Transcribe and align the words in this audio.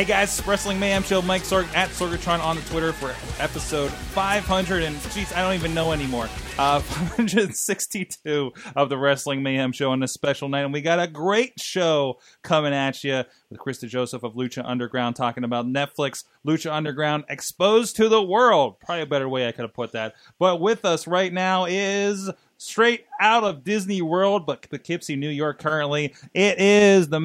Hey 0.00 0.06
guys, 0.06 0.42
Wrestling 0.46 0.80
Mayhem 0.80 1.02
Show, 1.02 1.20
Mike 1.20 1.42
Sorg 1.42 1.66
at 1.74 1.90
Sorgatron 1.90 2.42
on 2.42 2.56
the 2.56 2.62
Twitter 2.62 2.90
for 2.90 3.10
episode 3.38 3.90
500 3.90 4.82
and 4.82 4.98
geez, 5.12 5.30
I 5.34 5.42
don't 5.42 5.52
even 5.52 5.74
know 5.74 5.92
anymore. 5.92 6.26
Uh, 6.58 6.80
562 6.80 8.50
of 8.76 8.88
the 8.88 8.96
Wrestling 8.96 9.42
Mayhem 9.42 9.72
Show 9.72 9.90
on 9.90 10.00
this 10.00 10.14
special 10.14 10.48
night, 10.48 10.62
and 10.62 10.72
we 10.72 10.80
got 10.80 11.00
a 11.00 11.06
great 11.06 11.60
show 11.60 12.18
coming 12.40 12.72
at 12.72 13.04
you 13.04 13.24
with 13.50 13.58
Chris 13.58 13.84
DeJoseph 13.84 14.22
of 14.22 14.32
Lucha 14.32 14.62
Underground 14.64 15.16
talking 15.16 15.44
about 15.44 15.66
Netflix 15.66 16.24
Lucha 16.46 16.72
Underground 16.72 17.24
exposed 17.28 17.96
to 17.96 18.08
the 18.08 18.22
world. 18.22 18.80
Probably 18.80 19.02
a 19.02 19.06
better 19.06 19.28
way 19.28 19.48
I 19.48 19.52
could 19.52 19.64
have 19.66 19.74
put 19.74 19.92
that. 19.92 20.14
But 20.38 20.62
with 20.62 20.86
us 20.86 21.06
right 21.06 21.30
now 21.30 21.66
is 21.66 22.30
straight 22.56 23.06
out 23.20 23.44
of 23.44 23.64
Disney 23.64 24.00
World, 24.00 24.46
but 24.46 24.68
Poughkeepsie, 24.70 25.16
New 25.16 25.28
York 25.28 25.58
currently. 25.58 26.14
It 26.32 26.58
is 26.58 27.08
the 27.08 27.20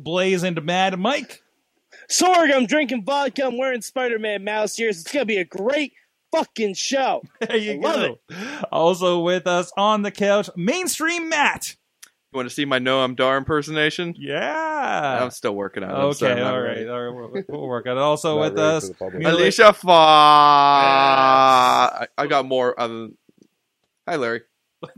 mouse-eared 0.00 0.04
blazing 0.04 0.58
mad 0.64 0.98
Mike. 0.98 1.42
Sorg, 2.10 2.54
I'm 2.54 2.66
drinking 2.66 3.04
vodka. 3.04 3.46
I'm 3.46 3.58
wearing 3.58 3.82
Spider-Man 3.82 4.44
mouse 4.44 4.78
ears. 4.78 5.00
It's 5.00 5.12
gonna 5.12 5.24
be 5.24 5.38
a 5.38 5.44
great 5.44 5.92
fucking 6.32 6.74
show. 6.74 7.22
There 7.40 7.56
you 7.56 7.72
I 7.72 7.76
love 7.76 8.18
go. 8.30 8.36
Also 8.72 9.20
with 9.20 9.46
us 9.46 9.72
on 9.76 10.02
the 10.02 10.10
couch, 10.10 10.50
mainstream 10.56 11.28
Matt. 11.28 11.76
You 12.32 12.36
want 12.36 12.48
to 12.48 12.54
see 12.54 12.64
my 12.64 12.78
Noam 12.78 13.16
Dar 13.16 13.36
impersonation? 13.36 14.14
Yeah. 14.16 15.18
I'm 15.20 15.32
still 15.32 15.54
working 15.54 15.82
on 15.82 15.90
it. 15.90 15.94
Okay. 15.94 16.30
I'm 16.30 16.38
not 16.38 16.54
All 16.54 16.60
ready. 16.60 16.84
right. 16.84 16.92
All 16.92 17.02
right. 17.02 17.32
We'll, 17.32 17.42
we'll 17.60 17.68
work 17.68 17.86
on 17.86 17.96
it. 17.96 18.00
Also 18.00 18.38
with 18.38 18.56
us, 18.56 18.86
for 18.86 18.92
the 18.92 18.94
public. 18.94 19.26
Alicia 19.26 19.72
Fa. 19.72 19.88
I, 19.88 22.06
I 22.16 22.26
got 22.28 22.46
more. 22.46 22.78
Other 22.78 23.08
Hi, 24.06 24.14
Larry. 24.14 24.42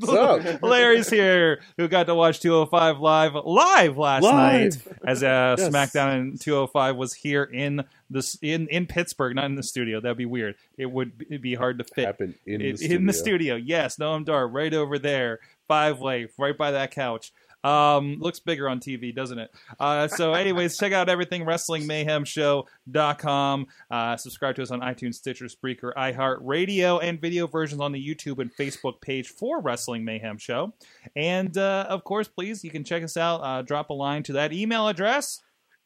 Larry's 0.62 1.10
here, 1.10 1.60
who 1.76 1.88
got 1.88 2.06
to 2.06 2.14
watch 2.14 2.40
205 2.40 3.00
live 3.00 3.34
live 3.44 3.96
last 3.98 4.22
Live. 4.22 4.86
night 4.86 4.96
as 5.06 5.22
uh, 5.22 5.56
Yes. 5.58 5.68
SmackDown 5.68 6.20
in 6.32 6.38
205 6.38 6.96
was 6.96 7.14
here 7.14 7.42
in 7.44 7.84
this 8.10 8.36
in 8.42 8.68
in 8.68 8.86
Pittsburgh, 8.86 9.34
not 9.36 9.46
in 9.46 9.56
the 9.56 9.62
studio. 9.62 10.00
That'd 10.00 10.16
be 10.18 10.26
weird. 10.26 10.54
It 10.78 10.86
would 10.90 11.18
be- 11.40 11.54
hard 11.54 11.78
to 11.78 11.84
fit. 11.84 12.16
In, 12.20 12.34
in, 12.46 12.60
the 12.72 12.76
studio. 12.76 12.96
in 12.96 13.06
the 13.06 13.12
studio. 13.12 13.54
Yes, 13.56 13.96
Noam 13.96 14.24
Dar, 14.24 14.46
right 14.48 14.72
over 14.72 14.98
there, 14.98 15.40
five 15.68 15.98
way, 16.00 16.28
right 16.38 16.56
by 16.56 16.70
that 16.72 16.90
couch. 16.92 17.32
Um, 17.64 18.18
looks 18.18 18.40
bigger 18.40 18.68
on 18.68 18.80
TV, 18.80 19.14
doesn't 19.14 19.38
it? 19.38 19.50
Uh, 19.78 20.08
so, 20.08 20.34
anyways, 20.34 20.76
check 20.76 20.92
out 20.92 21.08
everything 21.08 21.44
WrestlingMayhemShow.com. 21.44 23.66
Uh, 23.90 24.16
subscribe 24.16 24.56
to 24.56 24.62
us 24.62 24.70
on 24.70 24.80
iTunes, 24.80 25.14
Stitcher, 25.14 25.46
Spreaker, 25.46 25.92
iHeartRadio, 25.94 27.02
and 27.02 27.20
video 27.20 27.46
versions 27.46 27.80
on 27.80 27.92
the 27.92 28.04
YouTube 28.04 28.40
and 28.40 28.54
Facebook 28.56 29.00
page 29.00 29.28
for 29.28 29.60
Wrestling 29.60 30.04
Mayhem 30.04 30.38
Show. 30.38 30.74
And 31.14 31.56
uh, 31.56 31.86
of 31.88 32.02
course, 32.04 32.28
please, 32.28 32.64
you 32.64 32.70
can 32.70 32.84
check 32.84 33.02
us 33.02 33.16
out. 33.16 33.38
Uh, 33.38 33.62
drop 33.62 33.90
a 33.90 33.94
line 33.94 34.22
to 34.24 34.32
that 34.34 34.52
email 34.52 34.88
address. 34.88 35.40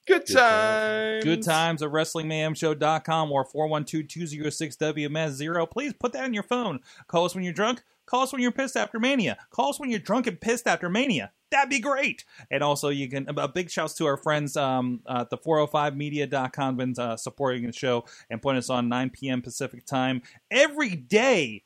Good 0.06 0.27
Times, 0.27 0.29
Good 0.29 0.34
times. 0.34 1.25
Good 1.25 1.43
times 1.43 1.83
at 1.83 1.91
WrestlingMayhemShow.com 1.91 3.33
or 3.33 3.45
412-206-WMS0. 3.45 5.71
Please 5.71 5.93
put 5.99 6.12
that 6.12 6.25
in 6.25 6.33
your 6.33 6.45
phone. 6.45 6.79
Call 7.09 7.25
us 7.25 7.34
when 7.34 7.43
you're 7.43 7.53
drunk. 7.53 7.83
Call 8.06 8.22
us 8.22 8.33
when 8.33 8.41
you're 8.41 8.53
pissed 8.53 8.77
after 8.77 8.99
Mania. 8.99 9.37
Call 9.50 9.71
us 9.71 9.81
when 9.81 9.91
you're 9.91 9.99
drunk 9.99 10.27
and 10.27 10.41
pissed 10.41 10.67
after 10.67 10.89
Mania. 10.89 11.33
That'd 11.50 11.71
be 11.71 11.81
great. 11.81 12.25
And 12.50 12.62
also, 12.62 12.89
you 12.89 13.09
can 13.09 13.28
a 13.28 13.49
big 13.49 13.71
shouts 13.71 13.94
to 13.94 14.06
our 14.06 14.17
friends 14.17 14.56
um, 14.56 15.00
at 15.09 15.31
the 15.31 15.39
405media.com 15.39 16.77
been 16.77 16.94
uh, 16.99 17.17
supporting 17.17 17.67
the 17.67 17.72
show 17.72 18.05
and 18.31 18.41
putting 18.41 18.59
us 18.59 18.71
on 18.71 18.89
9 18.89 19.11
p.m. 19.11 19.43
Pacific 19.43 19.84
time 19.84 20.22
every 20.50 20.91
day. 20.91 21.62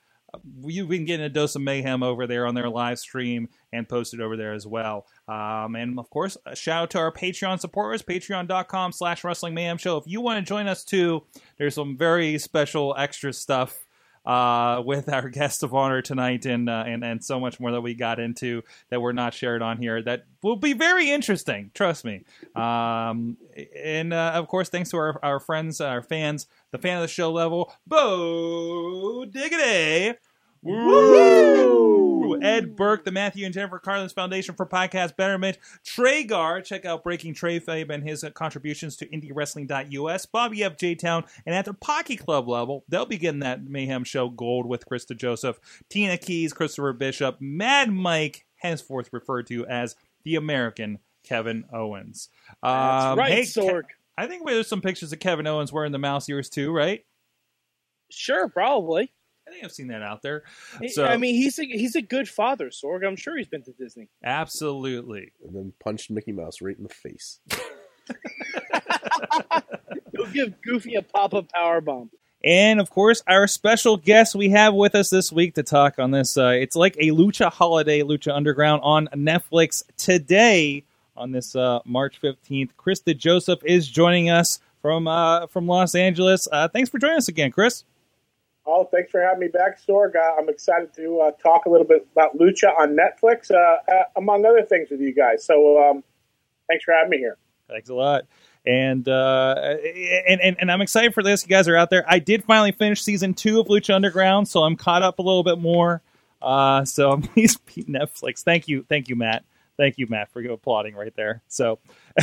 You've 0.63 0.89
been 0.89 1.07
getting 1.07 1.27
a 1.27 1.29
dose 1.29 1.57
of 1.57 1.63
mayhem 1.63 2.05
over 2.05 2.29
there 2.29 2.47
on 2.47 2.55
their 2.55 2.69
live 2.69 3.01
stream 3.01 3.49
and 3.73 3.89
posted 3.89 4.21
over 4.21 4.37
there 4.37 4.53
as 4.53 4.65
well. 4.65 5.07
Um, 5.27 5.75
and 5.75 5.99
of 5.99 6.09
course, 6.09 6.37
a 6.47 6.55
shout 6.55 6.83
out 6.85 6.91
to 6.91 6.99
our 6.99 7.11
Patreon 7.11 7.59
supporters, 7.59 8.03
patreon.com 8.03 8.93
slash 8.93 9.25
wrestling 9.25 9.55
mayhem 9.55 9.77
show. 9.77 9.97
If 9.97 10.05
you 10.07 10.21
want 10.21 10.39
to 10.39 10.49
join 10.49 10.69
us 10.69 10.85
too, 10.85 11.25
there's 11.59 11.75
some 11.75 11.97
very 11.97 12.39
special 12.39 12.95
extra 12.97 13.33
stuff 13.33 13.87
uh, 14.27 14.83
with 14.85 15.09
our 15.09 15.29
guest 15.29 15.63
of 15.63 15.75
honor 15.75 16.03
tonight 16.03 16.47
and, 16.47 16.69
uh, 16.69 16.85
and, 16.87 17.05
and 17.05 17.25
so 17.25 17.41
much 17.41 17.59
more 17.59 17.73
that 17.73 17.81
we 17.81 17.95
got 17.95 18.21
into 18.21 18.63
that 18.91 19.01
we're 19.01 19.13
not 19.13 19.35
shared 19.35 19.63
on 19.63 19.79
here 19.79 20.03
that 20.03 20.25
will 20.43 20.57
be 20.57 20.73
very 20.73 21.11
interesting. 21.11 21.71
Trust 21.75 22.05
me. 22.05 22.25
Um, 22.55 23.37
and 23.77 24.13
uh, 24.13 24.33
of 24.35 24.49
course, 24.49 24.69
thanks 24.69 24.91
to 24.91 24.97
our, 24.99 25.19
our 25.23 25.41
friends, 25.41 25.81
our 25.81 26.03
fans, 26.03 26.47
the 26.71 26.79
fan 26.79 26.97
of 26.97 27.03
the 27.03 27.09
show 27.09 27.33
level, 27.33 27.73
Bo 27.87 29.25
Diggity. 29.25 30.19
Woo! 30.63 31.30
Ed 32.61 32.77
Burke, 32.77 33.05
the 33.05 33.11
Matthew 33.11 33.45
and 33.45 33.55
Jennifer 33.55 33.79
Carlins 33.79 34.13
Foundation 34.13 34.55
for 34.55 34.67
Podcast 34.67 35.17
Betterment. 35.17 35.59
Tragar, 35.85 36.61
check 36.63 36.85
out 36.85 37.03
Breaking 37.03 37.35
Trayfabe 37.35 37.91
and 37.91 38.07
his 38.07 38.23
uh, 38.23 38.31
contributions 38.31 38.97
to 38.99 39.07
IndieWrestling.us. 39.07 40.27
Bobby 40.27 40.63
F. 40.65 40.77
J 40.77 40.95
Town, 40.95 41.25
and 41.47 41.55
at 41.55 41.65
the 41.65 41.75
Pocky 41.75 42.17
Club 42.17 42.49
level, 42.49 42.85
they'll 42.89 43.07
be 43.07 43.19
getting 43.19 43.41
that 43.41 43.65
Mayhem 43.65 44.05
Show 44.05 44.29
gold 44.29 44.67
with 44.67 44.87
Chris 44.87 45.05
DeJoseph, 45.07 45.57
Tina 45.89 46.17
Keys, 46.19 46.53
Christopher 46.53 46.93
Bishop, 46.93 47.37
Mad 47.41 47.91
Mike, 47.93 48.47
henceforth 48.57 49.09
referred 49.13 49.47
to 49.49 49.67
as 49.67 49.97
the 50.25 50.37
American 50.37 50.99
Kevin 51.25 51.65
Owens. 51.73 52.29
That's 52.63 53.05
Um, 53.07 53.19
right, 53.19 53.33
hey, 53.33 53.43
Sorg. 53.43 53.83
Ke- 53.85 53.95
I 54.19 54.27
think 54.27 54.47
there's 54.47 54.69
some 54.69 54.83
pictures 54.83 55.13
of 55.13 55.19
Kevin 55.19 55.47
Owens 55.47 55.73
wearing 55.73 55.93
the 55.93 55.99
mouse 55.99 56.29
ears 56.29 56.51
too, 56.51 56.71
right? 56.73 57.05
Sure, 58.11 58.49
probably. 58.49 59.13
I 59.51 59.53
think 59.53 59.65
I've 59.65 59.73
seen 59.73 59.89
that 59.89 60.03
out 60.03 60.23
there. 60.23 60.45
So- 60.89 61.05
I 61.05 61.17
mean, 61.17 61.35
he's 61.35 61.59
a, 61.59 61.65
he's 61.65 61.97
a 61.97 62.03
good 62.03 62.29
father, 62.29 62.71
Sorg. 62.71 63.05
I'm 63.05 63.17
sure 63.17 63.37
he's 63.37 63.49
been 63.49 63.65
to 63.65 63.73
Disney. 63.73 64.09
Absolutely. 64.23 65.33
and 65.45 65.55
then 65.57 65.73
punched 65.83 66.09
Mickey 66.11 66.31
Mouse 66.31 66.61
right 66.63 66.77
in 66.77 66.85
the 66.85 66.89
face. 66.89 67.41
He'll 70.13 70.27
give 70.33 70.61
Goofy 70.63 70.95
a 70.95 71.03
pop 71.03 71.35
up 71.35 71.51
power 71.53 71.81
bomb. 71.81 72.11
And 72.45 72.81
of 72.81 72.91
course, 72.91 73.23
our 73.27 73.47
special 73.47 73.97
guest 73.97 74.35
we 74.35 74.51
have 74.51 74.73
with 74.75 74.95
us 74.95 75.11
this 75.11 75.31
week 75.33 75.55
to 75.57 75.63
talk 75.63 75.99
on 75.99 76.11
this. 76.11 76.37
Uh, 76.39 76.49
it's 76.49 76.75
like 76.77 76.97
a 76.99 77.09
Lucha 77.11 77.53
holiday, 77.53 78.01
Lucha 78.01 78.33
Underground 78.35 78.81
on 78.85 79.09
Netflix 79.15 79.83
today 79.99 80.85
on 81.17 81.33
this 81.33 81.55
uh, 81.55 81.81
March 81.85 82.21
15th. 82.23 82.71
Chris 82.77 83.03
DeJoseph 83.03 83.63
is 83.65 83.87
joining 83.89 84.31
us 84.31 84.59
from 84.81 85.07
uh, 85.07 85.49
from 85.49 85.67
Los 85.67 85.95
Angeles. 85.95 86.49
Uh, 86.51 86.69
thanks 86.69 86.89
for 86.89 86.99
joining 86.99 87.19
us 87.19 87.29
again, 87.29 87.51
Chris. 87.51 87.85
Oh, 88.67 88.85
thanks 88.85 89.11
for 89.11 89.21
having 89.21 89.41
me 89.41 89.49
back, 89.49 89.81
Sorg. 89.85 90.15
Uh, 90.17 90.37
I'm 90.39 90.49
excited 90.49 90.93
to 90.95 91.21
uh, 91.21 91.31
talk 91.43 91.67
a 91.67 91.71
little 91.71 91.87
bit 91.87 92.07
about 92.13 92.37
Lucha 92.37 92.79
on 92.79 92.97
Netflix, 92.97 93.51
uh, 93.51 93.57
uh, 93.91 94.05
among 94.17 94.45
other 94.45 94.63
things, 94.63 94.91
with 94.91 95.01
you 95.01 95.15
guys. 95.15 95.45
So, 95.45 95.83
um, 95.83 96.05
thanks 96.69 96.85
for 96.85 96.93
having 96.93 97.11
me 97.11 97.19
here. 97.19 97.37
Thanks 97.69 97.89
a 97.89 97.95
lot. 97.95 98.27
And, 98.67 99.09
uh, 99.09 99.55
and 100.29 100.41
and 100.43 100.57
and 100.61 100.71
I'm 100.71 100.83
excited 100.83 101.15
for 101.15 101.23
this. 101.23 101.43
You 101.43 101.49
guys 101.49 101.67
are 101.67 101.77
out 101.77 101.89
there. 101.89 102.05
I 102.07 102.19
did 102.19 102.45
finally 102.45 102.73
finish 102.73 103.03
season 103.03 103.33
two 103.33 103.59
of 103.59 103.69
Lucha 103.69 103.95
Underground, 103.95 104.49
so 104.49 104.63
I'm 104.63 104.77
caught 104.77 105.03
up 105.03 105.19
a 105.19 105.23
little 105.23 105.43
bit 105.43 105.59
more. 105.59 106.03
Uh, 106.43 106.85
so 106.85 107.17
please 107.35 107.57
beat 107.57 107.89
Netflix. 107.89 108.43
Thank 108.43 108.69
you, 108.69 108.85
thank 108.89 109.09
you, 109.09 109.17
Matt. 109.17 109.45
Thank 109.79 109.97
you, 109.97 110.07
Matt, 110.09 110.31
for 110.31 110.43
applauding 110.43 110.95
right 110.95 111.15
there. 111.17 111.41
So, 111.49 111.79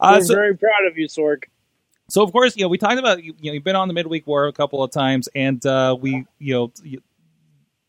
I'm 0.00 0.22
so, 0.24 0.34
very 0.34 0.56
proud 0.56 0.86
of 0.88 0.96
you, 0.96 1.06
Sorg. 1.06 1.44
So 2.12 2.22
of 2.22 2.30
course, 2.30 2.54
you 2.58 2.62
know, 2.62 2.68
we 2.68 2.76
talked 2.76 2.98
about 2.98 3.24
you 3.24 3.32
know 3.42 3.52
you've 3.54 3.64
been 3.64 3.74
on 3.74 3.88
the 3.88 3.94
midweek 3.94 4.26
war 4.26 4.46
a 4.46 4.52
couple 4.52 4.82
of 4.82 4.90
times, 4.90 5.30
and 5.34 5.64
uh, 5.64 5.96
we 5.98 6.26
you 6.38 6.52
know 6.52 6.72
you, 6.82 7.00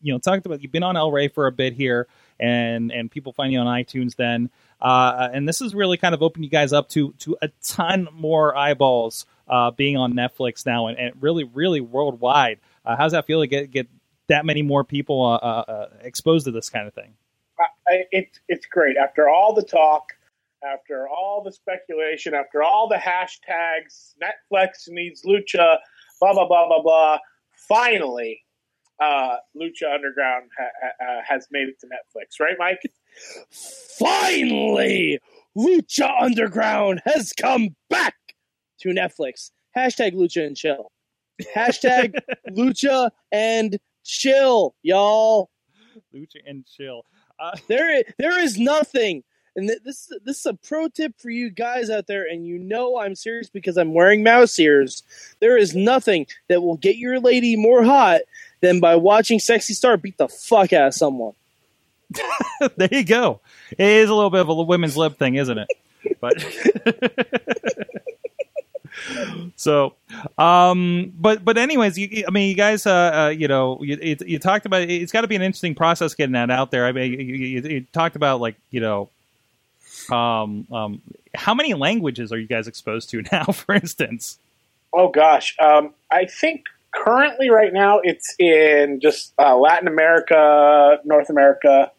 you 0.00 0.14
know 0.14 0.18
talked 0.18 0.46
about 0.46 0.62
you've 0.62 0.72
been 0.72 0.82
on 0.82 0.96
El 0.96 1.12
Rey 1.12 1.28
for 1.28 1.46
a 1.46 1.52
bit 1.52 1.74
here, 1.74 2.08
and 2.40 2.90
and 2.90 3.10
people 3.10 3.34
find 3.34 3.52
you 3.52 3.58
on 3.58 3.66
iTunes 3.66 4.16
then, 4.16 4.48
uh, 4.80 5.28
and 5.30 5.46
this 5.46 5.58
has 5.58 5.74
really 5.74 5.98
kind 5.98 6.14
of 6.14 6.22
opened 6.22 6.42
you 6.42 6.50
guys 6.50 6.72
up 6.72 6.88
to 6.88 7.12
to 7.18 7.36
a 7.42 7.50
ton 7.62 8.08
more 8.14 8.56
eyeballs 8.56 9.26
uh, 9.46 9.72
being 9.72 9.98
on 9.98 10.14
Netflix 10.14 10.64
now, 10.64 10.86
and, 10.86 10.98
and 10.98 11.22
really 11.22 11.44
really 11.44 11.82
worldwide. 11.82 12.60
Uh, 12.82 12.96
how's 12.96 13.12
that 13.12 13.26
feel 13.26 13.42
to 13.42 13.46
get 13.46 13.70
get 13.70 13.88
that 14.28 14.46
many 14.46 14.62
more 14.62 14.84
people 14.84 15.22
uh, 15.22 15.34
uh, 15.34 15.64
uh, 15.68 15.88
exposed 16.00 16.46
to 16.46 16.50
this 16.50 16.70
kind 16.70 16.88
of 16.88 16.94
thing? 16.94 17.12
I, 17.86 18.04
it, 18.10 18.40
it's 18.48 18.64
great. 18.64 18.96
After 18.96 19.28
all 19.28 19.52
the 19.52 19.62
talk, 19.62 20.14
after 20.72 21.08
all 21.08 21.42
the 21.44 21.52
speculation, 21.52 22.34
after 22.34 22.62
all 22.62 22.88
the 22.88 22.96
hashtags, 22.96 24.14
Netflix 24.22 24.88
needs 24.88 25.22
Lucha, 25.24 25.76
blah, 26.20 26.32
blah, 26.32 26.46
blah, 26.46 26.66
blah, 26.68 26.82
blah. 26.82 27.18
finally, 27.68 28.40
uh, 29.00 29.36
Lucha 29.56 29.92
Underground 29.92 30.50
ha- 30.58 30.90
ha- 31.00 31.20
has 31.26 31.46
made 31.50 31.68
it 31.68 31.74
to 31.80 31.86
Netflix, 31.86 32.40
right, 32.40 32.56
Mike? 32.58 32.80
Finally, 33.98 35.18
Lucha 35.56 36.10
Underground 36.20 37.02
has 37.04 37.32
come 37.32 37.68
back 37.90 38.14
to 38.80 38.88
Netflix. 38.90 39.50
Hashtag 39.76 40.14
Lucha 40.14 40.46
and 40.46 40.56
Chill. 40.56 40.90
Hashtag 41.54 42.14
Lucha 42.50 43.10
and 43.32 43.78
Chill, 44.04 44.74
y'all. 44.82 45.50
Lucha 46.14 46.36
and 46.46 46.64
chill. 46.66 47.02
Uh, 47.38 47.52
There, 47.68 48.02
there 48.18 48.38
is 48.38 48.58
nothing, 48.58 49.22
and 49.56 49.68
th- 49.68 49.82
this 49.84 50.12
this 50.24 50.40
is 50.40 50.46
a 50.46 50.54
pro 50.54 50.88
tip 50.88 51.14
for 51.18 51.30
you 51.30 51.50
guys 51.50 51.90
out 51.90 52.06
there, 52.06 52.26
and 52.26 52.46
you 52.46 52.58
know 52.58 52.98
I'm 52.98 53.14
serious 53.14 53.48
because 53.48 53.76
I'm 53.76 53.94
wearing 53.94 54.22
mouse 54.22 54.58
ears. 54.58 55.02
There 55.40 55.56
is 55.56 55.74
nothing 55.74 56.26
that 56.48 56.62
will 56.62 56.76
get 56.76 56.96
your 56.96 57.20
lady 57.20 57.56
more 57.56 57.84
hot 57.84 58.22
than 58.60 58.80
by 58.80 58.96
watching 58.96 59.38
Sexy 59.38 59.74
Star 59.74 59.96
beat 59.96 60.18
the 60.18 60.28
fuck 60.28 60.72
out 60.72 60.88
of 60.88 60.94
someone. 60.94 61.34
there 62.76 62.88
you 62.90 63.04
go. 63.04 63.40
It 63.70 63.80
is 63.80 64.10
a 64.10 64.14
little 64.14 64.30
bit 64.30 64.40
of 64.40 64.48
a 64.48 64.62
women's 64.62 64.96
lib 64.96 65.18
thing, 65.18 65.36
isn't 65.36 65.58
it? 65.58 65.68
But 66.20 66.34
so, 69.56 69.94
um, 70.38 71.12
but 71.18 71.44
but 71.44 71.58
anyways, 71.58 71.98
you, 71.98 72.24
I 72.26 72.30
mean, 72.30 72.48
you 72.48 72.54
guys, 72.54 72.86
uh, 72.86 73.26
uh 73.26 73.28
you 73.28 73.48
know, 73.48 73.82
you, 73.82 73.98
you, 74.02 74.16
you 74.26 74.38
talked 74.38 74.66
about 74.66 74.82
it's 74.82 75.12
got 75.12 75.22
to 75.22 75.28
be 75.28 75.36
an 75.36 75.42
interesting 75.42 75.74
process 75.74 76.14
getting 76.14 76.32
that 76.32 76.50
out 76.50 76.70
there. 76.70 76.86
I 76.86 76.92
mean, 76.92 77.12
you, 77.12 77.62
you 77.62 77.86
talked 77.92 78.16
about 78.16 78.40
like 78.40 78.56
you 78.70 78.80
know, 78.80 79.10
um, 80.10 80.66
um, 80.72 81.02
how 81.34 81.54
many 81.54 81.74
languages 81.74 82.32
are 82.32 82.38
you 82.38 82.46
guys 82.46 82.66
exposed 82.68 83.10
to 83.10 83.22
now? 83.32 83.44
For 83.44 83.74
instance, 83.74 84.38
Oh 84.92 85.08
gosh, 85.08 85.56
um, 85.60 85.92
I 86.12 86.24
think 86.26 86.64
currently 86.94 87.50
right 87.50 87.72
now 87.72 87.98
it's 88.04 88.34
in 88.38 89.00
just 89.00 89.32
uh, 89.38 89.56
Latin 89.56 89.88
America, 89.88 90.98
North 91.04 91.28
America, 91.30 91.90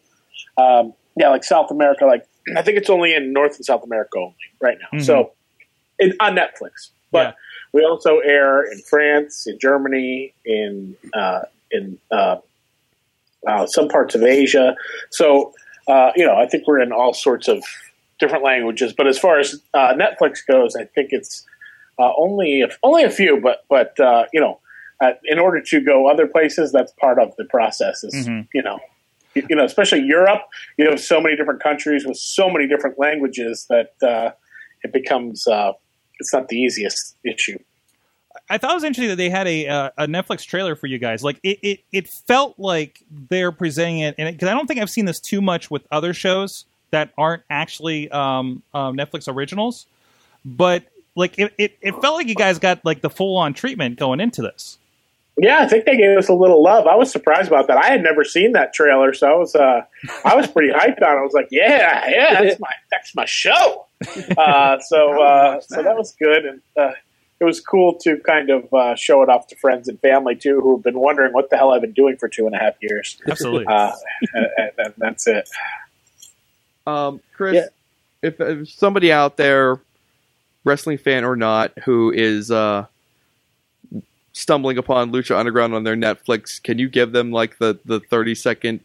um, 0.56 0.94
yeah, 1.16 1.28
like 1.28 1.44
South 1.44 1.70
America. 1.70 2.06
Like 2.06 2.26
I 2.56 2.62
think 2.62 2.78
it's 2.78 2.88
only 2.88 3.14
in 3.14 3.32
North 3.34 3.56
and 3.56 3.64
South 3.66 3.84
America 3.84 4.18
only 4.18 4.34
right 4.60 4.78
now. 4.80 4.98
Mhm. 4.98 5.04
So 5.04 5.32
it, 5.98 6.16
on 6.20 6.34
Netflix, 6.36 6.88
but 7.12 7.18
Yeah. 7.28 7.32
we 7.72 7.84
also 7.84 8.18
air 8.20 8.62
in 8.62 8.78
France, 8.78 9.46
in 9.46 9.58
Germany, 9.58 10.32
in 10.46 10.96
uh, 11.14 11.42
in 11.70 11.98
uh, 12.10 12.36
uh, 13.46 13.66
some 13.66 13.88
parts 13.88 14.14
of 14.14 14.22
Asia. 14.22 14.74
So 15.10 15.52
uh, 15.88 16.12
you 16.16 16.24
know, 16.26 16.36
I 16.36 16.46
think 16.46 16.66
we're 16.66 16.80
in 16.80 16.92
all 16.92 17.12
sorts 17.12 17.46
of 17.46 17.62
different 18.18 18.44
languages. 18.44 18.92
But 18.92 19.06
as 19.06 19.18
far 19.18 19.38
as 19.38 19.60
uh, 19.74 19.94
Netflix 19.94 20.38
goes, 20.46 20.76
I 20.76 20.84
think 20.84 21.08
it's 21.12 21.44
uh, 21.98 22.12
only 22.16 22.64
only 22.82 23.04
a 23.04 23.10
few. 23.10 23.40
But 23.40 23.64
but 23.68 23.98
uh, 24.00 24.24
you 24.32 24.40
know, 24.40 24.58
uh, 25.00 25.12
in 25.24 25.38
order 25.38 25.60
to 25.60 25.80
go 25.80 26.08
other 26.08 26.26
places, 26.26 26.72
that's 26.72 26.92
part 26.92 27.18
of 27.18 27.34
the 27.36 27.44
process. 27.44 28.04
Is 28.04 28.28
Mhm. 28.28 28.48
you 28.54 28.62
know. 28.62 28.78
You 29.34 29.46
you 29.50 29.56
know, 29.56 29.64
especially 29.64 30.00
Europe, 30.00 30.42
you 30.78 30.88
have 30.88 30.98
so 30.98 31.20
many 31.20 31.36
different 31.36 31.62
countries 31.62 32.06
with 32.06 32.16
so 32.16 32.48
many 32.48 32.66
different 32.66 32.98
languages 32.98 33.66
that 33.68 33.92
uh, 34.02 34.30
it 34.82 34.92
becomes 34.92 35.46
uh, 35.46 35.72
it's 36.18 36.32
not 36.32 36.48
the 36.48 36.56
easiest 36.56 37.16
issue. 37.24 37.58
I 38.48 38.58
thought 38.58 38.70
it 38.70 38.74
was 38.74 38.84
interesting 38.84 39.08
that 39.08 39.16
they 39.16 39.28
had 39.28 39.46
a 39.46 39.66
uh, 39.66 39.90
a 39.98 40.06
Netflix 40.06 40.46
trailer 40.46 40.74
for 40.76 40.86
you 40.86 40.98
guys. 40.98 41.22
Like 41.22 41.38
it, 41.42 41.58
it, 41.62 41.80
it 41.92 42.08
felt 42.08 42.58
like 42.58 43.02
they're 43.10 43.52
presenting 43.52 43.98
it, 44.00 44.14
and 44.16 44.34
because 44.34 44.48
I 44.48 44.54
don't 44.54 44.66
think 44.66 44.80
I've 44.80 44.90
seen 44.90 45.04
this 45.04 45.20
too 45.20 45.42
much 45.42 45.70
with 45.70 45.86
other 45.90 46.14
shows 46.14 46.64
that 46.90 47.10
aren't 47.18 47.42
actually 47.50 48.10
um, 48.10 48.62
um, 48.74 48.96
Netflix 48.96 49.32
originals, 49.32 49.86
but 50.44 50.84
like 51.14 51.38
it, 51.38 51.52
it, 51.58 51.78
it 51.80 51.92
felt 52.00 52.14
like 52.16 52.28
you 52.28 52.34
guys 52.34 52.58
got 52.58 52.84
like 52.84 53.00
the 53.00 53.10
full 53.10 53.36
on 53.36 53.54
treatment 53.54 53.98
going 53.98 54.20
into 54.20 54.42
this. 54.42 54.78
Yeah, 55.38 55.58
I 55.60 55.68
think 55.68 55.84
they 55.84 55.98
gave 55.98 56.16
us 56.16 56.28
a 56.30 56.32
little 56.34 56.62
love. 56.62 56.86
I 56.86 56.94
was 56.94 57.10
surprised 57.12 57.48
about 57.48 57.66
that. 57.66 57.76
I 57.76 57.88
had 57.90 58.02
never 58.02 58.24
seen 58.24 58.52
that 58.52 58.72
trailer, 58.72 59.12
so 59.12 59.26
I 59.30 59.36
was 59.36 59.54
uh, 59.54 59.82
I 60.24 60.34
was 60.34 60.46
pretty 60.46 60.72
hyped 60.72 61.02
on 61.02 61.16
it. 61.16 61.20
I 61.20 61.22
was 61.22 61.34
like, 61.34 61.48
yeah, 61.50 62.08
yeah, 62.08 62.42
that's 62.42 62.58
my 62.58 62.70
that's 62.90 63.14
my 63.14 63.26
show. 63.26 63.84
Uh, 64.38 64.78
so 64.80 65.22
uh, 65.22 65.60
so 65.60 65.82
that 65.82 65.94
was 65.94 66.12
good, 66.18 66.46
and 66.46 66.62
uh, 66.78 66.92
it 67.38 67.44
was 67.44 67.60
cool 67.60 67.96
to 67.98 68.16
kind 68.20 68.48
of 68.48 68.72
uh, 68.72 68.94
show 68.94 69.22
it 69.22 69.28
off 69.28 69.46
to 69.48 69.56
friends 69.56 69.88
and 69.88 70.00
family 70.00 70.36
too, 70.36 70.58
who 70.62 70.76
have 70.76 70.82
been 70.82 70.98
wondering 70.98 71.34
what 71.34 71.50
the 71.50 71.58
hell 71.58 71.70
I've 71.70 71.82
been 71.82 71.92
doing 71.92 72.16
for 72.16 72.28
two 72.30 72.46
and 72.46 72.54
a 72.54 72.58
half 72.58 72.74
years. 72.80 73.18
Absolutely. 73.28 73.66
Uh, 73.66 73.92
and, 74.32 74.46
and- 74.56 74.70
and 74.78 74.94
that's 74.96 75.26
it. 75.26 75.48
Um, 76.86 77.20
Chris, 77.34 77.54
Yeah. 77.54 77.66
if, 78.22 78.40
if 78.40 78.68
somebody 78.70 79.12
out 79.12 79.36
there, 79.36 79.80
wrestling 80.64 80.98
fan 80.98 81.24
or 81.24 81.36
not, 81.36 81.72
who 81.84 82.10
is 82.12 82.50
uh, 82.50 82.86
stumbling 84.32 84.78
upon 84.78 85.12
Lucha 85.12 85.36
Underground 85.36 85.74
on 85.74 85.84
their 85.84 85.96
Netflix, 85.96 86.62
can 86.62 86.78
you 86.78 86.88
give 86.88 87.12
them 87.12 87.32
like 87.32 87.58
the 87.58 87.78
the 87.84 88.00
thirty 88.00 88.34
second 88.34 88.80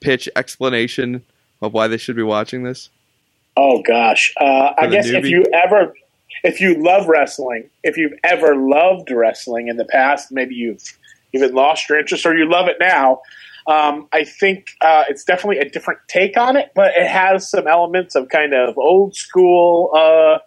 pitch 0.00 0.28
explanation 0.36 1.22
of 1.60 1.72
why 1.72 1.88
they 1.88 1.96
should 1.96 2.16
be 2.16 2.22
watching 2.22 2.62
this? 2.62 2.88
Oh 3.56 3.82
gosh, 3.82 4.32
uh, 4.40 4.72
I 4.78 4.86
guess 4.86 5.08
if 5.08 5.26
you 5.26 5.44
ever, 5.52 5.94
if 6.42 6.60
you 6.60 6.74
love 6.82 7.06
wrestling, 7.06 7.68
if 7.82 7.96
you've 7.96 8.14
ever 8.24 8.56
loved 8.56 9.10
wrestling 9.10 9.68
in 9.68 9.76
the 9.76 9.84
past, 9.84 10.32
maybe 10.32 10.54
you've 10.54 10.82
even 11.32 11.54
lost 11.54 11.88
your 11.88 11.98
interest 11.98 12.26
or 12.26 12.36
you 12.36 12.48
love 12.48 12.68
it 12.68 12.76
now. 12.80 13.20
Um, 13.66 14.08
I 14.12 14.24
think 14.24 14.66
uh, 14.80 15.04
it's 15.08 15.24
definitely 15.24 15.58
a 15.58 15.68
different 15.68 16.00
take 16.08 16.36
on 16.36 16.56
it, 16.56 16.72
but 16.74 16.92
it 16.96 17.06
has 17.06 17.48
some 17.48 17.66
elements 17.66 18.14
of 18.14 18.28
kind 18.28 18.54
of 18.54 18.76
old 18.76 19.14
school 19.14 19.90
uh, 19.94 20.38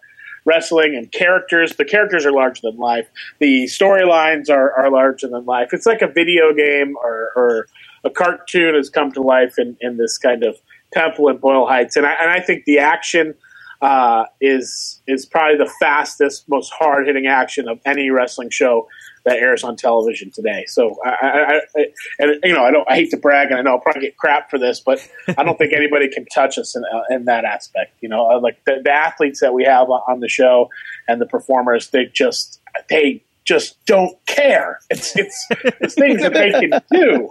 wrestling 0.44 0.94
and 0.96 1.10
characters. 1.12 1.76
The 1.76 1.84
characters 1.84 2.26
are 2.26 2.32
larger 2.32 2.60
than 2.62 2.76
life. 2.76 3.08
The 3.38 3.64
storylines 3.64 4.50
are, 4.50 4.72
are 4.72 4.90
larger 4.90 5.28
than 5.28 5.44
life. 5.44 5.70
It's 5.72 5.86
like 5.86 6.02
a 6.02 6.08
video 6.08 6.52
game 6.54 6.94
or, 7.02 7.30
or 7.36 7.68
a 8.04 8.10
cartoon 8.10 8.74
has 8.74 8.90
come 8.90 9.12
to 9.12 9.22
life 9.22 9.58
in, 9.58 9.76
in 9.80 9.96
this 9.96 10.18
kind 10.18 10.44
of 10.44 10.56
temple 10.92 11.28
in 11.28 11.38
Boyle 11.38 11.66
Heights, 11.66 11.96
and 11.96 12.06
I, 12.06 12.12
and 12.20 12.30
I 12.30 12.40
think 12.40 12.64
the 12.64 12.78
action 12.78 13.34
uh, 13.82 14.24
is 14.40 15.02
is 15.06 15.26
probably 15.26 15.58
the 15.58 15.70
fastest, 15.80 16.48
most 16.48 16.72
hard 16.72 17.06
hitting 17.06 17.26
action 17.26 17.68
of 17.68 17.78
any 17.84 18.10
wrestling 18.10 18.50
show 18.50 18.88
that 19.26 19.36
airs 19.36 19.62
on 19.62 19.76
television 19.76 20.30
today. 20.30 20.64
So 20.68 20.96
I, 21.04 21.10
I, 21.10 21.60
I 21.76 21.86
and 22.18 22.40
you 22.42 22.54
know 22.54 22.64
I 22.64 22.70
don't 22.70 22.88
I 22.88 22.94
hate 22.94 23.10
to 23.10 23.16
brag, 23.18 23.50
and 23.50 23.58
I 23.58 23.62
know 23.62 23.72
I'll 23.72 23.80
probably 23.80 24.02
get 24.02 24.16
crap 24.16 24.48
for 24.48 24.58
this, 24.58 24.80
but 24.80 25.06
I 25.36 25.42
don't 25.44 25.58
think 25.58 25.74
anybody 25.74 26.08
can 26.08 26.24
touch 26.34 26.56
us 26.56 26.74
in, 26.74 26.82
uh, 26.84 27.02
in 27.10 27.26
that 27.26 27.44
aspect. 27.44 27.92
You 28.00 28.08
know, 28.08 28.30
Uh, 28.30 28.40
like 28.40 28.64
the, 28.64 28.80
the 28.82 28.90
athletes 28.90 29.40
that 29.40 29.52
we 29.52 29.64
have 29.64 29.90
on 29.90 30.20
the 30.20 30.28
show 30.28 30.70
and 31.08 31.20
the 31.20 31.26
performers, 31.26 31.90
they 31.90 32.06
just 32.06 32.60
they 32.88 33.22
just 33.44 33.84
don't 33.84 34.16
care. 34.26 34.78
It's 34.90 35.16
it's 35.16 35.46
the 35.48 35.88
things 35.88 36.22
that 36.22 36.32
they 36.32 36.50
can 36.50 36.80
do 36.90 37.28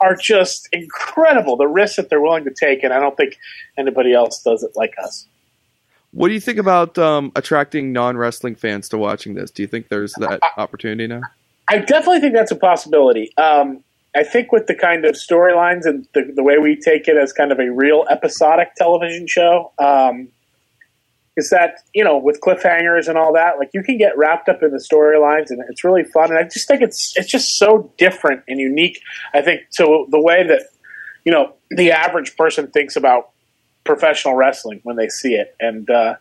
are 0.00 0.16
just 0.16 0.68
incredible. 0.72 1.56
The 1.56 1.68
risks 1.68 1.96
that 1.96 2.08
they're 2.08 2.20
willing 2.20 2.44
to 2.44 2.54
take, 2.58 2.82
and 2.82 2.92
I 2.92 2.98
don't 2.98 3.16
think 3.16 3.36
anybody 3.78 4.12
else 4.14 4.42
does 4.42 4.62
it 4.62 4.72
like 4.74 4.94
us. 5.02 5.26
What 6.14 6.28
do 6.28 6.34
you 6.34 6.40
think 6.40 6.58
about 6.58 6.96
um, 6.96 7.32
attracting 7.34 7.92
non 7.92 8.16
wrestling 8.16 8.54
fans 8.54 8.88
to 8.90 8.98
watching 8.98 9.34
this? 9.34 9.50
Do 9.50 9.62
you 9.62 9.66
think 9.66 9.88
there's 9.88 10.12
that 10.14 10.40
opportunity 10.56 11.08
now? 11.08 11.22
I 11.68 11.78
definitely 11.78 12.20
think 12.20 12.34
that's 12.34 12.52
a 12.52 12.56
possibility. 12.56 13.32
Um, 13.36 13.82
I 14.14 14.22
think 14.22 14.52
with 14.52 14.68
the 14.68 14.76
kind 14.76 15.04
of 15.04 15.16
storylines 15.16 15.86
and 15.86 16.06
the, 16.14 16.32
the 16.36 16.42
way 16.44 16.58
we 16.58 16.76
take 16.76 17.08
it 17.08 17.16
as 17.16 17.32
kind 17.32 17.50
of 17.50 17.58
a 17.58 17.68
real 17.72 18.04
episodic 18.08 18.76
television 18.76 19.26
show, 19.26 19.72
um, 19.80 20.28
is 21.36 21.50
that 21.50 21.78
you 21.94 22.04
know 22.04 22.16
with 22.16 22.40
cliffhangers 22.40 23.08
and 23.08 23.18
all 23.18 23.32
that, 23.32 23.58
like 23.58 23.70
you 23.74 23.82
can 23.82 23.98
get 23.98 24.16
wrapped 24.16 24.48
up 24.48 24.62
in 24.62 24.70
the 24.70 24.78
storylines 24.78 25.50
and 25.50 25.60
it's 25.68 25.82
really 25.82 26.04
fun. 26.04 26.30
And 26.30 26.38
I 26.38 26.44
just 26.44 26.68
think 26.68 26.80
it's 26.80 27.12
it's 27.16 27.28
just 27.28 27.58
so 27.58 27.92
different 27.98 28.44
and 28.46 28.60
unique. 28.60 29.00
I 29.34 29.42
think 29.42 29.62
to 29.78 30.06
the 30.10 30.20
way 30.20 30.46
that 30.46 30.62
you 31.24 31.32
know 31.32 31.54
the 31.70 31.90
average 31.90 32.36
person 32.36 32.68
thinks 32.68 32.94
about 32.94 33.30
professional 33.84 34.34
wrestling 34.34 34.80
when 34.82 34.96
they 34.96 35.08
see 35.08 35.34
it, 35.34 35.54
and 35.60 35.88
uh, 35.90 36.16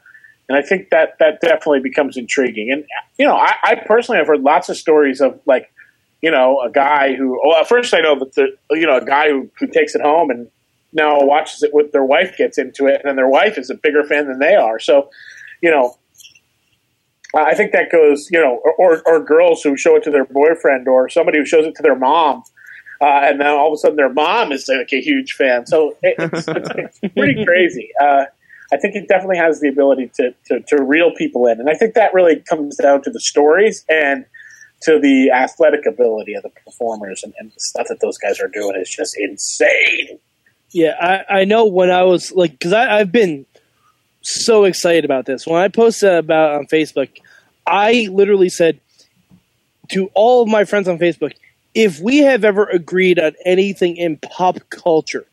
and 0.49 0.57
I 0.57 0.61
think 0.61 0.89
that 0.89 1.17
that 1.19 1.41
definitely 1.41 1.79
becomes 1.79 2.17
intriguing. 2.17 2.71
And 2.71 2.85
you 3.17 3.25
know, 3.25 3.35
I, 3.35 3.53
I 3.63 3.75
personally 3.75 4.17
have 4.17 4.27
heard 4.27 4.41
lots 4.41 4.69
of 4.69 4.77
stories 4.77 5.21
of 5.21 5.39
like, 5.45 5.71
you 6.21 6.31
know, 6.31 6.59
a 6.61 6.69
guy 6.69 7.15
who. 7.15 7.39
Well, 7.45 7.57
at 7.59 7.67
first 7.67 7.93
I 7.93 8.01
know 8.01 8.19
that 8.19 8.35
the 8.35 8.55
you 8.71 8.85
know 8.85 8.97
a 8.97 9.05
guy 9.05 9.29
who, 9.29 9.49
who 9.59 9.67
takes 9.67 9.95
it 9.95 10.01
home 10.01 10.29
and 10.29 10.49
now 10.91 11.17
watches 11.21 11.63
it 11.63 11.73
with 11.73 11.91
their 11.91 12.03
wife 12.03 12.37
gets 12.37 12.57
into 12.57 12.87
it, 12.87 13.01
and 13.03 13.17
their 13.17 13.29
wife 13.29 13.57
is 13.57 13.69
a 13.69 13.75
bigger 13.75 14.03
fan 14.03 14.27
than 14.27 14.39
they 14.39 14.55
are. 14.55 14.79
So, 14.79 15.09
you 15.61 15.71
know. 15.71 15.97
I 17.35 17.55
think 17.55 17.71
that 17.71 17.91
goes, 17.91 18.29
you 18.29 18.39
know, 18.39 18.61
or, 18.63 18.75
or, 18.75 19.01
or 19.07 19.19
girls 19.19 19.63
who 19.63 19.75
show 19.75 19.95
it 19.95 20.03
to 20.03 20.11
their 20.11 20.23
boyfriend, 20.25 20.87
or 20.87 21.09
somebody 21.09 21.39
who 21.39 21.45
shows 21.47 21.65
it 21.65 21.73
to 21.77 21.81
their 21.81 21.95
mom, 21.95 22.43
uh, 23.03 23.19
and 23.23 23.41
then 23.41 23.47
all 23.47 23.67
of 23.67 23.73
a 23.73 23.77
sudden 23.77 23.97
their 23.97 24.13
mom 24.13 24.53
is 24.53 24.65
like 24.69 24.93
a 24.93 25.01
huge 25.01 25.33
fan. 25.33 25.65
So 25.67 25.97
it, 26.01 26.15
it's, 26.17 26.47
it's, 26.47 26.99
it's 27.01 27.13
pretty 27.15 27.43
crazy. 27.43 27.89
Uh, 28.01 28.25
I 28.71 28.77
think 28.77 28.95
it 28.95 29.09
definitely 29.09 29.37
has 29.37 29.59
the 29.59 29.67
ability 29.67 30.09
to, 30.15 30.33
to, 30.45 30.61
to 30.61 30.81
reel 30.81 31.13
people 31.15 31.47
in. 31.47 31.59
And 31.59 31.69
I 31.69 31.73
think 31.73 31.95
that 31.95 32.13
really 32.13 32.37
comes 32.49 32.77
down 32.77 33.01
to 33.03 33.11
the 33.11 33.19
stories 33.19 33.83
and 33.89 34.25
to 34.83 34.99
the 34.99 35.31
athletic 35.31 35.85
ability 35.85 36.33
of 36.33 36.43
the 36.43 36.49
performers 36.65 37.23
and, 37.23 37.33
and 37.39 37.51
the 37.51 37.59
stuff 37.59 37.87
that 37.89 37.99
those 37.99 38.17
guys 38.17 38.39
are 38.39 38.47
doing 38.47 38.79
is 38.79 38.89
just 38.89 39.17
insane. 39.19 40.17
Yeah, 40.71 40.95
I, 40.99 41.41
I 41.41 41.45
know 41.45 41.65
when 41.65 41.91
I 41.91 42.03
was 42.03 42.31
like, 42.31 42.51
because 42.51 42.71
I've 42.71 43.11
been 43.11 43.45
so 44.21 44.63
excited 44.63 45.03
about 45.03 45.25
this. 45.25 45.45
When 45.45 45.61
I 45.61 45.67
posted 45.67 46.13
about 46.13 46.53
it 46.53 46.57
on 46.57 46.65
Facebook, 46.67 47.09
I 47.67 48.07
literally 48.09 48.49
said 48.49 48.79
to 49.89 50.09
all 50.13 50.41
of 50.41 50.47
my 50.47 50.63
friends 50.63 50.87
on 50.87 50.97
Facebook, 50.97 51.33
if 51.73 51.99
we 51.99 52.19
have 52.19 52.43
ever 52.43 52.65
agreed 52.65 53.19
on 53.19 53.33
anything 53.45 53.97
in 53.97 54.17
pop 54.17 54.59
culture, 54.69 55.25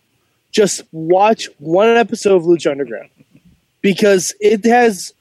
just 0.53 0.83
watch 0.93 1.49
one 1.59 1.89
episode 1.89 2.37
of 2.37 2.43
Lucha 2.43 2.71
Underground 2.71 3.11
because 3.83 4.35
it 4.41 4.65
has, 4.65 5.13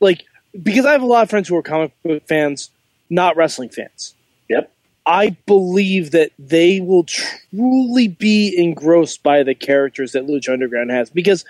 like, 0.00 0.24
because 0.60 0.86
I 0.86 0.92
have 0.92 1.02
a 1.02 1.06
lot 1.06 1.22
of 1.22 1.30
friends 1.30 1.48
who 1.48 1.56
are 1.56 1.62
comic 1.62 1.92
book 2.02 2.26
fans, 2.26 2.70
not 3.10 3.36
wrestling 3.36 3.68
fans. 3.68 4.14
Yep. 4.48 4.72
I 5.04 5.36
believe 5.46 6.10
that 6.10 6.32
they 6.38 6.80
will 6.80 7.04
truly 7.04 8.08
be 8.08 8.54
engrossed 8.56 9.22
by 9.22 9.44
the 9.44 9.54
characters 9.54 10.12
that 10.12 10.26
Lucha 10.26 10.52
Underground 10.52 10.90
has 10.90 11.10
because 11.10 11.44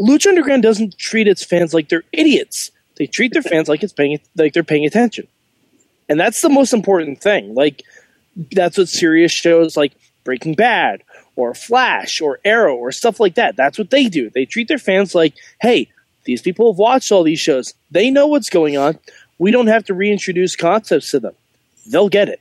Lucha 0.00 0.28
Underground 0.28 0.62
doesn't 0.62 0.96
treat 0.98 1.28
its 1.28 1.44
fans 1.44 1.74
like 1.74 1.88
they're 1.88 2.04
idiots. 2.12 2.70
They 2.96 3.06
treat 3.06 3.34
their 3.34 3.42
fans 3.42 3.68
like 3.68 3.82
it's 3.82 3.92
paying 3.92 4.18
like 4.36 4.54
they're 4.54 4.64
paying 4.64 4.86
attention, 4.86 5.28
and 6.08 6.18
that's 6.18 6.40
the 6.40 6.48
most 6.48 6.72
important 6.72 7.20
thing. 7.20 7.54
Like 7.54 7.82
that's 8.52 8.78
what 8.78 8.88
serious 8.88 9.32
shows 9.32 9.76
like 9.76 9.92
Breaking 10.24 10.54
Bad 10.54 11.02
or 11.36 11.54
Flash 11.54 12.20
or 12.20 12.40
Arrow 12.44 12.76
or 12.76 12.92
stuff 12.92 13.20
like 13.20 13.34
that. 13.36 13.56
That's 13.56 13.78
what 13.78 13.90
they 13.90 14.08
do. 14.08 14.30
They 14.30 14.44
treat 14.44 14.68
their 14.68 14.78
fans 14.78 15.14
like, 15.14 15.34
hey, 15.60 15.90
these 16.24 16.42
people 16.42 16.72
have 16.72 16.78
watched 16.78 17.12
all 17.12 17.22
these 17.22 17.40
shows. 17.40 17.74
They 17.90 18.10
know 18.10 18.26
what's 18.26 18.50
going 18.50 18.76
on. 18.76 18.98
We 19.38 19.50
don't 19.50 19.68
have 19.68 19.84
to 19.84 19.94
reintroduce 19.94 20.56
concepts 20.56 21.10
to 21.12 21.20
them. 21.20 21.34
They'll 21.86 22.08
get 22.08 22.28
it. 22.28 22.40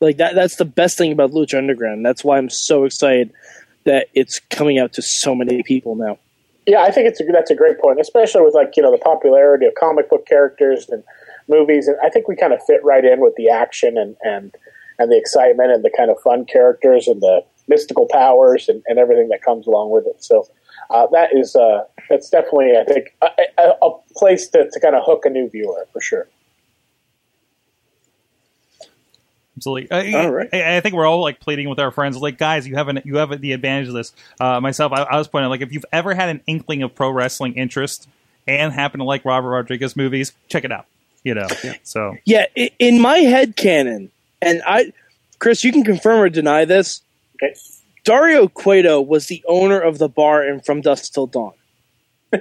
Like 0.00 0.18
that 0.18 0.34
that's 0.34 0.56
the 0.56 0.64
best 0.64 0.96
thing 0.96 1.12
about 1.12 1.32
Lucha 1.32 1.58
Underground. 1.58 2.04
That's 2.04 2.24
why 2.24 2.38
I'm 2.38 2.50
so 2.50 2.84
excited 2.84 3.32
that 3.84 4.08
it's 4.14 4.38
coming 4.50 4.78
out 4.78 4.92
to 4.94 5.02
so 5.02 5.34
many 5.34 5.62
people 5.62 5.94
now. 5.94 6.18
Yeah, 6.66 6.82
I 6.82 6.90
think 6.90 7.08
it's 7.08 7.20
a, 7.20 7.24
that's 7.24 7.50
a 7.50 7.54
great 7.54 7.80
point, 7.80 7.98
especially 7.98 8.42
with 8.42 8.54
like 8.54 8.76
you 8.76 8.82
know 8.82 8.92
the 8.92 8.98
popularity 8.98 9.66
of 9.66 9.74
comic 9.74 10.08
book 10.08 10.26
characters 10.26 10.88
and 10.88 11.02
movies, 11.48 11.88
and 11.88 11.96
I 12.02 12.10
think 12.10 12.28
we 12.28 12.36
kind 12.36 12.52
of 12.52 12.60
fit 12.66 12.82
right 12.84 13.04
in 13.04 13.20
with 13.20 13.34
the 13.36 13.48
action 13.48 13.96
and 13.96 14.16
and 14.22 14.54
and 14.98 15.10
the 15.12 15.16
excitement 15.16 15.72
and 15.72 15.84
the 15.84 15.92
kind 15.96 16.10
of 16.10 16.20
fun 16.20 16.44
characters 16.44 17.06
and 17.06 17.20
the 17.20 17.42
mystical 17.68 18.06
powers 18.10 18.68
and, 18.68 18.82
and 18.86 18.98
everything 18.98 19.28
that 19.28 19.42
comes 19.42 19.66
along 19.66 19.90
with 19.90 20.06
it. 20.06 20.24
So 20.24 20.48
uh, 20.90 21.06
that 21.12 21.30
is 21.36 21.54
uh, 21.54 21.84
that's 22.08 22.30
definitely 22.30 22.72
I 22.78 22.84
think 22.84 23.14
a, 23.22 23.28
a, 23.58 23.86
a 23.86 23.90
place 24.16 24.48
to, 24.48 24.68
to 24.70 24.80
kind 24.80 24.94
of 24.94 25.02
hook 25.04 25.24
a 25.26 25.30
new 25.30 25.48
viewer 25.48 25.86
for 25.92 26.00
sure. 26.00 26.28
Absolutely. 29.56 29.90
I, 29.90 30.24
All 30.24 30.30
right. 30.30 30.48
I, 30.52 30.76
I 30.76 30.80
think 30.80 30.94
we're 30.94 31.06
all 31.06 31.20
like 31.20 31.40
pleading 31.40 31.68
with 31.68 31.80
our 31.80 31.90
friends, 31.90 32.16
like 32.16 32.38
guys, 32.38 32.64
you 32.64 32.76
have 32.76 32.86
an, 32.86 33.02
you 33.04 33.16
have 33.16 33.40
the 33.40 33.52
advantage 33.52 33.88
of 33.88 33.94
this. 33.94 34.12
Uh, 34.38 34.60
myself, 34.60 34.92
I, 34.92 35.02
I 35.02 35.18
was 35.18 35.26
pointing 35.26 35.46
out, 35.46 35.50
like 35.50 35.62
if 35.62 35.72
you've 35.72 35.84
ever 35.92 36.14
had 36.14 36.28
an 36.28 36.42
inkling 36.46 36.84
of 36.84 36.94
pro 36.94 37.10
wrestling 37.10 37.54
interest 37.54 38.08
and 38.46 38.72
happen 38.72 38.98
to 38.98 39.04
like 39.04 39.24
Robert 39.24 39.50
Rodriguez 39.50 39.96
movies, 39.96 40.32
check 40.48 40.62
it 40.64 40.70
out. 40.70 40.86
You 41.24 41.34
know, 41.34 41.48
so 41.82 42.16
Yeah, 42.24 42.46
in 42.78 43.00
my 43.00 43.18
head 43.18 43.56
canon, 43.56 44.10
and 44.40 44.62
I, 44.66 44.92
Chris, 45.38 45.64
you 45.64 45.72
can 45.72 45.84
confirm 45.84 46.20
or 46.20 46.28
deny 46.28 46.64
this. 46.64 47.02
Okay. 47.42 47.54
Dario 48.04 48.48
Cueto 48.48 49.00
was 49.00 49.26
the 49.26 49.44
owner 49.46 49.78
of 49.78 49.98
the 49.98 50.08
bar 50.08 50.42
in 50.42 50.60
From 50.60 50.80
Dusk 50.80 51.12
Till 51.12 51.26
Dawn. 51.26 51.52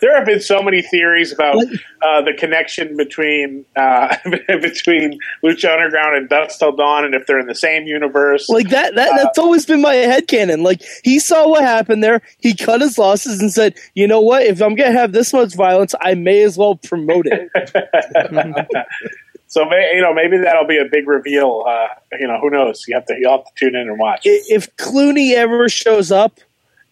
There 0.00 0.16
have 0.16 0.24
been 0.24 0.40
so 0.40 0.62
many 0.62 0.80
theories 0.80 1.32
about 1.32 1.56
uh, 1.56 2.22
the 2.22 2.32
connection 2.36 2.96
between 2.96 3.66
uh, 3.76 4.16
between 4.46 5.18
Lucha 5.44 5.70
Underground 5.70 6.16
and 6.16 6.28
Dusk 6.30 6.58
Till 6.58 6.74
Dawn, 6.74 7.04
and 7.04 7.14
if 7.14 7.26
they're 7.26 7.38
in 7.38 7.46
the 7.46 7.54
same 7.54 7.84
universe. 7.84 8.48
Like 8.48 8.70
that, 8.70 8.94
that 8.94 9.12
that's 9.16 9.38
always 9.38 9.66
been 9.66 9.82
my 9.82 9.94
head 9.94 10.28
canon. 10.28 10.62
Like 10.62 10.82
he 11.04 11.18
saw 11.18 11.46
what 11.48 11.62
happened 11.62 12.02
there, 12.02 12.22
he 12.38 12.54
cut 12.54 12.80
his 12.80 12.96
losses 12.96 13.40
and 13.40 13.52
said, 13.52 13.76
"You 13.94 14.06
know 14.06 14.20
what? 14.20 14.44
If 14.44 14.62
I'm 14.62 14.74
gonna 14.74 14.92
have 14.92 15.12
this 15.12 15.32
much 15.32 15.54
violence, 15.54 15.94
I 16.00 16.14
may 16.14 16.42
as 16.42 16.56
well 16.56 16.76
promote 16.76 17.26
it." 17.26 17.50
So 19.48 19.64
may, 19.64 19.92
you 19.94 20.02
know 20.02 20.12
maybe 20.12 20.38
that'll 20.38 20.66
be 20.66 20.76
a 20.76 20.84
big 20.90 21.06
reveal. 21.06 21.64
Uh, 21.66 21.86
you 22.18 22.26
know 22.26 22.38
who 22.40 22.50
knows? 22.50 22.84
You 22.88 22.96
have 22.96 23.06
to 23.06 23.14
you 23.18 23.30
have 23.30 23.44
to 23.44 23.50
tune 23.54 23.76
in 23.76 23.88
and 23.88 23.98
watch. 23.98 24.22
If 24.24 24.74
Clooney 24.76 25.34
ever 25.34 25.68
shows 25.68 26.10
up, 26.10 26.40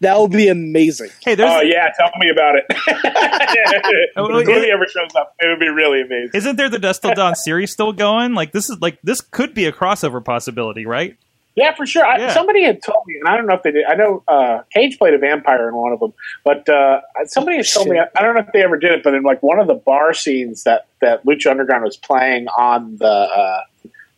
that 0.00 0.18
would 0.18 0.30
be 0.30 0.48
amazing. 0.48 1.10
hey, 1.24 1.34
there's 1.34 1.50
Oh 1.50 1.60
yeah, 1.60 1.90
tell 1.96 2.10
me 2.18 2.30
about 2.30 2.56
it. 2.56 2.66
Oh, 4.16 4.26
if 4.38 4.46
well, 4.46 4.64
ever 4.72 4.86
shows 4.86 5.14
up, 5.16 5.34
it 5.40 5.48
would 5.48 5.58
be 5.58 5.68
really 5.68 6.02
amazing. 6.02 6.30
isn't 6.34 6.56
there 6.56 6.68
the 6.68 6.78
Dusk 6.78 7.02
Till 7.02 7.14
Dawn 7.14 7.34
series 7.34 7.72
still 7.72 7.92
going? 7.92 8.34
Like 8.34 8.52
this 8.52 8.68
is 8.68 8.80
like 8.80 8.98
this 9.02 9.20
could 9.20 9.54
be 9.54 9.66
a 9.66 9.72
crossover 9.72 10.24
possibility, 10.24 10.86
right? 10.86 11.16
Yeah, 11.56 11.74
for 11.74 11.86
sure. 11.86 12.04
I, 12.04 12.32
Somebody 12.32 12.64
had 12.64 12.82
told 12.82 13.06
me, 13.06 13.16
and 13.18 13.28
I 13.28 13.36
don't 13.36 13.46
know 13.46 13.54
if 13.54 13.62
they 13.62 13.70
did. 13.70 13.84
I 13.84 13.94
know 13.94 14.24
uh, 14.26 14.62
Cage 14.72 14.98
played 14.98 15.14
a 15.14 15.18
vampire 15.18 15.68
in 15.68 15.74
one 15.74 15.92
of 15.92 16.00
them, 16.00 16.12
but 16.44 16.68
uh, 16.68 17.00
somebody 17.26 17.58
had 17.58 17.66
told 17.72 17.88
me. 17.88 17.98
I 17.98 18.22
don't 18.22 18.34
know 18.34 18.40
if 18.40 18.52
they 18.52 18.62
ever 18.64 18.76
did 18.76 18.90
it, 18.90 19.04
but 19.04 19.14
in 19.14 19.22
like 19.22 19.42
one 19.42 19.60
of 19.60 19.68
the 19.68 19.74
bar 19.74 20.14
scenes 20.14 20.64
that 20.64 20.86
that 21.00 21.24
Lucha 21.24 21.50
Underground 21.50 21.84
was 21.84 21.96
playing 21.96 22.48
on 22.48 22.96
the 22.96 23.06
uh, 23.06 23.60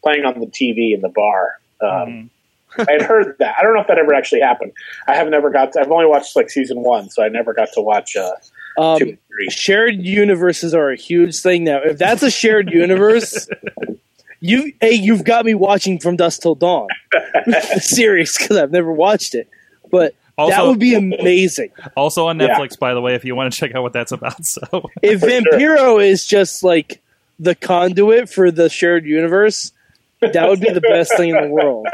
playing 0.03 0.25
on 0.25 0.41
the 0.41 0.47
TV 0.47 0.95
in 0.95 1.03
the 1.03 1.11
bar. 1.11 1.61
Um, 1.83 2.31
I 2.79 2.93
had 2.93 3.03
heard 3.03 3.37
that. 3.39 3.55
I 3.59 3.63
don't 3.63 3.75
know 3.75 3.81
if 3.81 3.87
that 3.89 3.99
ever 3.99 4.15
actually 4.15 4.41
happened. 4.41 4.73
I 5.07 5.15
have 5.17 5.29
never 5.29 5.51
got. 5.51 5.73
To, 5.73 5.81
I've 5.81 5.91
only 5.91 6.07
watched 6.07 6.35
like 6.37 6.51
season 6.51 6.83
one, 6.83 7.11
so 7.11 7.23
I 7.23 7.29
never 7.29 7.53
got 7.55 7.69
to 7.75 7.81
watch 7.81 8.17
uh, 8.17 8.33
Um, 8.79 8.99
two 8.99 9.19
three. 9.29 9.49
shared 9.51 9.97
universes 9.97 10.75
are 10.75 10.91
a 10.91 10.97
huge 10.97 11.39
thing 11.41 11.65
now. 11.65 11.81
If 11.85 11.99
that's 11.99 12.23
a 12.23 12.31
shared 12.31 12.71
universe, 12.71 13.49
you 14.41 14.73
hey, 14.81 14.93
you've 14.93 15.25
got 15.25 15.45
me 15.45 15.55
watching 15.55 15.99
From 15.99 16.17
Dusk 16.17 16.43
Till 16.43 16.55
Dawn, 16.55 16.89
the 17.13 17.81
series 17.83 18.37
because 18.37 18.57
I've 18.57 18.71
never 18.73 18.93
watched 18.93 19.35
it, 19.35 19.49
but 19.91 20.15
that 20.37 20.67
would 20.67 20.79
be 20.79 20.95
amazing. 20.95 21.71
Also 21.97 22.27
on 22.27 22.39
Yeah. 22.39 22.49
Netflix, 22.59 22.79
by 22.79 22.93
the 22.93 23.01
way, 23.01 23.15
if 23.15 23.25
you 23.25 23.35
want 23.35 23.53
to 23.53 23.59
check 23.59 23.75
out 23.75 23.83
what 23.83 23.95
that's 23.95 24.13
about. 24.13 24.45
So 24.45 24.91
If 25.03 25.21
For 25.21 25.31
sure. 25.31 25.41
Vampiro 25.43 26.07
is 26.07 26.27
just 26.27 26.63
like 26.63 27.01
the 27.39 27.55
conduit 27.55 28.29
for 28.29 28.51
the 28.51 28.69
shared 28.69 29.07
universe, 29.07 29.73
that 30.21 30.47
would 30.49 30.61
be 30.61 30.71
the 30.71 30.81
best 30.83 31.17
thing 31.17 31.31
in 31.35 31.41
the 31.43 31.49
world. 31.49 31.87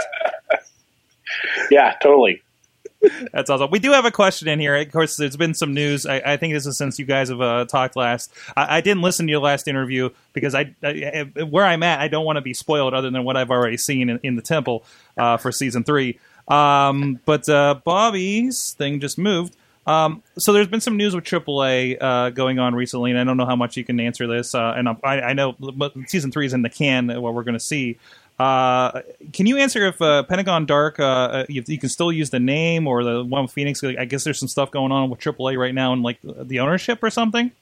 Yeah, 1.71 1.95
totally. 2.03 2.43
That's 3.33 3.51
awesome. 3.51 3.71
We 3.71 3.81
do 3.81 3.91
have 3.93 4.05
a 4.05 4.11
question 4.11 4.49
in 4.49 4.61
here. 4.61 4.77
Of 4.77 4.93
course, 4.93 5.17
there's 5.17 5.37
been 5.37 5.55
some 5.55 5.75
news. 5.75 6.07
I, 6.07 6.23
I 6.25 6.37
think 6.37 6.55
this 6.55 6.67
is 6.67 6.79
since 6.79 6.99
you 6.99 7.05
guys 7.05 7.31
have 7.31 7.41
uh, 7.41 7.65
talked 7.65 7.97
last. 7.97 8.33
I, 8.57 8.79
I 8.79 8.81
didn't 8.81 9.03
listen 9.03 9.27
to 9.27 9.31
your 9.31 9.41
last 9.41 9.67
interview 9.67 10.11
because 10.33 10.55
I, 10.55 10.75
I 10.83 11.25
where 11.43 11.65
I'm 11.65 11.83
at, 11.83 12.01
I 12.01 12.09
don't 12.09 12.25
want 12.25 12.37
to 12.37 12.43
be 12.43 12.55
spoiled 12.55 12.95
other 12.95 13.11
than 13.11 13.25
what 13.25 13.37
I've 13.37 13.51
already 13.51 13.77
seen 13.77 14.09
in, 14.09 14.21
in 14.23 14.37
the 14.37 14.43
temple 14.43 14.85
uh, 15.17 15.37
for 15.37 15.51
season 15.51 15.83
three. 15.83 16.21
Um, 16.47 17.21
but 17.25 17.49
uh, 17.49 17.81
Bobby's 17.85 18.73
thing 18.73 19.01
just 19.01 19.19
moved. 19.19 19.57
Um, 19.85 20.23
so 20.39 20.53
there's 20.53 20.69
been 20.69 20.81
some 20.81 20.97
news 20.97 21.15
with 21.15 21.25
AAA 21.25 21.97
uh, 22.01 22.31
going 22.31 22.59
on 22.59 22.75
recently, 22.75 23.11
and 23.11 23.19
I 23.19 23.25
don't 23.25 23.37
know 23.37 23.47
how 23.47 23.57
much 23.57 23.77
you 23.77 23.85
can 23.85 23.99
answer 23.99 24.27
this. 24.27 24.55
Uh, 24.55 24.75
and 24.77 24.89
I, 24.89 25.21
I 25.21 25.33
know 25.33 25.57
season 26.07 26.31
three 26.31 26.47
is 26.47 26.53
in 26.53 26.63
the 26.63 26.71
can, 26.71 27.11
uh, 27.11 27.21
what 27.21 27.35
we're 27.35 27.43
going 27.43 27.55
to 27.55 27.61
see. 27.61 27.99
Uh, 28.43 29.03
can 29.33 29.47
you 29.47 29.57
answer 29.57 29.87
if 29.87 30.03
uh, 30.03 30.25
Pentagon 30.25 30.67
Dark, 30.67 30.99
uh, 30.99 31.05
uh, 31.05 31.47
you, 31.49 31.63
you 31.69 31.79
can 31.79 31.89
still 31.89 32.11
use 32.11 32.31
the 32.31 32.41
name 32.41 32.89
or 32.89 33.05
the 33.05 33.23
one 33.23 33.43
with 33.43 33.53
Phoenix? 33.53 33.85
I 33.85 34.05
guess 34.05 34.25
there's 34.25 34.41
some 34.41 34.49
stuff 34.49 34.73
going 34.73 34.91
on 34.91 35.11
with 35.11 35.21
AAA 35.21 35.57
right 35.57 35.73
now 35.73 35.93
and 35.93 36.03
like 36.03 36.19
the 36.23 36.59
ownership 36.59 37.05
or 37.05 37.11
something. 37.11 37.53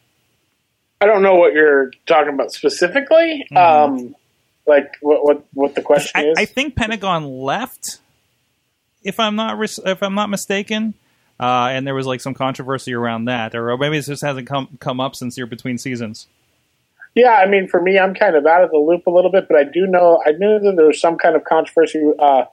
I 1.02 1.04
don't 1.04 1.20
know 1.22 1.34
what 1.34 1.52
you're 1.52 1.90
talking 2.06 2.32
about 2.32 2.52
specifically. 2.52 3.46
Um, 3.54 4.14
like 4.66 4.96
what 5.02 5.22
what 5.22 5.44
what 5.52 5.74
the 5.74 5.82
question 5.82 6.18
Mm-hmm. 6.18 6.28
I, 6.28 6.30
is? 6.30 6.38
I 6.38 6.44
think 6.46 6.76
Pentagon 6.76 7.26
left, 7.26 7.98
if 9.02 9.20
I'm 9.20 9.36
not 9.36 9.62
if 9.84 10.02
I'm 10.02 10.14
not 10.14 10.30
mistaken, 10.30 10.94
uh, 11.38 11.68
and 11.72 11.86
there 11.86 11.94
was 11.94 12.06
like 12.06 12.22
some 12.22 12.32
controversy 12.32 12.94
around 12.94 13.26
that, 13.26 13.54
or 13.54 13.76
maybe 13.76 13.98
it 13.98 14.06
just 14.06 14.24
hasn't 14.24 14.46
come 14.46 14.78
come 14.80 14.98
up 14.98 15.14
since 15.14 15.36
you're 15.36 15.46
between 15.46 15.76
seasons. 15.76 16.26
Yeah, 17.14 17.32
I 17.32 17.46
mean, 17.46 17.66
for 17.66 17.82
me, 17.82 17.98
I'm 17.98 18.14
kind 18.14 18.36
of 18.36 18.46
out 18.46 18.62
of 18.62 18.70
the 18.70 18.78
loop 18.78 19.06
a 19.06 19.10
little 19.10 19.32
bit, 19.32 19.48
but 19.48 19.56
I 19.56 19.64
do 19.64 19.86
know 19.86 20.22
I 20.26 20.32
knew 20.32 20.58
that 20.60 20.74
there 20.76 20.86
was 20.86 21.00
some 21.00 21.18
kind 21.18 21.34
of 21.34 21.44
controversy 21.44 22.00
uh, 22.18 22.44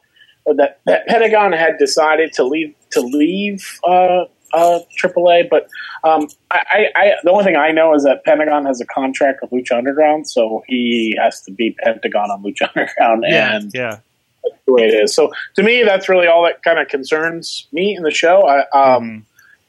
that, 0.55 0.79
that 0.85 1.07
Pentagon 1.07 1.51
had 1.53 1.77
decided 1.77 2.33
to 2.33 2.43
leave 2.43 2.73
to 2.91 3.01
leave 3.01 3.79
uh, 3.87 4.25
uh, 4.53 4.79
AAA. 5.01 5.49
But 5.49 5.67
um, 6.03 6.27
I, 6.51 6.63
I, 6.69 6.85
I, 6.95 7.11
the 7.23 7.31
only 7.31 7.43
thing 7.43 7.55
I 7.55 7.71
know 7.71 7.93
is 7.93 8.03
that 8.03 8.23
Pentagon 8.23 8.65
has 8.65 8.81
a 8.81 8.85
contract 8.85 9.41
with 9.41 9.51
Lucha 9.51 9.77
Underground, 9.77 10.27
so 10.27 10.63
he 10.67 11.15
has 11.21 11.41
to 11.41 11.51
be 11.51 11.75
Pentagon 11.83 12.31
on 12.31 12.43
Lucha 12.43 12.69
Underground, 12.75 13.25
and 13.25 13.71
yeah. 13.73 13.99
that's 14.43 14.63
the 14.65 14.73
way 14.73 14.83
it 14.83 14.93
is. 14.93 15.13
So 15.13 15.31
to 15.55 15.63
me, 15.63 15.83
that's 15.83 16.09
really 16.09 16.27
all 16.27 16.43
that 16.43 16.63
kind 16.63 16.79
of 16.79 16.87
concerns 16.87 17.67
me 17.71 17.95
in 17.95 18.03
the 18.03 18.11
show. 18.11 18.47
I, 18.47 18.59
um, 18.77 19.03
Mhm. 19.03 19.23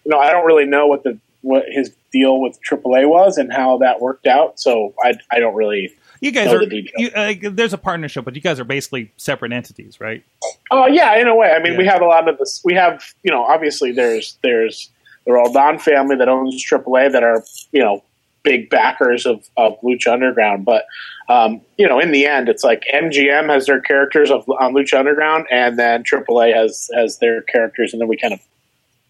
you 0.04 0.10
know, 0.12 0.18
I 0.18 0.30
don't 0.30 0.46
really 0.46 0.66
know 0.66 0.86
what 0.86 1.02
the 1.02 1.18
what 1.42 1.64
his 1.68 1.92
deal 2.12 2.40
with 2.40 2.58
AAA 2.68 3.08
was 3.08 3.36
and 3.38 3.52
how 3.52 3.78
that 3.78 4.00
worked 4.00 4.26
out. 4.26 4.58
So 4.58 4.94
I, 5.02 5.14
I 5.30 5.38
don't 5.40 5.54
really. 5.54 5.94
You 6.20 6.32
guys 6.32 6.52
are 6.52 6.66
the 6.66 6.90
you, 6.96 7.10
uh, 7.14 7.34
there's 7.52 7.72
a 7.72 7.78
partnership, 7.78 8.24
but 8.24 8.34
you 8.34 8.40
guys 8.40 8.58
are 8.58 8.64
basically 8.64 9.12
separate 9.16 9.52
entities, 9.52 10.00
right? 10.00 10.24
Oh 10.70 10.86
yeah, 10.86 11.16
in 11.16 11.28
a 11.28 11.36
way. 11.36 11.52
I 11.52 11.60
mean, 11.62 11.72
Yeah. 11.74 11.78
we 11.78 11.86
have 11.86 12.02
a 12.02 12.06
lot 12.06 12.28
of 12.28 12.38
this. 12.38 12.60
We 12.64 12.74
have, 12.74 13.04
you 13.22 13.30
know, 13.30 13.44
obviously 13.44 13.92
there's 13.92 14.36
there's 14.42 14.90
the 15.26 15.32
Roldan 15.32 15.78
family 15.78 16.16
that 16.16 16.28
owns 16.28 16.64
AAA 16.64 17.12
that 17.12 17.22
are 17.22 17.44
you 17.70 17.80
know 17.80 18.02
big 18.42 18.68
backers 18.68 19.26
of 19.26 19.48
of 19.56 19.80
Lucha 19.82 20.12
Underground, 20.12 20.64
but 20.64 20.86
um, 21.28 21.60
you 21.76 21.86
know, 21.86 22.00
in 22.00 22.10
the 22.10 22.26
end, 22.26 22.48
it's 22.48 22.64
like 22.64 22.84
MGM 22.92 23.48
has 23.50 23.66
their 23.66 23.80
characters 23.80 24.30
of 24.30 24.48
on 24.48 24.72
Lucha 24.74 24.98
Underground, 24.98 25.46
and 25.52 25.78
then 25.78 26.02
AAA 26.02 26.52
has 26.52 26.90
has 26.96 27.18
their 27.18 27.42
characters, 27.42 27.92
and 27.92 28.00
then 28.00 28.08
we 28.08 28.16
kind 28.16 28.34
of 28.34 28.40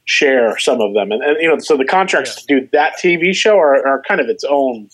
share 0.09 0.57
some 0.59 0.81
of 0.81 0.95
them, 0.95 1.13
and, 1.13 1.23
and 1.23 1.37
you 1.41 1.47
know, 1.49 1.59
so 1.59 1.77
the 1.77 1.85
contracts 1.85 2.35
to 2.43 2.47
do 2.47 2.69
that 2.73 2.95
TV 2.99 3.35
show 3.35 3.59
are, 3.59 3.87
are 3.87 4.03
kind 4.09 4.21
of 4.23 4.29
its 4.29 4.43
own. 4.43 4.89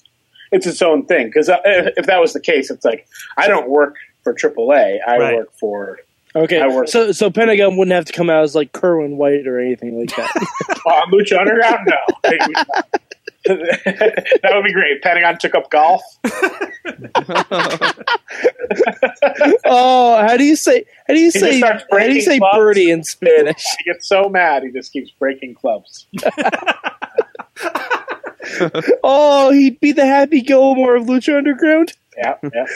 it's 0.51 0.67
its 0.67 0.83
own 0.83 1.07
thing. 1.07 1.27
Because 1.29 1.49
if 1.97 2.07
that 2.07 2.21
was 2.21 2.33
the 2.33 2.41
case, 2.41 2.69
it's 2.71 2.85
like 2.85 3.07
I 3.37 3.47
don't 3.47 3.69
work 3.71 3.95
for 4.25 4.35
AAA. 4.35 4.99
I 5.07 5.19
Right. 5.19 5.37
work 5.37 5.53
for 5.59 5.99
Okay, 6.37 6.61
I 6.61 6.67
work- 6.67 6.89
so 6.89 7.13
so 7.13 7.31
Pentagon 7.31 7.77
wouldn't 7.77 7.95
have 7.95 8.07
to 8.07 8.13
come 8.13 8.29
out 8.29 8.43
as 8.43 8.57
like 8.57 8.73
Kerwin 8.73 9.17
White 9.17 9.47
or 9.47 9.61
anything 9.61 9.97
like 10.01 10.15
that. 10.17 10.31
uh, 10.87 11.03
Lucha 11.13 11.39
Underground. 11.39 11.87
No, 11.87 11.97
that 13.47 14.51
would 14.53 14.65
be 14.65 14.73
great. 14.73 15.01
Pentagon 15.03 15.39
took 15.39 15.55
up 15.55 15.71
golf. 15.71 16.03
Oh, 19.65 20.17
how 20.27 20.37
do 20.37 20.45
you 20.45 20.57
say? 20.57 20.85
How 21.07 21.15
do 21.15 21.21
you 21.21 21.33
just 21.33 21.45
say? 21.45 21.61
How 21.61 21.99
do 21.99 22.15
you 22.15 22.23
say 22.23 22.39
clubs. 22.39 22.57
birdie 22.57 22.91
in 22.91 23.05
Spanish? 23.05 23.65
He 23.79 23.85
gets 23.85 24.09
so 24.09 24.29
mad 24.29 24.63
he 24.63 24.71
just 24.71 24.93
keeps 24.93 25.11
breaking 25.11 25.55
clubs. 25.55 26.07
Oh, 29.03 29.51
he'd 29.53 29.81
be 29.81 29.93
the 29.93 30.07
Happy 30.07 30.41
Gilmore 30.41 30.97
of 30.97 31.05
Lucha 31.05 31.37
Underground. 31.37 31.93
Yeah, 32.17 32.37
yeah. 32.43 32.67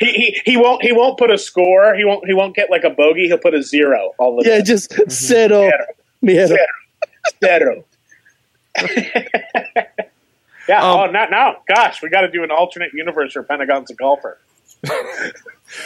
He, 0.00 0.12
he 0.12 0.42
he 0.44 0.56
won't 0.56 0.82
he 0.82 0.92
won't 0.92 1.18
put 1.18 1.30
a 1.30 1.38
score. 1.38 1.94
He 1.94 2.04
won't 2.04 2.26
he 2.26 2.34
won't 2.34 2.56
get 2.56 2.70
like 2.70 2.84
a 2.84 2.90
bogey. 2.90 3.28
He'll 3.28 3.38
put 3.38 3.54
a 3.54 3.62
zero 3.62 4.12
all 4.18 4.36
the 4.36 4.42
time. 4.42 4.52
Yeah, 4.52 4.58
time. 4.58 4.66
just 4.66 5.10
cero, 5.10 5.70
miedo. 6.24 6.56
Zero. 7.42 7.84
yeah. 10.68 10.82
Um, 10.82 11.00
oh, 11.00 11.06
not 11.06 11.30
now. 11.30 11.58
Gosh, 11.68 12.02
we 12.02 12.08
got 12.08 12.22
to 12.22 12.30
do 12.30 12.42
an 12.42 12.50
alternate 12.50 12.92
universe 12.92 13.34
where 13.34 13.44
Pentagon's 13.44 13.90
a 13.90 13.94
golfer. 13.94 14.38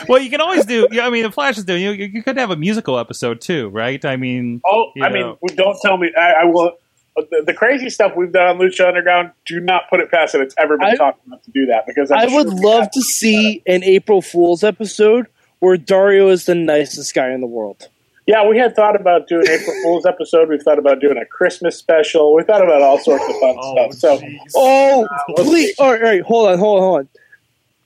Well, 0.09 0.21
you 0.21 0.31
can 0.31 0.41
always 0.41 0.67
do. 0.67 0.88
Yeah, 0.91 1.07
I 1.07 1.11
mean, 1.11 1.23
the 1.23 1.31
Flash 1.31 1.57
is 1.59 1.65
doing. 1.65 1.81
You, 1.81 1.93
you 1.93 2.21
could 2.23 2.37
have 2.38 2.50
a 2.50 2.57
musical 2.57 2.99
episode 2.99 3.41
too, 3.41 3.69
right? 3.69 4.05
I 4.05 4.17
mean, 4.17 4.61
Oh, 4.65 4.91
I 5.00 5.09
know. 5.11 5.38
mean, 5.41 5.57
don't 5.57 5.79
tell 5.81 5.97
me. 5.97 6.11
I, 6.19 6.43
I 6.43 6.45
will. 6.47 6.73
Uh, 7.17 7.23
the, 7.31 7.45
the 7.47 7.55
crazy 7.55 7.88
stuff 7.88 8.12
we've 8.17 8.33
done 8.33 8.49
on 8.49 8.59
Lucha 8.59 8.87
Underground, 8.88 9.31
do 9.47 9.61
not 9.61 9.88
put 9.88 10.00
it 10.00 10.11
past 10.11 10.35
it. 10.35 10.41
It's 10.41 10.57
ever 10.59 10.76
been 10.76 10.88
I- 10.88 10.97
talked 10.97 11.25
about 11.26 11.45
to 11.45 11.50
do 11.53 11.67
that 11.67 11.85
because 11.87 12.11
I'm 12.11 12.19
I 12.19 12.25
would 12.25 12.49
sure 12.49 12.55
we 12.57 12.61
love 12.62 12.91
to 12.91 13.00
see 13.00 13.62
an 13.67 13.85
April 13.85 14.21
Fool's 14.23 14.65
episode 14.65 15.26
where 15.61 15.76
Dario 15.76 16.29
is 16.31 16.47
the 16.47 16.57
nicest 16.57 17.15
guy 17.15 17.31
in 17.31 17.41
the 17.41 17.47
world. 17.47 17.88
Yeah, 18.26 18.45
we 18.47 18.59
had 18.59 18.75
thought 18.75 19.00
about 19.00 19.29
doing 19.29 19.47
April 19.49 19.75
Fool's 19.85 20.05
episode. 20.05 20.49
We 20.49 20.59
thought 20.59 20.81
about 20.81 20.99
doing 21.00 21.17
a 21.17 21.25
Christmas 21.25 21.79
special. 21.79 22.35
We 22.35 22.43
thought 22.43 22.62
about 22.62 22.83
all 22.83 22.99
sorts 22.99 23.23
of 23.25 23.31
fun 23.38 23.55
oh, 23.57 23.91
stuff. 23.93 24.19
So 24.21 24.21
Oh, 24.57 25.07
please! 25.37 25.76
All 25.79 25.93
right, 25.93 26.03
all 26.03 26.09
right, 26.09 26.23
hold 26.23 26.49
on, 26.50 26.59
hold 26.59 26.79
on, 26.79 26.83
hold 26.83 26.99
on. 26.99 27.09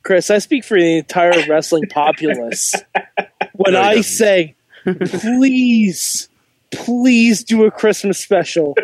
Chris, 0.03 0.31
I 0.31 0.39
speak 0.39 0.65
for 0.65 0.79
the 0.79 0.99
entire 0.99 1.33
wrestling 1.49 1.87
populace 1.89 2.75
when 3.55 3.75
No, 3.75 3.81
I 3.81 3.97
doesn't. 3.97 4.03
say, 4.05 4.55
please, 4.85 6.29
please 6.73 7.45
do 7.45 7.65
a 7.65 7.71
Christmas 7.71 8.19
special. 8.19 8.77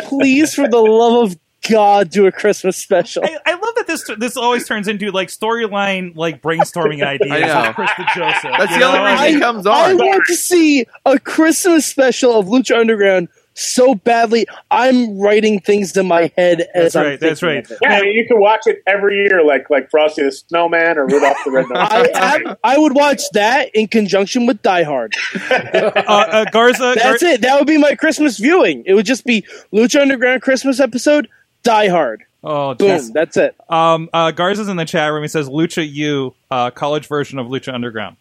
Please, 0.00 0.54
for 0.54 0.68
the 0.68 0.78
love 0.80 1.30
of 1.32 1.38
God, 1.70 2.10
do 2.10 2.26
a 2.26 2.32
Christmas 2.32 2.76
special. 2.76 3.24
I, 3.24 3.36
I 3.46 3.52
love 3.52 3.74
that 3.76 3.86
this 3.86 4.08
this 4.18 4.36
always 4.36 4.66
turns 4.66 4.88
into 4.88 5.10
like 5.10 5.28
storyline, 5.28 6.16
like 6.16 6.40
brainstorming 6.40 7.02
ideas. 7.06 7.30
I 7.32 7.40
know. 7.40 7.66
with 7.68 7.74
Chris 7.76 7.90
the 7.98 8.04
Joseph. 8.14 8.42
That's 8.58 8.72
you 8.72 8.78
the 8.78 8.84
only 8.86 8.98
know? 8.98 9.04
reason 9.04 9.18
I- 9.24 9.30
he 9.30 9.40
comes 9.40 9.66
on. 9.66 9.74
I 9.76 9.94
want 9.94 10.24
to 10.26 10.34
see 10.34 10.86
a 11.04 11.18
Christmas 11.18 11.84
special 11.86 12.38
of 12.38 12.46
Lucha 12.46 12.78
Underground 12.78 13.28
so 13.58 13.94
badly. 13.94 14.46
I'm 14.70 15.18
writing 15.18 15.60
things 15.60 15.96
in 15.96 16.06
my 16.06 16.32
head 16.36 16.60
as 16.74 16.92
That's 16.92 16.96
I'm 16.96 17.04
right, 17.04 17.20
that's 17.20 17.42
right. 17.42 17.66
yeah, 17.82 17.94
I 17.94 18.02
mean, 18.02 18.14
you 18.14 18.26
can 18.26 18.40
watch 18.40 18.66
it 18.66 18.82
every 18.86 19.16
year, 19.16 19.44
like 19.44 19.68
like 19.70 19.90
Frosty 19.90 20.22
the 20.22 20.32
Snowman 20.32 20.98
or 20.98 21.06
Rudolph 21.06 21.36
the 21.44 21.50
Red-Nosed 21.50 21.72
I, 21.74 22.08
I, 22.14 22.56
I 22.74 22.78
would 22.78 22.94
watch 22.94 23.22
that 23.32 23.70
in 23.74 23.88
conjunction 23.88 24.46
with 24.46 24.62
Die 24.62 24.82
Hard. 24.82 25.14
uh, 25.50 25.90
uh, 26.06 26.44
Garza. 26.52 26.94
That's 26.96 27.22
Gar- 27.22 27.32
it. 27.32 27.40
That 27.42 27.58
would 27.58 27.66
be 27.66 27.78
my 27.78 27.94
Christmas 27.94 28.38
viewing. 28.38 28.84
It 28.86 28.94
would 28.94 29.06
just 29.06 29.24
be 29.24 29.42
Lucha 29.72 30.00
Underground 30.00 30.42
Christmas 30.42 30.80
episode, 30.80 31.28
Die 31.62 31.88
Hard. 31.88 32.24
Oh, 32.44 32.74
Boom. 32.74 32.88
yes. 32.88 33.10
That's 33.10 33.36
it. 33.36 33.56
Um, 33.68 34.08
uh, 34.12 34.30
Garza's 34.30 34.68
in 34.68 34.76
the 34.76 34.84
chat 34.84 35.12
room. 35.12 35.22
He 35.22 35.28
says 35.28 35.48
Lucha 35.48 35.88
U, 35.90 36.34
uh, 36.50 36.70
college 36.70 37.08
version 37.08 37.38
of 37.38 37.48
Lucha 37.48 37.74
Underground. 37.74 38.16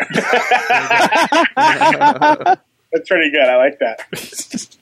That's 2.92 3.08
pretty 3.08 3.30
good. 3.30 3.44
I 3.44 3.56
like 3.56 3.78
that. 3.80 4.78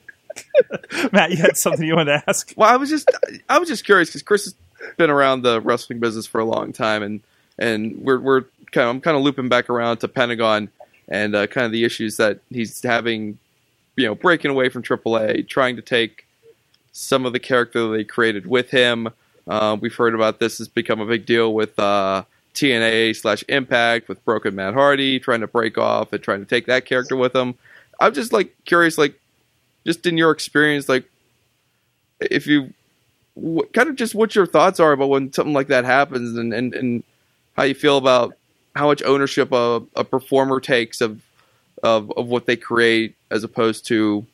Matt, 1.11 1.31
you 1.31 1.37
had 1.37 1.57
something 1.57 1.85
you 1.85 1.95
wanted 1.95 2.19
to 2.19 2.23
ask? 2.27 2.53
Well, 2.55 2.69
I 2.71 2.77
was 2.77 2.89
just 2.89 3.09
I 3.49 3.59
was 3.59 3.67
just 3.67 3.85
curious 3.85 4.09
because 4.09 4.21
Chris 4.21 4.45
has 4.45 4.55
been 4.97 5.09
around 5.09 5.41
the 5.41 5.61
wrestling 5.61 5.99
business 5.99 6.25
for 6.25 6.39
a 6.39 6.45
long 6.45 6.73
time, 6.73 7.03
and 7.03 7.21
and 7.57 7.97
we're 8.03 8.19
we're 8.19 8.41
kind 8.71 8.87
of 8.87 8.95
I'm 8.95 9.01
kind 9.01 9.17
of 9.17 9.23
looping 9.23 9.49
back 9.49 9.69
around 9.69 9.97
to 9.97 10.07
Pentagon 10.07 10.69
and 11.07 11.35
uh, 11.35 11.47
kind 11.47 11.65
of 11.65 11.71
the 11.71 11.83
issues 11.83 12.17
that 12.17 12.39
he's 12.49 12.83
having, 12.83 13.39
you 13.95 14.05
know, 14.05 14.15
breaking 14.15 14.51
away 14.51 14.69
from 14.69 14.83
AAA, 14.83 15.47
trying 15.47 15.75
to 15.77 15.81
take 15.81 16.25
some 16.91 17.25
of 17.25 17.33
the 17.33 17.39
character 17.39 17.87
that 17.87 17.95
they 17.95 18.03
created 18.03 18.45
with 18.45 18.71
him. 18.71 19.09
Uh, 19.47 19.77
we've 19.79 19.95
heard 19.95 20.13
about 20.13 20.39
this 20.39 20.57
has 20.57 20.67
become 20.67 20.99
a 20.99 21.05
big 21.05 21.25
deal 21.25 21.53
with 21.53 21.77
uh, 21.79 22.23
TNA 22.53 23.15
slash 23.15 23.43
Impact 23.47 24.09
with 24.09 24.23
Broken 24.25 24.55
Matt 24.55 24.73
Hardy 24.73 25.19
trying 25.19 25.41
to 25.41 25.47
break 25.47 25.77
off 25.77 26.11
and 26.11 26.21
trying 26.21 26.39
to 26.39 26.45
take 26.45 26.65
that 26.65 26.85
character 26.85 27.15
with 27.15 27.33
him. 27.33 27.55
I'm 27.99 28.13
just 28.13 28.33
like 28.33 28.55
curious, 28.65 28.97
like 28.97 29.19
just 29.85 30.05
in 30.05 30.17
your 30.17 30.31
experience, 30.31 30.87
like 30.89 31.09
if 32.19 32.47
you 32.47 32.73
kind 33.73 33.89
of 33.89 33.95
just 33.95 34.15
what 34.15 34.35
your 34.35 34.45
thoughts 34.45 34.79
are 34.79 34.91
about 34.91 35.09
when 35.09 35.31
something 35.31 35.53
like 35.53 35.67
that 35.67 35.85
happens 35.85 36.37
and, 36.37 36.53
and, 36.53 36.73
and 36.73 37.03
how 37.55 37.63
you 37.63 37.75
feel 37.75 37.97
about 37.97 38.35
how 38.75 38.87
much 38.87 39.01
ownership 39.03 39.51
a, 39.51 39.81
a 39.95 40.03
performer 40.03 40.59
takes 40.59 41.01
of, 41.01 41.21
of 41.83 42.11
of 42.11 42.27
what 42.27 42.45
they 42.45 42.55
create 42.55 43.15
as 43.29 43.43
opposed 43.43 43.85
to 43.87 44.25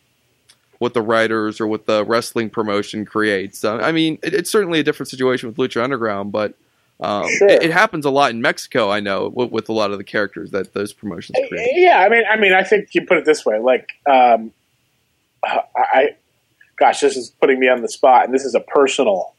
what 0.80 0.94
the 0.94 1.02
writers 1.02 1.62
or 1.62 1.68
what 1.68 1.86
the 1.86 2.04
wrestling 2.04 2.50
promotion 2.50 3.06
creates. 3.06 3.64
Uh, 3.64 3.78
I 3.78 3.92
mean, 3.92 4.20
it, 4.22 4.34
it's 4.34 4.52
certainly 4.52 4.80
a 4.80 4.84
different 4.84 5.10
situation 5.10 5.48
with 5.48 5.58
Lucha 5.58 5.82
Underground, 5.82 6.32
but 6.32 6.56
um, 7.04 7.28
Sure. 7.38 7.50
it, 7.50 7.64
it 7.64 7.72
happens 7.72 8.06
a 8.06 8.10
lot 8.10 8.32
in 8.32 8.42
Mexico. 8.42 8.90
I 8.90 9.00
know 9.02 9.28
with, 9.28 9.52
with 9.52 9.70
a 9.70 9.74
lot 9.74 9.92
of 9.92 9.98
the 9.98 10.04
characters 10.04 10.52
that 10.52 10.74
those 10.74 10.94
promotions 10.94 11.38
create. 11.50 11.72
Yeah, 11.76 12.00
I 12.00 12.10
mean, 12.10 12.24
I 12.30 12.38
mean, 12.38 12.54
I 12.54 12.64
think 12.64 12.96
you 12.96 13.06
put 13.06 13.18
it 13.18 13.26
this 13.26 13.46
way. 13.46 13.60
Like, 13.60 13.90
um, 14.10 14.52
I, 15.46 16.16
gosh, 16.78 17.02
this 17.02 17.18
is 17.18 17.30
putting 17.30 17.60
me 17.60 17.68
on 17.68 17.82
the 17.82 17.90
spot, 17.90 18.26
and 18.26 18.34
this 18.34 18.46
is 18.46 18.56
a 18.56 18.62
personal 18.62 19.34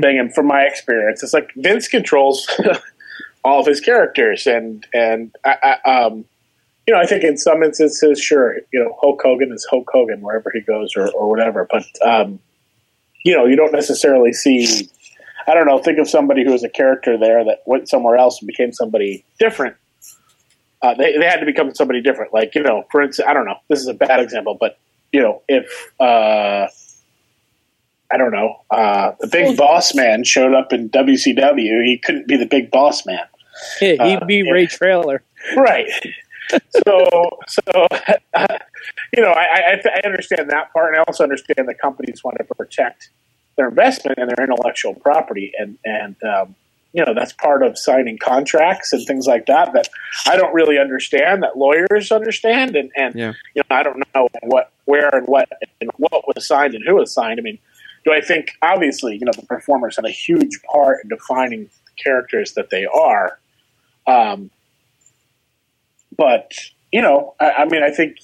thing. 0.00 0.18
And 0.18 0.34
from 0.34 0.46
my 0.46 0.62
experience, 0.62 1.22
it's 1.22 1.32
like 1.32 1.50
Vince 1.56 1.88
controls 1.88 2.48
all 3.44 3.60
of 3.60 3.66
his 3.66 3.80
characters, 3.80 4.46
and 4.46 4.86
and 4.92 5.34
I, 5.44 5.78
I, 5.84 5.90
um, 5.90 6.24
you 6.86 6.94
know, 6.94 7.00
I 7.00 7.06
think 7.06 7.24
in 7.24 7.36
some 7.38 7.62
instances, 7.62 8.20
sure, 8.20 8.56
you 8.72 8.80
know, 8.82 8.96
Hulk 9.00 9.20
Hogan 9.22 9.52
is 9.52 9.66
Hulk 9.70 9.88
Hogan 9.90 10.20
wherever 10.20 10.50
he 10.52 10.60
goes, 10.60 10.94
or 10.96 11.10
or 11.12 11.28
whatever. 11.28 11.66
But 11.70 11.86
um, 12.06 12.38
you 13.24 13.34
know, 13.34 13.46
you 13.46 13.56
don't 13.56 13.72
necessarily 13.72 14.32
see. 14.32 14.88
I 15.48 15.54
don't 15.54 15.66
know. 15.66 15.78
Think 15.78 15.98
of 15.98 16.08
somebody 16.08 16.44
who 16.44 16.52
was 16.52 16.62
a 16.62 16.68
character 16.68 17.16
there 17.18 17.44
that 17.44 17.60
went 17.66 17.88
somewhere 17.88 18.16
else 18.16 18.40
and 18.40 18.46
became 18.46 18.72
somebody 18.72 19.24
different 19.38 19.76
uh, 20.82 20.94
they, 20.94 21.16
they 21.16 21.24
had 21.24 21.40
to 21.40 21.46
become 21.46 21.74
somebody 21.74 22.00
different. 22.00 22.32
Like, 22.32 22.54
you 22.54 22.62
know, 22.62 22.84
for 22.90 23.02
instance, 23.02 23.26
I 23.28 23.32
don't 23.34 23.46
know, 23.46 23.56
this 23.68 23.80
is 23.80 23.88
a 23.88 23.94
bad 23.94 24.20
example, 24.20 24.56
but, 24.58 24.78
you 25.12 25.20
know, 25.20 25.42
if, 25.48 25.92
uh, 25.98 26.66
I 28.10 28.16
don't 28.16 28.30
know, 28.32 28.60
uh, 28.70 29.12
the 29.20 29.26
big 29.26 29.56
boss 29.56 29.94
man 29.94 30.24
showed 30.24 30.54
up 30.54 30.72
in 30.72 30.88
WCW, 30.90 31.84
he 31.84 31.98
couldn't 32.02 32.26
be 32.28 32.36
the 32.36 32.46
big 32.46 32.70
boss 32.70 33.04
man. 33.06 33.24
Yeah, 33.80 34.04
he'd 34.06 34.22
Uh, 34.22 34.24
be 34.24 34.36
yeah. 34.36 34.52
Ray 34.52 34.66
Traylor. 34.66 35.22
Right. 35.56 35.90
so, 36.86 37.38
so, 37.48 37.62
you 39.16 39.22
know, 39.22 39.32
I, 39.32 39.74
I, 39.74 39.82
I 39.96 40.00
understand 40.06 40.48
that 40.50 40.72
part, 40.72 40.94
and 40.94 41.00
I 41.00 41.04
also 41.06 41.24
understand 41.24 41.68
the 41.68 41.74
companies 41.74 42.22
want 42.22 42.38
to 42.38 42.44
protect 42.54 43.10
their 43.58 43.68
investment 43.68 44.16
and 44.18 44.30
their 44.30 44.42
intellectual 44.42 44.94
property, 44.94 45.52
and 45.58 45.76
and 45.84 46.16
um, 46.22 46.54
you 46.94 47.04
know 47.04 47.12
that's 47.12 47.34
part 47.34 47.62
of 47.62 47.76
signing 47.76 48.16
contracts 48.16 48.92
and 48.94 49.04
things 49.06 49.26
like 49.26 49.44
that 49.46 49.72
that 49.74 49.88
I 50.26 50.36
don't 50.36 50.54
really 50.54 50.78
understand 50.78 51.42
that 51.42 51.58
lawyers 51.58 52.10
understand, 52.10 52.76
and 52.76 52.90
and 52.96 53.14
Yeah. 53.14 53.32
you 53.54 53.62
know 53.68 53.76
I 53.76 53.82
don't 53.82 54.02
know 54.14 54.28
what 54.44 54.70
where 54.86 55.10
and 55.12 55.26
what 55.26 55.48
and 55.82 55.90
what 55.96 56.26
was 56.26 56.46
signed 56.46 56.74
and 56.74 56.84
who 56.86 56.94
was 56.94 57.12
signed. 57.12 57.38
I 57.38 57.42
mean, 57.42 57.58
do 58.06 58.12
I 58.12 58.20
think 58.22 58.52
obviously 58.62 59.14
you 59.14 59.26
know 59.26 59.32
the 59.32 59.44
performers 59.46 59.96
had 59.96 60.06
a 60.06 60.10
huge 60.10 60.62
part 60.72 61.00
in 61.02 61.08
defining 61.10 61.64
the 61.64 62.02
characters 62.02 62.52
that 62.54 62.70
they 62.70 62.86
are. 62.86 63.38
Um, 64.06 64.50
but 66.16 66.52
you 66.92 67.02
know, 67.02 67.34
I, 67.40 67.50
I 67.50 67.64
mean, 67.66 67.82
I 67.82 67.90
think 67.90 68.18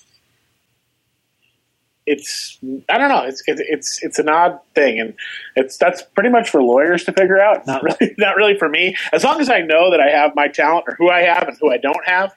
it's 2.06 2.58
I 2.88 2.98
don't 2.98 3.08
know. 3.08 3.22
It's 3.24 3.42
it, 3.46 3.60
it's 3.60 4.02
it's 4.02 4.18
an 4.18 4.28
odd 4.28 4.58
thing, 4.74 5.00
and 5.00 5.14
it's 5.56 5.78
that's 5.78 6.02
pretty 6.02 6.28
much 6.28 6.50
for 6.50 6.62
lawyers 6.62 7.04
to 7.04 7.12
figure 7.12 7.40
out. 7.40 7.66
Not 7.66 7.82
really, 7.82 8.14
not 8.18 8.36
really 8.36 8.56
for 8.58 8.68
me. 8.68 8.96
As 9.12 9.24
long 9.24 9.40
as 9.40 9.48
I 9.48 9.60
know 9.60 9.90
that 9.90 10.00
I 10.00 10.10
have 10.10 10.32
my 10.34 10.48
talent 10.48 10.84
or 10.88 10.94
who 10.96 11.10
I 11.10 11.22
have 11.22 11.48
and 11.48 11.56
who 11.60 11.70
I 11.70 11.78
don't 11.78 12.04
have, 12.06 12.34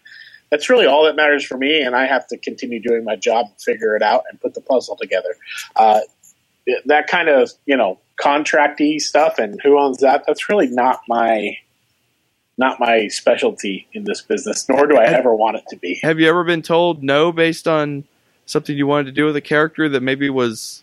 that's 0.49 0.69
really 0.69 0.85
all 0.85 1.05
that 1.05 1.15
matters 1.15 1.45
for 1.45 1.57
me. 1.57 1.81
And 1.81 1.95
I 1.95 2.05
have 2.05 2.27
to 2.27 2.37
continue 2.37 2.81
doing 2.81 3.03
my 3.03 3.15
job, 3.15 3.47
and 3.47 3.61
figure 3.61 3.95
it 3.95 4.01
out, 4.01 4.23
and 4.29 4.39
put 4.39 4.53
the 4.53 4.61
puzzle 4.61 4.95
together. 4.95 5.35
Uh, 5.75 5.99
that 6.85 7.07
kind 7.07 7.29
of 7.29 7.51
you 7.65 7.75
know 7.75 7.99
contracty 8.21 8.99
stuff 8.99 9.37
and 9.37 9.59
who 9.61 9.79
owns 9.79 9.97
that. 9.99 10.23
That's 10.25 10.49
really 10.49 10.67
not 10.67 11.01
my 11.09 11.57
not 12.57 12.79
my 12.79 13.07
specialty 13.07 13.87
in 13.93 14.05
this 14.05 14.21
business, 14.21 14.67
nor 14.69 14.87
do 14.87 14.97
I 14.97 15.05
ever 15.05 15.35
want 15.35 15.57
it 15.57 15.63
to 15.69 15.75
be. 15.75 15.99
Have 16.01 16.19
you 16.19 16.27
ever 16.29 16.43
been 16.43 16.61
told 16.61 17.03
no 17.03 17.31
based 17.31 17.67
on 17.67 18.05
something 18.47 18.75
you 18.75 18.87
wanted 18.87 19.05
to 19.05 19.11
do 19.11 19.25
with 19.25 19.35
a 19.35 19.41
character 19.41 19.87
that 19.89 20.01
maybe 20.01 20.29
was 20.29 20.81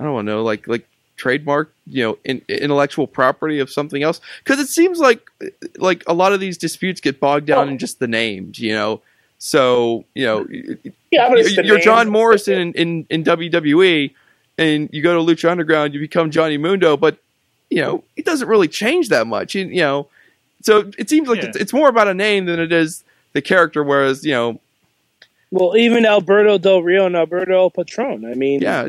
I 0.00 0.04
don't 0.04 0.24
know, 0.24 0.42
like 0.44 0.68
like 0.68 0.86
trademark, 1.16 1.72
you 1.86 2.02
know, 2.04 2.18
in, 2.24 2.40
intellectual 2.48 3.06
property 3.06 3.58
of 3.58 3.70
something 3.70 4.02
else? 4.02 4.20
Because 4.44 4.58
it 4.60 4.68
seems 4.68 4.98
like 4.98 5.28
like 5.76 6.04
a 6.06 6.14
lot 6.14 6.32
of 6.32 6.40
these 6.40 6.56
disputes 6.58 7.00
get 7.00 7.18
bogged 7.20 7.46
down 7.46 7.68
in 7.68 7.78
just 7.78 7.98
the 7.98 8.08
names, 8.08 8.58
you 8.60 8.72
know. 8.72 9.02
So 9.38 10.04
you 10.14 10.24
know, 10.24 10.46
Yeah, 11.10 11.28
the 11.30 11.62
you're 11.64 11.80
John. 11.80 12.08
Morrison 12.10 12.58
in, 12.60 12.72
in, 12.74 13.06
in 13.10 13.24
WWE, 13.24 14.12
and 14.58 14.88
you 14.92 15.02
go 15.02 15.14
to 15.24 15.32
Lucha 15.34 15.50
Underground, 15.50 15.94
you 15.94 16.00
become 16.00 16.30
Johnny 16.30 16.56
Mundo, 16.58 16.96
but 16.96 17.18
you 17.70 17.80
know 17.80 18.04
it 18.16 18.24
doesn't 18.24 18.48
really 18.48 18.68
change 18.68 19.08
that 19.08 19.26
much. 19.26 19.54
You, 19.54 19.66
you 19.66 19.80
know, 19.80 20.08
so 20.62 20.90
it 20.98 21.08
seems 21.10 21.28
like 21.28 21.42
Yeah. 21.42 21.48
it's, 21.48 21.56
it's 21.56 21.72
more 21.72 21.88
about 21.88 22.06
a 22.08 22.14
name 22.14 22.44
than 22.46 22.60
it 22.60 22.70
is 22.72 23.02
the 23.32 23.42
character. 23.42 23.82
Whereas 23.82 24.24
you 24.24 24.32
know, 24.32 24.60
Well, 25.52 25.76
even 25.76 26.06
Alberto 26.06 26.56
Del 26.56 26.82
Rio 26.82 27.04
and 27.04 27.14
Alberto 27.14 27.52
El 27.52 27.70
Patron. 27.70 28.24
I 28.24 28.32
mean, 28.34 28.62
yeah, 28.62 28.88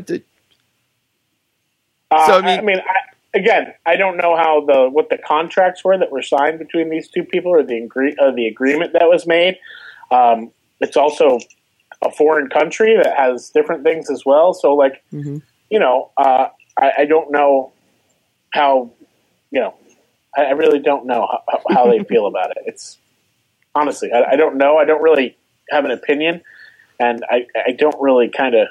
Uh, 2.10 2.26
So, 2.26 2.34
I 2.34 2.38
I 2.38 2.56
mean- 2.56 2.64
mean, 2.66 2.78
I, 2.78 3.38
again, 3.38 3.74
I 3.84 3.96
don't 3.96 4.16
know 4.16 4.34
how 4.34 4.64
the 4.64 4.88
what 4.90 5.10
the 5.10 5.18
contracts 5.18 5.84
were 5.84 5.98
that 5.98 6.10
were 6.10 6.22
signed 6.22 6.58
between 6.58 6.88
these 6.88 7.08
two 7.08 7.22
people, 7.22 7.52
or 7.52 7.62
the 7.62 7.76
agree, 7.78 8.16
uh, 8.18 8.30
the 8.30 8.46
agreement 8.46 8.94
that 8.94 9.08
was 9.08 9.26
made. 9.26 9.58
Um, 10.10 10.52
it's 10.80 10.96
also 10.96 11.38
a 12.02 12.10
foreign 12.10 12.48
country 12.48 12.96
that 12.96 13.14
has 13.16 13.50
different 13.50 13.82
things 13.84 14.08
as 14.10 14.24
well. 14.24 14.54
So, 14.54 14.74
like, 14.74 15.02
Mhm. 15.12 15.42
you 15.70 15.78
know, 15.78 16.10
uh, 16.16 16.48
I, 16.78 16.92
I 16.98 17.04
don't 17.04 17.30
know 17.30 17.72
how, 18.50 18.90
you 19.50 19.60
know, 19.60 19.74
I, 20.36 20.44
I 20.46 20.50
really 20.52 20.78
don't 20.78 21.04
know 21.04 21.26
how, 21.48 21.60
how 21.70 21.90
they 21.90 21.98
feel 22.12 22.26
about 22.26 22.50
it. 22.52 22.62
It's 22.66 22.96
honestly, 23.74 24.12
I, 24.12 24.32
I 24.32 24.36
don't 24.36 24.56
know. 24.56 24.78
I 24.78 24.84
don't 24.86 25.02
really 25.02 25.36
have 25.70 25.84
an 25.84 25.90
opinion, 25.90 26.42
and 26.98 27.24
I, 27.30 27.46
I 27.66 27.72
don't 27.72 27.96
really 28.00 28.28
kind 28.28 28.54
of, 28.54 28.68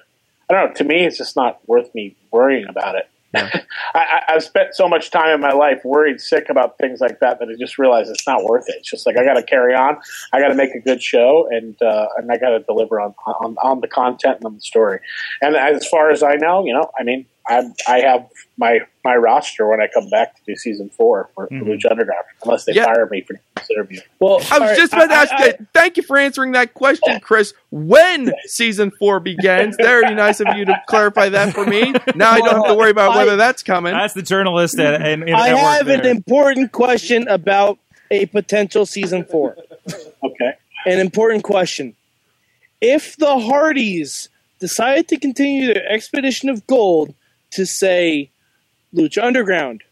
I 0.50 0.54
don't 0.54 0.70
know. 0.70 0.74
To 0.76 0.84
me, 0.84 1.06
it's 1.06 1.18
just 1.18 1.36
not 1.36 1.60
worth 1.68 1.94
me 1.96 2.16
worrying 2.32 2.68
about 2.68 2.96
it. 2.96 3.10
I, 3.36 3.64
I, 3.96 4.22
I've 4.30 4.44
spent 4.44 4.76
so 4.76 4.88
much 4.88 5.10
time 5.10 5.34
in 5.34 5.42
my 5.42 5.54
life 5.54 5.82
worried 5.84 6.22
sick 6.22 6.50
about 6.50 6.78
things 6.78 7.02
like 7.02 7.20
that 7.20 7.40
that 7.40 7.50
I 7.50 7.56
just 7.58 7.80
realized 7.80 8.12
it's 8.12 8.28
not 8.28 8.44
worth 8.44 8.66
it. 8.68 8.76
It's 8.78 8.90
just 8.90 9.08
like 9.08 9.18
I 9.18 9.24
got 9.24 9.34
to 9.34 9.44
carry 9.44 9.74
on. 9.74 9.98
I 10.32 10.40
got 10.40 10.50
to 10.50 10.56
make 10.56 10.76
a 10.76 10.80
good 10.80 11.02
show, 11.02 11.48
and 11.50 11.82
uh, 11.82 12.10
and 12.18 12.32
I 12.32 12.38
got 12.38 12.50
to 12.50 12.60
deliver 12.60 13.02
on, 13.02 13.16
on 13.26 13.56
on 13.64 13.82
the 13.82 13.88
content 13.88 14.38
and 14.38 14.46
on 14.46 14.56
the 14.56 14.62
story. 14.62 15.00
And 15.42 15.56
as 15.56 15.88
far 15.88 16.12
as 16.12 16.22
I 16.22 16.36
know, 16.36 16.64
you 16.64 16.74
know, 16.74 16.92
I 17.00 17.04
mean, 17.04 17.26
I 17.48 17.64
I 17.88 18.00
have 18.00 18.28
my 18.58 18.80
my 19.04 19.16
roster 19.16 19.68
when 19.68 19.82
I 19.82 19.88
come 19.94 20.10
back 20.10 20.36
to 20.36 20.42
do 20.48 20.56
season 20.56 20.90
four 20.90 21.30
for, 21.36 21.48
for 21.48 21.54
Mhm. 21.54 21.64
Lucha 21.64 21.92
Underground, 21.92 22.24
unless 22.44 22.64
they 22.66 22.74
Yeah. 22.74 22.86
fire 22.86 23.06
me 23.12 23.22
for 23.22 23.34
this 23.58 23.70
interview. 23.70 24.00
well, 24.20 24.36
I 24.36 24.38
was 24.38 24.52
all 24.52 24.60
right, 24.62 24.78
just 24.78 24.94
about 24.94 25.08
to 25.08 25.14
I- 25.14 25.22
ask 25.22 25.34
I- 25.34 25.46
you. 25.48 25.68
Thank 25.74 25.98
you 25.98 26.04
for 26.04 26.18
answering 26.18 26.54
that 26.54 26.74
question, 26.74 27.20
Chris. 27.20 27.54
When 27.70 28.32
season 28.46 28.92
four 28.92 29.20
begins? 29.20 29.76
Very 29.76 30.14
nice 30.16 30.40
of 30.40 30.48
you 30.56 30.64
to 30.66 30.82
clarify 30.88 31.30
that 31.30 31.54
for 31.54 31.66
me. 31.66 31.94
Now 32.16 32.32
I 32.32 32.40
don't 32.40 32.56
have 32.56 32.68
to 32.68 32.76
worry 32.76 32.92
about 32.92 33.12
I- 33.12 33.18
whether 33.18 33.36
that's 33.36 33.62
coming. 33.64 33.94
That's 33.94 34.14
the 34.14 34.22
journalist 34.22 34.80
at, 34.80 35.02
and, 35.02 35.24
and 35.24 35.36
I 35.36 35.50
at 35.50 35.56
work 35.56 35.64
have 35.64 35.88
an 35.90 36.06
important 36.06 36.72
question 36.72 37.28
about 37.28 37.78
a 38.10 38.26
potential 38.28 38.86
season 38.86 39.26
four. 39.26 39.58
Okay. 40.24 40.54
An 40.86 41.00
important 41.00 41.44
question. 41.44 41.96
If 42.80 43.16
the 43.18 43.40
Hardys 43.40 44.30
decide 44.60 45.08
to 45.10 45.18
continue 45.18 45.74
their 45.74 45.90
expedition 45.92 46.48
of 46.50 46.66
gold 46.68 47.14
to 47.54 47.66
say 47.66 48.30
Lucha 48.94 49.24
Underground, 49.24 49.84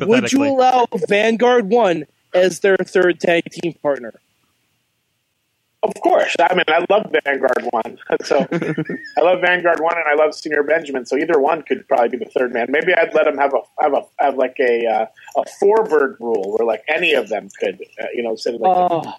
would 0.00 0.32
you 0.32 0.44
allow 0.44 0.86
Vanguard 1.08 1.70
One 1.70 2.06
as 2.34 2.60
their 2.60 2.76
third 2.76 3.20
tag 3.20 3.44
team 3.50 3.74
partner? 3.82 4.14
Of 5.84 5.92
course. 6.00 6.34
I 6.40 6.54
mean, 6.54 6.64
I 6.68 6.84
love 6.88 7.12
Vanguard 7.24 7.68
One. 7.70 7.98
So 8.24 8.46
I 8.50 9.20
love 9.20 9.40
Vanguard 9.42 9.80
One, 9.80 9.96
and 9.98 10.04
I 10.08 10.14
love 10.14 10.30
Señor 10.30 10.66
Benjamin. 10.66 11.04
So 11.04 11.16
either 11.16 11.38
one 11.38 11.62
could 11.62 11.86
probably 11.88 12.08
be 12.08 12.16
the 12.24 12.30
third 12.30 12.52
man. 12.54 12.68
Maybe 12.70 12.94
I'd 12.94 13.12
let 13.12 13.24
them 13.24 13.36
have 13.36 13.52
a 13.52 13.60
have 13.82 13.92
a 13.92 14.02
have 14.18 14.36
like 14.36 14.56
a 14.60 14.86
uh, 14.86 15.06
a 15.36 15.44
Freebird 15.60 16.18
rule 16.20 16.56
where 16.56 16.66
like 16.66 16.84
any 16.88 17.12
of 17.12 17.28
them 17.28 17.50
could, 17.60 17.84
uh, 18.00 18.06
you 18.14 18.22
know, 18.22 18.30
instead 18.30 18.54
of 18.54 18.62
like, 18.62 18.76
Oh, 18.76 19.14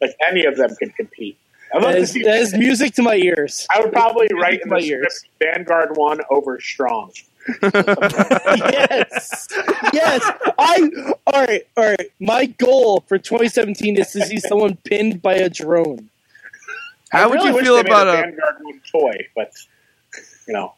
like 0.00 0.14
any 0.26 0.46
of 0.46 0.56
them 0.56 0.74
could 0.76 0.94
compete. 0.96 1.38
I'd 1.74 1.82
love 1.82 1.92
that 1.92 1.96
to 1.96 2.02
is, 2.02 2.10
see. 2.12 2.22
that 2.22 2.38
is 2.40 2.54
music 2.54 2.94
to 2.94 3.02
my 3.02 3.16
ears. 3.16 3.66
I 3.70 3.80
would 3.80 3.92
probably 3.92 4.28
write 4.34 4.60
in 4.62 4.68
My 4.68 4.80
the 4.80 4.86
ears. 4.86 5.14
script 5.14 5.34
Vanguard 5.56 5.96
One 5.96 6.20
over 6.30 6.60
Strong. 6.60 7.12
yes, 7.62 9.48
yes. 9.92 10.30
I 10.58 10.90
all 11.26 11.44
right, 11.44 11.66
all 11.76 11.84
right. 11.84 12.10
My 12.20 12.46
goal 12.46 13.04
for 13.06 13.18
2017 13.18 13.98
is 13.98 14.10
to 14.12 14.24
see 14.24 14.38
someone 14.38 14.76
pinned 14.84 15.22
by 15.22 15.34
a 15.34 15.48
drone. 15.48 16.10
How 17.10 17.24
I 17.24 17.26
would 17.26 17.34
really 17.36 17.50
you 17.52 17.60
feel 17.62 17.78
about 17.78 18.08
a 18.08 18.10
a 18.10 18.16
Vanguard 18.22 18.56
One 18.62 18.80
toy? 18.90 19.26
But 19.36 19.52
you 20.48 20.54
know, 20.54 20.74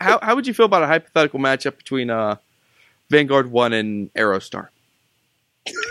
how 0.00 0.18
how 0.22 0.34
would 0.34 0.46
you 0.46 0.54
feel 0.54 0.66
about 0.66 0.82
a 0.82 0.86
hypothetical 0.86 1.38
matchup 1.38 1.76
between 1.76 2.10
uh, 2.10 2.36
Vanguard 3.08 3.50
One 3.50 3.72
and 3.72 4.12
Aerostar? 4.14 4.68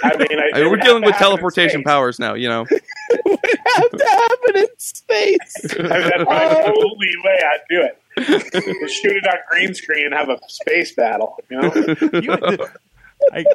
I 0.04 0.18
mean, 0.18 0.39
I, 0.39 0.50
I 0.56 0.62
mean, 0.62 0.70
we're 0.72 0.78
dealing 0.78 1.04
with 1.04 1.15
teleportation 1.15 1.84
powers 1.84 2.20
now. 2.20 2.34
You 2.34 2.50
know, 2.50 2.65
It 3.12 3.22
would 3.26 3.39
have 3.65 3.89
to 3.92 4.06
happen 4.06 4.58
in 4.58 4.68
space. 4.78 5.76
I 5.78 5.82
mean, 5.82 5.89
that's 5.89 6.24
probably 6.24 6.63
the 6.63 6.89
only 6.92 7.13
way 7.24 7.42
I'd 7.44 7.60
do 7.70 7.82
it. 7.82 7.98
Just 8.82 8.96
shoot 9.02 9.15
it 9.15 9.28
on 9.28 9.38
green 9.50 9.74
screen 9.74 10.06
and 10.06 10.13
have 10.13 10.30
a 10.30 10.39
space 10.48 10.94
battle. 10.94 11.38
You 11.50 11.62
know, 11.62 11.74
You- 12.22 12.68
I- 13.34 13.46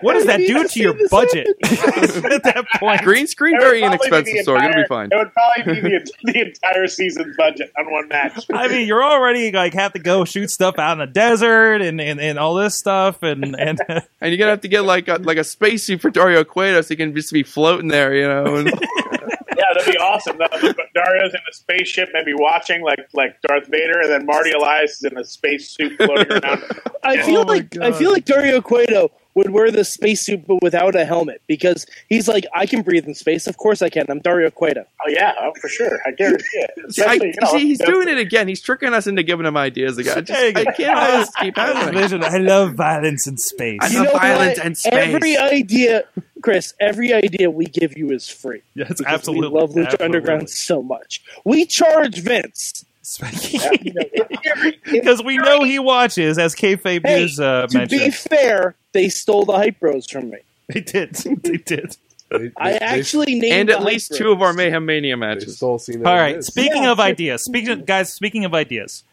what 0.00 0.14
does 0.14 0.26
that 0.26 0.38
do 0.38 0.62
to 0.62 0.68
to 0.68 0.80
your 0.80 0.94
budget 1.10 1.46
at 1.64 2.42
that 2.44 2.64
point? 2.78 3.02
green 3.02 3.26
screen 3.26 3.58
very 3.58 3.82
inexpensive, 3.82 4.32
the 4.32 4.42
so 4.44 4.52
you're 4.52 4.60
gonna 4.62 4.82
be 4.82 4.86
fine. 4.88 5.08
It 5.10 5.16
would 5.16 5.32
probably 5.32 5.74
be 5.74 5.80
the, 5.80 6.12
the 6.32 6.40
entire 6.40 6.86
season's 6.86 7.36
budget 7.36 7.72
on 7.78 7.90
one 7.90 8.08
match. 8.08 8.46
I 8.52 8.68
mean, 8.68 8.86
you're 8.86 9.02
already 9.02 9.52
like 9.52 9.74
have 9.74 9.92
to 9.94 9.98
go 9.98 10.24
shoot 10.24 10.50
stuff 10.50 10.78
out 10.78 10.92
in 10.92 10.98
the 10.98 11.06
desert 11.06 11.82
and, 11.82 12.00
and, 12.00 12.20
and 12.20 12.38
all 12.38 12.54
this 12.54 12.78
stuff, 12.78 13.22
and 13.22 13.56
and 13.58 13.80
And 13.88 14.30
you're 14.30 14.38
gonna 14.38 14.50
have 14.50 14.60
to 14.60 14.68
get 14.68 14.82
like 14.82 15.08
a, 15.08 15.16
like 15.16 15.38
a 15.38 15.44
spacesuit 15.44 16.00
for 16.00 16.10
Dario 16.10 16.44
Cueto, 16.44 16.80
so 16.80 16.88
he 16.88 16.96
can 16.96 17.14
just 17.14 17.32
be 17.32 17.42
floating 17.42 17.88
there. 17.88 18.14
You 18.14 18.28
know, 18.28 18.56
and, 18.56 18.68
Yeah, 18.68 19.64
that'd 19.74 19.92
be 19.92 19.98
awesome. 19.98 20.38
Though. 20.38 20.72
Dario's 20.94 21.34
in 21.34 21.40
a 21.48 21.52
spaceship, 21.52 22.10
maybe 22.12 22.32
watching 22.34 22.82
like 22.82 23.00
like 23.12 23.40
Darth 23.42 23.66
Vader, 23.68 24.00
and 24.00 24.10
then 24.10 24.26
Marty 24.26 24.52
Elias 24.52 24.92
is 24.92 25.04
in 25.04 25.18
a 25.18 25.24
spacesuit 25.24 25.96
floating 25.96 26.30
around. 26.30 26.62
I 27.02 27.22
feel 27.22 27.40
Oh 27.40 27.44
like 27.44 27.76
I 27.78 27.92
feel 27.92 28.12
like 28.12 28.24
Dario 28.24 28.60
Cueto 28.60 29.10
would 29.34 29.50
wear 29.50 29.70
the 29.70 29.84
spacesuit 29.84 30.46
but 30.46 30.62
without 30.62 30.94
a 30.94 31.04
helmet 31.04 31.40
because 31.46 31.86
he's 32.08 32.28
like, 32.28 32.44
I 32.54 32.66
can 32.66 32.82
breathe 32.82 33.06
in 33.06 33.14
space. 33.14 33.46
Of 33.46 33.56
course 33.56 33.82
I 33.82 33.88
can. 33.88 34.06
I'm 34.08 34.20
Dario 34.20 34.50
Cueto. 34.50 34.84
Oh 35.04 35.08
yeah, 35.08 35.34
oh, 35.40 35.52
for 35.60 35.68
sure. 35.68 36.00
I 36.06 36.10
guarantee 36.12 36.44
it. 36.54 36.70
I, 36.78 36.84
Especially, 36.88 37.26
you 37.28 37.34
know, 37.40 37.50
see, 37.52 37.60
he's 37.66 37.78
doing 37.78 38.08
it 38.08 38.18
again. 38.18 38.48
He's 38.48 38.60
tricking 38.60 38.92
us 38.92 39.06
into 39.06 39.22
giving 39.22 39.46
him 39.46 39.56
ideas 39.56 39.98
again. 39.98 40.18
I, 40.18 40.20
just, 40.20 40.40
I 40.40 40.64
can't 40.64 40.78
let 40.78 41.18
this 41.20 41.30
keep 41.40 41.58
I 41.58 41.66
happening. 41.72 42.22
I 42.24 42.38
love 42.38 42.74
violence 42.74 43.26
in 43.26 43.36
space. 43.38 43.78
I 43.80 43.88
You 43.88 43.98
love 43.98 44.06
know 44.06 44.12
violence 44.18 44.58
what? 44.58 44.66
and 44.66 44.76
space. 44.78 44.92
Every 45.14 45.36
idea, 45.36 46.04
Chris, 46.42 46.74
every 46.80 47.12
idea 47.12 47.50
we 47.50 47.66
give 47.66 47.96
you 47.96 48.10
is 48.10 48.28
free. 48.28 48.62
Yes, 48.74 48.88
Because 48.98 49.06
absolutely. 49.06 49.48
We 49.48 49.60
love 49.60 49.70
Lucha 49.70 49.84
Absolutely. 49.92 50.04
Underground 50.04 50.50
so 50.50 50.82
much. 50.82 51.22
We 51.44 51.64
charge 51.66 52.18
Vince. 52.20 52.84
because 54.90 55.22
we 55.22 55.36
know 55.36 55.64
he 55.64 55.78
watches, 55.78 56.38
as 56.38 56.54
kayfabe 56.54 57.06
Hey, 57.06 57.20
News 57.20 57.40
uh, 57.40 57.66
to 57.68 57.86
be 57.86 58.10
fair, 58.10 58.74
they 58.92 59.08
stole 59.08 59.44
the 59.44 59.52
hype 59.54 59.80
bros 59.80 60.06
from 60.08 60.30
me. 60.30 60.38
They 60.72 60.80
did. 60.80 61.16
They 61.42 61.56
did. 61.56 61.96
They, 62.30 62.50
I 62.56 62.72
they- 62.72 62.78
actually 62.78 63.34
named 63.34 63.52
and 63.52 63.70
at 63.70 63.82
least 63.82 64.14
two 64.14 64.30
of 64.30 64.40
our 64.40 64.52
Mayhem 64.54 64.86
Mania 64.86 65.16
they, 65.16 65.20
they 65.20 65.26
matches. 65.26 65.56
stole 65.56 65.78
Cena. 65.78 66.04
All 66.08 66.12
and 66.12 66.20
right. 66.20 66.36
Miz. 66.36 66.46
Speaking 66.46 66.84
Yeah, 66.84 66.92
of 66.92 67.00
ideas, 67.00 67.44
speaking 67.44 67.70
of, 67.70 67.84
guys, 67.86 68.12
speaking 68.12 68.44
of 68.44 68.54
ideas, 68.54 69.04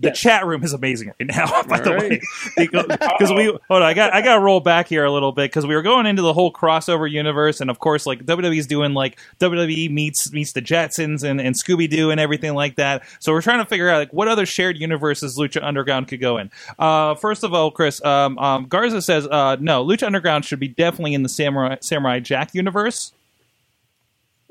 the 0.00 0.08
Yes. 0.08 0.18
chat 0.18 0.46
room 0.46 0.64
is 0.64 0.72
amazing 0.72 1.12
right 1.20 1.28
now. 1.28 1.62
By 1.68 1.80
the 1.80 1.90
All 1.90 1.98
way, 1.98 2.20
because 2.56 3.30
we 3.32 3.44
hold 3.46 3.60
on, 3.70 3.82
I 3.82 3.94
got 3.94 4.12
I 4.14 4.22
got 4.22 4.36
to 4.36 4.40
roll 4.40 4.60
back 4.60 4.88
here 4.88 5.04
a 5.04 5.10
little 5.12 5.32
bit 5.32 5.50
because 5.50 5.66
we 5.66 5.74
were 5.74 5.82
going 5.82 6.06
into 6.06 6.22
the 6.22 6.32
whole 6.32 6.52
crossover 6.52 7.10
universe, 7.10 7.60
and 7.60 7.70
of 7.70 7.78
course, 7.78 8.06
like 8.06 8.24
WWE's 8.24 8.66
doing 8.66 8.94
like 8.94 9.18
WWE 9.40 9.90
meets 9.90 10.32
meets 10.32 10.52
the 10.52 10.62
Jetsons 10.62 11.22
and, 11.22 11.40
and 11.40 11.54
Scooby 11.54 11.88
Doo 11.88 12.10
and 12.10 12.18
everything 12.18 12.54
like 12.54 12.76
that. 12.76 13.02
So 13.20 13.32
we're 13.32 13.42
trying 13.42 13.58
to 13.58 13.66
figure 13.66 13.88
out 13.90 13.98
like 13.98 14.12
what 14.12 14.28
other 14.28 14.46
shared 14.46 14.78
universes 14.78 15.36
Lucha 15.38 15.62
Underground 15.62 16.08
could 16.08 16.20
go 16.20 16.38
in. 16.38 16.50
Uh, 16.78 17.14
first 17.14 17.44
of 17.44 17.52
all, 17.52 17.70
Chris 17.70 18.02
um, 18.04 18.38
um, 18.38 18.66
Garza 18.66 19.02
says 19.02 19.26
uh, 19.26 19.56
no, 19.60 19.84
Lucha 19.84 20.04
Underground 20.06 20.44
should 20.44 20.60
be 20.60 20.68
definitely 20.68 21.14
in 21.14 21.22
the 21.22 21.28
Samurai 21.28 21.76
Samurai 21.82 22.20
Jack 22.20 22.54
universe. 22.54 23.12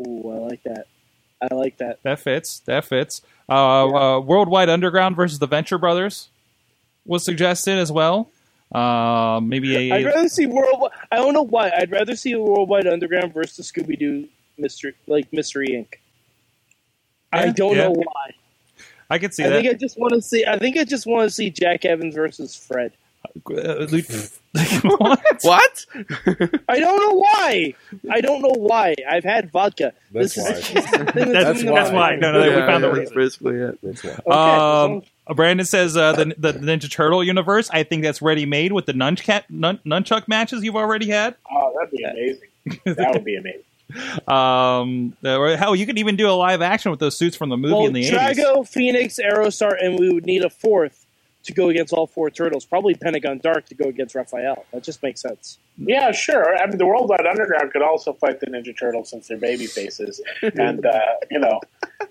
Ooh, 0.08 0.32
I 0.32 0.36
like 0.50 0.64
that. 0.64 0.86
I 1.42 1.54
like 1.54 1.78
that. 1.78 2.00
That 2.04 2.20
fits. 2.20 2.60
That 2.62 2.86
fits. 2.86 3.22
Uh, 3.48 3.88
uh, 3.88 4.20
Worldwide 4.20 4.70
Underground 4.70 5.16
versus 5.16 5.40
the 5.40 5.48
Venture 5.48 5.78
Brothers 5.78 6.30
was 7.06 7.24
suggested 7.24 7.78
as 7.78 7.92
well. 7.92 8.30
Uh, 8.72 9.40
maybe 9.42 9.92
I'd 9.92 10.06
rather 10.06 10.30
see 10.30 10.46
worldwide. 10.46 10.92
I 11.12 11.16
don't 11.16 11.34
know 11.34 11.46
why. 11.46 11.72
I'd 11.76 11.92
rather 11.92 12.16
see 12.16 12.34
a 12.34 12.40
worldwide 12.40 12.86
underground 12.86 13.34
versus 13.34 13.72
Scooby 13.72 13.98
Doo 13.98 14.28
mystery, 14.60 14.94
like 15.08 15.32
Mystery 15.34 15.70
Inc. 15.70 15.96
I 17.34 17.50
don't 17.50 17.76
yeah. 17.76 17.84
know 17.84 17.94
why. 17.94 18.32
I 19.10 19.18
could 19.18 19.34
see 19.34 19.44
I 19.44 19.50
that. 19.50 19.62
think 19.62 19.74
I 19.74 19.78
just 19.78 19.98
want 20.00 20.14
to 20.14 20.22
see. 20.22 20.46
I 20.46 20.60
think 20.60 20.78
I 20.78 20.84
just 20.84 21.08
want 21.08 21.28
to 21.28 21.34
see 21.34 21.50
Jack 21.50 21.84
Evans 21.84 22.14
versus 22.14 22.56
Fred. 22.56 22.92
Uh, 23.26 23.88
Lu- 23.90 24.02
what? 24.98 25.20
What? 25.44 25.86
I 26.68 26.80
don't 26.80 26.98
know 27.00 27.16
why. 27.20 27.74
I 28.10 28.22
don't 28.22 28.42
know 28.42 28.54
why. 28.56 28.96
I've 29.10 29.24
had 29.24 29.52
vodka. 29.52 29.94
That's 30.12 30.36
this 30.36 30.44
why. 30.44 30.52
is, 30.52 30.70
this 30.74 30.86
is 30.86 30.92
the 30.92 30.98
thing 31.12 31.32
That's, 31.32 31.62
That's 31.62 31.64
that's, 31.64 31.92
why. 31.92 31.96
why. 32.12 32.16
No, 32.16 32.32
no, 32.32 32.42
we 32.42 32.48
Yeah, 32.50 32.66
found 32.66 32.84
the 32.84 32.90
reason. 32.90 33.04
That's 33.06 33.16
basically 33.38 33.56
it. 33.58 33.80
That's 33.84 34.04
why. 34.04 34.10
Okay, 34.12 34.94
Um, 34.96 35.02
Uh, 35.28 35.34
Brandon 35.36 35.66
says 35.66 35.96
uh, 35.96 36.14
the 36.14 36.34
the 36.38 36.54
Ninja 36.54 36.90
Turtle 36.92 37.24
universe. 37.24 37.70
I 37.72 37.84
think 37.84 38.04
that's 38.04 38.22
ready 38.22 38.46
made 38.46 38.72
with 38.74 38.86
the 38.88 38.94
nunchuck 38.94 39.44
nun, 39.50 39.80
nunchuck 39.86 40.28
matches 40.28 40.64
you've 40.64 40.76
already 40.76 41.10
had. 41.10 41.36
Oh, 41.52 41.74
that'd 41.78 41.92
be 41.92 42.04
amazing. 42.04 42.96
that 42.96 43.14
would 43.14 43.24
be 43.26 43.36
amazing. 43.36 43.62
Um, 44.28 45.16
or 45.26 45.56
hell, 45.58 45.76
you 45.76 45.86
could 45.86 45.98
even 45.98 46.16
do 46.16 46.30
a 46.30 46.34
live 46.34 46.62
action 46.62 46.92
with 46.92 47.00
those 47.00 47.18
suits 47.18 47.36
from 47.36 47.50
the 47.50 47.58
movie 47.58 47.74
well, 47.74 47.86
in 47.88 47.94
the 47.94 48.06
eighties. 48.06 48.14
Drago, 48.44 48.68
Phoenix, 48.68 49.20
Aerostar, 49.24 49.76
and 49.84 49.98
we 50.00 50.12
would 50.14 50.26
need 50.26 50.44
a 50.44 50.50
fourth 50.50 50.99
to 51.50 51.54
go 51.54 51.70
against 51.70 51.94
all 51.94 52.08
four 52.08 52.30
turtles. 52.30 52.66
Probably 52.66 52.96
Pentagon 52.96 53.40
Dark 53.44 53.66
to 53.68 53.76
go 53.76 53.90
against 53.90 54.16
Raphael. 54.16 54.66
That 54.72 54.84
just 54.84 55.04
makes 55.04 55.22
sense. 55.22 55.60
Yeah, 55.78 56.12
sure. 56.12 56.58
I 56.58 56.66
mean, 56.66 56.78
the 56.78 56.86
Worldwide 56.86 57.26
Underground 57.26 57.72
could 57.72 57.82
also 57.82 58.14
fight 58.14 58.40
the 58.40 58.48
Ninja 58.48 58.78
Turtles 58.78 59.10
since 59.10 59.28
they're 59.28 59.38
baby 59.38 59.66
faces, 59.66 60.22
and 60.42 60.86
uh, 60.86 61.00
you 61.30 61.40
know, 61.40 61.60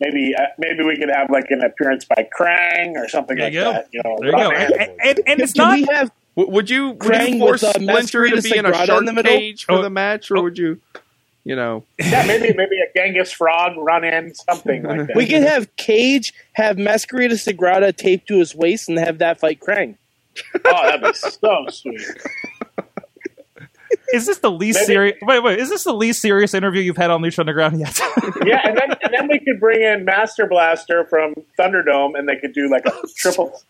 maybe 0.00 0.34
uh, 0.38 0.42
maybe 0.58 0.84
we 0.84 0.96
could 0.96 1.10
have 1.10 1.30
like 1.30 1.46
an 1.50 1.62
appearance 1.62 2.04
by 2.04 2.28
Krang 2.38 2.94
or 2.96 3.08
something 3.08 3.36
There 3.36 3.46
like 3.46 3.54
you 3.54 3.60
go. 3.60 3.72
that. 3.72 3.88
You 3.92 4.02
know, 4.04 4.16
There 4.20 4.28
you 4.30 4.36
go. 4.36 4.50
And, 4.52 4.90
and, 5.02 5.20
and 5.26 5.40
it's 5.40 5.52
Can 5.54 5.80
not. 5.82 5.92
have 5.94 6.10
would 6.36 6.70
you 6.70 6.88
would 6.90 6.98
Krang 6.98 7.32
you 7.34 7.38
force 7.40 7.62
with, 7.62 7.76
uh, 7.76 7.80
Splinter 7.80 8.28
to 8.30 8.42
be 8.42 8.56
in 8.56 8.64
a 8.64 8.70
Sagrada 8.70 8.86
shark 8.86 8.98
in 9.00 9.04
the 9.06 9.12
middle? 9.12 9.32
cage 9.32 9.64
for 9.64 9.72
Oh. 9.72 9.82
the 9.82 9.90
match, 9.90 10.30
or 10.30 10.42
would 10.42 10.56
you, 10.56 10.80
you 11.48 11.56
know, 11.56 11.82
yeah, 11.98 12.26
maybe 12.26 12.52
maybe 12.54 12.76
a 12.76 12.92
Genghis 12.94 13.32
Frog 13.32 13.72
run 13.78 14.04
in, 14.04 14.34
something 14.34 14.82
like 14.82 15.06
that. 15.06 15.16
we 15.16 15.26
could 15.26 15.42
have 15.54 15.74
Cage 15.76 16.34
have 16.52 16.76
Mascarita 16.76 17.32
Sagrada 17.32 17.96
taped 17.96 18.28
to 18.28 18.38
his 18.38 18.54
waist 18.54 18.90
and 18.90 18.98
have 18.98 19.18
that 19.18 19.40
fight 19.40 19.58
Krang. 19.58 19.96
oh, 20.66 20.82
that'd 20.84 21.00
be 21.00 21.12
so 21.14 21.66
sweet. 21.70 22.02
Is 24.12 24.26
this 24.26 24.38
the 24.38 24.50
least 24.50 24.84
serious? 24.84 25.16
Wait, 25.22 25.42
wait. 25.42 25.58
Is 25.58 25.70
this 25.70 25.84
the 25.84 25.94
least 25.94 26.20
serious 26.20 26.52
interview 26.52 26.82
you've 26.82 26.98
had 26.98 27.10
on 27.10 27.22
Lucha 27.22 27.38
Underground 27.40 27.80
yet? 27.80 27.98
Yeah, 28.44 28.60
and 28.64 28.76
then 28.76 28.90
and 29.02 29.12
then 29.12 29.28
we 29.28 29.38
could 29.38 29.58
bring 29.58 29.82
in 29.82 30.04
Master 30.04 30.46
Blaster 30.46 31.06
from 31.06 31.34
Thunderdome, 31.58 32.18
and 32.18 32.28
they 32.28 32.36
could 32.36 32.52
do 32.52 32.70
like 32.70 32.84
a 32.84 32.92
oh, 32.94 33.04
triple. 33.16 33.62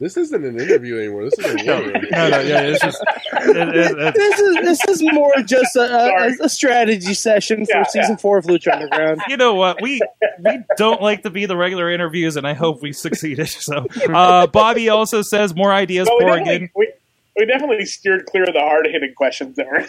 This 0.00 0.16
isn't 0.16 0.44
an 0.46 0.58
interview 0.58 0.98
anymore. 0.98 1.24
This 1.24 1.38
is 1.38 1.44
a 1.44 1.48
war. 1.66 1.92
no, 2.10 2.28
no, 2.30 2.40
yeah, 2.40 2.62
it's 2.62 2.80
just. 2.80 2.98
It, 3.34 3.56
it, 3.56 3.98
it, 3.98 4.14
This 4.14 4.40
is 4.40 4.56
this 4.56 4.84
is 4.88 5.02
more 5.12 5.32
just 5.44 5.76
a, 5.76 5.80
a, 5.82 6.44
a 6.44 6.48
strategy 6.48 7.12
session 7.12 7.66
for 7.66 7.76
Yeah, 7.76 7.82
season 7.84 8.16
four 8.16 8.38
of 8.38 8.46
Lucha 8.46 8.72
Underground. 8.72 9.20
you 9.28 9.36
know 9.36 9.54
what? 9.54 9.82
We 9.82 10.00
we 10.42 10.60
don't 10.78 11.02
like 11.02 11.22
to 11.24 11.30
be 11.30 11.44
the 11.46 11.56
regular 11.56 11.90
interviews, 11.90 12.36
and 12.36 12.46
I 12.46 12.54
hope 12.54 12.80
we 12.82 12.92
succeeded. 12.92 13.48
So, 13.48 13.84
uh, 14.12 14.46
Bobby 14.46 14.88
also 14.88 15.20
says 15.22 15.54
more 15.54 15.72
ideas 15.72 16.08
Well, 16.08 16.16
we 16.18 16.24
pouring 16.24 16.44
definitely, 16.44 16.64
in. 16.64 16.70
we, 16.74 16.92
we 17.36 17.46
definitely 17.46 17.84
steered 17.84 18.24
clear 18.26 18.44
of 18.44 18.54
the 18.54 18.60
hard 18.60 18.86
hitting 18.86 19.12
questions 19.14 19.56
that 19.56 19.66
were 19.66 19.86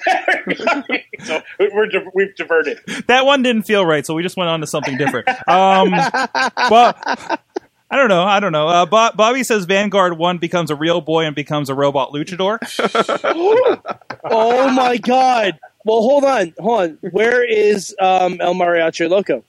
so 1.23 1.41
we're 1.73 1.87
we've 2.13 2.35
diverted. 2.35 2.79
That 3.07 3.25
one 3.25 3.43
didn't 3.43 3.63
feel 3.63 3.85
right, 3.85 4.05
so 4.05 4.13
we 4.13 4.23
just 4.23 4.35
went 4.37 4.49
on 4.49 4.59
to 4.61 4.67
something 4.67 4.97
different. 4.97 5.27
Um, 5.47 5.91
but 6.69 7.41
I 7.91 7.97
don't 7.97 8.07
know. 8.09 8.23
I 8.23 8.39
don't 8.39 8.53
know. 8.53 8.67
Uh, 8.69 8.85
Bo- 8.85 9.11
Bobby 9.15 9.43
says 9.43 9.65
Vanguard 9.65 10.17
One 10.17 10.37
becomes 10.37 10.71
a 10.71 10.75
real 10.75 11.01
boy 11.01 11.25
and 11.25 11.35
becomes 11.35 11.69
a 11.69 11.75
robot 11.75 12.11
luchador. 12.11 12.57
Oh 14.23 14.69
my 14.71 14.97
god! 14.97 15.59
Well, 15.83 16.01
hold 16.01 16.23
on, 16.25 16.53
hold 16.59 16.81
on. 16.81 16.97
Where 17.11 17.43
is 17.43 17.95
um, 17.99 18.39
El 18.39 18.53
Mariachi 18.53 19.09
Loco? 19.09 19.43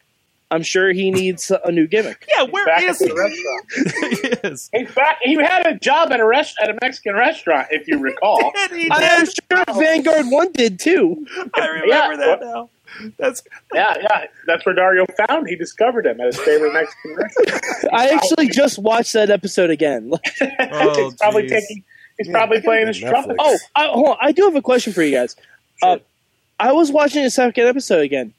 I'm 0.50 0.62
sure 0.62 0.92
he 0.92 1.10
needs 1.10 1.50
a 1.64 1.70
new 1.72 1.86
gimmick. 1.86 2.26
Yeah, 2.28 2.44
where 2.44 2.64
Back 2.66 2.82
is 2.82 3.00
at 3.00 3.08
he? 3.08 3.12
the 3.14 3.20
restaurant. 3.20 4.42
He 4.42 4.48
is. 4.48 4.70
He's 4.72 4.94
back. 4.94 5.18
He 5.22 5.34
had 5.34 5.66
a 5.66 5.78
job 5.78 6.10
at 6.12 6.20
a 6.20 6.26
rest 6.26 6.56
at 6.62 6.70
a 6.70 6.78
Mexican 6.82 7.14
restaurant, 7.14 7.68
if 7.70 7.86
you 7.86 7.98
recall. 8.00 8.52
He 8.70 8.88
I'm 8.90 9.26
sure 9.26 9.64
Vanguard 9.74 10.26
One 10.28 10.52
did 10.52 10.78
too. 10.80 11.26
I 11.54 11.66
remember 11.66 11.86
Yeah, 11.88 12.16
that 12.16 12.40
now. 12.40 12.70
That's 13.18 13.42
yeah, 13.74 13.94
yeah. 14.00 14.26
That's 14.46 14.64
where 14.66 14.74
Dario 14.74 15.06
found. 15.28 15.48
He 15.48 15.56
discovered 15.56 16.06
him 16.06 16.20
at 16.20 16.26
his 16.26 16.38
favorite 16.38 16.72
Mexican 16.74 17.16
restaurant. 17.16 17.64
I 17.92 18.08
actually 18.08 18.48
just 18.48 18.78
watched 18.78 19.12
that 19.14 19.30
episode 19.30 19.70
again. 19.70 20.12
Oh, 20.74 21.04
he's 21.04 21.14
probably 21.16 21.42
geez. 21.42 21.52
taking. 21.66 21.84
He's 22.18 22.28
probably 22.28 22.60
playing 22.60 22.86
his 22.88 22.98
trumpet. 22.98 23.36
Oh, 23.38 23.58
I, 23.74 23.86
hold 23.86 24.08
on. 24.10 24.16
I 24.20 24.32
do 24.32 24.42
have 24.44 24.54
a 24.56 24.62
question 24.62 24.92
for 24.92 25.02
you 25.02 25.12
guys. 25.16 25.34
Uh, 25.82 25.98
I 26.60 26.72
was 26.72 26.90
watching 26.92 27.22
the 27.22 27.30
second 27.30 27.66
episode 27.66 28.00
again. 28.02 28.32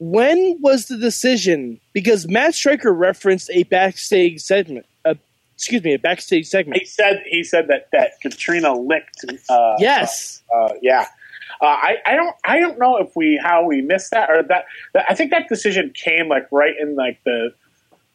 When 0.00 0.58
was 0.60 0.86
the 0.86 0.96
decision? 0.96 1.80
Because 1.92 2.28
Matt 2.28 2.54
Striker 2.54 2.92
referenced 2.92 3.50
a 3.52 3.62
backstage 3.64 4.40
segment. 4.40 4.86
Uh, 5.04 5.14
excuse 5.54 5.82
me, 5.82 5.94
a 5.94 5.98
backstage 5.98 6.46
segment. 6.46 6.80
He 6.80 6.86
said 6.86 7.22
he 7.26 7.42
said 7.44 7.68
that 7.68 7.88
that 7.92 8.12
Catrina 8.22 8.74
licked. 8.74 9.24
Uh, 9.48 9.74
Yes. 9.78 10.42
Uh, 10.54 10.74
yeah. 10.82 11.06
Uh, 11.60 11.64
I, 11.66 11.96
I 12.06 12.14
don't 12.16 12.34
I 12.44 12.60
don't 12.60 12.78
know 12.78 12.96
if 12.98 13.10
we 13.16 13.40
how 13.42 13.64
we 13.64 13.80
missed 13.80 14.10
that 14.12 14.30
or 14.30 14.42
that, 14.44 14.64
that 14.94 15.04
I 15.08 15.14
think 15.14 15.30
that 15.30 15.48
decision 15.48 15.92
came 15.94 16.28
like 16.28 16.46
right 16.52 16.74
in 16.80 16.94
like 16.96 17.18
the 17.24 17.52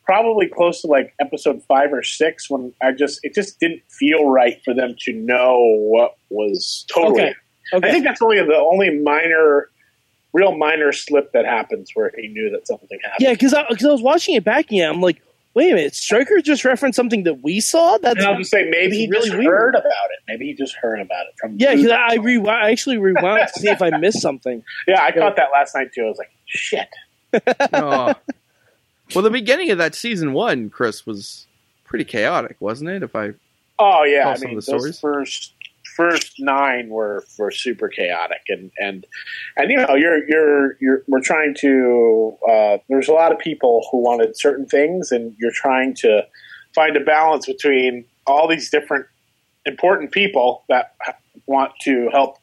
probably 0.06 0.48
close 0.48 0.82
to 0.82 0.88
like 0.88 1.14
episode 1.22 1.64
five 1.68 1.94
or 1.94 2.04
six 2.04 2.50
when 2.50 2.74
I 2.82 2.92
just 2.92 3.20
it 3.24 3.34
just 3.34 3.60
didn't 3.60 3.82
feel 3.90 4.30
right 4.30 4.62
for 4.66 4.74
them 4.74 4.96
to 5.06 5.14
know 5.14 5.58
what 5.80 6.16
was 6.30 6.86
totally. 6.94 7.22
Okay. 7.22 7.34
Okay. 7.74 7.88
I 7.88 7.92
think 7.92 8.04
that's 8.06 8.22
only 8.22 8.38
the 8.38 8.58
only 8.58 9.00
minor, 9.00 9.70
real 10.34 10.56
minor 10.58 10.92
slip 10.92 11.32
that 11.32 11.46
happens 11.46 11.92
where 11.94 12.12
he 12.18 12.28
knew 12.28 12.50
that 12.52 12.68
something 12.68 13.00
happened. 13.02 13.18
yeah, 13.22 13.32
because 13.32 13.54
I, 13.54 13.64
'cause 13.68 13.86
I 13.86 13.92
was 13.92 14.02
watching 14.02 14.36
it 14.36 14.44
back 14.44 14.66
again. 14.66 14.90
I'm 14.94 15.02
like, 15.02 15.22
wait 15.54 15.72
a 15.72 15.76
minute, 15.76 15.96
Striker 15.96 16.42
just 16.42 16.66
referenced 16.66 16.96
something 16.96 17.24
that 17.24 17.44
we 17.44 17.60
saw. 17.60 17.98
That's 17.98 18.18
And 18.18 18.26
I'll 18.26 18.38
just 18.38 18.52
say 18.52 18.68
maybe 18.70 18.98
he 18.98 19.08
really 19.08 19.28
just 19.28 19.38
weird. 19.38 19.52
heard 19.52 19.76
about 19.76 19.86
it. 19.86 20.20
Maybe 20.28 20.48
he 20.48 20.54
just 20.54 20.76
heard 20.76 21.00
about 21.00 21.28
it 21.28 21.34
from 21.40 21.58
yeah, 21.60 21.76
because 21.76 21.92
I, 21.92 22.16
rewound, 22.16 22.64
I 22.64 22.72
actually 22.72 22.98
rewound 22.98 23.48
to 23.54 23.60
see 23.60 23.70
if 23.70 23.82
I 23.82 23.92
missed 23.98 24.22
something. 24.22 24.64
yeah. 24.88 25.02
I 25.02 25.12
caught 25.12 25.36
that 25.36 25.50
last 25.54 25.76
night 25.76 25.92
too. 25.94 26.04
I 26.06 26.10
was 26.10 26.18
like, 26.18 26.32
shit. 26.46 26.90
oh. 27.74 28.14
well, 29.16 29.24
the 29.24 29.30
beginning 29.30 29.72
of 29.72 29.78
that 29.78 29.96
season 29.96 30.34
one, 30.34 30.70
Chris, 30.70 31.06
was 31.06 31.48
pretty 31.84 32.06
chaotic, 32.06 32.58
wasn't 32.60 32.90
it? 32.90 33.04
If 33.04 33.16
I 33.16 33.34
Oh 33.80 34.04
yeah, 34.04 34.30
I 34.30 34.36
some 34.36 34.50
mean 34.50 34.58
of 34.58 34.66
the 34.66 34.72
those 34.72 34.82
stories. 34.82 35.00
first 35.00 35.53
first 35.96 36.36
nine 36.40 36.90
were 36.90 37.24
were 37.38 37.52
super 37.52 37.88
chaotic 37.88 38.42
and 38.50 38.72
and 38.80 39.06
and 39.58 39.72
you 39.72 39.78
know 39.78 39.96
you're 39.96 40.28
you're 40.28 40.78
you're 40.82 41.04
we're 41.08 41.22
trying 41.22 41.54
to 41.60 42.36
uh, 42.50 42.78
there's 42.90 43.08
a 43.08 43.14
lot 43.14 43.32
of 43.32 43.40
people 43.40 43.88
who 43.92 43.98
wanted 43.98 44.38
certain 44.38 44.66
things 44.66 45.12
and 45.12 45.36
you're 45.40 45.52
trying 45.54 45.94
to 45.94 46.26
find 46.76 46.96
a 46.98 47.00
balance 47.02 47.46
between 47.46 48.06
all 48.26 48.48
these 48.48 48.70
different 48.70 49.06
important 49.66 50.12
people 50.12 50.64
that 50.70 50.96
want 51.46 51.72
to 51.82 52.10
help 52.12 52.38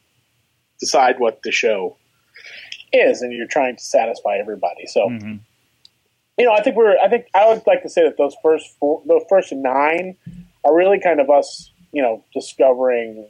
decide 0.79 1.19
what 1.19 1.41
the 1.43 1.51
show 1.51 1.95
is 2.93 3.21
and 3.21 3.31
you're 3.33 3.47
trying 3.47 3.75
to 3.75 3.83
satisfy 3.83 4.37
everybody 4.37 4.85
so 4.87 5.07
Mhm. 5.09 5.39
you 6.37 6.45
know, 6.45 6.53
I 6.53 6.61
think 6.63 6.75
we're. 6.75 6.97
I 6.97 7.07
think 7.07 7.25
I 7.35 7.47
would 7.47 7.61
like 7.67 7.83
to 7.83 7.89
say 7.89 8.03
that 8.03 8.17
those 8.17 8.35
first 8.41 8.75
four, 8.79 9.03
those 9.05 9.21
first 9.29 9.51
nine 9.51 10.15
are 10.63 10.73
really 10.75 10.99
kind 10.99 11.19
of 11.19 11.29
us, 11.29 11.71
you 11.91 12.01
know, 12.01 12.23
discovering 12.33 13.27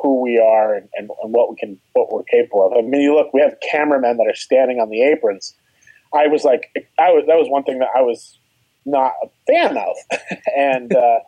who 0.00 0.20
we 0.20 0.38
are 0.38 0.74
and, 0.74 0.88
and, 0.94 1.10
and 1.22 1.32
what 1.32 1.50
we 1.50 1.56
can, 1.56 1.78
what 1.92 2.12
we're 2.12 2.24
capable 2.24 2.66
of. 2.66 2.72
I 2.72 2.82
mean, 2.82 3.00
you 3.00 3.14
look, 3.14 3.32
we 3.32 3.40
have 3.40 3.56
cameramen 3.70 4.16
that 4.16 4.26
are 4.26 4.34
standing 4.34 4.78
on 4.78 4.90
the 4.90 5.02
aprons. 5.02 5.54
I 6.14 6.26
was 6.26 6.44
like, 6.44 6.70
I 6.98 7.10
was 7.10 7.24
that 7.26 7.36
was 7.36 7.48
one 7.48 7.64
thing 7.64 7.78
that 7.80 7.88
I 7.94 8.02
was 8.02 8.38
not 8.84 9.12
a 9.22 9.28
fan 9.46 9.76
of, 9.76 9.96
and 10.56 10.94
uh, 10.94 11.18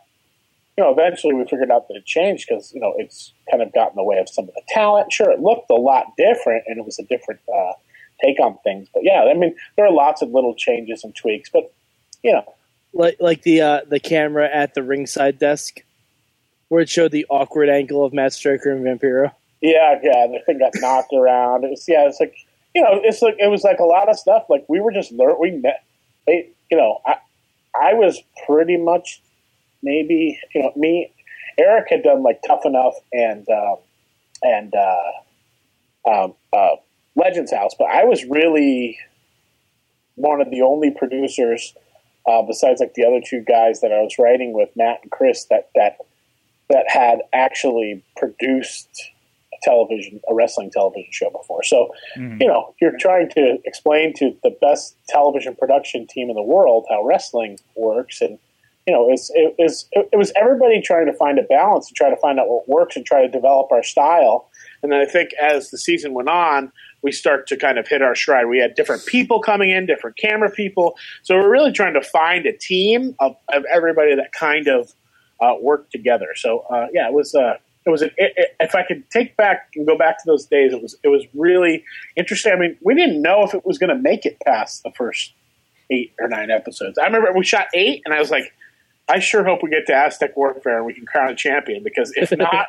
you 0.77 0.83
know, 0.83 0.91
eventually 0.91 1.33
we 1.33 1.43
figured 1.43 1.71
out 1.71 1.87
that 1.87 1.95
it 1.95 2.05
changed 2.05 2.47
because 2.47 2.71
you 2.73 2.79
know 2.79 2.93
it's 2.97 3.33
kind 3.49 3.61
of 3.61 3.73
got 3.73 3.89
in 3.89 3.95
the 3.95 4.03
way 4.03 4.17
of 4.17 4.29
some 4.29 4.47
of 4.47 4.53
the 4.53 4.61
talent. 4.69 5.11
Sure, 5.11 5.31
it 5.31 5.39
looked 5.39 5.69
a 5.69 5.75
lot 5.75 6.05
different, 6.17 6.63
and 6.67 6.77
it 6.77 6.85
was 6.85 6.99
a 6.99 7.03
different 7.03 7.41
uh, 7.53 7.73
take 8.23 8.39
on 8.39 8.57
things. 8.63 8.87
But 8.93 9.03
yeah, 9.03 9.23
I 9.23 9.33
mean, 9.33 9.55
there 9.75 9.85
are 9.85 9.91
lots 9.91 10.21
of 10.21 10.29
little 10.29 10.55
changes 10.55 11.03
and 11.03 11.15
tweaks, 11.15 11.49
but 11.51 11.73
you 12.23 12.31
know, 12.31 12.43
like 12.93 13.17
like 13.19 13.41
the 13.41 13.61
uh, 13.61 13.81
the 13.87 13.99
camera 13.99 14.49
at 14.53 14.73
the 14.73 14.83
ringside 14.83 15.39
desk, 15.39 15.81
where 16.69 16.81
it 16.81 16.89
showed 16.89 17.11
the 17.11 17.25
awkward 17.29 17.69
angle 17.69 18.03
of 18.05 18.13
Matt 18.13 18.33
Striker 18.33 18.71
and 18.71 18.85
Vampiro. 18.85 19.31
yeah, 19.61 19.99
yeah, 20.03 20.27
the 20.27 20.39
thing 20.45 20.59
got 20.59 20.73
knocked 20.75 21.13
around. 21.13 21.63
It 21.63 21.71
was 21.71 21.85
yeah, 21.87 22.07
it's 22.07 22.19
like 22.19 22.35
you 22.75 22.81
know, 22.81 23.01
it's 23.03 23.21
like 23.21 23.35
it 23.39 23.49
was 23.49 23.63
like 23.63 23.79
a 23.79 23.85
lot 23.85 24.09
of 24.09 24.17
stuff. 24.17 24.43
Like 24.49 24.65
we 24.67 24.79
were 24.79 24.91
just 24.91 25.11
learn. 25.11 25.35
We 25.39 25.51
met, 25.51 25.83
they, 26.25 26.49
you 26.69 26.77
know, 26.77 27.01
I 27.05 27.15
I 27.79 27.93
was 27.93 28.21
pretty 28.45 28.77
much 28.77 29.21
maybe 29.81 30.39
you 30.53 30.61
know 30.61 30.71
me. 30.75 31.11
Eric 31.59 31.87
had 31.89 32.03
done 32.03 32.21
like 32.21 32.39
Tough 32.45 32.65
Enough 32.65 32.93
and 33.11 33.47
um, 33.49 33.77
and 34.43 34.73
uh, 34.75 36.09
um, 36.09 36.33
uh, 36.53 36.75
Legends 37.15 37.51
House, 37.51 37.71
but 37.77 37.85
I 37.85 38.03
was 38.03 38.23
really 38.25 38.99
one 40.15 40.41
of 40.41 40.51
the 40.51 40.61
only 40.61 40.91
producers 40.91 41.73
uh, 42.27 42.41
besides 42.41 42.81
like 42.81 42.93
the 42.93 43.05
other 43.05 43.21
two 43.25 43.41
guys 43.41 43.81
that 43.81 43.91
I 43.91 44.01
was 44.01 44.19
writing 44.19 44.53
with, 44.53 44.69
Matt 44.75 44.99
and 45.01 45.11
Chris, 45.11 45.45
that 45.45 45.69
that 45.75 45.97
that 46.69 46.85
had 46.87 47.19
actually 47.33 48.03
produced 48.17 48.89
a 49.53 49.57
television, 49.63 50.19
a 50.29 50.33
wrestling 50.33 50.69
television 50.69 51.09
show 51.11 51.29
before. 51.29 51.63
So, 51.63 51.93
Mhm. 52.17 52.41
you 52.41 52.47
know, 52.47 52.73
you're 52.81 52.97
trying 52.97 53.29
to 53.29 53.57
explain 53.65 54.13
to 54.15 54.35
the 54.43 54.51
best 54.61 54.95
television 55.07 55.55
production 55.55 56.05
team 56.07 56.29
in 56.29 56.35
the 56.35 56.43
world 56.43 56.85
how 56.89 57.03
wrestling 57.03 57.57
works, 57.75 58.21
and 58.21 58.37
you 58.85 58.93
know, 58.93 59.09
it's, 59.11 59.29
it, 59.35 59.53
it's, 59.57 59.85
it 59.91 60.15
was 60.15 60.31
everybody 60.37 60.81
trying 60.81 61.07
to 61.07 61.11
find 61.11 61.37
a 61.39 61.43
balance 61.43 61.89
and 61.89 61.95
try 61.97 62.09
to 62.09 62.15
find 62.15 62.39
out 62.39 62.47
what 62.47 62.69
works 62.69 62.95
and 62.95 63.05
try 63.05 63.21
to 63.21 63.27
develop 63.27 63.69
our 63.69 63.83
style. 63.83 64.47
And 64.81 64.87
And 64.87 64.91
then 64.93 65.01
I 65.05 65.11
think 65.11 65.31
as 65.33 65.71
the 65.71 65.77
season 65.77 66.13
went 66.13 66.29
on, 66.29 66.71
we 67.01 67.11
start 67.11 67.47
to 67.47 67.57
kind 67.57 67.77
of 67.77 67.85
hit 67.85 68.01
our 68.01 68.15
stride. 68.15 68.45
We 68.45 68.59
had 68.59 68.75
different 68.75 69.05
people 69.05 69.41
coming 69.41 69.71
in, 69.71 69.87
different 69.87 70.15
camera 70.15 70.49
people. 70.49 70.95
So 71.23 71.35
we're 71.35 71.49
really 71.51 71.73
trying 71.73 71.95
to 71.95 72.01
find 72.01 72.45
a 72.45 72.53
team 72.53 73.13
of, 73.19 73.35
of 73.53 73.65
everybody 73.69 74.15
that 74.15 74.31
kind 74.31 74.69
of 74.69 74.93
uh, 75.41 75.55
worked 75.59 75.91
together. 75.91 76.29
So 76.35 76.59
uh, 76.69 76.87
yeah, 76.93 77.07
it 77.07 77.13
was. 77.13 77.35
Uh, 77.35 77.57
it 77.85 77.89
was. 77.89 78.01
An, 78.01 78.11
it, 78.17 78.33
it, 78.35 78.55
if 78.59 78.75
I 78.75 78.83
could 78.83 79.09
take 79.09 79.37
back 79.37 79.69
and 79.75 79.85
go 79.85 79.97
back 79.97 80.17
to 80.19 80.23
those 80.25 80.45
days, 80.45 80.73
it 80.73 80.81
was. 80.81 80.95
It 81.03 81.09
was 81.09 81.25
really 81.33 81.83
interesting. 82.15 82.53
I 82.53 82.55
mean, 82.57 82.77
we 82.81 82.95
didn't 82.95 83.21
know 83.21 83.43
if 83.43 83.53
it 83.53 83.65
was 83.65 83.77
going 83.77 83.89
to 83.89 84.01
make 84.01 84.25
it 84.25 84.39
past 84.45 84.83
the 84.83 84.91
first 84.91 85.33
eight 85.89 86.13
or 86.19 86.27
nine 86.27 86.51
episodes. 86.51 86.97
I 86.97 87.05
remember 87.05 87.31
we 87.33 87.45
shot 87.45 87.67
eight, 87.73 88.01
and 88.05 88.13
I 88.13 88.19
was 88.19 88.29
like, 88.29 88.53
I 89.09 89.19
sure 89.19 89.43
hope 89.45 89.63
we 89.63 89.69
get 89.69 89.87
to 89.87 89.93
Aztec 89.93 90.35
Warfare 90.35 90.77
and 90.77 90.85
we 90.85 90.93
can 90.93 91.05
crown 91.05 91.31
a 91.31 91.35
champion 91.35 91.83
because 91.83 92.11
if 92.15 92.31
not, 92.37 92.67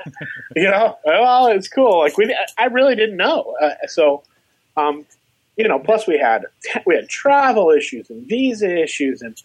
you 0.54 0.70
know, 0.70 0.96
well, 1.04 1.48
it's 1.48 1.68
cool. 1.68 1.98
Like 1.98 2.16
we, 2.16 2.34
I 2.56 2.66
really 2.66 2.94
didn't 2.94 3.16
know. 3.16 3.56
Uh, 3.60 3.86
so, 3.86 4.22
um, 4.76 5.04
you 5.56 5.66
know, 5.66 5.80
plus 5.80 6.06
we 6.06 6.18
had 6.18 6.44
we 6.86 6.94
had 6.94 7.08
travel 7.08 7.70
issues 7.70 8.08
and 8.10 8.28
visa 8.28 8.80
issues, 8.80 9.22
and 9.22 9.36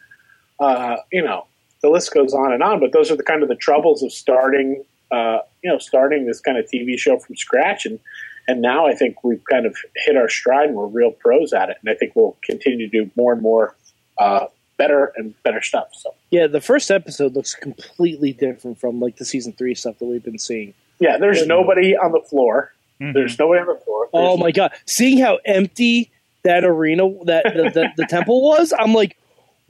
uh, 0.60 0.98
you 1.12 1.24
know, 1.24 1.48
the 1.84 1.90
list 1.90 2.12
goes 2.14 2.34
on 2.34 2.52
and 2.52 2.64
on. 2.64 2.80
But 2.80 2.94
those 2.94 3.12
are 3.12 3.16
the 3.16 3.24
kind 3.24 3.44
of 3.44 3.50
the 3.50 3.56
troubles 3.56 4.02
of 4.02 4.12
starting, 4.12 4.84
uh, 5.12 5.40
you 5.64 5.70
know, 5.70 5.78
starting 5.78 6.26
this 6.26 6.40
kind 6.40 6.58
of 6.58 6.66
TV 6.66 6.98
show 6.98 7.20
from 7.20 7.36
scratch. 7.36 7.86
And 7.86 8.00
and 8.48 8.62
now 8.62 8.88
I 8.88 8.96
think 8.96 9.24
we've 9.24 9.44
kind 9.50 9.68
of 9.68 9.78
hit 9.96 10.18
our 10.18 10.28
stride 10.28 10.70
and 10.70 10.76
we're 10.76 10.88
real 10.88 11.12
pros 11.12 11.54
at 11.54 11.70
it. 11.70 11.78
And 11.82 11.90
I 11.90 11.94
think 11.96 12.14
we'll 12.16 12.36
continue 12.42 12.90
to 12.90 13.06
do 13.06 13.12
more 13.16 13.34
and 13.34 13.42
more 13.42 13.76
uh, 14.18 14.48
better 14.78 15.14
and 15.16 15.34
better 15.44 15.62
stuff. 15.62 15.90
So. 15.94 16.14
Yeah, 16.32 16.48
the 16.48 16.60
first 16.60 16.90
episode 16.90 17.36
looks 17.36 17.54
completely 17.54 18.34
different 18.34 18.80
from 18.80 19.00
like 19.00 19.18
the 19.18 19.26
season 19.26 19.54
three 19.54 19.76
stuff 19.76 20.00
that 20.00 20.06
we've 20.06 20.24
been 20.24 20.40
seeing. 20.40 20.74
Yeah, 21.00 21.18
there's 21.18 21.46
nobody 21.46 21.96
on 21.96 22.12
the 22.12 22.22
floor. 22.22 22.74
Mhm. 23.02 23.14
There's 23.14 23.38
nobody 23.38 23.62
on 23.62 23.68
the 23.68 23.82
floor. 23.84 24.10
Oh 24.14 24.38
my 24.38 24.52
god! 24.52 24.72
Seeing 24.86 25.18
how 25.18 25.40
empty 25.46 26.12
that 26.44 26.64
arena, 26.64 27.04
that 27.26 27.46
the, 27.46 27.72
the, 27.74 27.88
the 27.98 28.06
temple 28.06 28.44
was, 28.44 28.74
I'm 28.78 28.94
like, 28.94 29.18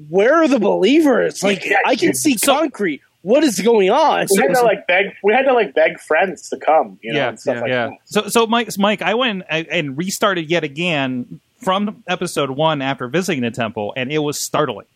where 0.10 0.36
are 0.36 0.48
the 0.48 0.60
believers? 0.60 1.44
Like, 1.44 1.66
Yeah, 1.66 1.78
I 1.86 1.96
can 1.96 2.10
dude. 2.10 2.18
see 2.18 2.36
concrete. 2.38 3.02
What 3.22 3.44
is 3.46 3.60
going 3.60 3.90
on? 3.90 4.28
We 4.32 4.42
had 4.42 4.54
to 4.54 4.62
like 4.64 4.86
beg. 4.86 5.14
We 5.24 5.32
had 5.34 5.44
to 5.44 5.54
like 5.54 5.74
beg 5.74 6.00
friends 6.00 6.50
to 6.50 6.58
come, 6.58 7.00
you 7.02 7.14
know, 7.14 7.20
Yeah, 7.20 7.30
and 7.30 7.40
stuff 7.40 7.62
like 7.62 7.70
yeah. 7.70 7.88
that. 7.88 7.98
So, 8.06 8.28
so 8.28 8.48
Mike, 8.48 8.70
Mike, 8.78 9.02
I 9.02 9.14
went 9.14 9.44
and, 9.50 9.68
and 9.68 9.98
restarted 9.98 10.50
yet 10.50 10.64
again 10.66 11.40
from 11.62 12.04
episode 12.08 12.50
one 12.50 12.82
after 12.82 13.08
visiting 13.08 13.42
the 13.42 13.52
temple, 13.52 13.94
and 13.96 14.12
it 14.12 14.20
was 14.20 14.38
startling. 14.40 14.88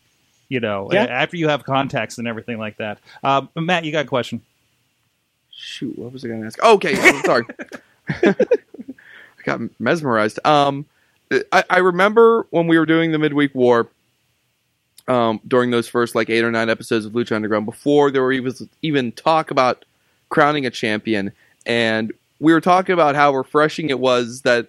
You 0.49 0.59
know, 0.59 0.89
Yeah. 0.91 1.03
after 1.05 1.37
you 1.37 1.47
have 1.49 1.63
context 1.63 2.19
and 2.19 2.27
everything 2.27 2.57
like 2.57 2.77
that. 2.77 2.99
Um, 3.23 3.49
Matt, 3.55 3.85
you 3.85 3.91
got 3.93 4.05
a 4.05 4.07
question? 4.07 4.41
Shoot, 5.51 5.97
what 5.97 6.11
was 6.13 6.23
I 6.23 6.27
going 6.27 6.41
to 6.41 6.47
ask? 6.47 6.61
Okay, 6.63 6.95
sorry. 7.21 7.45
I 8.23 8.35
got 9.43 9.61
mesmerized. 9.79 10.39
Um, 10.45 10.85
I, 11.51 11.63
I 11.69 11.77
remember 11.79 12.45
when 12.51 12.67
we 12.67 12.77
were 12.77 12.85
doing 12.85 13.11
the 13.11 13.19
midweek 13.19 13.53
war. 13.55 13.87
Um, 15.07 15.39
during 15.47 15.71
those 15.71 15.87
first 15.87 16.15
like 16.15 16.29
eight 16.29 16.43
or 16.43 16.51
nine 16.51 16.69
episodes 16.69 17.05
of 17.05 17.13
Lucha 17.13 17.33
Underground, 17.33 17.65
before 17.65 18.11
there 18.11 18.21
were 18.21 18.33
even 18.81 19.11
talk 19.13 19.51
about 19.51 19.85
crowning 20.29 20.65
a 20.65 20.69
champion, 20.69 21.31
and 21.65 22.11
we 22.39 22.51
were 22.51 22.61
talking 22.61 22.93
about 22.93 23.15
how 23.15 23.33
refreshing 23.33 23.89
it 23.89 23.99
was 23.99 24.41
that 24.41 24.67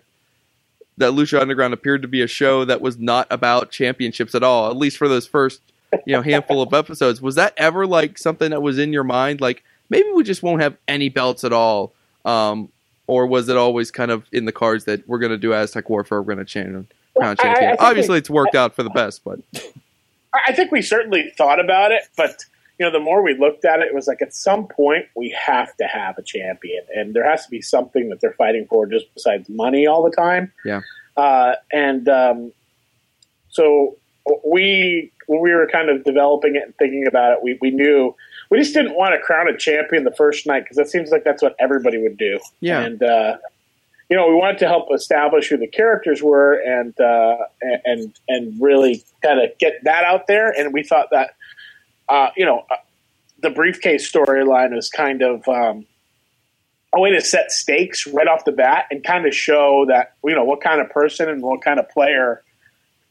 that 0.99 1.13
Lucha 1.13 1.41
Underground 1.41 1.75
appeared 1.75 2.03
to 2.03 2.09
be 2.09 2.23
a 2.23 2.27
show 2.27 2.65
that 2.65 2.81
was 2.81 2.99
not 2.99 3.27
about 3.31 3.71
championships 3.71 4.35
at 4.35 4.43
all, 4.43 4.71
at 4.71 4.77
least 4.77 4.97
for 4.97 5.09
those 5.09 5.27
first 5.27 5.61
you 6.05 6.13
know 6.13 6.23
handful 6.23 6.63
of 6.63 6.73
episodes. 6.75 7.21
Was 7.23 7.35
that 7.37 7.55
ever 7.57 7.87
like 7.87 8.19
something 8.19 8.51
that 8.51 8.63
was 8.63 8.79
in 8.79 8.93
your 8.93 9.05
mind, 9.05 9.41
like 9.41 9.65
maybe 9.89 10.11
we 10.13 10.23
just 10.23 10.43
won't 10.43 10.61
have 10.61 10.77
any 10.87 11.09
belts 11.09 11.45
at 11.45 11.53
all, 11.53 11.93
um, 12.25 12.69
or 13.07 13.27
was 13.27 13.49
it 13.49 13.57
always 13.57 13.91
kind 13.91 14.11
of 14.11 14.27
in 14.33 14.45
the 14.45 14.53
cards 14.53 14.85
that 14.85 15.07
we're 15.09 15.19
going 15.19 15.33
to 15.33 15.39
do 15.39 15.55
Aztec 15.55 15.89
Warfare, 15.89 16.21
we're 16.21 16.35
going 16.35 16.45
to 16.45 16.45
champion, 16.45 16.87
crown 17.17 17.37
champion? 17.37 17.77
Obviously, 17.79 18.19
it's 18.19 18.31
worked 18.31 18.55
out 18.55 18.75
for 18.75 18.83
the 18.83 18.91
best, 18.91 19.23
but 19.25 19.41
I 20.47 20.53
think 20.53 20.71
we 20.71 20.83
certainly 20.83 21.33
thought 21.37 21.61
about 21.61 21.93
it, 21.93 22.03
but 22.17 22.45
you 22.79 22.87
know, 22.87 22.93
the 22.93 23.01
more 23.01 23.23
we 23.23 23.37
looked 23.37 23.65
at 23.65 23.81
it, 23.81 23.89
it 23.89 23.95
was 23.95 24.07
like 24.07 24.23
at 24.23 24.33
some 24.33 24.69
point 24.69 25.07
we 25.17 25.37
have 25.39 25.77
to 25.79 25.85
have 25.85 26.17
a 26.17 26.23
champion, 26.23 26.85
and 26.95 27.15
there 27.15 27.29
has 27.29 27.45
to 27.45 27.51
be 27.51 27.61
something 27.61 28.09
that 28.11 28.21
they're 28.21 28.35
fighting 28.35 28.67
for 28.69 28.87
just 28.87 29.13
besides 29.15 29.49
money 29.49 29.87
all 29.87 30.03
the 30.03 30.15
time. 30.15 30.53
Yeah. 30.65 30.83
Uh, 31.17 31.55
and 31.73 32.09
um, 32.09 32.53
so 33.49 33.97
we, 34.47 35.11
when 35.27 35.41
we 35.41 35.53
were 35.53 35.67
kind 35.67 35.91
of 35.91 36.05
developing 36.05 36.55
it 36.55 36.63
and 36.63 36.77
thinking 36.77 37.07
about 37.09 37.33
it, 37.33 37.43
we, 37.43 37.59
we 37.61 37.71
knew 37.71 38.15
we 38.51 38.59
just 38.59 38.75
didn't 38.75 38.95
want 38.95 39.13
to 39.15 39.19
crown 39.19 39.49
a 39.49 39.57
champion 39.57 40.05
the 40.05 40.15
first 40.15 40.47
night 40.47 40.61
because 40.61 40.77
that 40.77 40.89
seems 40.89 41.11
like 41.11 41.25
that's 41.25 41.43
what 41.43 41.57
everybody 41.59 41.99
would 41.99 42.17
do. 42.17 42.39
Yeah. 42.61 42.81
And 42.81 43.03
uh, 43.03 43.39
you 44.09 44.17
know, 44.17 44.29
we 44.29 44.35
wanted 44.35 44.59
to 44.59 44.67
help 44.67 44.89
establish 44.93 45.49
who 45.49 45.59
the 45.59 45.67
characters 45.67 46.23
were 46.23 46.55
and 46.55 46.99
uh, 46.99 47.37
and 47.85 48.19
and 48.29 48.61
really 48.61 49.05
kind 49.23 49.41
of 49.41 49.57
get 49.59 49.85
that 49.85 50.05
out 50.05 50.27
there. 50.27 50.51
And 50.51 50.73
we 50.73 50.83
thought 50.83 51.09
that 51.11 51.35
uh, 52.09 52.31
you 52.37 52.47
know 52.47 52.65
uh, 52.71 52.77
the 53.41 53.51
briefcase 53.51 54.11
storyline 54.11 54.75
was 54.75 54.89
kind 54.89 55.23
of 55.23 55.47
um, 55.47 55.87
a 56.95 57.01
way 57.01 57.11
to 57.11 57.21
set 57.21 57.51
stakes 57.51 58.07
right 58.07 58.27
off 58.27 58.45
the 58.47 58.53
bat 58.53 58.87
and 58.91 59.05
kind 59.05 59.27
of 59.27 59.35
show 59.35 59.85
that 59.89 60.15
you 60.25 60.35
know 60.35 60.45
what 60.45 60.63
kind 60.63 60.81
of 60.81 60.89
person 60.91 61.29
and 61.29 61.43
what 61.43 61.63
kind 61.63 61.79
of 61.79 61.89
player 61.91 62.43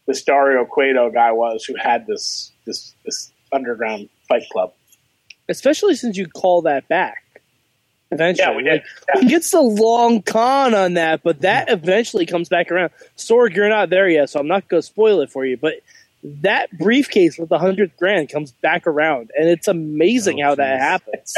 this 0.08 0.24
Dario 0.24 0.66
Cueto 0.66 1.12
guy 1.12 1.32
was 1.32 1.64
who 1.66 1.76
had 1.76 2.08
this 2.08 2.52
this 2.66 2.96
this 3.06 3.32
underground 3.54 4.10
fight 4.28 4.50
club. 4.52 4.74
Especially 5.48 5.96
since 5.96 6.18
you 6.18 6.28
call 6.28 6.64
that 6.64 6.88
back. 6.88 7.24
Eventually, 8.12 8.48
Yeah, 8.48 8.56
we 8.56 8.64
did. 8.64 8.84
Like, 9.14 9.24
he 9.24 9.30
gets 9.30 9.54
a 9.54 9.60
long 9.60 10.22
con 10.22 10.74
on 10.74 10.94
that, 10.94 11.24
but 11.24 11.42
that 11.42 11.68
mm-hmm. 11.68 11.84
eventually 11.84 12.26
comes 12.26 12.50
back 12.50 12.72
around. 12.72 12.92
Sorg, 13.18 13.56
you're 13.56 13.70
not 13.70 13.90
there 13.90 14.08
yet, 14.08 14.30
so 14.30 14.40
I'm 14.40 14.48
not 14.48 14.68
going 14.68 14.82
to 14.82 14.86
spoil 14.88 15.22
it 15.22 15.30
for 15.30 15.46
you. 15.46 15.58
But 15.58 15.76
that 16.24 16.76
briefcase 16.78 17.38
with 17.38 17.50
the 17.50 17.60
hundred 17.60 17.92
grand 17.98 18.30
comes 18.30 18.52
back 18.52 18.88
around, 18.88 19.32
and 19.38 19.50
it's 19.50 19.68
amazing 19.68 20.42
Oh, 20.42 20.46
how 20.46 20.56
that 20.56 20.80
happens. 20.80 21.36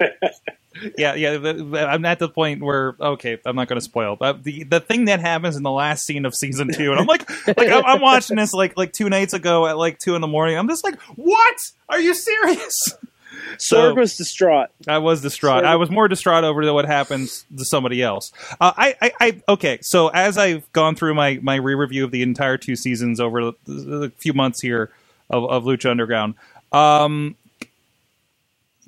Yeah, 0.96 1.14
yeah. 1.14 1.38
the- 1.38 1.54
the- 1.54 1.88
I'm 1.88 2.04
at 2.04 2.18
the 2.18 2.28
point 2.28 2.62
where 2.62 2.94
okay, 3.00 3.38
I'm 3.44 3.56
not 3.56 3.66
going 3.68 3.78
to 3.80 3.84
spoil. 3.84 4.16
But 4.16 4.44
the 4.44 4.62
the 4.64 4.80
thing 4.80 5.06
that 5.06 5.18
happens 5.18 5.56
in 5.56 5.62
the 5.62 5.70
last 5.72 6.04
scene 6.06 6.24
of 6.24 6.34
season 6.34 6.72
two, 6.72 6.92
and 6.92 7.00
I'm 7.00 7.06
like, 7.06 7.28
like 7.48 7.68
I'm, 7.68 7.84
I'm 7.84 8.00
watching 8.00 8.36
this 8.36 8.52
like 8.52 8.76
like 8.76 8.92
two 8.92 9.08
nights 9.08 9.32
ago 9.34 9.66
at 9.66 9.76
like 9.76 9.98
two 9.98 10.14
in 10.14 10.20
the 10.20 10.28
morning. 10.28 10.56
I'm 10.56 10.68
just 10.68 10.84
like, 10.84 11.00
what? 11.16 11.56
Are 11.88 12.00
you 12.00 12.14
serious? 12.14 12.94
So- 13.56 13.92
Sorg 13.92 13.96
was 13.96 14.16
distraught. 14.16 14.68
I 14.86 14.98
was 14.98 15.22
distraught. 15.22 15.62
So- 15.62 15.68
I 15.68 15.76
was 15.76 15.90
more 15.90 16.08
distraught 16.08 16.44
over 16.44 16.72
what 16.72 16.84
happens 16.84 17.44
to 17.56 17.64
somebody 17.64 18.02
else. 18.02 18.32
Uh, 18.60 18.72
I, 18.76 18.94
I, 19.00 19.12
I, 19.20 19.42
okay. 19.48 19.78
So 19.80 20.08
as 20.08 20.36
I've 20.36 20.70
gone 20.72 20.94
through 20.94 21.14
my 21.14 21.38
my 21.42 21.56
re-review 21.56 22.04
of 22.04 22.10
the 22.10 22.22
entire 22.22 22.56
two 22.58 22.76
seasons 22.76 23.20
over 23.20 23.42
the, 23.42 23.54
the 23.66 24.12
few 24.18 24.32
months 24.32 24.60
here 24.60 24.90
of, 25.30 25.44
of 25.44 25.64
Lucha 25.64 25.90
Underground, 25.90 26.34
um, 26.72 27.36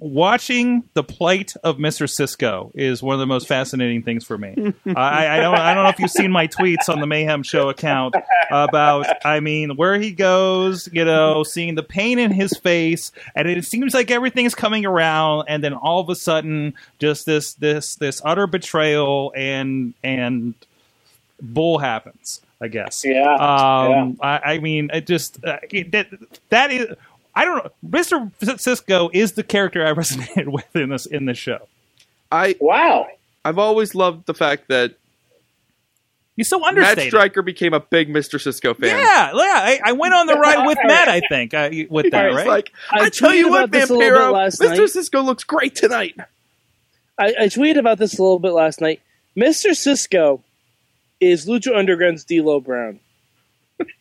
watching 0.00 0.82
the 0.94 1.04
plight 1.04 1.52
of 1.62 1.78
Mister 1.78 2.06
Cisco 2.06 2.72
is 2.74 3.02
one 3.02 3.14
of 3.14 3.20
the 3.20 3.26
most 3.26 3.46
fascinating 3.46 4.02
things 4.02 4.24
for 4.24 4.36
me. 4.36 4.74
I, 4.96 5.36
I 5.36 5.36
don't, 5.36 5.54
I 5.58 5.74
don't 5.74 5.84
know 5.84 5.90
if 5.90 5.98
you've 5.98 6.10
seen 6.10 6.32
my 6.32 6.48
tweets 6.48 6.88
on 6.88 7.00
the 7.00 7.06
Mayhem 7.06 7.42
Show 7.42 7.68
account 7.68 8.14
about, 8.50 9.06
I 9.24 9.40
mean, 9.40 9.76
where 9.76 10.00
he 10.00 10.10
goes, 10.10 10.88
you 10.92 11.04
know, 11.04 11.44
seeing 11.44 11.74
the 11.74 11.82
pain 11.82 12.18
in 12.18 12.32
his 12.32 12.52
face, 12.56 13.12
and 13.36 13.46
it 13.46 13.64
seems 13.64 13.94
like 13.94 14.10
everything's 14.10 14.54
coming 14.54 14.86
around, 14.86 15.44
and 15.48 15.62
then 15.62 15.74
all 15.74 16.00
of 16.00 16.08
a 16.08 16.16
sudden, 16.16 16.74
just 16.98 17.26
this, 17.26 17.52
this, 17.54 17.94
this 17.94 18.22
utter 18.24 18.46
betrayal 18.46 19.32
and 19.36 19.94
and 20.02 20.54
bull 21.40 21.78
happens. 21.78 22.40
I 22.62 22.68
guess. 22.68 23.06
Yeah, 23.06 23.36
Um, 23.36 24.18
I, 24.20 24.40
I 24.44 24.58
mean, 24.58 24.90
it 24.92 25.06
just 25.06 25.42
uh, 25.42 25.60
it, 25.70 25.92
that 25.92 26.08
that 26.50 26.70
is. 26.70 26.94
I 27.40 27.44
don't 27.46 27.64
know. 27.64 27.70
Mister 27.83 28.31
Cisco 28.59 29.09
is 29.14 29.33
the 29.33 29.42
character 29.42 29.87
I 29.87 29.92
resonated 29.94 30.48
with 30.48 30.76
in 30.76 30.90
this 30.90 31.07
in 31.07 31.24
this 31.24 31.38
show. 31.38 31.68
I 32.31 32.55
Wow. 32.61 33.09
I've 33.46 33.57
always 33.59 33.94
loved 33.94 34.26
the 34.26 34.35
fact 34.35 34.68
that 34.68 34.96
He's 36.37 36.50
so 36.50 36.62
understated. 36.62 36.76
Matt 36.83 36.90
understated. 36.90 37.11
Striker 37.11 37.42
became 37.42 37.72
a 37.72 37.81
big 37.81 38.11
Mr. 38.11 38.38
Cisco 38.38 38.74
fan. 38.74 38.90
Yeah, 38.90 39.33
yeah. 39.35 39.37
I, 39.37 39.81
I 39.87 39.92
went 39.92 40.12
on 40.12 40.26
the 40.26 40.35
ride 40.35 40.66
with 40.66 40.79
Matt. 40.85 41.09
I 41.09 41.20
think 41.20 41.55
uh, 41.55 41.70
with 41.88 42.11
that, 42.12 42.29
He's 42.29 42.37
right? 42.37 42.46
like, 42.46 42.72
I 42.90 43.07
I, 43.07 43.09
tell 43.09 43.35
you 43.35 43.48
what, 43.48 43.64
about 43.64 43.70
this 43.72 43.88
a 43.88 43.95
little 43.95 44.18
bit 44.18 44.20
Vampiro, 44.20 44.47
Mr. 44.47 44.78
night. 44.78 44.91
Cisco 44.91 45.22
looks 45.22 45.45
great 45.45 45.74
tonight. 45.74 46.16
I, 47.18 47.34
I 47.41 47.45
tweeted 47.47 47.78
about 47.78 47.97
this 47.97 48.18
a 48.18 48.22
little 48.22 48.38
bit 48.38 48.53
last 48.53 48.82
night. 48.82 49.01
Mr. 49.34 49.74
Cisco 49.74 50.43
is 51.20 51.47
Lucha 51.47 51.74
Underground's 51.74 52.24
D'Lo 52.24 52.61
Brown. 52.61 53.01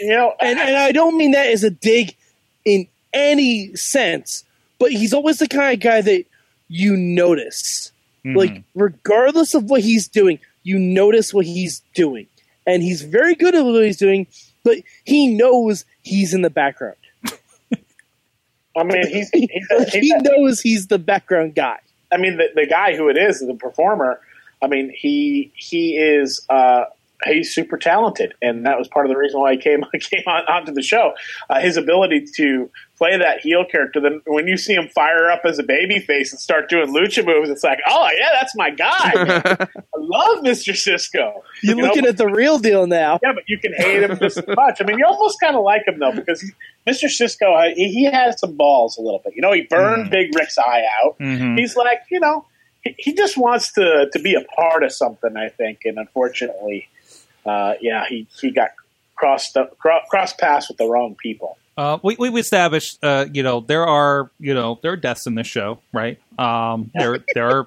You 0.00 0.08
know, 0.08 0.34
and, 0.40 0.58
and 0.58 0.76
I 0.76 0.92
don't 0.92 1.16
mean 1.18 1.32
that 1.32 1.48
as 1.48 1.62
a 1.62 1.70
dig 1.70 2.16
in 2.64 2.88
any 3.12 3.74
sense, 3.76 4.44
but 4.78 4.92
he's 4.92 5.12
always 5.12 5.38
the 5.38 5.48
kind 5.48 5.74
of 5.74 5.80
guy 5.80 6.00
that 6.00 6.24
you 6.68 6.96
notice. 6.96 7.92
Mhm. 8.24 8.36
Like, 8.36 8.62
regardless 8.74 9.54
of 9.54 9.64
what 9.68 9.82
he's 9.82 10.08
doing, 10.08 10.38
you 10.62 10.78
notice 10.78 11.34
what 11.34 11.44
he's 11.44 11.82
doing. 11.94 12.26
And 12.66 12.82
he's 12.82 13.02
very 13.02 13.34
good 13.34 13.54
at 13.54 13.64
what 13.64 13.84
he's 13.84 13.96
doing, 13.96 14.26
but 14.64 14.78
he 15.04 15.26
knows 15.26 15.84
he's 16.02 16.32
in 16.34 16.42
the 16.42 16.50
background. 16.50 16.96
I 18.76 18.84
mean, 18.84 19.06
he's 19.06 19.30
he's, 19.30 19.50
he 19.50 20.00
he's, 20.00 20.12
a, 20.12 20.22
knows 20.22 20.60
he's 20.60 20.86
the 20.86 20.98
background 20.98 21.54
guy. 21.54 21.78
I 22.12 22.16
mean, 22.16 22.36
the, 22.36 22.48
the 22.54 22.66
guy 22.66 22.96
who 22.96 23.08
it 23.08 23.16
is, 23.16 23.40
the 23.40 23.54
performer. 23.54 24.20
I 24.62 24.66
mean, 24.66 24.92
he 24.94 25.52
he 25.54 25.96
is 25.96 26.44
uh, 26.50 26.84
he's 27.24 27.54
super 27.54 27.76
talented, 27.76 28.34
and 28.42 28.64
that 28.66 28.78
was 28.78 28.88
part 28.88 29.06
of 29.06 29.10
the 29.10 29.16
reason 29.16 29.40
why 29.40 29.52
he 29.52 29.58
came 29.58 29.84
came 30.00 30.22
on 30.26 30.44
onto 30.46 30.72
the 30.72 30.82
show. 30.82 31.12
Uh, 31.48 31.60
his 31.60 31.76
ability 31.76 32.26
to 32.36 32.70
play 32.98 33.16
that 33.16 33.40
heel 33.40 33.64
character. 33.64 34.00
Then 34.00 34.20
when 34.26 34.46
you 34.46 34.56
see 34.58 34.74
him 34.74 34.88
fire 34.88 35.30
up 35.30 35.42
as 35.46 35.58
a 35.58 35.62
baby 35.62 35.98
face 36.00 36.32
and 36.32 36.40
start 36.40 36.68
doing 36.68 36.94
lucha 36.94 37.24
moves, 37.24 37.48
it's 37.50 37.64
like, 37.64 37.78
oh 37.88 38.08
yeah, 38.18 38.28
that's 38.32 38.54
my 38.56 38.70
guy. 38.70 38.88
I 39.66 39.66
love 39.96 40.42
Mister 40.42 40.74
Cisco. 40.74 41.42
You're 41.62 41.76
You 41.76 41.82
know, 41.82 41.88
looking 41.88 42.06
at 42.06 42.16
the 42.16 42.26
real 42.28 42.58
deal 42.58 42.86
now. 42.86 43.18
yeah, 43.22 43.32
but 43.34 43.44
you 43.48 43.58
can 43.58 43.72
hate 43.74 44.02
him 44.02 44.18
just 44.18 44.38
as 44.38 44.46
much. 44.56 44.80
I 44.80 44.84
mean, 44.84 44.98
you 44.98 45.06
almost 45.06 45.40
kind 45.40 45.56
of 45.56 45.62
like 45.64 45.86
him 45.86 45.98
though 45.98 46.12
because 46.12 46.44
Mr. 46.86 47.08
Cisco, 47.08 47.52
uh, 47.54 47.68
he, 47.74 47.88
he 47.92 48.04
has 48.04 48.38
some 48.40 48.56
balls 48.56 48.96
a 48.98 49.02
little 49.02 49.20
bit. 49.24 49.34
You 49.36 49.42
know, 49.42 49.52
he 49.52 49.62
burned 49.62 50.10
Big 50.10 50.34
Rick's 50.34 50.58
eye 50.58 50.84
out. 51.04 51.18
Mhm. 51.18 51.58
He's 51.58 51.76
like, 51.76 52.00
you 52.10 52.20
know, 52.20 52.44
he, 52.82 52.94
he 52.98 53.14
just 53.14 53.36
wants 53.38 53.72
to 53.72 54.08
to 54.12 54.18
be 54.18 54.34
a 54.34 54.40
part 54.56 54.82
of 54.82 54.92
something. 54.92 55.36
I 55.36 55.48
think, 55.48 55.80
and 55.84 55.98
unfortunately, 55.98 56.88
uh, 57.44 57.74
yeah, 57.80 58.04
he 58.08 58.26
he 58.40 58.50
got 58.50 58.70
crossed 59.16 59.56
up, 59.56 59.78
cro- 59.78 60.02
cross 60.08 60.32
paths 60.32 60.68
with 60.68 60.78
the 60.78 60.86
wrong 60.86 61.14
people. 61.14 61.58
Uh, 61.76 61.98
we 62.02 62.16
we've 62.18 62.36
established, 62.36 62.98
uh, 63.02 63.26
you 63.32 63.42
know, 63.42 63.60
there 63.60 63.86
are 63.86 64.30
you 64.38 64.54
know 64.54 64.78
there 64.82 64.92
are 64.92 64.96
deaths 64.96 65.26
in 65.26 65.34
this 65.34 65.46
show, 65.46 65.78
right? 65.92 66.18
Um, 66.38 66.90
there 66.94 67.18
there 67.34 67.48
are 67.48 67.66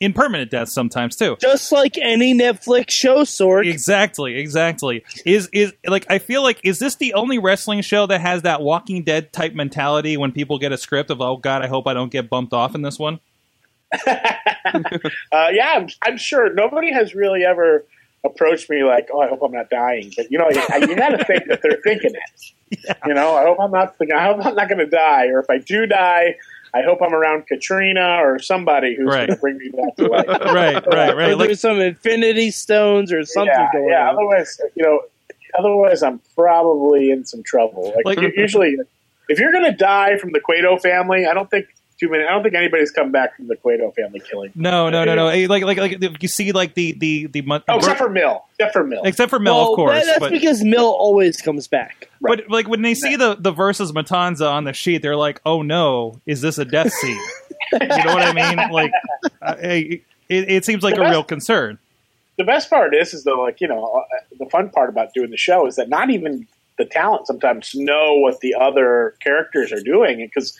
impermanent 0.00 0.50
deaths 0.50 0.72
sometimes 0.72 1.16
too. 1.16 1.36
Just 1.40 1.72
like 1.72 1.96
any 1.98 2.34
Netflix 2.34 2.90
show, 2.90 3.22
Sorg. 3.22 3.66
Exactly, 3.66 4.36
exactly. 4.36 5.04
Is 5.24 5.48
is 5.52 5.72
like 5.86 6.06
I 6.10 6.18
feel 6.18 6.42
like 6.42 6.60
is 6.64 6.78
this 6.78 6.96
the 6.96 7.14
only 7.14 7.38
wrestling 7.38 7.82
show 7.82 8.06
that 8.06 8.20
has 8.20 8.42
that 8.42 8.62
Walking 8.62 9.02
Dead 9.02 9.32
type 9.32 9.54
mentality 9.54 10.16
when 10.16 10.32
people 10.32 10.58
get 10.58 10.72
a 10.72 10.78
script 10.78 11.10
of 11.10 11.20
oh 11.20 11.36
god 11.36 11.62
I 11.62 11.66
hope 11.66 11.86
I 11.86 11.94
don't 11.94 12.12
get 12.12 12.28
bumped 12.30 12.52
off 12.52 12.74
in 12.74 12.82
this 12.82 12.98
one. 12.98 13.20
Uh, 15.32 15.48
yeah, 15.52 15.74
I'm, 15.76 15.88
I'm 16.02 16.16
sure 16.16 16.52
nobody 16.52 16.92
has 16.92 17.14
really 17.14 17.44
ever 17.44 17.84
approached 18.26 18.68
me 18.68 18.84
like, 18.84 19.08
"Oh, 19.12 19.20
I 19.20 19.28
hope 19.28 19.40
I'm 19.42 19.52
not 19.52 19.70
dying." 19.70 20.12
But 20.16 20.30
you 20.30 20.38
know, 20.38 20.48
you, 20.50 20.60
you 20.88 20.96
got 20.96 21.10
to 21.10 21.24
think 21.26 21.46
that 21.48 21.60
they're 21.62 21.80
thinking 21.82 22.12
it. 22.14 22.96
You 23.06 23.14
know, 23.14 23.34
I 23.36 23.44
hope 23.44 23.58
I'm 23.60 23.70
not. 23.70 23.94
I 24.14 24.24
hope 24.26 24.44
I'm 24.44 24.54
not 24.54 24.68
going 24.68 24.78
to 24.78 24.86
die, 24.86 25.28
or 25.28 25.38
if 25.40 25.48
I 25.48 25.58
do 25.58 25.86
die, 25.86 26.36
I 26.74 26.82
hope 26.82 26.98
I'm 27.00 27.14
around 27.14 27.46
Catrina 27.46 28.18
or 28.22 28.38
somebody 28.38 28.94
who's 28.96 29.06
Right. 29.06 29.28
going 29.28 29.36
to 29.36 29.40
bring 29.40 29.58
me 29.58 29.70
back 29.70 29.96
to 29.96 30.06
life. 30.08 30.26
Right, 30.28 30.86
right, 30.86 31.12
Or 31.14 31.16
right. 31.16 31.38
Like 31.38 31.48
there's 31.48 31.60
some 31.60 31.80
Infinity 31.80 32.50
Stones 32.50 33.12
or 33.12 33.24
something 33.24 33.52
yeah, 33.54 33.68
going 33.72 33.88
yeah. 33.88 34.08
on. 34.08 34.14
Otherwise, 34.16 34.60
you 34.74 34.82
know, 34.84 35.00
otherwise 35.58 36.02
I'm 36.02 36.20
probably 36.34 37.10
in 37.10 37.24
some 37.24 37.42
trouble. 37.44 37.94
Like, 38.04 38.18
Like- 38.18 38.34
usually, 38.36 38.76
if 39.28 39.38
you're 39.38 39.52
going 39.52 39.64
to 39.64 39.76
die 39.76 40.18
from 40.18 40.32
the 40.32 40.40
Cueto 40.40 40.76
family, 40.78 41.26
I 41.26 41.34
don't 41.34 41.50
think 41.50 41.66
too 41.98 42.08
many. 42.10 42.24
I 42.24 42.30
don't 42.32 42.42
think 42.42 42.54
anybody's 42.54 42.90
come 42.90 43.10
back 43.10 43.36
from 43.36 43.48
the 43.48 43.56
Cueto 43.56 43.90
family 43.92 44.20
killing. 44.20 44.52
no, 44.54 44.90
no, 44.90 45.04
no, 45.04 45.14
no. 45.14 45.26
Like 45.46 45.62
like 45.64 45.78
like 45.78 46.22
you 46.22 46.28
see 46.28 46.52
like 46.52 46.74
the 46.74 46.92
the 46.92 47.26
the 47.26 47.42
mon- 47.42 47.62
Oh, 47.68 47.76
except 47.78 47.98
for 47.98 48.08
Mil. 48.10 48.44
Except 48.58 48.72
for 48.72 48.84
Mil. 48.84 49.02
except 49.04 49.30
for 49.30 49.38
Mel, 49.38 49.54
Well, 49.56 49.72
of 49.72 49.76
course. 49.76 50.04
that's 50.04 50.18
but, 50.18 50.30
because 50.32 50.62
Mil 50.62 50.84
always 50.86 51.40
comes 51.40 51.66
back. 51.68 52.08
but 52.20 52.48
like 52.50 52.68
when 52.68 52.82
they 52.82 52.94
see 52.94 53.16
the 53.16 53.36
the 53.36 53.50
versus 53.52 53.92
Matanza 53.92 54.50
on 54.50 54.64
the 54.64 54.72
sheet, 54.72 55.02
they're 55.02 55.16
like, 55.16 55.40
oh 55.46 55.62
no, 55.62 56.20
is 56.26 56.40
this 56.42 56.58
a 56.58 56.64
death 56.64 56.92
scene? 56.92 57.20
you 57.72 57.78
know 57.80 58.14
what 58.14 58.22
I 58.22 58.32
mean? 58.32 58.70
Like, 58.72 58.92
uh, 59.42 59.56
hey, 59.56 60.02
it, 60.28 60.50
it 60.50 60.64
seems 60.64 60.82
like 60.82 60.96
a 60.96 61.00
real 61.08 61.24
concern. 61.24 61.78
the 62.36 62.44
best 62.44 62.68
part 62.68 62.94
is, 62.94 63.14
is 63.14 63.24
though, 63.24 63.40
like 63.40 63.60
you 63.60 63.68
know, 63.68 63.84
uh, 63.84 64.16
the 64.38 64.46
fun 64.50 64.68
part 64.70 64.90
about 64.90 65.14
doing 65.14 65.30
the 65.30 65.36
show 65.36 65.66
is 65.66 65.76
that 65.76 65.88
not 65.88 66.10
even 66.10 66.46
the 66.78 66.84
talent 66.84 67.26
sometimes 67.26 67.74
know 67.74 68.14
what 68.16 68.40
the 68.40 68.54
other 68.54 69.14
characters 69.20 69.72
are 69.72 69.80
doing, 69.80 70.18
because 70.18 70.56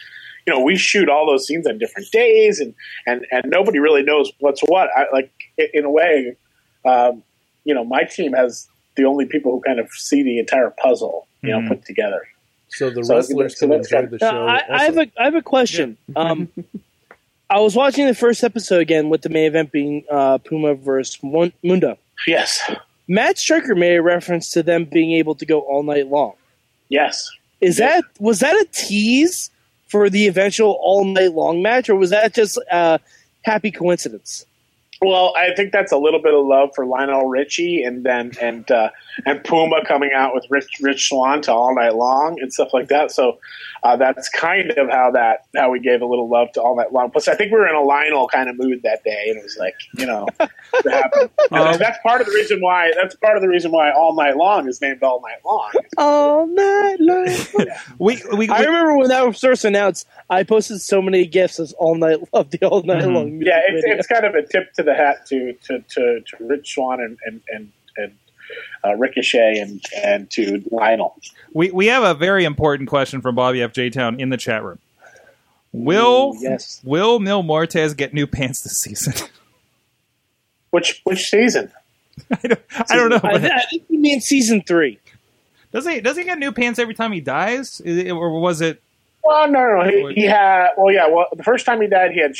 you 0.46 0.52
know 0.54 0.60
we 0.60 0.76
shoot 0.76 1.08
all 1.08 1.26
those 1.26 1.46
scenes 1.46 1.66
on 1.66 1.78
different 1.78 2.10
days, 2.10 2.60
and 2.60 2.74
and 3.06 3.26
and 3.30 3.44
nobody 3.50 3.78
really 3.78 4.02
knows 4.02 4.30
what's 4.40 4.60
what. 4.62 4.88
I, 4.96 5.06
like 5.12 5.30
in 5.74 5.84
a 5.84 5.90
way, 5.90 6.36
um, 6.84 7.22
you 7.64 7.74
know, 7.74 7.84
my 7.84 8.04
team 8.04 8.32
has 8.32 8.68
the 8.96 9.04
only 9.04 9.26
people 9.26 9.52
who 9.52 9.60
kind 9.60 9.78
of 9.80 9.90
see 9.92 10.22
the 10.22 10.38
entire 10.38 10.70
puzzle, 10.70 11.26
you 11.42 11.50
know, 11.50 11.58
Mhm. 11.60 11.68
put 11.68 11.84
together. 11.84 12.26
So 12.68 12.90
the 12.90 13.04
So 13.04 13.16
wrestlers 13.16 13.58
so 13.58 13.66
can 13.68 13.76
enjoy 13.78 14.06
the 14.06 14.18
show. 14.18 14.30
Now, 14.30 14.46
I, 14.46 14.62
I 14.70 14.84
have 14.84 14.96
a 14.98 15.06
I 15.18 15.24
have 15.24 15.34
a 15.34 15.42
question. 15.42 15.96
Um, 16.14 16.48
I 17.50 17.60
was 17.60 17.76
watching 17.76 18.06
the 18.06 18.14
first 18.14 18.42
episode 18.42 18.80
again 18.80 19.08
with 19.08 19.22
the 19.22 19.28
main 19.28 19.44
event 19.46 19.70
being 19.70 20.04
uh, 20.10 20.38
Puma 20.38 20.74
versus 20.74 21.22
Mun- 21.22 21.52
Mundo. 21.62 21.96
Yes, 22.26 22.60
Matt 23.06 23.38
Striker 23.38 23.74
made 23.76 23.94
a 23.96 24.02
reference 24.02 24.50
to 24.50 24.62
them 24.64 24.84
being 24.84 25.12
able 25.12 25.34
to 25.36 25.46
go 25.46 25.60
all 25.60 25.82
night 25.82 26.08
long. 26.08 26.32
yes. 26.88 27.28
Is 27.60 27.78
that 27.78 28.04
was 28.20 28.40
that 28.40 28.54
a 28.54 28.66
tease 28.72 29.50
for 29.86 30.10
the 30.10 30.26
eventual 30.26 30.78
all 30.80 31.04
night 31.04 31.32
long 31.32 31.62
match, 31.62 31.88
or 31.88 31.96
was 31.96 32.10
that 32.10 32.34
just 32.34 32.58
a 32.70 33.00
happy 33.42 33.70
coincidence? 33.70 34.44
Well, 35.06 35.32
I 35.36 35.54
think 35.54 35.72
that's 35.72 35.92
a 35.92 35.96
little 35.98 36.20
bit 36.20 36.34
of 36.34 36.44
love 36.44 36.70
for 36.74 36.84
Lionel 36.84 37.26
Richie, 37.28 37.82
and 37.84 38.04
then 38.04 38.32
and 38.40 38.68
uh, 38.70 38.90
and 39.24 39.42
Puma 39.44 39.84
coming 39.86 40.10
out 40.14 40.34
with 40.34 40.44
Rich 40.50 40.66
Rich 40.80 41.08
Swann 41.08 41.42
all 41.48 41.74
night 41.74 41.94
long 41.94 42.38
and 42.40 42.52
stuff 42.52 42.74
like 42.74 42.88
that. 42.88 43.12
So 43.12 43.38
uh, 43.84 43.96
that's 43.96 44.28
kind 44.30 44.70
of 44.72 44.90
how 44.90 45.10
that 45.12 45.46
how 45.54 45.70
we 45.70 45.78
gave 45.80 46.02
a 46.02 46.06
little 46.06 46.28
love 46.28 46.50
to 46.52 46.60
all 46.62 46.76
night 46.76 46.92
long. 46.92 47.10
Plus, 47.12 47.28
I 47.28 47.34
think 47.36 47.52
we 47.52 47.58
were 47.58 47.68
in 47.68 47.76
a 47.76 47.82
Lionel 47.82 48.26
kind 48.28 48.48
of 48.50 48.58
mood 48.58 48.80
that 48.82 49.04
day, 49.04 49.26
and 49.28 49.38
it 49.38 49.42
was 49.44 49.56
like 49.58 49.74
you 49.96 50.06
know, 50.06 50.26
it 50.40 50.90
happened. 50.90 51.30
And 51.52 51.60
Um, 51.74 51.78
that's 51.78 51.98
part 52.02 52.20
of 52.20 52.26
the 52.26 52.32
reason 52.32 52.60
why 52.60 52.92
that's 53.00 53.14
part 53.16 53.36
of 53.36 53.42
the 53.42 53.48
reason 53.48 53.70
why 53.70 53.92
all 53.92 54.14
night 54.16 54.36
long 54.36 54.68
is 54.68 54.80
named 54.80 55.02
all 55.04 55.22
night 55.22 55.38
long. 55.44 55.70
All 55.98 56.46
night 56.48 56.96
long. 56.98 57.28
We 57.98 58.20
we, 58.36 58.48
I 58.48 58.60
remember 58.62 58.96
when 58.98 59.08
that 59.08 59.24
was 59.26 59.38
first 59.40 59.64
announced. 59.64 60.06
I 60.28 60.42
posted 60.42 60.80
so 60.80 61.00
many 61.00 61.24
gifs 61.26 61.60
as 61.60 61.72
all 61.74 61.94
night 61.94 62.18
of 62.32 62.50
the 62.50 62.58
all 62.66 62.82
night 62.82 63.02
Mhm. 63.04 63.14
long. 63.14 63.40
Yeah, 63.42 63.60
it's, 63.68 63.84
it's 63.86 64.06
kind 64.08 64.24
of 64.24 64.34
a 64.34 64.42
tip 64.42 64.72
to 64.74 64.82
the 64.82 64.94
hat 64.96 65.26
to 65.26 65.52
to, 65.64 65.80
to, 65.80 66.20
to 66.20 66.36
Rich 66.40 66.74
Swann 66.74 67.00
and 67.00 67.18
and 67.26 67.40
and, 67.48 67.72
and 67.96 68.12
uh, 68.84 68.94
Ricochet 68.96 69.58
and 69.58 69.84
and 70.02 70.30
to 70.32 70.62
Lionel. 70.70 71.16
we 71.52 71.70
we 71.70 71.86
have 71.86 72.02
a 72.02 72.14
very 72.14 72.44
important 72.44 72.88
question 72.88 73.20
from 73.20 73.34
Bobby 73.34 73.62
F 73.62 73.72
J 73.72 73.90
Town 73.90 74.18
in 74.20 74.30
the 74.30 74.36
chat 74.36 74.62
room. 74.64 74.78
Will 75.72 76.32
Ooh, 76.34 76.38
yes. 76.40 76.80
Will 76.84 77.18
Mil 77.18 77.42
Muertes 77.42 77.94
get 77.96 78.14
new 78.14 78.26
pants 78.26 78.62
this 78.62 78.78
season? 78.78 79.12
Which 80.70 81.00
which 81.04 81.30
season? 81.30 81.70
I 82.30 82.48
don't, 82.48 82.60
I 82.90 82.96
don't 82.96 83.10
know. 83.10 83.20
I, 83.22 83.38
but- 83.38 83.52
I 83.52 83.60
think 83.70 83.84
you 83.88 83.98
mean 84.00 84.20
season 84.20 84.62
three. 84.66 84.98
Does 85.72 85.86
he 85.86 86.00
does 86.00 86.16
he 86.16 86.24
get 86.24 86.38
new 86.38 86.52
pants 86.52 86.78
every 86.78 86.94
time 86.94 87.12
he 87.12 87.20
dies, 87.20 87.80
Is 87.84 87.98
it- 87.98 88.10
or 88.10 88.38
was 88.40 88.60
it? 88.60 88.82
Well, 89.24 89.50
no, 89.50 89.58
no, 89.58 89.82
no. 89.82 90.08
He, 90.08 90.14
he 90.20 90.26
had. 90.26 90.68
Well, 90.76 90.92
yeah. 90.94 91.08
Well, 91.08 91.26
the 91.34 91.42
first 91.42 91.66
time 91.66 91.80
he 91.80 91.88
died, 91.88 92.12
he 92.12 92.20
had 92.20 92.32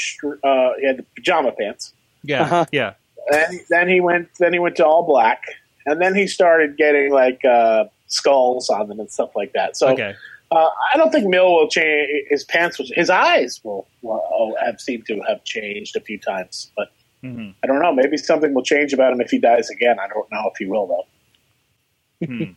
uh, 0.45 0.71
he 0.81 0.87
had 0.87 0.99
the 0.99 1.05
pajama 1.17 1.53
pants. 1.53 1.93
Yeah, 2.27 2.43
Uh-huh. 2.43 2.67
yeah. 2.73 2.95
Then 3.31 3.61
then 3.71 3.89
he 3.89 4.01
went. 4.01 4.29
Then 4.39 4.53
he 4.53 4.59
went 4.59 4.77
to 4.77 4.87
all 4.87 5.05
black, 5.05 5.43
and 5.87 6.01
then 6.01 6.15
he 6.15 6.27
started 6.27 6.77
getting 6.77 7.11
like 7.13 7.45
uh, 7.45 7.85
skulls 8.07 8.69
on 8.71 8.89
them 8.89 9.01
and 9.01 9.11
stuff 9.11 9.31
like 9.35 9.53
that. 9.55 9.77
So 9.77 9.89
Okay. 9.89 10.15
uh, 10.53 10.69
I 10.93 10.97
don't 10.97 11.11
think 11.11 11.27
Mil 11.27 11.53
will 11.53 11.69
change. 11.69 12.09
His 12.29 12.45
pants, 12.45 12.79
will, 12.79 12.87
his 12.95 13.11
eyes 13.11 13.61
will, 13.65 13.89
will 14.03 14.55
have 14.65 14.81
seemed 14.81 15.07
to 15.07 15.21
have 15.29 15.43
changed 15.45 15.97
a 15.97 16.01
few 16.01 16.19
times, 16.21 16.71
but 16.77 16.89
hmm 17.23 17.49
I 17.65 17.67
don't 17.67 17.81
know. 17.83 17.93
Maybe 17.93 18.17
something 18.17 18.55
will 18.55 18.63
change 18.63 18.93
about 18.93 19.13
him 19.13 19.21
if 19.21 19.31
he 19.31 19.39
dies 19.39 19.71
again. 19.71 19.97
I 19.99 20.07
don't 20.07 20.31
know 20.31 20.49
if 20.53 20.57
he 20.59 20.67
will 20.67 20.87
though. 20.87 22.27
Hmm. 22.27 22.53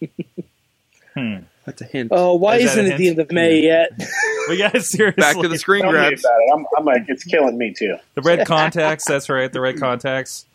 hmm. 1.15 1.37
That's 1.69 1.81
a 1.83 1.85
hint. 1.85 2.09
Oh, 2.11 2.33
why 2.35 2.55
Is 2.55 2.73
that 2.73 2.79
isn't 2.85 2.93
it 2.93 2.97
the 2.97 3.07
end 3.09 3.19
of 3.19 3.31
May 3.31 3.61
yet? 3.61 3.91
But 4.47 4.57
yeah, 4.57 4.71
seriously. 4.79 5.21
Back 5.21 5.37
to 5.39 5.47
the 5.47 5.59
screen 5.59 5.83
Tell 5.83 5.91
me 5.91 5.99
grabs. 5.99 6.21
about 6.25 6.39
it. 6.39 6.51
I'm, 6.55 6.65
I'm 6.79 6.83
like, 6.85 7.03
it's 7.07 7.23
killing 7.23 7.55
me 7.55 7.71
too. 7.71 7.97
The 8.15 8.23
red 8.23 8.47
contacts. 8.47 9.05
That's 9.07 9.29
right. 9.29 9.53
The 9.53 9.61
red 9.61 9.79
contacts. 9.79 10.47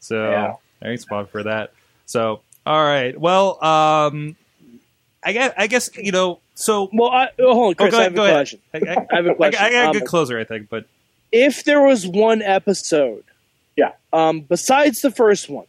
So 0.00 0.30
Yeah. 0.30 0.54
thanks, 0.82 1.04
Bob, 1.04 1.30
for 1.30 1.44
that. 1.44 1.72
So 2.06 2.40
all 2.66 2.82
right. 2.84 3.16
Well, 3.16 3.62
um, 3.64 4.34
I 5.22 5.32
guess 5.32 5.52
I 5.56 5.68
guess 5.68 5.90
you 5.96 6.10
know. 6.10 6.40
So 6.56 6.90
well, 6.92 7.10
I, 7.10 7.28
oh, 7.38 7.54
hold 7.54 7.68
on, 7.68 7.74
Chris. 7.76 7.90
go 7.92 7.98
I 7.98 8.00
ahead, 8.00 8.04
have 8.04 8.12
a 8.12 8.16
go 8.16 8.24
ahead. 8.24 8.34
question. 8.34 8.60
I, 8.74 8.78
I, 8.78 9.06
I 9.12 9.16
have 9.16 9.26
a 9.26 9.30
I, 9.30 9.34
question. 9.34 9.62
I 9.64 9.70
got 9.70 9.84
a 9.84 9.86
Um, 9.90 9.92
good 9.92 10.06
closer, 10.06 10.40
I 10.40 10.44
think. 10.44 10.68
But 10.68 10.86
if 11.30 11.62
there 11.62 11.82
was 11.82 12.04
one 12.04 12.42
episode, 12.42 13.22
Yeah. 13.76 13.92
um, 14.12 14.40
besides 14.40 15.02
the 15.02 15.12
first 15.12 15.48
one, 15.48 15.66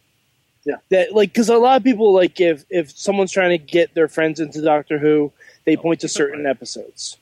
Yeah. 0.64 0.76
that 0.90 1.14
like 1.14 1.30
because 1.32 1.48
a 1.48 1.56
lot 1.56 1.76
of 1.76 1.84
people 1.84 2.12
like 2.12 2.40
if 2.40 2.64
if 2.68 2.90
someone's 2.90 3.32
trying 3.32 3.50
to 3.50 3.58
get 3.58 3.94
their 3.94 4.08
friends 4.08 4.40
into 4.40 4.60
Doctor 4.60 4.98
Who, 4.98 5.32
they 5.64 5.76
oh, 5.76 5.80
point 5.80 6.00
to 6.00 6.08
certain 6.08 6.46
episodes. 6.46 7.16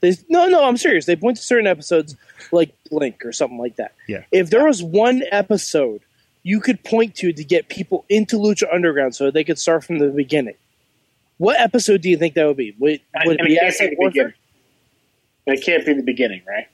They, 0.00 0.14
no, 0.28 0.46
no, 0.48 0.64
I'm 0.64 0.76
serious. 0.76 1.06
They 1.06 1.16
point 1.16 1.38
to 1.38 1.42
certain 1.42 1.66
episodes 1.66 2.16
like 2.52 2.74
Blink 2.90 3.24
or 3.24 3.32
something 3.32 3.58
like 3.58 3.76
that. 3.76 3.94
Yeah. 4.06 4.24
If 4.30 4.50
there 4.50 4.64
was 4.66 4.82
one 4.82 5.22
episode 5.30 6.02
you 6.42 6.60
could 6.60 6.84
point 6.84 7.16
to 7.16 7.32
to 7.32 7.44
get 7.44 7.68
people 7.68 8.04
into 8.08 8.36
Lucha 8.36 8.72
Underground 8.72 9.14
so 9.16 9.30
they 9.30 9.42
could 9.42 9.58
start 9.58 9.84
from 9.84 9.98
the 9.98 10.08
beginning, 10.08 10.54
what 11.38 11.58
episode 11.60 12.02
do 12.02 12.08
you 12.08 12.16
think 12.16 12.34
that 12.34 12.46
would 12.46 12.56
be? 12.56 12.74
Would, 12.78 13.00
would 13.24 13.34
it 13.34 13.40
And 13.40 13.48
be 13.48 13.54
it 13.56 13.60
can't 13.60 13.78
be 13.78 13.86
the 13.88 13.96
Warfare? 13.98 14.10
beginning. 14.10 14.34
It 15.46 15.64
can't 15.64 15.86
be 15.86 15.92
the 15.94 16.02
beginning, 16.02 16.42
right? 16.46 16.66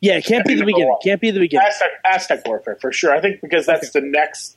Yeah, 0.00 0.18
it 0.18 0.24
can't 0.24 0.44
be 0.44 0.54
the 0.54 0.64
beginning. 0.64 0.96
Can't 1.02 1.20
be 1.20 1.30
the 1.30 1.40
beginning. 1.40 1.66
Aztec, 1.66 1.88
Aztec 2.04 2.46
warfare 2.46 2.76
for 2.80 2.92
sure. 2.92 3.14
I 3.14 3.20
think 3.20 3.40
because 3.40 3.66
that's 3.66 3.90
the 3.90 4.00
next 4.00 4.56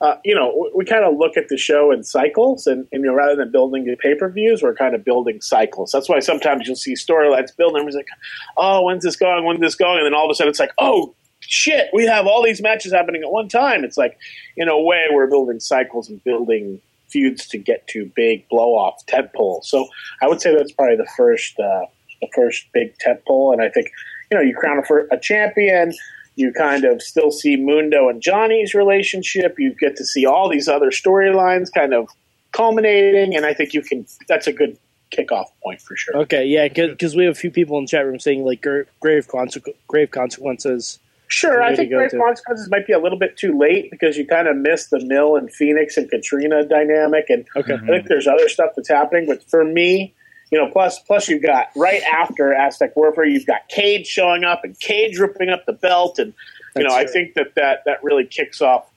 uh, 0.00 0.16
you 0.24 0.34
know, 0.34 0.54
we, 0.60 0.70
we 0.76 0.84
kind 0.84 1.04
of 1.04 1.16
look 1.16 1.36
at 1.36 1.48
the 1.48 1.56
show 1.56 1.90
in 1.90 2.04
cycles, 2.04 2.66
and, 2.66 2.86
and 2.92 3.02
you 3.02 3.08
know, 3.08 3.14
rather 3.14 3.36
than 3.36 3.50
building 3.50 3.84
the 3.84 3.96
pay 3.96 4.14
per 4.14 4.28
views, 4.28 4.62
we're 4.62 4.74
kind 4.74 4.94
of 4.94 5.04
building 5.04 5.40
cycles. 5.40 5.90
That's 5.92 6.08
why 6.08 6.20
sometimes 6.20 6.66
you'll 6.66 6.76
see 6.76 6.94
storylines 6.94 7.56
building. 7.56 7.76
Everyone's 7.76 7.96
like, 7.96 8.08
"Oh, 8.56 8.82
when's 8.82 9.04
this 9.04 9.16
going? 9.16 9.44
When's 9.44 9.60
this 9.60 9.74
going?" 9.74 9.98
And 9.98 10.06
then 10.06 10.14
all 10.14 10.26
of 10.26 10.30
a 10.30 10.34
sudden, 10.34 10.50
it's 10.50 10.60
like, 10.60 10.72
"Oh." 10.78 11.14
Shit, 11.40 11.86
we 11.94 12.04
have 12.04 12.26
all 12.26 12.42
these 12.42 12.60
matches 12.60 12.92
happening 12.92 13.22
at 13.22 13.30
one 13.30 13.48
time. 13.48 13.84
It's 13.84 13.96
like, 13.96 14.18
in 14.56 14.68
a 14.68 14.78
way, 14.78 15.04
we're 15.12 15.28
building 15.28 15.60
cycles 15.60 16.10
and 16.10 16.22
building 16.24 16.80
feuds 17.08 17.46
to 17.48 17.58
get 17.58 17.86
to 17.88 18.10
big 18.14 18.48
blow 18.48 18.74
off 18.74 19.04
tent 19.06 19.32
poles. 19.34 19.68
So 19.68 19.88
I 20.22 20.28
would 20.28 20.40
say 20.40 20.54
that's 20.54 20.72
probably 20.72 20.96
the 20.96 21.08
first 21.16 21.58
uh, 21.58 21.86
the 22.20 22.28
first 22.34 22.66
big 22.72 22.96
tent 22.98 23.24
pole. 23.26 23.52
And 23.52 23.62
I 23.62 23.68
think 23.68 23.88
you 24.30 24.36
know 24.36 24.42
you 24.42 24.54
crown 24.54 24.82
a, 24.88 25.14
a 25.14 25.18
champion. 25.18 25.92
You 26.38 26.52
kind 26.52 26.84
of 26.84 27.02
still 27.02 27.32
see 27.32 27.56
Mundo 27.56 28.08
and 28.08 28.22
Johnny's 28.22 28.72
relationship. 28.72 29.56
You 29.58 29.74
get 29.74 29.96
to 29.96 30.04
see 30.04 30.24
all 30.24 30.48
these 30.48 30.68
other 30.68 30.90
storylines 30.90 31.72
kind 31.72 31.92
of 31.92 32.08
culminating, 32.52 33.34
and 33.34 33.44
I 33.44 33.54
think 33.54 33.74
you 33.74 33.82
can. 33.82 34.06
That's 34.28 34.46
a 34.46 34.52
good 34.52 34.78
kickoff 35.10 35.46
point 35.62 35.80
for 35.80 35.96
sure. 35.96 36.16
Okay, 36.18 36.44
yeah, 36.44 36.68
because 36.68 37.16
we 37.16 37.24
have 37.24 37.32
a 37.32 37.38
few 37.38 37.50
people 37.50 37.76
in 37.78 37.84
the 37.84 37.88
chat 37.88 38.06
room 38.06 38.20
saying 38.20 38.44
like 38.44 38.62
gra- 38.62 38.84
grave 39.00 39.26
consequ- 39.26 39.74
grave 39.88 40.12
consequences. 40.12 41.00
Sure, 41.26 41.60
I 41.62 41.76
think 41.76 41.90
Great. 41.90 42.10
Consequences 42.10 42.70
might 42.70 42.86
be 42.86 42.94
a 42.94 42.98
little 42.98 43.18
bit 43.18 43.36
too 43.36 43.58
late 43.58 43.90
because 43.90 44.16
you 44.16 44.26
kind 44.26 44.48
of 44.48 44.56
missed 44.56 44.90
the 44.90 45.04
Mil 45.04 45.36
and 45.36 45.52
Phoenix 45.52 45.96
and 45.98 46.08
Catrina 46.08 46.64
dynamic, 46.64 47.26
and 47.28 47.46
Okay, 47.54 47.74
I 47.74 47.86
think 47.86 48.06
there's 48.06 48.26
other 48.26 48.48
stuff 48.48 48.70
that's 48.76 48.88
happening. 48.88 49.26
But 49.26 49.42
for 49.50 49.64
me, 49.64 50.14
you 50.50 50.58
know, 50.58 50.70
plus 50.70 50.98
plus 51.00 51.28
you've 51.28 51.42
got 51.42 51.68
right 51.76 52.02
after 52.12 52.52
Aztec 52.54 52.96
Warfare, 52.96 53.26
you've 53.26 53.46
got 53.46 53.68
Cage 53.68 54.06
showing 54.06 54.44
up 54.44 54.64
and 54.64 54.78
Cage 54.80 55.18
ripping 55.18 55.48
up 55.50 55.66
the 55.66 55.72
belt, 55.74 56.18
and 56.18 56.28
you 56.76 56.82
That's 56.82 56.88
know, 56.88 56.94
I 56.94 57.06
think 57.06 57.34
that 57.34 57.54
that 57.56 57.84
that 57.86 58.02
really 58.02 58.24
kicks 58.24 58.60
off 58.62 58.90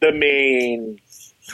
the 0.00 0.12
main, 0.12 0.98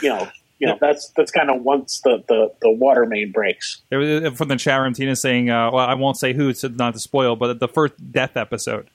you 0.01 0.09
know. 0.09 0.27
You 0.59 0.67
know 0.67 0.77
that's 0.79 1.09
that's 1.17 1.31
kind 1.31 1.49
of 1.49 1.63
once 1.63 2.01
the, 2.03 2.23
the, 2.27 2.53
the 2.61 2.69
water 2.69 3.07
main 3.07 3.31
breaks. 3.31 3.81
There 3.89 3.97
was, 3.97 4.23
uh, 4.25 4.29
from 4.35 4.47
the 4.49 4.57
chat 4.57 4.79
room, 4.79 4.93
Tina 4.93 5.15
saying, 5.15 5.49
uh, 5.49 5.71
"Well, 5.71 5.83
I 5.83 5.95
won't 5.95 6.17
say 6.17 6.33
who, 6.33 6.53
so 6.53 6.67
not 6.67 6.93
to 6.93 6.99
spoil, 6.99 7.35
but 7.35 7.59
the 7.59 7.67
first 7.67 7.93
death 8.11 8.37
episode, 8.37 8.87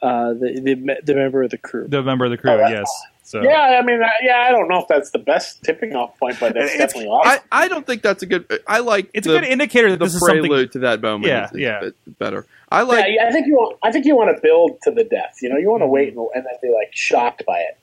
uh, 0.00 0.34
the, 0.34 0.60
the 0.62 0.96
the 1.04 1.14
member 1.16 1.42
of 1.42 1.50
the 1.50 1.58
crew. 1.58 1.88
the 1.88 2.00
member 2.02 2.26
of 2.26 2.30
the 2.30 2.36
crew, 2.36 2.52
Oh, 2.52 2.58
that- 2.58 2.70
yes." 2.70 2.88
So 3.28 3.42
Yeah, 3.42 3.78
I 3.78 3.82
mean, 3.84 4.02
I, 4.02 4.10
yeah, 4.22 4.38
I 4.48 4.50
don't 4.50 4.68
know 4.68 4.80
if 4.80 4.88
that's 4.88 5.10
the 5.10 5.18
best 5.18 5.62
tipping 5.62 5.94
off 5.94 6.18
point, 6.18 6.40
but 6.40 6.54
that's 6.54 6.72
It's- 6.72 6.78
definitely 6.78 7.10
awesome. 7.10 7.42
I, 7.52 7.64
I 7.64 7.68
don't 7.68 7.86
think 7.86 8.00
that's 8.00 8.22
a 8.22 8.26
good. 8.26 8.46
I 8.66 8.78
like 8.78 9.10
it's 9.12 9.26
the, 9.26 9.36
a 9.36 9.40
good 9.40 9.48
indicator 9.48 9.90
that 9.90 9.98
the 9.98 10.06
this 10.06 10.14
is 10.14 10.22
prelude 10.22 10.50
something. 10.50 10.68
to 10.70 10.78
that 10.78 11.02
moment. 11.02 11.26
Yeah, 11.26 11.44
is, 11.44 11.50
is 11.52 11.58
yeah. 11.58 11.78
a 11.78 11.80
bit 11.82 12.18
better. 12.18 12.46
I 12.70 12.82
like. 12.82 13.04
yeah, 13.08 13.26
I 13.28 13.30
think 13.30 13.46
you 13.46 13.54
want. 13.56 13.76
I 13.82 13.92
think 13.92 14.06
you 14.06 14.16
want 14.16 14.34
to 14.34 14.40
build 14.40 14.80
to 14.84 14.90
the 14.92 15.04
death. 15.04 15.40
You 15.42 15.50
know, 15.50 15.58
you 15.58 15.68
want 15.70 15.82
to 15.82 15.86
wait 15.86 16.08
and, 16.08 16.26
and 16.34 16.46
then 16.46 16.54
be 16.62 16.68
like 16.68 16.88
shocked 16.94 17.44
by 17.46 17.58
it. 17.58 17.76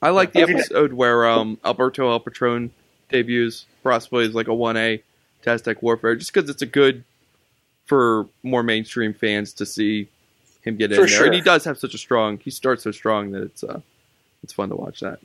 I 0.00 0.08
like 0.10 0.32
the 0.32 0.40
episode 0.40 0.94
where 0.94 1.26
um, 1.28 1.58
Alberto 1.62 2.10
El 2.10 2.18
Patron 2.20 2.70
debuts, 3.10 3.66
possibly 3.84 4.24
as 4.24 4.34
like 4.34 4.48
a 4.48 4.54
one 4.54 4.78
A 4.78 5.02
to 5.42 5.50
Aztec 5.50 5.82
Warfare, 5.82 6.16
just 6.16 6.32
because 6.32 6.48
it's 6.48 6.62
a 6.62 6.66
good 6.66 7.04
for 7.84 8.26
more 8.42 8.62
mainstream 8.62 9.12
fans 9.12 9.52
to 9.52 9.66
see 9.66 10.08
him 10.62 10.76
get 10.76 10.90
in 10.90 10.96
For 10.96 11.02
there. 11.02 11.08
sure. 11.08 11.26
And 11.26 11.34
he 11.34 11.42
does 11.42 11.64
have 11.64 11.76
such 11.78 11.92
a 11.92 11.98
strong. 11.98 12.38
He 12.38 12.50
starts 12.50 12.82
so 12.84 12.92
strong 12.92 13.32
that 13.32 13.42
it's 13.42 13.62
uh, 13.62 13.80
it's 14.42 14.52
fun 14.52 14.68
to 14.70 14.76
watch 14.76 15.00
that. 15.00 15.20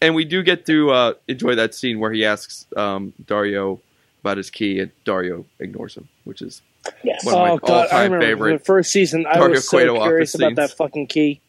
And 0.00 0.14
we 0.14 0.24
do 0.24 0.42
get 0.42 0.66
to 0.66 0.90
uh, 0.90 1.14
enjoy 1.28 1.54
that 1.56 1.74
scene 1.74 1.98
where 1.98 2.12
he 2.12 2.24
asks 2.24 2.66
um, 2.76 3.12
Dario 3.26 3.80
about 4.22 4.38
his 4.38 4.50
key, 4.50 4.80
and 4.80 4.90
Dario 5.04 5.44
ignores 5.60 5.94
him, 5.94 6.08
which 6.24 6.40
is 6.42 6.62
Yes. 7.02 7.24
One 7.24 7.34
of 7.34 7.40
my 7.40 7.50
oh 7.50 7.58
god, 7.58 7.70
all-time 7.70 8.12
remember 8.12 8.26
favorite 8.26 8.58
the 8.58 8.64
first 8.64 8.90
season. 8.92 9.26
I 9.26 9.34
Dario 9.34 9.50
was 9.50 9.68
so 9.68 9.76
Cueto 9.76 10.02
curious 10.02 10.34
about 10.34 10.48
scenes. 10.48 10.56
that 10.56 10.70
fucking 10.76 11.06
key. 11.08 11.40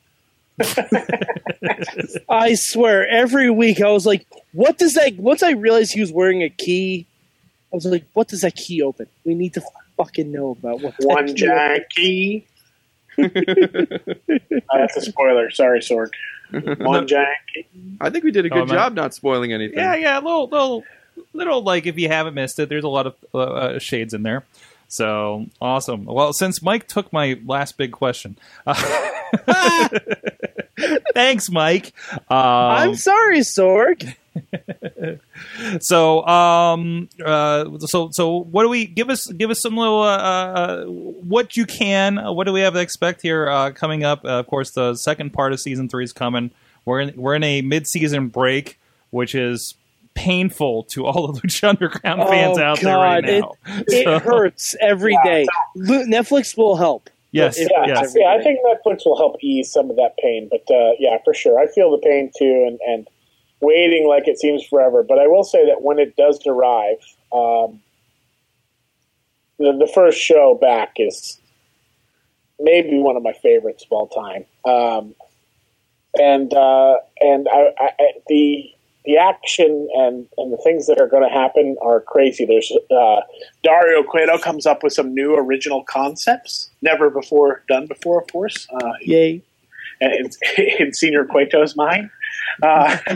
I 2.29 2.55
swear, 2.55 3.07
every 3.07 3.49
week 3.49 3.81
I 3.81 3.91
was 3.91 4.05
like, 4.05 4.25
"What 4.53 4.77
does 4.77 4.95
that?" 4.95 5.15
Once 5.17 5.43
I 5.43 5.51
realized 5.51 5.93
he 5.93 6.01
was 6.01 6.11
wearing 6.11 6.41
a 6.41 6.49
key, 6.49 7.05
I 7.71 7.75
was 7.75 7.85
like, 7.85 8.05
"What 8.13 8.27
does 8.27 8.41
that 8.41 8.55
key 8.55 8.81
open?" 8.81 9.07
We 9.23 9.35
need 9.35 9.53
to 9.53 9.61
fucking 9.97 10.31
know 10.31 10.51
about 10.51 10.81
what 10.81 10.97
that 10.97 11.07
One 11.07 11.27
key 11.27 11.33
giant 11.33 11.89
key. 11.91 12.47
Uh, 13.17 13.27
that's 14.77 14.97
a 14.97 15.01
spoiler. 15.01 15.49
Sorry, 15.51 15.79
Sorg. 15.79 16.09
One 16.79 17.07
giant. 17.07 17.27
I 17.99 18.09
think 18.09 18.23
we 18.23 18.31
did 18.31 18.45
a 18.45 18.49
Oh, 18.53 18.59
good 18.59 18.67
man. 18.69 18.75
job 18.77 18.93
not 18.93 19.13
spoiling 19.13 19.51
anything. 19.53 19.77
Yeah, 19.79 19.95
yeah, 19.95 20.17
little, 20.19 20.47
little, 20.47 20.83
little. 21.33 21.61
Like 21.61 21.85
if 21.85 21.97
you 21.97 22.07
haven't 22.07 22.33
missed 22.35 22.57
it, 22.59 22.69
there's 22.69 22.83
a 22.85 22.89
lot 22.89 23.07
of 23.07 23.15
uh, 23.33 23.37
uh, 23.39 23.79
shades 23.79 24.13
in 24.13 24.23
there. 24.23 24.45
So 24.87 25.45
awesome. 25.61 26.05
Well, 26.05 26.31
since 26.31 26.61
Mike 26.61 26.87
took 26.87 27.11
my 27.11 27.37
last 27.45 27.77
big 27.77 27.91
question, 27.91 28.37
uh, 28.65 28.73
thanks, 31.13 31.49
Mike. 31.49 31.91
Um, 32.13 32.21
I'm 32.29 32.95
sorry, 32.95 33.39
Sorg. 33.39 34.15
so, 35.79 36.25
um, 36.27 37.09
uh, 37.23 37.65
so, 37.79 38.09
so, 38.11 38.43
what 38.43 38.63
do 38.63 38.69
we 38.69 38.85
give 38.85 39.09
us? 39.09 39.27
Give 39.27 39.49
us 39.49 39.61
some 39.61 39.75
little, 39.77 40.01
uh, 40.01 40.17
uh, 40.17 40.83
what 40.85 41.55
you 41.57 41.65
can. 41.65 42.17
uh, 42.17 42.31
What 42.31 42.45
do 42.45 42.53
we 42.53 42.61
have 42.61 42.73
to 42.73 42.79
expect 42.79 43.21
here 43.21 43.49
uh, 43.49 43.71
coming 43.71 44.03
up? 44.03 44.23
Uh, 44.25 44.39
of 44.39 44.47
course, 44.47 44.71
the 44.71 44.95
second 44.95 45.33
part 45.33 45.53
of 45.53 45.59
season 45.59 45.89
three 45.89 46.03
is 46.03 46.13
coming. 46.13 46.51
We're 46.85 47.01
in, 47.01 47.13
we're 47.21 47.35
in 47.35 47.43
a 47.43 47.61
mid-season 47.61 48.29
break, 48.29 48.79
which 49.09 49.35
is 49.35 49.75
painful 50.13 50.83
to 50.83 51.05
all 51.05 51.31
the 51.31 51.41
Lucha 51.41 51.69
Underground 51.69 52.21
Oh, 52.21 52.27
fans 52.29 52.57
out 52.57 52.79
there 52.81 52.97
right 52.97 53.23
now. 53.23 53.53
It 53.87 54.05
So- 54.05 54.19
hurts 54.19 54.75
every 54.81 55.13
Yeah. 55.13 55.23
day. 55.31 55.45
Lu- 55.75 56.05
Netflix 56.05 56.57
will 56.57 56.75
help. 56.75 57.09
Yes, 57.31 57.59
Yeah, 57.59 57.67
yes. 57.85 58.15
yeah. 58.17 58.29
I 58.29 58.41
think 58.41 58.59
Netflix 58.65 59.05
will 59.05 59.17
help 59.17 59.35
ease 59.43 59.69
some 59.71 59.89
of 59.91 59.97
that 59.97 60.15
pain, 60.17 60.47
but 60.49 60.63
uh, 60.73 60.91
yeah, 60.97 61.17
for 61.25 61.33
sure, 61.33 61.59
I 61.59 61.67
feel 61.67 61.91
the 61.91 61.97
pain 61.99 62.31
too, 62.35 62.65
and 62.67 62.79
and 62.87 63.07
waiting 63.61 64.07
like 64.07 64.27
it 64.27 64.39
seems 64.39 64.65
forever. 64.65 65.03
But 65.03 65.19
I 65.19 65.27
will 65.27 65.43
say 65.43 65.65
that 65.65 65.81
when 65.81 65.99
it 65.99 66.15
does 66.15 66.39
arrive, 66.45 66.97
um, 67.31 67.81
the 69.59 69.73
the 69.77 69.91
first 69.93 70.19
show 70.19 70.57
back 70.59 70.93
is 70.97 71.39
maybe 72.59 72.97
one 72.99 73.15
of 73.15 73.23
my 73.23 73.33
favorites 73.33 73.85
of 73.85 73.91
all 73.91 74.07
time. 74.07 74.45
Um, 74.65 75.15
and 76.19 76.53
uh, 76.53 76.95
and 77.19 77.47
I, 77.51 77.71
I, 77.77 77.91
the 78.27 78.71
the 79.05 79.17
action 79.17 79.87
and, 79.93 80.27
and 80.37 80.51
the 80.51 80.57
things 80.57 80.85
that 80.87 80.99
are 80.99 81.07
going 81.07 81.23
to 81.23 81.33
happen 81.33 81.77
are 81.81 82.01
crazy. 82.01 82.45
There's 82.45 82.71
uh, 82.91 83.21
Dario 83.63 84.03
Cueto 84.03 84.37
comes 84.37 84.65
up 84.65 84.83
with 84.83 84.91
some 84.93 85.13
new 85.13 85.33
original 85.33 85.83
concepts, 85.85 86.69
never 86.81 87.09
before 87.09 87.63
done 87.69 87.87
before, 87.87 88.21
of 88.21 88.27
course, 88.29 88.67
uh, 88.69 88.91
Yay! 89.01 89.41
in, 90.01 90.29
in 90.57 90.91
Señor 90.91 91.27
Cueto's 91.29 91.75
mind. 91.75 92.09
Uh, 92.61 92.97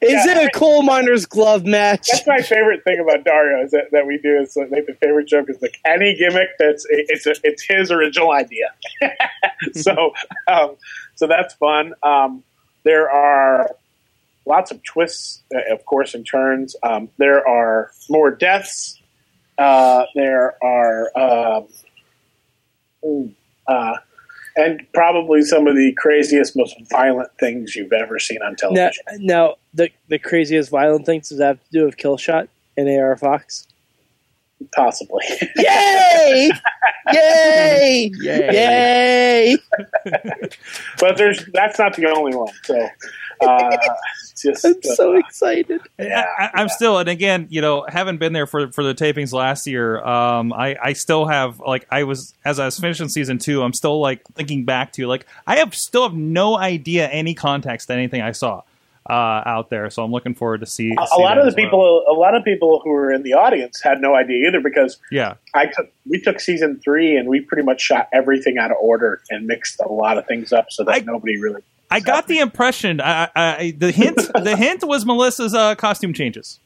Is 0.00 0.26
yeah, 0.26 0.40
it 0.40 0.46
a 0.46 0.50
coal 0.58 0.82
miner's 0.82 1.26
glove 1.26 1.64
match? 1.64 2.08
that's 2.10 2.26
my 2.26 2.40
favorite 2.40 2.82
thing 2.84 2.98
about 3.00 3.24
Dario 3.24 3.64
is 3.64 3.70
that, 3.72 3.90
that 3.92 4.06
we 4.06 4.18
do 4.18 4.38
is 4.38 4.56
like 4.56 4.86
the 4.86 4.96
favorite 5.00 5.28
joke 5.28 5.48
is 5.48 5.60
like 5.62 5.78
any 5.84 6.14
gimmick 6.16 6.48
that's 6.58 6.86
it's 6.88 7.26
a, 7.26 7.34
it's 7.44 7.62
his 7.62 7.90
original 7.90 8.32
idea. 8.32 8.72
so 9.72 10.12
um, 10.48 10.76
so 11.14 11.26
that's 11.26 11.54
fun. 11.54 11.94
Um, 12.02 12.42
there 12.84 13.10
are 13.10 13.70
lots 14.46 14.70
of 14.70 14.82
twists, 14.82 15.42
uh, 15.54 15.72
of 15.72 15.84
course, 15.84 16.14
and 16.14 16.26
turns. 16.26 16.74
Um, 16.82 17.08
there 17.18 17.46
are 17.46 17.90
more 18.10 18.30
deaths. 18.30 19.00
Uh, 19.58 20.04
there 20.14 20.54
are 20.62 21.10
um, 21.18 21.68
uh, 23.66 23.94
and 24.56 24.86
probably 24.92 25.42
some 25.42 25.66
of 25.66 25.76
the 25.76 25.92
craziest, 25.92 26.56
most 26.56 26.76
violent 26.90 27.30
things 27.38 27.74
you've 27.74 27.92
ever 27.92 28.18
seen 28.18 28.42
on 28.42 28.56
television. 28.56 29.02
now 29.18 29.56
the 29.74 29.90
the 30.08 30.18
craziest 30.18 30.70
violent 30.70 31.06
things 31.06 31.28
does 31.28 31.38
that 31.38 31.46
have 31.46 31.64
to 31.64 31.70
do 31.72 31.84
with 31.84 31.96
Killshot 31.96 32.48
and 32.76 32.88
AR 32.88 33.16
Fox? 33.16 33.66
Possibly. 34.76 35.24
Yay! 35.56 36.50
Yay! 37.12 38.10
Yay! 38.20 38.52
Yay! 38.52 39.56
but 41.00 41.16
there's 41.16 41.44
that's 41.52 41.78
not 41.78 41.96
the 41.96 42.06
only 42.06 42.36
one. 42.36 42.52
So 42.62 42.88
uh, 43.42 43.76
just 44.42 44.64
I'm 44.64 44.82
so 44.82 45.14
uh, 45.14 45.18
excited. 45.18 45.80
Yeah, 45.98 46.24
I, 46.38 46.50
I'm 46.54 46.68
still, 46.68 46.98
and 46.98 47.08
again, 47.08 47.46
you 47.50 47.60
know, 47.60 47.84
having 47.88 48.18
been 48.18 48.32
there 48.32 48.46
for 48.46 48.70
for 48.72 48.82
the 48.84 48.94
tapings 48.94 49.32
last 49.32 49.66
year, 49.66 50.02
um, 50.04 50.52
I 50.52 50.76
I 50.82 50.92
still 50.94 51.26
have 51.26 51.60
like 51.60 51.86
I 51.90 52.04
was 52.04 52.34
as 52.44 52.58
I 52.58 52.64
was 52.66 52.78
finishing 52.78 53.08
season 53.08 53.38
two, 53.38 53.62
I'm 53.62 53.72
still 53.72 54.00
like 54.00 54.22
thinking 54.34 54.64
back 54.64 54.92
to 54.94 55.06
like 55.06 55.26
I 55.46 55.56
have 55.56 55.74
still 55.74 56.02
have 56.02 56.14
no 56.14 56.56
idea 56.56 57.08
any 57.08 57.34
context 57.34 57.88
to 57.88 57.94
anything 57.94 58.20
I 58.22 58.32
saw 58.32 58.62
uh, 59.08 59.42
out 59.44 59.70
there, 59.70 59.90
so 59.90 60.04
I'm 60.04 60.12
looking 60.12 60.34
forward 60.34 60.60
to 60.60 60.66
see. 60.66 60.92
a, 60.96 61.02
a 61.02 61.06
see 61.06 61.22
lot 61.22 61.38
of 61.38 61.44
the 61.44 61.48
as 61.48 61.56
well. 61.56 61.64
people, 61.64 62.04
a 62.08 62.14
lot 62.14 62.34
of 62.34 62.44
people 62.44 62.80
who 62.84 62.90
were 62.90 63.12
in 63.12 63.22
the 63.22 63.34
audience 63.34 63.80
had 63.82 64.00
no 64.00 64.14
idea 64.14 64.46
either 64.48 64.60
because 64.60 64.98
yeah, 65.10 65.34
I 65.54 65.66
took 65.66 65.92
we 66.06 66.20
took 66.20 66.40
season 66.40 66.80
three 66.82 67.16
and 67.16 67.28
we 67.28 67.40
pretty 67.40 67.64
much 67.64 67.80
shot 67.80 68.08
everything 68.12 68.58
out 68.58 68.70
of 68.70 68.76
order 68.80 69.22
and 69.30 69.46
mixed 69.46 69.80
a 69.80 69.88
lot 69.90 70.18
of 70.18 70.26
things 70.26 70.52
up 70.52 70.66
so 70.70 70.84
that 70.84 70.94
I- 70.94 70.98
nobody 71.00 71.36
really. 71.36 71.62
I 71.92 72.00
got 72.00 72.26
the 72.26 72.38
impression 72.38 73.00
I, 73.00 73.28
I, 73.34 73.74
the 73.76 73.90
hint 73.92 74.16
the 74.16 74.56
hint 74.58 74.82
was 74.84 75.04
Melissa's 75.04 75.54
uh, 75.54 75.74
costume 75.74 76.12
changes. 76.12 76.58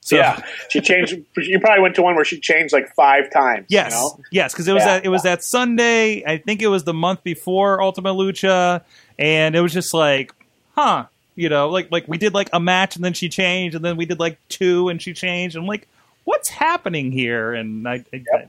So, 0.00 0.16
yeah, 0.16 0.40
she 0.68 0.80
changed. 0.82 1.16
You 1.36 1.60
probably 1.60 1.80
went 1.82 1.94
to 1.94 2.02
one 2.02 2.14
where 2.14 2.26
she 2.26 2.38
changed 2.38 2.74
like 2.74 2.94
five 2.94 3.30
times. 3.30 3.66
Yes, 3.70 3.92
you 3.92 3.98
know? 3.98 4.20
yes, 4.30 4.52
because 4.52 4.68
it 4.68 4.74
was 4.74 4.82
Yeah. 4.82 4.96
that 4.98 5.04
it 5.06 5.08
was 5.08 5.22
that 5.22 5.42
Sunday. 5.42 6.22
I 6.26 6.36
think 6.36 6.60
it 6.60 6.66
was 6.66 6.84
the 6.84 6.92
month 6.92 7.22
before 7.24 7.80
Ultima 7.82 8.10
Lucha, 8.12 8.82
and 9.18 9.56
it 9.56 9.62
was 9.62 9.72
just 9.72 9.94
like, 9.94 10.34
huh, 10.74 11.06
you 11.36 11.48
know, 11.48 11.70
like 11.70 11.90
like 11.90 12.06
we 12.06 12.18
did 12.18 12.34
like 12.34 12.50
a 12.52 12.60
match 12.60 12.96
and 12.96 13.04
then 13.04 13.14
she 13.14 13.30
changed, 13.30 13.74
and 13.74 13.82
then 13.84 13.96
we 13.96 14.04
did 14.04 14.20
like 14.20 14.38
two 14.50 14.90
and 14.90 15.00
she 15.00 15.14
changed. 15.14 15.56
I'm 15.56 15.66
like, 15.66 15.88
what's 16.24 16.50
happening 16.50 17.10
here? 17.10 17.54
And 17.54 17.88
I. 17.88 18.04
I 18.12 18.46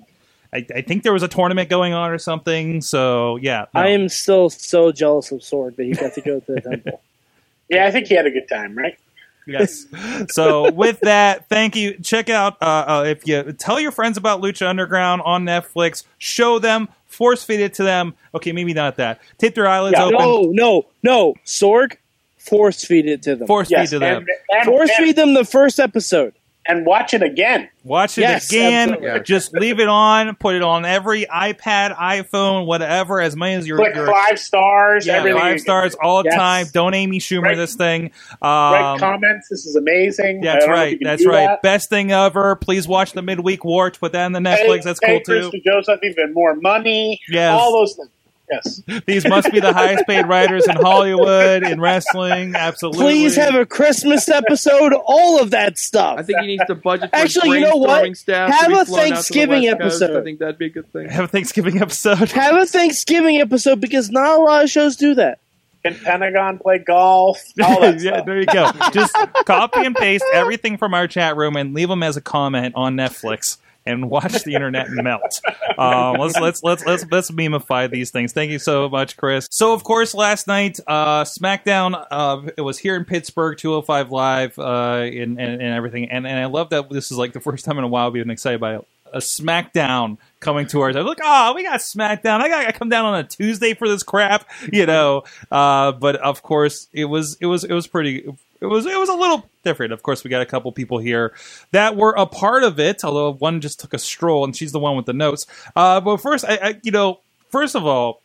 I, 0.56 0.66
I 0.74 0.82
think 0.82 1.04
there 1.04 1.14
was 1.14 1.24
a 1.24 1.28
tournament 1.28 1.70
going 1.70 1.94
on 1.94 2.10
or 2.10 2.18
something. 2.18 2.82
So 2.82 3.36
yeah, 3.38 3.66
no. 3.74 3.82
I 3.82 3.88
am 3.88 4.08
still 4.10 4.50
so 4.50 4.92
jealous 4.92 5.32
of 5.32 5.40
Sorg 5.40 5.76
that 5.76 5.84
he 5.84 5.94
got 5.94 6.14
to 6.14 6.22
go 6.22 6.40
to 6.40 6.54
the 6.54 6.62
temple. 6.62 7.02
yeah. 7.70 7.86
I 7.86 7.92
think 7.92 8.08
he 8.08 8.16
had 8.16 8.26
a 8.26 8.32
good 8.32 8.48
time, 8.48 8.78
right? 8.78 8.98
yes. 9.46 9.86
So 10.30 10.72
with 10.72 11.02
that, 11.02 11.50
thank 11.50 11.76
you. 11.76 12.00
Check 12.00 12.30
out 12.30 12.58
uh, 12.62 12.86
uh, 12.88 13.04
if 13.06 13.28
you 13.28 13.52
tell 13.54 13.80
your 13.80 13.92
friends 13.92 14.18
about 14.18 14.42
Lucha 14.42 14.68
Underground 14.68 15.22
on 15.24 15.44
Netflix. 15.46 16.04
Show 16.18 16.58
them, 16.60 16.88
force 17.06 17.44
feed 17.44 17.60
it 17.60 17.74
to 17.76 17.84
them. 17.84 18.16
Okay, 18.34 18.52
maybe 18.52 18.74
not 18.74 18.96
that. 18.98 19.20
Tape 19.38 19.56
their 19.56 19.68
eyelids 19.68 19.98
Yeah, 19.98 20.06
open. 20.06 20.18
No, 20.18 20.52
no, 20.52 20.86
no. 21.04 21.36
Sorg, 21.46 21.98
force 22.38 22.84
feed 22.86 23.06
it 23.06 23.22
to 23.24 23.36
them. 23.36 23.48
Force 23.48 23.70
Yes, 23.70 23.90
feed 23.90 23.96
to 23.96 24.00
them. 24.00 24.18
and, 24.18 24.30
and, 24.50 24.66
force 24.66 24.90
and, 24.98 25.06
feed 25.06 25.16
them 25.16 25.34
the 25.34 25.46
first 25.46 25.80
episode. 25.80 26.34
And 26.68 26.84
watch 26.84 27.14
it 27.14 27.22
again. 27.22 27.70
Watch 27.84 28.18
it 28.18 28.22
Yes, 28.22 28.50
again. 28.50 28.94
absolutely. 28.94 29.20
Just 29.20 29.54
leave 29.54 29.80
it 29.80 29.88
on. 29.88 30.36
Put 30.36 30.56
it 30.56 30.64
on 30.64 30.84
every 30.84 31.26
iPad, 31.28 31.96
iPhone, 31.96 32.66
whatever. 32.66 33.22
As 33.22 33.36
many 33.36 33.54
as 33.54 33.68
you're. 33.68 33.78
Click 33.78 33.94
you're 33.94 34.08
five 34.08 34.40
stars. 34.40 35.06
yeah, 35.06 35.18
everything. 35.18 35.40
five 35.40 35.60
stars 35.60 35.96
all 36.02 36.24
the 36.24 36.30
Yes. 36.30 36.36
time. 36.40 36.66
Don't 36.74 36.96
Amy 36.96 37.20
Schumer 37.20 37.44
Right. 37.44 37.58
this 37.58 37.76
thing. 37.76 38.10
Write 38.42 38.94
Um, 38.94 39.00
comments. 39.00 39.48
This 39.50 39.68
is 39.68 39.76
amazing. 39.76 40.40
I 40.42 40.46
That's 40.54 40.66
don't 40.66 40.74
know 40.76 40.82
if 40.82 40.88
right. 40.88 40.98
That's 41.04 41.26
right. 41.28 41.46
that. 41.50 41.62
Best 41.62 41.90
thing 41.92 42.12
ever. 42.12 42.56
Please 42.56 42.88
watch 42.88 43.12
the 43.14 43.22
midweek 43.22 43.64
war. 43.64 43.92
Put 43.92 44.14
that 44.14 44.26
on 44.26 44.32
the 44.32 44.42
Pay- 44.42 44.66
Netflix. 44.68 44.82
That's 44.84 45.00
pay 45.00 45.20
cool 45.24 45.42
too. 45.42 45.50
Chris 45.52 45.62
DeJoseph 45.88 46.00
even 46.04 46.34
more 46.34 46.56
money. 46.56 47.20
Yes. 47.30 47.54
all 47.54 47.74
those 47.74 47.96
things. 47.96 48.10
Yes. 48.52 48.82
These 49.06 49.28
must 49.28 49.52
be 49.52 49.60
the 49.60 49.74
highest 49.74 50.06
paid 50.06 50.28
writers 50.28 50.68
in 50.68 50.76
Hollywood 50.76 51.64
in 51.64 51.82
wrestling. 51.82 52.56
Absolutely. 52.56 53.02
Please 53.04 53.36
have 53.36 53.56
a 53.56 53.66
Christmas 53.66 54.30
episode. 54.30 54.94
All 55.06 55.42
of 55.42 55.52
that 55.52 55.78
stuff. 55.78 56.20
I 56.20 56.24
think 56.24 56.40
he 56.42 56.48
needs 56.48 56.66
to 56.68 56.76
budget. 56.76 57.10
For 57.10 57.16
Actually, 57.16 57.60
you 57.60 57.66
know 57.66 57.78
what? 57.78 58.16
Staff 58.16 58.52
Have 58.52 58.72
a 58.72 58.74
flown 58.74 58.80
out 58.80 58.86
to 58.86 58.92
the 58.92 58.98
Thanksgiving 58.98 59.64
West 59.64 59.80
Coast. 59.80 60.02
episode. 60.02 60.20
I 60.20 60.24
think 60.24 60.40
that'd 60.40 60.58
be 60.58 60.68
a 60.68 60.70
good 60.70 60.92
thing. 60.92 61.10
have 61.10 61.26
a 61.26 61.28
Thanksgiving 61.28 61.82
episode. 61.82 62.32
Have 62.32 62.56
a 62.56 62.66
Thanksgiving 62.66 63.38
episode 63.38 63.82
because 63.82 64.10
not 64.12 64.40
a 64.40 64.44
lot 64.44 64.64
of 64.64 64.70
shows 64.70 64.96
do 64.96 65.16
that. 65.16 65.40
Can 65.84 65.96
Pentagon 65.96 66.58
play 66.58 66.80
golf? 66.80 67.40
All 67.64 67.82
that 67.82 68.02
yeah, 68.02 68.14
stuff. 68.14 68.26
there 68.26 68.40
you 68.40 68.46
go. 68.48 68.72
Just 68.92 69.16
copy 69.46 69.86
and 69.86 69.96
paste 69.96 70.26
everything 70.34 70.78
from 70.78 70.94
our 70.96 71.08
chat 71.08 71.36
room 71.36 71.56
and 71.56 71.74
leave 71.74 71.90
them 71.90 72.02
as 72.02 72.18
a 72.18 72.22
comment 72.22 72.74
on 72.76 72.96
Netflix 72.96 73.58
and 73.86 74.10
watch 74.10 74.44
the 74.44 74.54
internet 74.54 74.90
melt. 74.90 75.42
Um, 75.78 76.18
let's 76.18 76.40
let's 76.40 76.64
let's 76.64 76.86
let's 76.86 77.06
let's 77.12 77.32
memify 77.32 77.88
these 77.88 78.12
things. 78.12 78.34
Thank 78.34 78.52
you 78.52 78.60
so 78.60 78.90
much, 78.90 79.18
Chris. 79.18 79.48
So 79.52 79.74
of 79.74 79.84
course, 79.84 80.14
last 80.14 80.48
night 80.48 80.80
uh, 80.88 81.24
SmackDown 81.24 82.06
uh, 82.10 82.42
it 82.58 82.62
was 82.62 82.78
here 82.78 82.96
in 82.96 83.06
Pittsburgh, 83.06 83.58
205 83.58 84.12
Live, 84.12 84.60
uh, 84.60 85.02
and, 85.04 85.40
and 85.40 85.62
and 85.62 85.74
everything. 85.74 86.10
And 86.10 86.26
and 86.26 86.40
I 86.40 86.46
love 86.46 86.70
that 86.70 86.90
this 86.90 87.12
is 87.12 87.18
like 87.18 87.34
the 87.34 87.40
first 87.40 87.66
time 87.66 87.78
in 87.78 87.84
a 87.84 87.88
while 87.88 88.12
we've 88.12 88.24
been 88.24 88.32
excited 88.32 88.60
by 88.60 88.80
a 89.16 89.20
SmackDown 89.20 90.18
coming 90.42 90.68
to 90.68 90.82
ours. 90.82 90.96
I 90.96 91.02
like, 91.02 91.20
oh, 91.24 91.54
we 91.56 91.64
got 91.64 91.80
SmackDown. 91.80 92.42
I 92.42 92.50
got 92.50 92.66
to 92.66 92.74
come 92.74 92.90
down 92.90 93.06
on 93.06 93.16
a 93.16 93.24
Tuesday 93.24 93.74
for 93.74 93.88
this 93.88 94.04
crap, 94.04 94.48
you 94.72 94.86
know. 94.86 95.24
Uh, 95.50 95.94
but 95.94 96.18
of 96.18 96.44
course, 96.44 96.88
it 96.92 97.06
was 97.06 97.38
it 97.40 97.46
was 97.46 97.64
it 97.64 97.74
was 97.74 97.88
pretty. 97.88 98.26
It 98.62 98.68
was 98.68 98.86
it 98.86 98.98
was 98.98 99.10
a 99.10 99.14
little 99.14 99.50
different. 99.64 99.94
Of 99.94 100.02
course, 100.04 100.24
we 100.24 100.30
got 100.30 100.42
a 100.42 100.46
couple 100.46 100.72
people 100.72 100.98
here 100.98 101.34
that 101.72 101.96
were 101.96 102.14
a 102.14 102.26
part 102.26 102.64
of 102.64 102.80
it. 102.80 103.04
Although 103.04 103.34
one 103.34 103.62
just 103.62 103.80
took 103.80 103.94
a 103.94 103.98
stroll, 104.00 104.44
and 104.44 104.56
she's 104.56 104.72
the 104.72 104.80
one 104.80 104.96
with 104.96 105.06
the 105.06 105.14
notes. 105.14 105.46
Uh, 105.76 106.00
but 106.02 106.18
first, 106.18 106.46
I, 106.46 106.56
I 106.56 106.80
you 106.84 106.92
know, 106.92 107.20
first 107.50 107.76
of 107.76 107.86
all, 107.86 108.22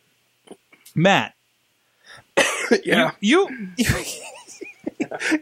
Matt, 0.94 1.34
yeah, 2.84 3.12
you, 3.20 3.48
you 3.76 3.86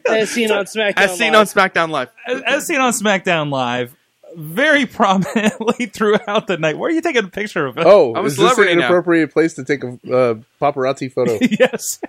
As 0.09 0.31
seen 0.31 0.51
on 0.51 0.65
SmackDown. 0.67 0.93
as 0.97 1.19
seen 1.19 1.33
Live. 1.33 1.41
on 1.41 1.47
SmackDown 1.47 1.91
Live. 1.91 2.09
as, 2.27 2.43
as 2.43 2.67
seen 2.67 2.81
on 2.81 2.93
SmackDown 2.93 3.51
Live, 3.51 3.95
very 4.37 4.87
prominently 4.87 5.87
throughout 5.87 6.47
the 6.47 6.57
night. 6.59 6.79
Where 6.79 6.91
are 6.91 6.93
you 6.93 7.01
taking 7.01 7.25
a 7.25 7.29
picture 7.29 7.67
of 7.67 7.79
it? 7.79 7.85
Oh, 7.87 8.15
I'm 8.15 8.25
a 8.25 8.27
is 8.27 8.37
this 8.37 8.45
an 8.45 8.51
celebrity 8.51 8.75
now. 8.75 8.87
inappropriate 8.87 9.33
place 9.33 9.55
to 9.55 9.65
take 9.65 9.85
a 9.85 9.89
uh, 9.89 10.35
paparazzi 10.61 11.13
photo? 11.13 11.39
yes. 11.59 12.01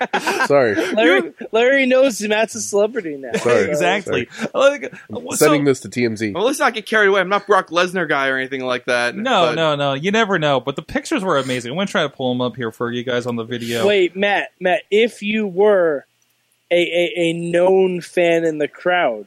Sorry, 0.46 0.74
Larry, 0.92 1.32
Larry 1.52 1.86
knows 1.86 2.20
Matt's 2.22 2.54
a 2.54 2.60
celebrity 2.60 3.16
now. 3.16 3.32
Sorry. 3.38 3.68
exactly. 3.68 4.28
Like, 4.54 4.92
uh, 5.12 5.20
so- 5.30 5.36
sending 5.36 5.64
this 5.64 5.80
to 5.80 5.88
TMZ. 5.88 6.34
Well, 6.34 6.44
let's 6.44 6.58
not 6.58 6.74
get 6.74 6.86
carried 6.86 7.08
away. 7.08 7.20
I'm 7.20 7.28
not 7.28 7.46
Brock 7.46 7.68
Lesnar 7.70 8.08
guy 8.08 8.28
or 8.28 8.36
anything 8.36 8.64
like 8.64 8.84
that. 8.86 9.16
no, 9.16 9.46
but- 9.46 9.54
no, 9.54 9.74
no. 9.76 9.94
You 9.94 10.10
never 10.10 10.38
know. 10.38 10.60
But 10.60 10.76
the 10.76 10.82
pictures 10.82 11.22
were 11.24 11.38
amazing. 11.38 11.70
I'm 11.70 11.76
going 11.76 11.86
to 11.86 11.90
try 11.90 12.02
to 12.02 12.08
pull 12.08 12.32
them 12.32 12.40
up 12.40 12.56
here 12.56 12.70
for 12.72 12.90
you 12.90 13.02
guys 13.04 13.26
on 13.26 13.36
the 13.36 13.44
video. 13.44 13.86
Wait, 13.86 14.16
Matt, 14.16 14.52
Matt, 14.60 14.82
if 14.90 15.22
you 15.22 15.46
were 15.46 16.04
a, 16.70 16.76
a, 16.76 17.12
a 17.16 17.32
known 17.32 18.00
fan 18.00 18.44
in 18.44 18.58
the 18.58 18.68
crowd, 18.68 19.26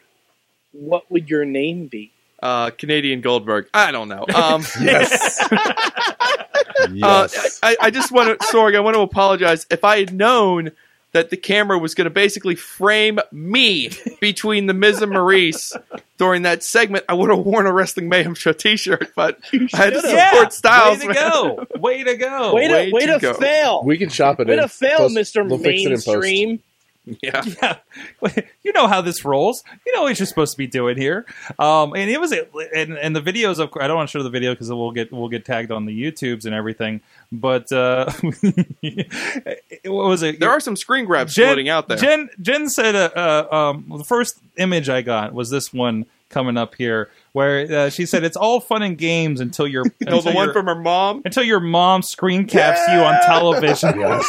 what 0.72 1.10
would 1.12 1.30
your 1.30 1.46
name 1.46 1.88
be? 1.88 2.12
Uh, 2.42 2.70
Canadian 2.72 3.22
Goldberg. 3.22 3.68
I 3.74 3.92
don't 3.92 4.08
know. 4.10 4.26
Um, 4.34 4.64
Yes. 4.82 5.40
uh. 5.52 7.28
I, 7.64 7.76
I 7.82 7.92
just 7.92 8.12
want 8.12 8.40
to, 8.40 8.46
Sorg, 8.48 8.76
I 8.76 8.80
want 8.80 8.96
to 8.96 9.02
apologize. 9.02 9.66
If 9.70 9.84
I 9.84 10.00
had 10.00 10.14
known 10.14 10.72
that 11.12 11.32
the 11.32 11.38
camera 11.38 11.78
was 11.78 11.96
going 11.96 12.06
to 12.06 12.12
basically 12.12 12.56
frame 12.56 13.20
me 13.32 13.90
between 14.22 14.68
the 14.68 14.74
Miz 14.74 15.02
and 15.02 15.12
Maurice 15.12 15.74
during 16.18 16.44
that 16.44 16.64
segment, 16.64 17.04
I 17.10 17.14
would 17.14 17.30
have 17.30 17.40
worn 17.40 17.66
a 17.66 17.74
Wrestling 17.74 18.10
Mayhem 18.10 18.36
Show 18.36 18.54
T-shirt. 18.54 19.12
But 19.16 19.40
I 19.52 19.58
had 19.78 19.94
to 19.94 20.02
support 20.02 20.14
yeah, 20.14 20.48
Styles. 20.50 21.00
way 21.00 21.08
to 21.08 21.14
man. 21.14 21.16
go. 21.32 21.68
Way 21.80 22.04
to 22.04 22.16
go. 22.16 22.54
way 22.54 22.68
to, 22.68 22.74
way 22.74 22.92
way 22.92 23.06
to 23.08 23.14
to, 23.14 23.20
go. 23.20 23.34
fail. 23.34 23.84
we 23.84 23.98
can 23.98 24.10
shop 24.10 24.40
it 24.40 24.48
way 24.48 24.54
in. 24.54 24.62
to 24.62 24.68
fail, 24.68 24.98
Post- 25.00 25.16
Mr. 25.18 25.48
We'll 25.50 25.58
fix 25.58 25.82
it 25.82 25.88
in 25.88 25.94
post. 25.94 26.08
Mainstream. 26.08 26.64
Yeah. 27.06 27.44
yeah, 27.62 27.78
you 28.64 28.72
know 28.74 28.88
how 28.88 29.02
this 29.02 29.26
rolls. 29.26 29.64
You 29.86 29.96
know 29.96 30.04
what 30.04 30.20
you're 30.20 30.26
supposed 30.26 30.52
to 30.52 30.58
be 30.58 30.68
doing 30.68 30.98
here. 30.98 31.26
Um, 31.58 31.94
and 31.96 32.10
it 32.10 32.20
was, 32.20 32.32
and, 32.32 32.98
and 32.98 33.16
the 33.16 33.22
videos 33.22 33.60
of, 33.60 33.72
I 33.80 33.88
don't 33.88 33.98
want 33.98 34.10
to 34.10 34.18
show 34.18 34.24
the 34.24 34.30
video 34.30 34.54
because 34.54 34.70
we'll 34.70 34.92
get 34.92 35.12
we'll 35.12 35.30
get 35.30 35.46
tagged 35.46 35.72
on 35.72 35.86
the 35.86 36.02
YouTubes 36.04 36.46
and 36.46 36.54
everything. 36.54 37.02
But 37.32 37.72
uh, 37.72 38.12
what 38.22 39.86
was 39.86 40.24
it? 40.24 40.40
There 40.40 40.50
are 40.50 40.60
some 40.60 40.76
screen 40.76 41.06
grabs 41.06 41.34
Jen, 41.34 41.48
floating 41.48 41.70
out 41.70 41.88
there. 41.88 41.98
Jen, 41.98 42.30
Jen 42.42 42.70
said, 42.70 42.96
uh, 42.96 43.10
uh, 43.16 43.56
um, 43.56 43.86
the 43.98 44.04
first 44.04 44.40
image 44.58 44.90
I 44.90 45.02
got 45.02 45.34
was 45.34 45.50
this 45.50 45.74
one 45.74 46.06
coming 46.30 46.58
up 46.58 46.76
here, 46.76 47.10
where 47.32 47.72
uh, 47.72 47.90
she 47.90 48.06
said 48.06 48.24
it's 48.24 48.38
all 48.38 48.60
fun 48.60 48.84
and 48.84 48.98
games 48.98 49.42
until 49.42 49.68
you're 49.68 49.86
no, 49.86 49.92
until 50.02 50.22
the 50.22 50.32
one 50.32 50.48
your- 50.48 50.54
from 50.54 50.68
her 50.68 50.76
mom. 50.76 51.22
until 51.26 51.44
your 51.44 51.60
mom 51.60 52.02
screen 52.04 52.46
caps 52.46 52.82
you 52.92 53.00
on 53.00 53.20
television. 53.26 54.00
Yes. 54.00 54.28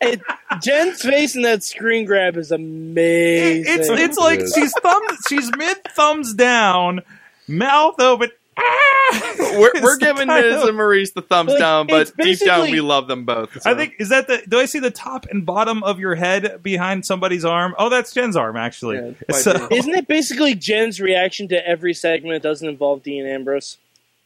And 0.00 0.22
Jen's 0.62 1.02
face 1.02 1.36
in 1.36 1.42
that 1.42 1.62
screen 1.62 2.04
grab 2.04 2.36
is 2.36 2.50
amazing. 2.50 3.64
It's 3.66 3.88
it's 3.88 4.18
like 4.18 4.40
she's 4.40 4.72
thumb 4.80 5.02
she's 5.28 5.50
mid 5.56 5.78
thumbs 5.94 6.34
down, 6.34 7.02
mouth 7.46 8.00
open. 8.00 8.30
Ah! 8.56 9.34
We're, 9.52 9.72
we're 9.82 9.96
giving 9.96 10.28
kind 10.28 10.46
Miz 10.46 10.62
and 10.64 10.76
Maurice 10.76 11.12
the 11.12 11.22
thumbs 11.22 11.50
Like, 11.50 11.58
down, 11.58 11.86
but 11.86 12.12
deep 12.16 12.38
down 12.40 12.70
we 12.70 12.80
love 12.80 13.08
them 13.08 13.24
both. 13.24 13.66
I 13.66 13.74
think 13.74 13.94
is 13.98 14.10
that 14.10 14.28
the 14.28 14.42
do 14.48 14.58
I 14.58 14.66
see 14.66 14.78
the 14.78 14.90
top 14.90 15.26
and 15.30 15.44
bottom 15.44 15.82
of 15.82 15.98
your 15.98 16.14
head 16.14 16.62
behind 16.62 17.04
somebody's 17.04 17.44
arm? 17.44 17.74
Oh, 17.78 17.88
that's 17.88 18.12
Jen's 18.12 18.36
arm 18.36 18.56
actually. 18.56 19.14
Yeah, 19.28 19.36
So- 19.36 19.68
Isn't 19.70 19.94
it 19.94 20.06
basically 20.06 20.54
Jen's 20.54 21.00
reaction 21.00 21.48
to 21.48 21.66
every 21.66 21.94
segment 21.94 22.42
that 22.42 22.48
doesn't 22.48 22.68
involve 22.68 23.02
Dean 23.02 23.26
Ambrose? 23.26 23.78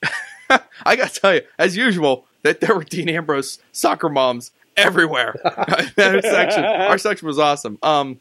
I 0.84 0.96
got 0.96 1.10
to 1.10 1.20
tell 1.20 1.34
you, 1.34 1.42
as 1.58 1.76
usual, 1.76 2.26
that 2.42 2.60
there 2.60 2.74
were 2.74 2.84
Dean 2.84 3.08
Ambrose 3.08 3.58
soccer 3.72 4.08
moms 4.08 4.50
everywhere. 4.76 5.34
that 5.96 6.24
section, 6.24 6.64
our 6.64 6.98
section 6.98 7.26
was 7.26 7.38
awesome. 7.38 7.78
Um, 7.82 8.20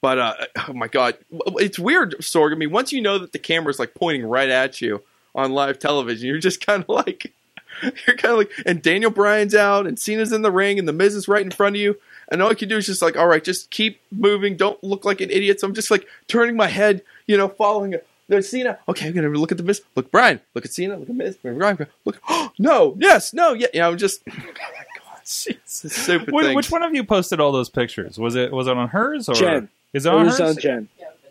but 0.00 0.18
uh, 0.18 0.34
oh 0.68 0.72
my 0.72 0.88
god, 0.88 1.16
it's 1.56 1.78
weird, 1.78 2.16
Sorg. 2.20 2.52
I 2.52 2.54
mean, 2.54 2.70
once 2.70 2.92
you 2.92 3.00
know 3.00 3.18
that 3.18 3.32
the 3.32 3.38
camera's 3.38 3.78
like 3.78 3.94
pointing 3.94 4.24
right 4.24 4.48
at 4.48 4.80
you 4.80 5.02
on 5.34 5.52
live 5.52 5.78
television, 5.78 6.28
you're 6.28 6.38
just 6.38 6.60
kind 6.66 6.82
of 6.82 6.88
like, 6.88 7.32
you're 7.82 8.16
kind 8.16 8.32
of 8.32 8.38
like, 8.38 8.52
and 8.64 8.82
Daniel 8.82 9.10
Bryan's 9.10 9.54
out, 9.54 9.86
and 9.86 9.98
Cena's 9.98 10.32
in 10.32 10.42
the 10.42 10.52
ring, 10.52 10.78
and 10.78 10.86
the 10.86 10.92
Miz 10.92 11.14
is 11.14 11.28
right 11.28 11.42
in 11.42 11.50
front 11.50 11.76
of 11.76 11.82
you. 11.82 11.98
And 12.28 12.42
all 12.42 12.50
you 12.50 12.56
can 12.56 12.68
do 12.68 12.76
is 12.76 12.86
just 12.86 13.02
like, 13.02 13.16
all 13.16 13.28
right, 13.28 13.42
just 13.42 13.70
keep 13.70 14.00
moving. 14.10 14.56
Don't 14.56 14.82
look 14.82 15.04
like 15.04 15.20
an 15.20 15.30
idiot. 15.30 15.60
So 15.60 15.68
I'm 15.68 15.74
just 15.74 15.92
like 15.92 16.08
turning 16.26 16.56
my 16.56 16.66
head, 16.66 17.02
you 17.26 17.36
know, 17.36 17.48
following 17.48 17.92
it. 17.92 18.06
There's 18.28 18.48
Cena. 18.48 18.78
Okay, 18.88 19.06
I'm 19.06 19.14
gonna 19.14 19.28
look 19.28 19.52
at 19.52 19.58
the 19.58 19.64
Miz. 19.64 19.82
Look, 19.94 20.10
Brian. 20.10 20.40
Look 20.54 20.64
at 20.64 20.72
Cena. 20.72 20.96
Look 20.96 21.08
at 21.08 21.14
Miz. 21.14 21.38
Look, 21.44 21.56
Brian. 21.56 21.86
Look. 22.04 22.20
Oh, 22.28 22.50
no. 22.58 22.96
Yes. 22.98 23.32
No. 23.32 23.52
Yeah. 23.52 23.68
You 23.72 23.80
know, 23.80 23.90
I'm 23.90 23.98
just. 23.98 24.22
My 25.48 25.52
God. 25.52 25.60
It's 25.64 25.96
stupid 26.02 26.32
Which, 26.34 26.54
which 26.54 26.70
one 26.70 26.82
of 26.82 26.94
you 26.94 27.04
posted 27.04 27.40
all 27.40 27.52
those 27.52 27.68
pictures? 27.68 28.18
Was 28.18 28.34
it 28.36 28.52
was 28.52 28.66
it 28.66 28.76
on 28.76 28.88
hers 28.88 29.28
or 29.28 29.34
Jen. 29.34 29.68
Is 29.92 30.06
it 30.06 30.08
It 30.10 30.14
on 30.14 30.26
was 30.26 30.38
hers? 30.38 30.56
on 30.56 30.62
Jen. 30.62 30.88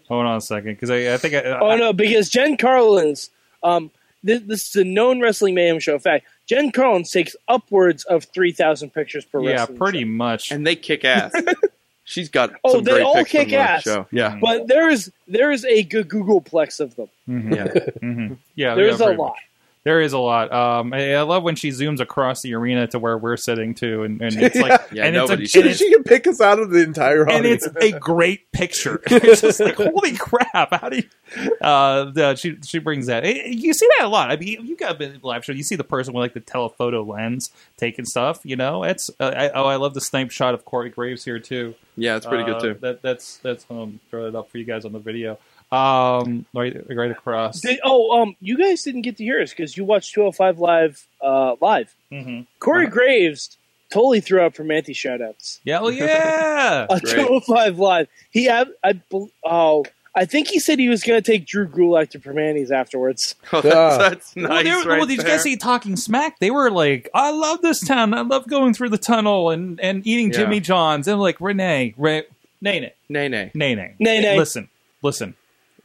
Hold 0.07 0.25
on 0.25 0.37
a 0.37 0.41
second, 0.41 0.73
because 0.73 0.89
I, 0.91 1.13
I 1.13 1.17
think 1.17 1.33
I, 1.33 1.41
Oh 1.59 1.75
no, 1.75 1.91
because 1.93 2.29
Jen 2.29 2.57
Carlin's 2.57 3.29
um 3.63 3.89
this, 4.23 4.41
this 4.41 4.69
is 4.69 4.75
a 4.75 4.83
known 4.83 5.21
wrestling 5.21 5.53
mayhem 5.55 5.79
show. 5.79 5.93
In 5.93 5.99
fact, 5.99 6.25
Jen 6.47 6.71
Carlins 6.71 7.11
takes 7.11 7.35
upwards 7.47 8.03
of 8.05 8.23
three 8.25 8.51
thousand 8.51 8.91
pictures 8.91 9.23
per 9.25 9.39
yeah, 9.41 9.51
wrestling 9.51 9.77
pretty 9.77 10.01
show. 10.01 10.07
much. 10.07 10.51
And 10.51 10.65
they 10.65 10.75
kick 10.75 11.05
ass. 11.05 11.31
She's 12.07 12.29
got 12.29 12.51
Oh, 12.63 12.73
some 12.73 12.83
they 12.83 12.91
great 12.91 13.03
all 13.03 13.23
kick 13.25 13.51
ass. 13.53 13.81
show. 13.83 14.05
Yeah, 14.11 14.37
But 14.39 14.67
there 14.67 14.89
is 14.89 15.11
there 15.27 15.51
is 15.51 15.65
a 15.65 15.81
good 15.83 16.07
googolplex 16.07 16.79
of 16.79 16.95
them. 16.95 17.07
Mhm. 17.27 17.55
yeah. 17.55 17.65
Mhm. 18.03 18.37
Yeah, 18.55 18.75
There's 18.75 18.99
yeah, 18.99 19.07
a 19.07 19.09
lot. 19.09 19.17
much. 19.17 19.37
There 19.85 20.01
is 20.01 20.13
a 20.13 20.17
lot. 20.17 20.51
Um, 20.51 20.93
I, 20.93 21.13
I 21.13 21.21
love 21.21 21.43
when 21.43 21.55
she 21.55 21.69
zooms 21.69 21.99
across 21.99 22.41
the 22.41 22.55
arena 22.55 22.87
to 22.87 22.97
where 22.97 23.19
we're 23.19 23.37
sitting 23.37 23.75
too, 23.75 24.01
and, 24.01 24.19
and 24.19 24.35
it's 24.35 24.55
like, 24.55 24.81
Yeah, 24.91 25.05
and, 25.05 25.15
it's 25.15 25.29
a, 25.29 25.33
and, 25.33 25.47
She, 25.49 25.59
it's, 25.59 25.77
she 25.77 25.91
can 25.93 26.03
pick 26.03 26.25
us 26.25 26.41
out 26.41 26.57
of 26.57 26.71
the 26.71 26.81
entire 26.81 27.21
and 27.21 27.31
audience. 27.45 27.67
it's 27.67 27.93
a 27.95 27.99
great 27.99 28.51
picture. 28.51 29.01
It's 29.11 29.41
just 29.41 29.59
like 29.59 29.75
holy 29.75 30.17
crap! 30.17 30.73
How 30.81 30.89
do 30.89 30.97
you? 30.97 31.51
Uh, 31.61 32.11
the, 32.11 32.35
she 32.35 32.57
she 32.65 32.79
brings 32.79 33.05
that. 33.05 33.25
You 33.25 33.73
see 33.75 33.87
that 33.99 34.05
a 34.05 34.09
lot. 34.09 34.31
I 34.31 34.37
mean, 34.37 34.65
you 34.65 34.75
got 34.75 34.99
a 34.99 35.19
live 35.21 35.45
show. 35.45 35.51
You 35.53 35.61
see 35.63 35.75
the 35.75 35.83
person 35.83 36.13
with 36.15 36.21
like 36.21 36.33
the 36.33 36.39
telephoto 36.39 37.03
lens 37.03 37.51
taking 37.77 38.05
stuff. 38.05 38.39
You 38.43 38.55
know, 38.55 38.83
it's 38.83 39.11
uh, 39.19 39.25
I, 39.37 39.49
oh, 39.49 39.65
I 39.65 39.75
love 39.75 39.93
the 39.93 40.01
snipe 40.01 40.31
shot 40.31 40.55
of 40.55 40.65
Corey 40.65 40.89
Graves 40.89 41.23
here 41.23 41.37
too. 41.39 41.75
Yeah, 41.95 42.15
it's 42.17 42.25
pretty 42.25 42.43
Uh, 42.43 42.59
good 42.59 42.61
too. 42.61 42.79
That 42.81 43.01
that's 43.03 43.37
that's 43.37 43.65
um 43.69 43.99
throw 44.09 44.25
it 44.27 44.35
up 44.35 44.49
for 44.49 44.57
you 44.57 44.65
guys 44.65 44.83
on 44.83 44.93
the 44.93 44.99
video. 44.99 45.37
Um, 45.71 46.45
right 46.53 46.75
right 46.89 47.11
across. 47.11 47.61
Did, 47.61 47.79
oh, 47.83 48.21
um, 48.21 48.35
you 48.39 48.57
guys 48.57 48.83
didn't 48.83 49.01
get 49.01 49.17
to 49.17 49.23
hear 49.23 49.41
us 49.41 49.49
because 49.49 49.75
you 49.75 49.83
watched 49.83 50.13
205 50.13 50.59
live 50.59 51.07
uh, 51.21 51.55
live. 51.59 51.93
hmm 52.11 52.41
Corey 52.59 52.87
Graves 52.87 53.57
totally 53.91 54.21
threw 54.21 54.39
out 54.39 54.53
Primanti 54.53 54.91
shoutouts. 54.91 55.59
Yeah, 55.63 55.81
well, 55.81 55.91
yeah. 55.91 56.87
On 56.89 56.99
205 56.99 57.79
live, 57.79 58.07
he 58.31 58.45
had 58.45 58.69
I 58.83 59.01
oh 59.43 59.85
I 60.17 60.23
think 60.25 60.47
he 60.47 60.59
said 60.59 60.79
he 60.79 60.87
was 60.87 61.03
going 61.03 61.21
to 61.21 61.31
take 61.31 61.45
Drew 61.45 61.67
Gulak 61.67 62.11
to 62.11 62.19
Primanti's 62.19 62.71
afterwards. 62.71 63.35
Oh, 63.51 63.61
that's, 63.61 63.97
that's 63.97 64.35
well, 64.35 64.47
nice. 64.47 64.63
they 64.63 64.71
were, 64.71 64.77
right 64.89 64.97
well, 64.99 65.07
did 65.07 65.17
you 65.17 65.23
there. 65.23 65.33
guys 65.33 65.43
see 65.43 65.57
talking 65.57 65.95
smack? 65.97 66.39
They 66.39 66.51
were 66.51 66.71
like, 66.71 67.09
"I 67.13 67.31
love 67.31 67.61
this 67.61 67.85
town. 67.85 68.13
I 68.13 68.21
love 68.21 68.47
going 68.47 68.73
through 68.73 68.89
the 68.89 68.97
tunnel 68.97 69.49
and, 69.49 69.79
and 69.79 70.05
eating 70.07 70.27
Yeah. 70.31 70.39
Jimmy 70.39 70.59
John's." 70.61 71.07
And 71.07 71.19
like 71.19 71.39
Renee, 71.41 71.93
Re, 71.97 72.23
Nene, 72.61 72.91
Nay, 73.09 73.27
nay. 73.27 73.51
Nene, 73.53 73.95
Nene. 73.99 74.37
Listen, 74.37 74.69
listen. 75.01 75.35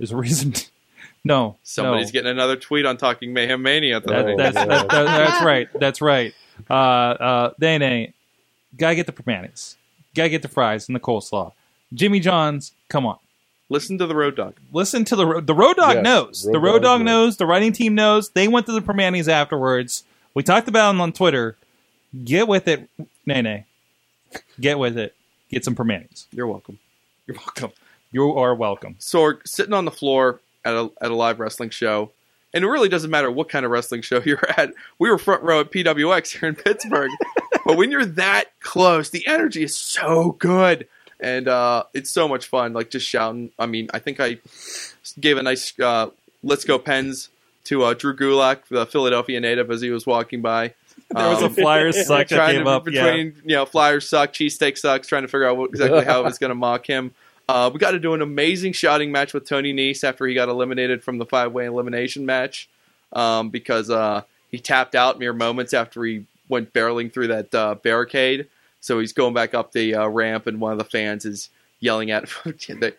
There's 0.01 0.12
a 0.12 0.16
reason. 0.16 0.55
no, 1.24 1.57
Somebody's 1.62 2.07
no. 2.09 2.12
getting 2.12 2.30
another 2.30 2.57
tweet 2.57 2.86
on 2.86 2.96
Talking 2.96 3.34
Mayhem 3.34 3.61
Mania. 3.62 4.01
That, 4.01 4.11
Oh, 4.28 4.36
that's, 4.36 4.55
that, 4.55 4.66
that- 4.68 4.88
that's 4.90 5.44
right. 5.44 5.68
That's 5.78 6.01
right. 6.01 6.34
Uh, 6.68 6.72
uh, 6.72 7.51
Nene, 7.61 8.14
gotta 8.78 8.94
get 8.94 9.05
the 9.07 9.12
Primantis. 9.12 9.76
Gotta 10.14 10.30
get 10.30 10.40
the 10.42 10.48
fries 10.48 10.88
and 10.88 10.96
the 10.96 11.01
coleslaw. 11.01 11.53
Jimmy 11.92 12.18
John's, 12.20 12.72
come 12.88 13.05
on. 13.05 13.18
Listen 13.68 13.98
to 13.98 14.07
the 14.07 14.14
Road 14.16 14.34
Dog. 14.36 14.55
listen 14.72 15.05
to 15.05 15.14
the 15.16 15.26
ro- 15.26 15.40
the 15.40 15.55
road 15.55 15.76
dog 15.76 15.96
Yes, 15.96 16.03
knows 16.05 16.46
Road 16.46 16.55
the 16.55 16.59
road 16.61 16.72
Dog 16.82 16.82
dog 16.82 17.01
knows. 17.03 17.07
knows 17.26 17.36
the 17.36 17.46
writing 17.46 17.72
team 17.72 17.94
knows 17.94 18.30
they 18.30 18.48
went 18.48 18.66
to 18.66 18.72
the 18.72 18.80
Primantis 18.80 19.28
afterwards 19.28 20.03
we 20.34 20.42
talked 20.42 20.66
about 20.66 20.88
them 20.90 21.01
on 21.01 21.12
twitter 21.12 21.57
get 22.24 22.48
with 22.48 22.66
it 22.66 22.88
nene 23.26 23.64
get 24.61 24.76
with 24.76 24.98
it 24.98 25.14
get 25.51 25.64
some 25.64 25.76
Primantis 25.76 26.26
You're 26.32 26.48
welcome. 26.48 26.80
you're 27.28 27.36
welcome 27.36 27.70
you 28.12 28.32
are 28.36 28.54
welcome 28.54 28.96
Sorg 28.98 29.46
sitting 29.46 29.72
on 29.72 29.84
the 29.84 29.90
floor 29.90 30.40
at 30.64 30.74
a 30.74 30.90
at 31.00 31.11
a 31.11 31.14
live 31.14 31.40
wrestling 31.40 31.70
show, 31.70 32.11
and 32.52 32.64
it 32.64 32.68
really 32.68 32.88
doesn't 32.88 33.11
matter 33.11 33.30
what 33.30 33.48
kind 33.48 33.64
of 33.64 33.70
wrestling 33.70 34.02
show 34.02 34.20
you're 34.24 34.44
at. 34.58 34.72
We 34.98 35.11
were 35.11 35.18
front 35.18 35.42
row 35.42 35.61
at 35.61 35.70
PWX 35.70 36.38
here 36.38 36.48
in 36.48 36.54
Pittsburgh, 36.54 37.11
but 37.64 37.76
when 37.76 37.90
you're 37.90 38.04
that 38.04 38.46
close, 38.61 39.11
the 39.11 39.26
energy 39.26 39.62
is 39.62 39.76
so 39.76 40.32
good, 40.32 40.88
and 41.20 41.48
uh, 41.48 41.84
it's 41.94 42.11
so 42.11 42.28
much 42.28 42.46
fun. 42.46 42.72
Like 42.72 42.90
just 42.90 43.06
shouting. 43.06 43.50
I 43.58 43.66
mean, 43.66 43.88
I 43.94 43.98
think 43.98 44.20
I 44.20 44.38
gave 45.18 45.38
a 45.38 45.42
nice 45.42 45.78
uh, 45.78 46.11
"Let's 46.42 46.64
Go 46.64 46.78
Pens" 46.78 47.28
to 47.64 47.84
uh, 47.84 47.94
Drew 47.94 48.16
Gulak, 48.16 48.66
the 48.68 48.86
Philadelphia 48.86 49.40
native, 49.40 49.70
as 49.70 49.80
he 49.80 49.90
was 49.90 50.06
walking 50.06 50.40
by. 50.42 50.74
there 51.11 51.28
was 51.28 51.42
a 51.42 51.46
Um, 51.46 51.54
flyers 51.54 52.06
suck 52.06 52.28
that 52.28 52.52
came 52.52 52.66
up 52.66 52.88
yeah 52.88 53.04
between 53.04 53.34
you 53.44 53.54
know 53.54 53.66
flyers 53.66 54.08
suck, 54.08 54.32
cheesesteak 54.32 54.76
sucks, 54.78 55.06
trying 55.06 55.22
to 55.22 55.28
figure 55.28 55.46
out 55.46 55.56
what, 55.56 55.70
exactly 55.70 56.04
how 56.04 56.20
it 56.20 56.24
was 56.24 56.38
going 56.38 56.50
to 56.50 56.54
mock 56.56 56.86
him. 56.86 57.12
Uh, 57.51 57.68
we 57.70 57.78
got 57.80 57.90
to 57.92 57.98
do 57.98 58.14
an 58.14 58.22
amazing 58.22 58.72
shouting 58.72 59.11
match 59.11 59.34
with 59.34 59.44
Tony 59.48 59.72
Nese 59.74 60.05
after 60.05 60.24
he 60.26 60.34
got 60.34 60.48
eliminated 60.48 61.03
from 61.03 61.18
the 61.18 61.26
five 61.26 61.53
way 61.53 61.66
elimination 61.66 62.24
match 62.24 62.68
um, 63.12 63.48
because 63.51 63.90
uh, 63.90 64.22
he 64.51 64.59
tapped 64.59 64.94
out 64.94 65.18
mere 65.18 65.32
moments 65.32 65.74
after 65.74 66.05
he 66.05 66.26
went 66.48 66.72
barreling 66.72 67.12
through 67.12 67.26
that 67.28 67.55
uh, 67.55 67.74
barricade. 67.76 68.46
So 68.80 68.98
he's 69.01 69.12
going 69.12 69.34
back 69.34 69.53
up 69.53 69.72
the 69.72 69.94
uh, 69.96 70.07
ramp, 70.09 70.46
and 70.46 70.61
one 70.61 70.72
of 70.72 70.78
the 70.78 70.84
fans 70.84 71.24
is 71.24 71.51
yelling 71.80 72.11
at 72.12 72.28
him. 72.44 72.55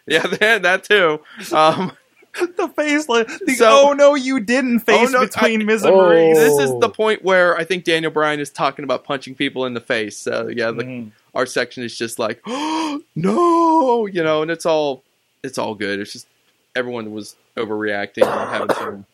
yeah, 0.06 0.58
that, 0.60 0.84
too. 0.84 1.22
Um, 1.56 1.94
the 2.34 2.68
face 2.76 3.06
the, 3.08 3.56
So- 3.58 3.90
oh 3.90 3.94
no 3.94 4.16
you 4.16 4.40
didn't 4.40 4.80
face 4.80 5.10
Oh, 5.10 5.12
no, 5.12 5.26
between 5.26 5.62
I- 5.62 5.66
Miz 5.66 5.84
and 5.84 5.94
Oh. 5.94 5.98
Maurice 5.98 6.38
this 6.38 6.60
is 6.60 6.80
the 6.80 6.90
point 6.90 7.24
where 7.24 7.58
I 7.58 7.64
think 7.66 7.84
Daniel 7.84 8.12
Bryan 8.12 8.40
is 8.40 8.50
talking 8.50 8.84
about 8.84 9.04
punching 9.04 9.36
people 9.36 9.66
in 9.66 9.74
the 9.74 9.82
face. 9.82 10.18
So 10.18 10.48
yeah, 10.48 10.72
the, 10.72 10.84
Mhm. 10.84 11.12
Our 11.34 11.46
section 11.46 11.84
is 11.84 11.98
just 11.98 12.20
like, 12.20 12.42
oh, 12.46 13.02
no, 13.16 14.06
you 14.06 14.24
know, 14.24 14.42
and 14.42 14.52
it's 14.52 14.66
all 14.66 15.04
it's 15.44 15.58
all 15.58 15.76
good. 15.76 16.00
It's 16.00 16.14
just 16.14 16.28
everyone 16.76 17.12
was 17.12 17.36
overreacting 17.58 18.26
and 18.26 18.50
having 18.50 18.76
some 18.76 19.06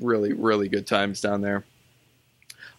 really 0.00 0.32
really 0.32 0.68
good 0.68 0.86
times 0.86 1.20
down 1.20 1.40
there. 1.40 1.64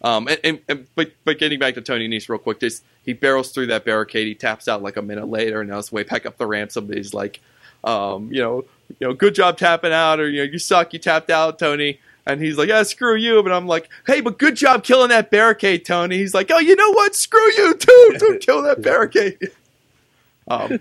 Um, 0.02 0.28
and, 0.28 0.40
and, 0.44 0.60
and 0.68 0.88
but 0.96 1.12
but 1.24 1.40
getting 1.40 1.60
back 1.60 1.74
to 1.76 1.82
Tony 1.82 2.08
Nese 2.08 2.30
real 2.30 2.40
quick, 2.40 2.60
just 2.60 2.84
he 3.04 3.14
barrels 3.14 3.52
through 3.52 3.68
that 3.68 3.86
barricade. 3.86 4.28
He 4.28 4.36
taps 4.36 4.68
out 4.68 4.84
like 4.84 4.98
a 4.98 5.02
minute 5.02 5.28
later, 5.28 5.62
and 5.62 5.70
now 5.70 5.80
it's 5.80 5.92
way 5.92 6.04
back 6.04 6.26
up 6.26 6.38
the 6.38 6.46
ramp. 6.46 6.72
Somebody's 6.72 7.14
like, 7.14 7.40
um, 7.84 8.32
you 8.32 8.42
know, 8.42 8.66
you 9.00 9.08
know, 9.08 9.14
good 9.14 9.34
job 9.34 9.58
tapping 9.58 9.94
out, 9.94 10.20
or 10.20 10.30
you 10.30 10.46
know, 10.46 10.52
you 10.52 10.60
suck, 10.60 10.94
you 10.94 11.00
tapped 11.00 11.30
out, 11.30 11.58
Tony. 11.58 12.00
And 12.28 12.42
he's 12.42 12.58
like, 12.58 12.68
yeah, 12.70 12.84
screw 12.84 13.16
you. 13.16 13.42
But 13.42 13.52
I'm 13.54 13.66
like, 13.68 13.90
hey, 14.06 14.22
but 14.22 14.38
good 14.38 14.56
job 14.56 14.84
killing 14.84 15.10
that 15.10 15.32
barricade, 15.32 15.86
Tony. 15.86 16.18
He's 16.18 16.34
like, 16.34 16.52
oh, 16.52 16.60
you 16.60 16.76
know 16.76 16.92
what? 16.92 17.16
Screw 17.16 17.52
you 17.54 17.74
too. 17.76 18.16
Don't 18.20 18.42
kill 18.42 18.62
that 18.64 18.82
barricade. 18.82 19.52
Um, 20.50 20.80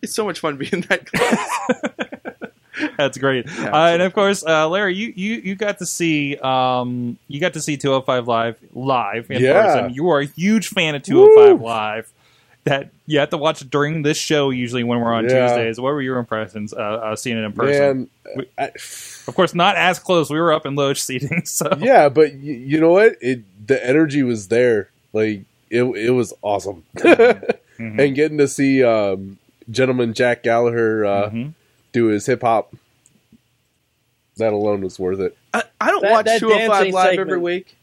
it's 0.00 0.14
so 0.14 0.24
much 0.24 0.40
fun 0.40 0.56
being 0.56 0.82
that 0.88 1.06
close. 1.12 2.88
That's 2.96 3.18
great. 3.18 3.46
Yeah. 3.58 3.70
uh, 3.70 3.86
and 3.88 4.02
of 4.02 4.12
course, 4.14 4.44
uh, 4.44 4.68
Larry, 4.68 4.94
you, 4.96 5.12
you, 5.14 5.34
you 5.44 5.54
got 5.54 5.78
to 5.78 5.86
see 5.86 6.36
um, 6.38 7.18
you 7.28 7.38
got 7.40 7.52
to 7.52 7.60
see 7.60 7.76
205 7.76 8.26
live 8.26 8.56
live 8.72 9.30
in 9.30 9.42
Yeah. 9.42 9.62
person. 9.62 9.94
You 9.94 10.08
are 10.10 10.20
a 10.20 10.24
huge 10.26 10.68
fan 10.68 10.94
of 10.94 11.02
205 11.02 11.60
Woo. 11.60 11.66
live. 11.66 12.12
That 12.64 12.90
you 13.06 13.18
have 13.18 13.30
to 13.30 13.36
watch 13.38 13.68
during 13.68 14.02
this 14.02 14.16
show. 14.16 14.50
Usually, 14.50 14.84
when 14.84 15.00
we're 15.00 15.12
on 15.12 15.24
Yeah. 15.24 15.48
Tuesdays, 15.48 15.80
what 15.80 15.92
were 15.94 16.00
your 16.02 16.18
impressions 16.18 16.72
uh, 16.72 16.76
uh, 16.76 17.16
seeing 17.16 17.36
it 17.36 17.42
in 17.42 17.52
person? 17.52 18.08
Man, 18.36 18.46
I, 18.56 18.64
Of 19.26 19.32
course, 19.34 19.52
not 19.52 19.74
as 19.76 19.98
close. 19.98 20.30
We 20.30 20.38
were 20.40 20.52
up 20.52 20.64
in 20.64 20.76
loge 20.76 21.02
seating, 21.02 21.44
so 21.44 21.68
yeah, 21.80 22.08
but 22.08 22.30
y- 22.34 22.38
you 22.40 22.80
know 22.80 22.90
what? 22.92 23.16
It 23.20 23.42
the 23.66 23.84
energy 23.84 24.22
was 24.22 24.46
there. 24.48 24.90
Like 25.12 25.42
it, 25.70 25.82
it 25.82 26.10
was 26.10 26.32
awesome. 26.42 26.84
Mhm. 27.78 27.98
and 27.98 28.14
getting 28.14 28.36
to 28.38 28.46
see 28.46 28.84
um, 28.84 29.38
gentleman 29.70 30.12
Jack 30.12 30.42
Gallagher 30.44 31.04
uh, 31.06 31.30
Mhm. 31.30 31.54
do 31.92 32.06
his 32.08 32.26
hip 32.26 32.42
hop, 32.42 32.72
that 34.36 34.52
alone 34.52 34.82
was 34.82 34.98
worth 34.98 35.20
it. 35.20 35.36
I, 35.54 35.64
I 35.80 35.90
don't 35.90 36.02
That- 36.02 36.12
watch 36.12 36.24
that 36.26 36.38
205 36.40 36.68
dancing 36.70 36.94
Live 36.94 37.04
segment. 37.08 37.28
every 37.28 37.38
week, 37.40 37.76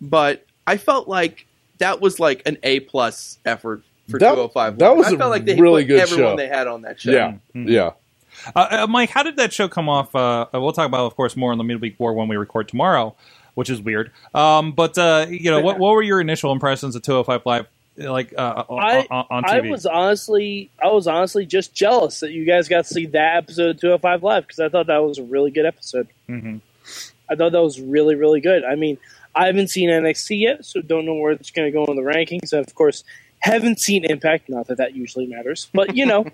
but 0.00 0.44
I 0.66 0.76
felt 0.76 1.08
like 1.08 1.46
that 1.78 2.00
was 2.00 2.18
like 2.20 2.42
an 2.44 2.58
A 2.64 2.80
plus 2.80 3.38
effort 3.46 3.82
for 4.08 4.18
That- 4.18 4.34
205 4.34 4.78
that 4.78 4.96
was 4.96 5.06
I 5.08 5.14
a 5.14 5.18
felt 5.18 5.30
like 5.30 5.44
they 5.44 5.56
really 5.56 5.82
put 5.82 5.88
good 5.88 6.00
everyone 6.00 6.32
show. 6.32 6.36
they 6.36 6.48
had 6.48 6.66
on 6.66 6.82
that 6.82 7.00
show. 7.00 7.10
Yeah, 7.10 7.34
Mhm. 7.54 7.68
yeah. 7.68 7.90
Uh, 8.54 8.82
uh, 8.82 8.86
Mike, 8.88 9.10
how 9.10 9.22
did 9.22 9.36
that 9.36 9.52
show 9.52 9.66
come 9.68 9.88
off? 9.88 10.14
Uh, 10.14 10.46
we'll 10.52 10.72
talk 10.72 10.86
about, 10.86 11.06
of 11.06 11.16
course, 11.16 11.36
more 11.36 11.52
in 11.52 11.58
the 11.58 11.64
midweek 11.64 11.98
war 11.98 12.12
when 12.12 12.28
we 12.28 12.36
record 12.36 12.68
tomorrow, 12.68 13.14
which 13.54 13.70
is 13.70 13.80
weird. 13.80 14.10
Um, 14.34 14.72
but 14.72 14.96
uh, 14.98 15.26
you 15.28 15.50
know, 15.50 15.60
what, 15.60 15.78
what 15.78 15.94
were 15.94 16.02
your 16.02 16.20
initial 16.20 16.52
impressions 16.52 16.94
of 16.94 17.02
205 17.02 17.42
Live, 17.46 17.66
like 17.96 18.34
uh, 18.36 18.64
on, 18.68 18.78
I- 18.84 19.06
on, 19.10 19.26
on 19.30 19.44
I 19.46 19.60
was 19.62 19.86
honestly, 19.86 20.70
I 20.80 20.88
was 20.88 21.06
honestly 21.06 21.46
just 21.46 21.74
jealous 21.74 22.20
that 22.20 22.30
you 22.32 22.44
guys 22.44 22.68
got 22.68 22.84
to 22.86 22.92
see 22.94 23.06
that 23.06 23.36
episode 23.38 23.70
of 23.76 23.80
205 23.80 24.22
Live 24.22 24.46
because 24.46 24.60
I 24.60 24.68
thought 24.68 24.86
that 24.88 24.98
was 25.02 25.18
a 25.18 25.22
really 25.24 25.50
good 25.50 25.64
episode. 25.66 26.06
Mhm. 26.28 26.60
I 27.28 27.34
thought 27.34 27.52
that 27.52 27.62
was 27.62 27.80
really, 27.80 28.14
really 28.14 28.40
good. 28.40 28.64
I 28.64 28.74
mean, 28.76 28.98
I 29.34 29.46
haven't 29.46 29.68
seen 29.68 29.88
NXT 29.90 30.40
yet, 30.40 30.64
so 30.64 30.80
don't 30.82 31.04
know 31.06 31.14
where 31.14 31.32
it's 31.32 31.50
going 31.50 31.66
to 31.66 31.72
go 31.72 31.84
in 31.86 31.96
the 31.96 32.02
rankings. 32.02 32.52
And 32.52 32.64
of 32.66 32.74
course, 32.74 33.02
haven't 33.46 33.80
seen 33.80 34.04
Impact. 34.04 34.48
Not 34.48 34.66
that 34.68 34.78
that 34.78 34.94
usually 34.94 35.26
matters, 35.26 35.68
but 35.72 35.96
you 35.96 36.06
know, 36.06 36.26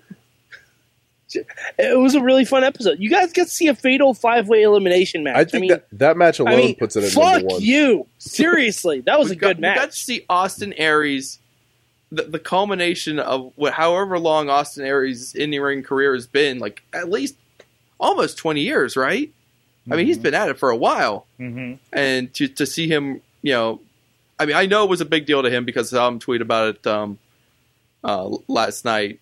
it 1.78 1.98
was 1.98 2.14
a 2.14 2.20
really 2.20 2.44
fun 2.44 2.64
episode. 2.64 2.98
You 2.98 3.10
guys 3.10 3.32
got 3.32 3.44
to 3.44 3.50
see 3.50 3.68
a 3.68 3.74
fatal 3.74 4.14
five 4.14 4.48
way 4.48 4.62
elimination 4.62 5.22
match. 5.22 5.36
I 5.36 5.44
think 5.44 5.62
mean, 5.62 5.70
that 5.70 5.86
that 5.92 6.16
match 6.16 6.38
alone 6.38 6.54
I 6.54 6.56
mean, 6.56 6.76
puts 6.76 6.96
it 6.96 7.04
at 7.04 7.12
fuck 7.12 7.34
number 7.34 7.48
one. 7.54 7.62
you. 7.62 8.06
Seriously, 8.18 9.00
that 9.02 9.18
was 9.18 9.30
we 9.30 9.36
a 9.36 9.38
got, 9.38 9.48
good 9.48 9.58
We 9.58 9.74
got 9.74 9.90
to 9.90 9.96
see 9.96 10.24
Austin 10.28 10.72
Aries, 10.74 11.38
the, 12.10 12.24
the 12.24 12.38
culmination 12.38 13.18
of 13.18 13.52
what, 13.56 13.72
however 13.74 14.18
long 14.18 14.48
Austin 14.48 14.84
Aries' 14.84 15.34
in 15.34 15.50
ring 15.50 15.82
career 15.82 16.14
has 16.14 16.26
been, 16.26 16.58
like 16.58 16.82
at 16.92 17.10
least 17.10 17.36
almost 17.98 18.36
20 18.38 18.60
years, 18.60 18.96
right? 18.96 19.32
I 19.90 19.96
mean, 19.96 20.06
he's 20.06 20.18
been 20.18 20.34
at 20.34 20.48
it 20.48 20.58
for 20.58 20.70
a 20.70 20.76
while. 20.76 21.26
hmm 21.38 21.74
and 21.92 22.32
to 22.34 22.48
to 22.48 22.66
see 22.66 22.88
him, 22.88 23.20
you 23.42 23.52
know, 23.52 23.80
I 24.42 24.46
mean, 24.46 24.56
I 24.56 24.66
know 24.66 24.84
it 24.84 24.90
was 24.90 25.00
a 25.00 25.04
big 25.06 25.24
deal 25.26 25.42
to 25.42 25.50
him 25.50 25.64
because 25.64 25.92
I 25.92 25.96
saw 25.96 26.08
him 26.08 26.18
tweet 26.18 26.40
about 26.42 26.74
it 26.76 26.86
um, 26.86 27.18
uh, 28.04 28.28
last 28.48 28.84
night. 28.84 29.20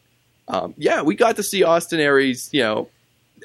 Um, 0.48 0.74
yeah, 0.76 1.02
we 1.02 1.14
got 1.14 1.36
to 1.36 1.42
see 1.42 1.62
Austin 1.62 2.00
Aries, 2.00 2.48
you 2.52 2.62
know, 2.62 2.88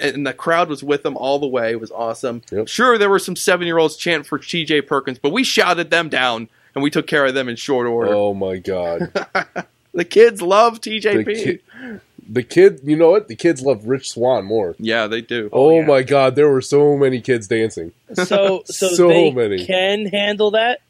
and 0.01 0.25
the 0.25 0.33
crowd 0.33 0.69
was 0.69 0.83
with 0.83 1.05
him 1.05 1.15
all 1.17 1.37
the 1.39 1.47
way. 1.47 1.71
It 1.71 1.79
was 1.79 1.91
awesome. 1.91 2.41
Yep. 2.51 2.67
Sure, 2.67 2.97
there 2.97 3.09
were 3.09 3.19
some 3.19 3.35
seven 3.35 3.67
year 3.67 3.77
olds 3.77 3.95
chanting 3.95 4.23
for 4.23 4.39
TJ 4.39 4.87
Perkins, 4.87 5.19
but 5.19 5.31
we 5.31 5.43
shouted 5.43 5.91
them 5.91 6.09
down 6.09 6.49
and 6.73 6.83
we 6.83 6.89
took 6.89 7.07
care 7.07 7.25
of 7.25 7.33
them 7.33 7.47
in 7.47 7.55
short 7.57 7.85
order. 7.87 8.13
Oh 8.13 8.33
my 8.33 8.57
god! 8.57 9.11
The 9.93 10.03
kids 10.03 10.41
love 10.41 10.81
The, 10.81 10.99
TJP. 10.99 11.43
ki- 11.43 11.99
the 12.27 12.43
kid, 12.43 12.81
you 12.83 12.97
know 12.97 13.11
what? 13.11 13.29
The 13.29 13.35
kids 13.37 13.61
love 13.61 13.87
Rich 13.87 14.09
Swann 14.11 14.43
more. 14.43 14.75
yeah, 14.77 15.07
they 15.07 15.21
do. 15.21 15.49
Oh, 15.53 15.79
yeah. 15.79 15.85
my 15.85 16.03
god, 16.03 16.35
there 16.35 16.49
were 16.49 16.59
so 16.61 16.97
many 16.97 17.21
kids 17.21 17.47
dancing. 17.47 17.93
So 18.13 18.63
so, 18.65 18.87
So 18.89 19.07
they 19.07 19.31
many. 19.31 19.65
can 19.65 20.07
handle 20.07 20.51
that. 20.51 20.81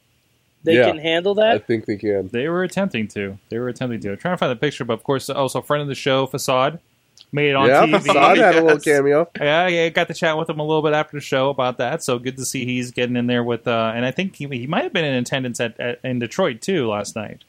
They 0.66 0.74
Yeah. 0.76 0.90
can 0.90 0.98
handle 0.98 1.34
that. 1.36 1.52
I 1.54 1.58
think 1.58 1.86
they 1.86 1.96
can. 1.96 2.28
They 2.28 2.48
were 2.48 2.62
attempting 2.62 3.08
to. 3.08 3.38
They 3.48 3.58
were 3.58 3.68
attempting 3.68 4.00
to. 4.00 4.10
I'm 4.12 4.16
trying 4.18 4.34
to 4.34 4.38
find 4.38 4.52
the 4.52 4.56
picture, 4.56 4.84
but 4.84 4.92
of 4.94 5.02
course, 5.04 5.30
also 5.30 5.62
friend 5.62 5.80
of 5.80 5.88
the 5.88 5.94
show, 5.94 6.26
Facade, 6.26 6.78
made 7.32 7.50
it 7.50 7.56
on 7.56 7.68
yeah, 7.68 7.86
TV. 7.86 7.92
Facade 8.02 8.36
had 8.38 8.54
a 8.56 8.62
little 8.62 8.78
cameo. 8.90 9.28
Yeah, 9.40 9.68
yeah, 9.68 9.88
got 9.88 10.08
to 10.08 10.14
chat 10.14 10.36
with 10.36 10.50
him 10.50 10.58
a 10.58 10.64
little 10.66 10.82
bit 10.82 10.92
after 10.92 11.16
the 11.16 11.20
show 11.22 11.48
about 11.48 11.78
that. 11.78 12.02
So 12.04 12.18
good 12.18 12.36
to 12.36 12.44
see 12.44 12.64
he's 12.66 12.90
getting 12.90 13.16
in 13.16 13.26
there 13.26 13.42
with. 13.42 13.66
Uh, 13.66 13.92
and 13.94 14.04
I 14.04 14.10
think 14.10 14.36
he, 14.36 14.46
he 14.48 14.66
might 14.66 14.84
have 14.84 14.92
been 14.92 15.04
in 15.04 15.14
attendance 15.14 15.58
at, 15.60 15.78
at 15.80 16.00
in 16.04 16.18
Detroit 16.18 16.60
too 16.60 16.88
last 16.88 17.16
night. 17.16 17.42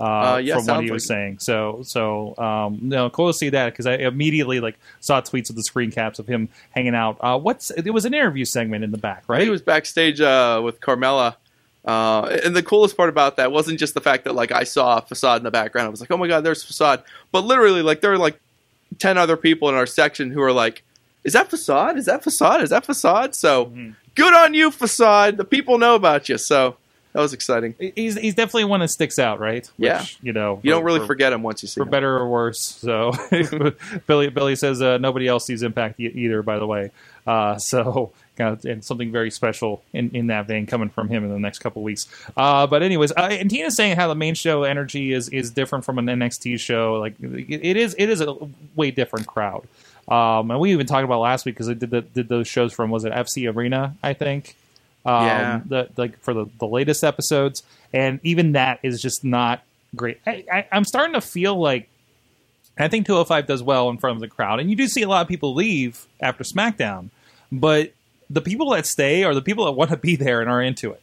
Uh, 0.00 0.04
Uh, 0.04 0.36
yeah, 0.42 0.56
from 0.56 0.66
what 0.66 0.84
he 0.84 0.90
was 0.90 1.08
like 1.08 1.16
saying. 1.16 1.38
So, 1.38 1.82
so 1.84 2.36
um, 2.36 2.80
no, 2.82 3.10
cool 3.10 3.28
to 3.28 3.32
see 3.38 3.50
that 3.50 3.66
because 3.72 3.86
I 3.86 3.94
immediately 3.94 4.58
like 4.58 4.76
saw 4.98 5.20
tweets 5.20 5.50
of 5.50 5.56
the 5.56 5.62
screen 5.62 5.92
caps 5.92 6.18
of 6.18 6.26
him 6.26 6.48
hanging 6.72 6.96
out. 6.96 7.16
Uh, 7.20 7.38
what's 7.38 7.70
it 7.70 7.88
was 7.92 8.04
an 8.04 8.12
interview 8.12 8.44
segment 8.44 8.82
in 8.82 8.90
the 8.90 8.98
back, 8.98 9.22
right? 9.28 9.42
He 9.42 9.50
was 9.50 9.62
backstage 9.62 10.20
uh, 10.20 10.60
with 10.64 10.80
Carmella. 10.80 11.36
Uh, 11.84 12.38
and 12.44 12.56
the 12.56 12.62
coolest 12.62 12.96
part 12.96 13.10
about 13.10 13.36
that 13.36 13.52
wasn't 13.52 13.78
just 13.78 13.92
the 13.94 14.00
fact 14.00 14.24
that 14.24 14.34
like 14.34 14.50
I 14.52 14.64
saw 14.64 14.98
a 14.98 15.02
Facade 15.02 15.38
in 15.38 15.44
the 15.44 15.50
background. 15.50 15.86
I 15.86 15.90
was 15.90 16.00
like, 16.00 16.10
oh 16.10 16.16
my 16.16 16.26
god, 16.28 16.40
there's 16.42 16.62
Facade. 16.62 17.02
But 17.32 17.44
literally, 17.44 17.82
like 17.82 18.00
there 18.00 18.12
are 18.12 18.18
like 18.18 18.40
ten 18.98 19.18
other 19.18 19.36
people 19.36 19.68
in 19.68 19.74
our 19.74 19.86
section 19.86 20.30
who 20.30 20.40
are 20.40 20.52
like, 20.52 20.82
is 21.24 21.34
that 21.34 21.50
Facade? 21.50 21.98
Is 21.98 22.06
that 22.06 22.22
Facade? 22.24 22.62
Is 22.62 22.70
that 22.70 22.86
Facade? 22.86 23.34
So 23.34 23.66
Mhm. 23.66 23.94
good 24.14 24.32
on 24.34 24.54
you, 24.54 24.70
Facade. 24.70 25.36
The 25.36 25.44
people 25.44 25.76
know 25.78 25.94
about 25.94 26.28
you. 26.30 26.38
So 26.38 26.76
that 27.12 27.20
was 27.20 27.32
exciting. 27.34 27.74
He's 27.78 28.16
he's 28.18 28.34
definitely 28.34 28.64
one 28.64 28.80
that 28.80 28.88
sticks 28.88 29.18
out, 29.18 29.38
right? 29.38 29.70
Yeah. 29.76 30.00
Which, 30.00 30.18
you 30.22 30.32
know, 30.32 30.60
You 30.62 30.70
don't 30.70 30.84
really 30.84 31.00
for- 31.00 31.06
forget 31.08 31.32
him 31.34 31.42
once 31.42 31.62
you 31.62 31.68
see 31.68 31.74
for 31.80 31.82
him. 31.82 31.90
better 31.90 32.16
or 32.16 32.28
worse. 32.28 32.60
So 32.60 33.12
Billy 34.06 34.30
Billy 34.30 34.56
says 34.56 34.80
uh, 34.82 34.98
nobody 34.98 35.28
else 35.28 35.46
sees 35.46 35.62
Impact 35.62 36.00
either. 36.00 36.42
By 36.42 36.58
the 36.58 36.66
way, 36.66 36.90
uh, 37.26 37.58
so 37.58 38.12
of, 38.40 38.64
and 38.64 38.84
something 38.84 39.12
very 39.12 39.30
special 39.30 39.82
in, 39.92 40.10
in 40.14 40.26
that 40.28 40.46
vein 40.46 40.66
coming 40.66 40.88
from 40.88 41.08
him 41.08 41.24
in 41.24 41.30
the 41.30 41.38
next 41.38 41.60
couple 41.60 41.82
weeks. 41.82 42.06
Uh, 42.36 42.66
but 42.66 42.82
anyways, 42.82 43.12
uh, 43.12 43.28
and 43.30 43.50
Tina's 43.50 43.76
saying 43.76 43.96
how 43.96 44.08
the 44.08 44.14
main 44.14 44.34
show 44.34 44.64
energy 44.64 45.12
is 45.12 45.28
is 45.28 45.50
different 45.50 45.84
from 45.84 45.98
an 45.98 46.06
NXT 46.06 46.58
show. 46.60 46.94
Like 46.94 47.14
it, 47.20 47.60
it 47.64 47.76
is 47.76 47.94
it 47.98 48.08
is 48.10 48.20
a 48.20 48.36
way 48.74 48.90
different 48.90 49.26
crowd. 49.26 49.66
Um, 50.08 50.50
and 50.50 50.60
we 50.60 50.72
even 50.72 50.86
talked 50.86 51.04
about 51.04 51.20
last 51.20 51.46
week 51.46 51.54
because 51.54 51.68
I 51.70 51.74
did 51.74 51.90
the, 51.90 52.02
did 52.02 52.28
those 52.28 52.46
shows 52.46 52.72
from 52.74 52.90
was 52.90 53.04
it 53.04 53.12
FC 53.12 53.52
Arena 53.54 53.94
I 54.02 54.12
think. 54.12 54.56
Um, 55.06 55.24
Yeah. 55.26 55.60
the 55.66 55.88
like 55.96 56.18
for 56.20 56.34
the, 56.34 56.46
the 56.58 56.66
latest 56.66 57.04
episodes, 57.04 57.62
and 57.92 58.20
even 58.22 58.52
that 58.52 58.80
is 58.82 59.00
just 59.00 59.22
not 59.24 59.62
great. 59.94 60.20
I, 60.26 60.44
I, 60.52 60.66
I'm 60.72 60.84
starting 60.84 61.14
to 61.14 61.20
feel 61.20 61.56
like 61.56 61.88
I 62.78 62.88
think 62.88 63.06
205 63.06 63.46
does 63.46 63.62
well 63.62 63.88
in 63.90 63.98
front 63.98 64.16
of 64.16 64.20
the 64.20 64.28
crowd, 64.28 64.60
and 64.60 64.68
you 64.70 64.76
do 64.76 64.88
see 64.88 65.02
a 65.02 65.08
lot 65.08 65.22
of 65.22 65.28
people 65.28 65.54
leave 65.54 66.06
after 66.20 66.42
SmackDown, 66.42 67.10
but 67.52 67.92
the 68.30 68.40
people 68.40 68.70
that 68.70 68.86
stay 68.86 69.24
are 69.24 69.34
the 69.34 69.42
people 69.42 69.64
that 69.66 69.72
want 69.72 69.90
to 69.90 69.96
be 69.96 70.16
there 70.16 70.40
and 70.40 70.50
are 70.50 70.62
into 70.62 70.90
it. 70.92 71.00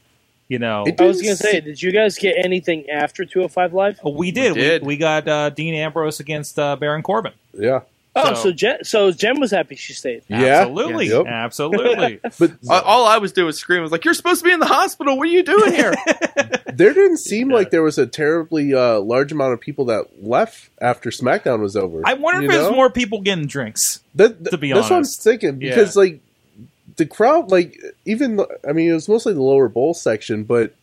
You 0.47 0.59
know, 0.59 0.83
It 0.85 0.99
I 0.99 1.05
was 1.05 1.21
gonna 1.21 1.37
say, 1.37 1.61
did 1.61 1.81
you 1.81 1.91
guys 1.93 2.17
get 2.17 2.35
anything 2.43 2.89
after 2.89 3.23
205 3.23 3.73
Live? 3.73 3.99
Oh, 4.03 4.09
we 4.11 4.31
did. 4.31 4.53
We, 4.53 4.59
did. 4.61 4.83
we 4.85 4.97
got 4.97 5.25
uh, 5.27 5.49
Dean 5.49 5.73
Ambrose 5.75 6.19
against 6.19 6.59
uh, 6.59 6.75
Baron 6.75 7.03
Corbin. 7.03 7.31
Yeah. 7.53 7.81
Oh, 8.13 8.33
So- 8.33 8.43
so 8.43 8.51
Jen, 8.51 8.83
so 8.83 9.11
Jen 9.13 9.39
was 9.39 9.51
happy 9.51 9.77
she 9.77 9.93
stayed. 9.93 10.23
Yeah. 10.27 10.37
Absolutely, 10.63 11.07
Yep. 11.07 11.25
absolutely. 11.27 12.19
But 12.37 12.51
Uh, 12.69 12.81
all 12.83 13.05
I 13.07 13.19
was 13.19 13.31
doing 13.31 13.45
was 13.45 13.57
screaming. 13.57 13.83
I 13.83 13.83
was 13.83 13.93
like, 13.93 14.03
"You're 14.03 14.13
supposed 14.13 14.41
to 14.41 14.45
be 14.45 14.51
in 14.51 14.59
the 14.59 14.65
hospital. 14.65 15.17
What 15.17 15.29
are 15.29 15.31
you 15.31 15.43
doing 15.43 15.71
here?" 15.71 15.93
there 16.73 16.93
didn't 16.93 17.19
seem 17.19 17.49
Yeah. 17.49 17.55
like 17.55 17.71
there 17.71 17.83
was 17.83 17.97
a 17.97 18.05
terribly 18.05 18.73
uh, 18.73 18.99
large 18.99 19.31
amount 19.31 19.53
of 19.53 19.61
people 19.61 19.85
that 19.85 20.21
left 20.21 20.69
after 20.81 21.09
SmackDown 21.11 21.61
was 21.61 21.77
over. 21.77 22.01
I 22.03 22.15
wonder 22.15 22.41
You 22.41 22.49
if 22.49 22.53
there's 22.55 22.71
more 22.75 22.89
people 22.89 23.21
getting 23.21 23.45
drinks. 23.47 24.03
That, 24.15 24.43
to 24.51 24.57
be 24.57 24.73
that's 24.73 24.89
what 24.89 24.97
I'm 24.97 25.03
thinking 25.05 25.59
because 25.59 25.95
like 25.95 26.19
the 26.97 27.05
crowd, 27.05 27.51
like 27.51 27.77
even 28.05 28.39
I 28.67 28.73
mean, 28.73 28.89
it 28.89 28.93
was 28.93 29.07
mostly 29.09 29.33
the 29.33 29.41
lower 29.41 29.67
bowl 29.69 29.93
section, 29.93 30.43
but 30.43 30.73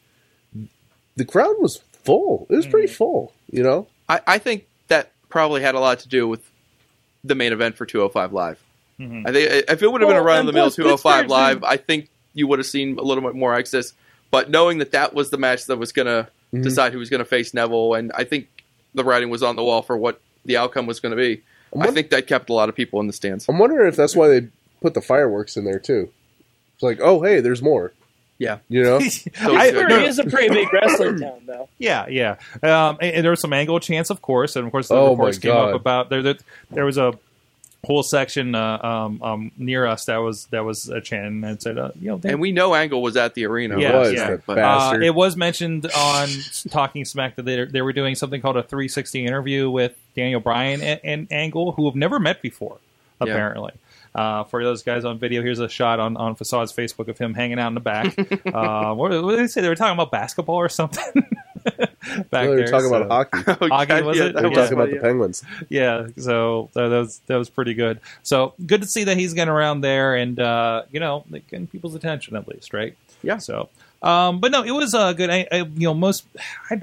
the 1.16 1.24
crowd 1.24 1.56
was 1.58 1.78
full. 2.04 2.46
It 2.50 2.56
was 2.56 2.66
Mm. 2.66 2.70
pretty 2.70 2.88
full. 2.88 3.32
You 3.50 3.62
know, 3.62 3.86
I, 4.08 4.20
I 4.26 4.38
think 4.38 4.66
that 4.88 5.10
probably 5.28 5.62
had 5.62 5.74
a 5.74 5.80
lot 5.80 6.00
to 6.00 6.08
do 6.08 6.26
with 6.28 6.40
the 7.24 7.34
main 7.34 7.52
event 7.52 7.76
for 7.76 7.84
205 7.86 8.32
Live. 8.32 8.58
Mhm. 9.00 9.28
I 9.28 9.32
think 9.32 9.64
if 9.70 9.82
it 9.82 9.90
would 9.92 10.00
have 10.00 10.08
been 10.08 10.16
Well, 10.16 10.24
a 10.24 10.26
run 10.26 10.40
of 10.40 10.46
the 10.46 10.52
mill 10.52 10.64
plus 10.66 10.76
205 10.76 11.22
Pittsburgh's 11.24 11.30
Live, 11.30 11.64
I 11.64 11.76
think 11.76 12.08
you 12.34 12.46
would 12.46 12.58
have 12.58 12.66
seen 12.66 12.98
a 12.98 13.02
little 13.02 13.22
bit 13.22 13.34
more 13.34 13.54
access. 13.54 13.92
But 14.30 14.50
knowing 14.50 14.78
that 14.78 14.92
that 14.92 15.14
was 15.14 15.30
the 15.30 15.38
match 15.38 15.66
that 15.66 15.76
was 15.78 15.92
going 15.92 16.06
to 16.06 16.28
Mhm. 16.54 16.62
decide 16.62 16.92
who 16.92 16.98
was 16.98 17.10
going 17.10 17.18
to 17.20 17.24
face 17.24 17.52
Neville, 17.54 17.94
and 17.94 18.12
I 18.14 18.24
think 18.24 18.48
the 18.94 19.04
writing 19.04 19.30
was 19.30 19.42
on 19.42 19.56
the 19.56 19.62
wall 19.64 19.82
for 19.82 19.96
what 19.96 20.20
the 20.44 20.56
outcome 20.56 20.86
was 20.86 21.00
going 21.00 21.10
to 21.10 21.16
be. 21.16 21.42
I'm, 21.74 21.82
I 21.82 21.90
think 21.90 22.10
that 22.10 22.26
kept 22.26 22.48
a 22.48 22.54
lot 22.54 22.68
of 22.70 22.74
people 22.74 23.00
in 23.00 23.06
the 23.06 23.12
stands. 23.12 23.46
I'm 23.48 23.58
wondering 23.58 23.86
if 23.88 23.96
that's 23.96 24.16
why 24.16 24.28
they 24.28 24.46
put 24.80 24.94
the 24.94 25.00
fireworks 25.00 25.56
in 25.56 25.64
there 25.64 25.78
too. 25.78 26.10
It's 26.74 26.82
like, 26.82 27.00
oh 27.02 27.22
hey, 27.22 27.40
there's 27.40 27.62
more. 27.62 27.92
Yeah. 28.38 28.58
You 28.68 28.84
know, 28.84 28.96
I- 28.98 29.00
Pittsburgh 29.00 29.88
no, 29.88 29.98
is 30.04 30.18
a 30.20 30.24
pretty 30.24 30.48
big 30.54 30.72
wrestling 30.72 31.18
town, 31.20 31.40
though. 31.46 31.68
Yeah, 31.78 32.06
yeah. 32.08 32.36
Um, 32.62 32.98
and, 33.00 33.14
and 33.16 33.24
there 33.24 33.30
was 33.32 33.40
some 33.40 33.52
angle 33.52 33.80
chants, 33.80 34.10
of 34.10 34.22
course, 34.22 34.54
and 34.54 34.64
of 34.64 34.70
course 34.70 34.88
the 34.88 34.94
Oh, 34.94 35.10
reports 35.10 35.38
came 35.38 35.50
up 35.56 35.74
about 35.74 36.08
there. 36.08 36.22
There, 36.22 36.34
there 36.70 36.84
was 36.84 36.98
a 36.98 37.14
whole 37.84 38.02
section 38.04 38.54
uh, 38.54 38.78
um, 38.80 39.22
um, 39.22 39.52
near 39.56 39.86
us 39.86 40.04
that 40.06 40.18
was 40.18 40.46
that 40.50 40.64
was 40.64 40.88
a 40.88 41.00
chant 41.00 41.44
and 41.44 41.60
said, 41.62 41.78
uh, 41.78 41.90
you 42.00 42.08
know, 42.10 42.20
And 42.24 42.40
we 42.40 42.52
know 42.52 42.74
Angle 42.76 43.02
was 43.02 43.16
at 43.16 43.34
the 43.34 43.44
arena. 43.46 43.76
it 43.76 43.82
Yeah, 43.82 43.96
was 43.98 44.12
yeah. 44.12 44.36
But- 44.46 44.58
uh, 44.58 44.98
it 45.02 45.14
was 45.14 45.36
mentioned 45.36 45.86
on 45.96 46.28
Talking 46.70 47.04
Smack 47.04 47.34
that 47.36 47.44
they, 47.44 47.64
they 47.64 47.82
were 47.82 47.92
doing 47.92 48.14
something 48.14 48.40
called 48.40 48.56
a 48.56 48.62
360 48.62 49.26
interview 49.26 49.68
with 49.70 49.96
Daniel 50.14 50.40
Bryan 50.40 50.80
and, 50.80 51.00
and 51.02 51.28
Angle, 51.32 51.72
who 51.72 51.86
have 51.86 51.96
never 51.96 52.20
met 52.20 52.40
before, 52.40 52.78
Yeah. 53.24 53.34
Apparently. 54.18 54.40
Uh, 54.40 54.44
for 54.44 54.62
those 54.64 54.82
guys 54.82 55.04
on 55.04 55.18
video, 55.18 55.42
here's 55.42 55.58
a 55.60 55.68
shot 55.68 56.00
on, 56.00 56.16
on 56.16 56.34
Facade's 56.34 56.72
Facebook 56.72 57.08
of 57.08 57.18
him 57.18 57.34
hanging 57.34 57.58
out 57.58 57.68
in 57.68 57.74
the 57.74 57.80
back. 57.80 58.18
uh, 58.54 58.94
what, 58.94 59.10
what 59.22 59.30
did 59.30 59.38
they 59.40 59.46
say? 59.46 59.60
They 59.60 59.68
were 59.68 59.74
talking 59.76 59.94
about 59.94 60.10
basketball 60.10 60.56
or 60.56 60.68
something. 60.68 61.04
back 61.64 62.30
they 62.30 62.48
were 62.48 62.56
there, 62.56 62.66
talking 62.68 62.88
so- 62.88 63.02
about 63.02 63.30
hockey. 63.32 63.52
Oh, 63.60 63.68
Hockey, 63.68 64.02
was 64.02 64.16
yeah, 64.16 64.24
it? 64.26 64.36
They 64.36 64.42
were 64.42 64.48
Yeah. 64.48 64.54
talking 64.54 64.72
about 64.74 64.90
the 64.90 64.96
Penguins. 65.00 65.42
yeah 65.68 66.06
so 66.16 66.70
that, 66.72 66.88
that 66.88 66.98
was 66.98 67.20
that 67.26 67.36
was 67.36 67.50
pretty 67.50 67.74
good 67.74 68.00
so 68.22 68.54
good 68.64 68.80
to 68.80 68.86
see 68.86 69.04
that 69.04 69.16
he's 69.18 69.34
getting 69.34 69.52
around 69.52 69.82
there 69.82 70.14
and 70.14 70.38
uh 70.40 70.82
you 70.90 71.00
know 71.00 71.24
getting 71.50 71.66
people's 71.66 71.94
attention 71.94 72.36
at 72.36 72.48
least 72.48 72.72
right 72.72 72.96
Yeah. 73.22 73.38
so 73.38 73.68
um 74.02 74.40
but 74.40 74.52
no 74.52 74.62
it 74.62 74.70
was 74.70 74.94
uh 74.94 75.12
good 75.12 75.28
i, 75.28 75.46
I 75.52 75.56
you 75.58 75.88
know 75.88 75.94
most 75.94 76.24
I, 76.70 76.80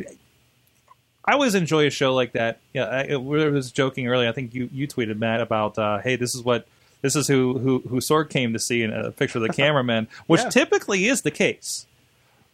I 1.23 1.33
always 1.33 1.55
enjoy 1.55 1.87
a 1.87 1.89
show 1.89 2.13
like 2.13 2.33
that 2.33 2.59
yeah 2.73 2.83
i, 2.85 3.13
I 3.13 3.15
was 3.15 3.71
joking 3.71 4.07
earlier 4.07 4.29
i 4.29 4.31
think 4.33 4.53
you 4.53 4.69
you 4.71 4.87
tweeted 4.87 5.17
matt 5.17 5.41
about 5.41 5.77
uh 5.79 5.99
hey 5.99 6.15
this 6.17 6.35
is 6.35 6.43
what 6.43 6.67
this 7.05 7.15
is 7.15 7.27
who 7.27 7.57
who 7.59 7.79
who 7.87 7.97
Sorg 7.97 8.29
came 8.29 8.53
to 8.53 8.59
see 8.59 8.81
in 8.81 8.91
a 8.91 9.11
picture 9.11 9.37
of 9.37 9.43
the 9.43 9.53
cameraman, 9.61 10.07
which 10.27 10.41
Yeah. 10.41 10.49
typically 10.49 11.05
is 11.07 11.21
the 11.21 11.31
case. 11.31 11.85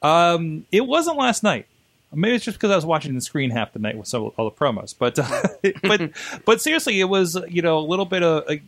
Um, 0.02 0.66
it 0.72 0.86
wasn't 0.88 1.18
last 1.18 1.44
night. 1.44 1.68
Maybe 2.14 2.36
it's 2.36 2.44
just 2.44 2.58
because 2.58 2.72
I 2.72 2.76
was 2.76 2.86
watching 2.86 3.16
the 3.16 3.22
screen 3.22 3.52
half 3.52 3.72
the 3.72 3.80
night 3.80 3.98
with 3.98 4.08
some 4.08 4.32
all 4.38 4.46
the 4.50 4.52
promos. 4.52 4.94
But 4.98 5.18
uh, 5.20 5.48
but 5.82 6.12
but 6.46 6.62
seriously, 6.62 7.00
it 7.00 7.06
was 7.06 7.38
you 7.48 7.62
know 7.62 7.78
a 7.80 7.86
little 7.86 8.06
bit 8.06 8.24
of. 8.24 8.44
i 8.50 8.62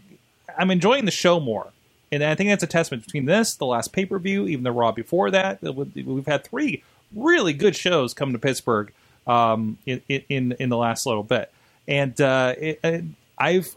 I'm 0.55 0.69
enjoying 0.69 1.05
the 1.05 1.11
show 1.11 1.39
more, 1.39 1.67
and 2.11 2.23
I 2.23 2.35
think 2.35 2.49
that's 2.51 2.61
a 2.63 2.67
testament 2.67 3.03
between 3.05 3.25
this, 3.25 3.55
the 3.55 3.65
last 3.65 3.91
pay 3.91 4.05
per 4.05 4.19
view, 4.19 4.45
even 4.47 4.63
the 4.63 4.71
Raw 4.71 4.91
before 4.91 5.31
that. 5.31 5.63
We've 5.63 6.25
had 6.27 6.43
three 6.43 6.83
really 7.15 7.53
good 7.53 7.75
shows 7.75 8.13
come 8.13 8.33
to 8.33 8.39
Pittsburgh 8.39 8.93
um, 9.25 9.79
in, 9.87 10.01
in 10.07 10.51
in 10.53 10.69
the 10.69 10.77
last 10.77 11.07
little 11.07 11.23
bit, 11.23 11.51
and 11.87 12.19
uh, 12.21 12.53
it, 12.57 12.79
it- 12.83 13.03
I've 13.39 13.75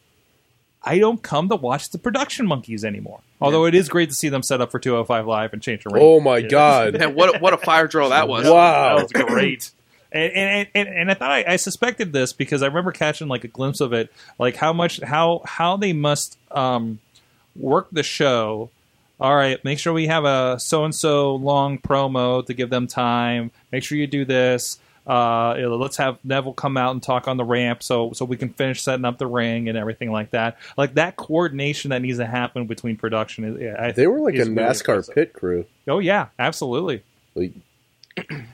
I 0.86 0.98
don't 1.00 1.20
come 1.22 1.48
to 1.48 1.56
watch 1.56 1.90
the 1.90 1.98
production 1.98 2.46
monkeys 2.46 2.84
anymore. 2.84 3.20
Although 3.40 3.66
it 3.66 3.74
is 3.74 3.88
great 3.88 4.08
to 4.08 4.14
see 4.14 4.28
them 4.28 4.42
set 4.42 4.60
up 4.60 4.70
for 4.70 4.78
205 4.78 5.26
Live 5.26 5.52
and 5.52 5.60
change 5.60 5.82
the 5.84 5.90
ring. 5.90 6.02
Oh 6.02 6.20
my 6.20 6.40
god! 6.40 6.98
Man, 6.98 7.14
what 7.14 7.36
a- 7.36 7.38
what 7.40 7.52
a 7.52 7.58
fire 7.58 7.86
drill 7.88 8.10
that 8.10 8.28
was! 8.28 8.46
Wow. 8.48 8.96
That 8.96 9.02
was 9.02 9.12
great. 9.12 9.70
And, 10.12 10.32
and, 10.32 10.68
and, 10.74 10.88
and 10.88 11.10
I 11.10 11.14
thought 11.14 11.30
I, 11.32 11.44
I 11.46 11.56
suspected 11.56 12.12
this 12.12 12.32
because 12.32 12.62
I 12.62 12.66
remember 12.68 12.92
catching 12.92 13.26
like 13.28 13.44
a 13.44 13.48
glimpse 13.48 13.80
of 13.80 13.92
it, 13.92 14.10
like 14.38 14.56
how 14.56 14.72
much 14.72 15.00
how 15.02 15.42
how 15.44 15.76
they 15.76 15.92
must 15.92 16.38
um, 16.52 17.00
work 17.56 17.88
the 17.90 18.02
show. 18.04 18.70
All 19.20 19.34
right, 19.34 19.62
make 19.64 19.78
sure 19.78 19.92
we 19.92 20.06
have 20.06 20.24
a 20.24 20.58
so 20.60 20.84
and 20.84 20.94
so 20.94 21.34
long 21.34 21.78
promo 21.78 22.46
to 22.46 22.54
give 22.54 22.70
them 22.70 22.86
time. 22.86 23.50
Make 23.72 23.82
sure 23.82 23.98
you 23.98 24.06
do 24.06 24.24
this. 24.24 24.78
Uh, 25.06 25.54
you 25.56 25.62
know, 25.62 25.76
let's 25.76 25.96
have 25.98 26.18
Neville 26.24 26.52
come 26.52 26.76
out 26.76 26.90
and 26.92 27.02
talk 27.02 27.28
on 27.28 27.36
the 27.36 27.44
ramp 27.44 27.82
so 27.82 28.12
so 28.12 28.24
we 28.24 28.36
can 28.36 28.48
finish 28.48 28.82
setting 28.82 29.04
up 29.04 29.18
the 29.18 29.26
ring 29.26 29.68
and 29.68 29.78
everything 29.78 30.10
like 30.10 30.30
that. 30.30 30.58
Like 30.76 30.94
that 30.94 31.16
coordination 31.16 31.90
that 31.90 32.02
needs 32.02 32.18
to 32.18 32.26
happen 32.26 32.66
between 32.66 32.96
production. 32.96 33.44
Is, 33.44 33.60
yeah, 33.60 33.76
I, 33.78 33.92
They 33.92 34.06
were 34.08 34.20
like 34.20 34.34
a 34.34 34.38
really 34.38 34.54
NASCAR 34.54 34.88
impressive. 34.88 35.14
pit 35.14 35.32
crew. 35.32 35.64
Oh 35.86 36.00
yeah, 36.00 36.28
absolutely. 36.38 37.04
Like, 37.34 37.52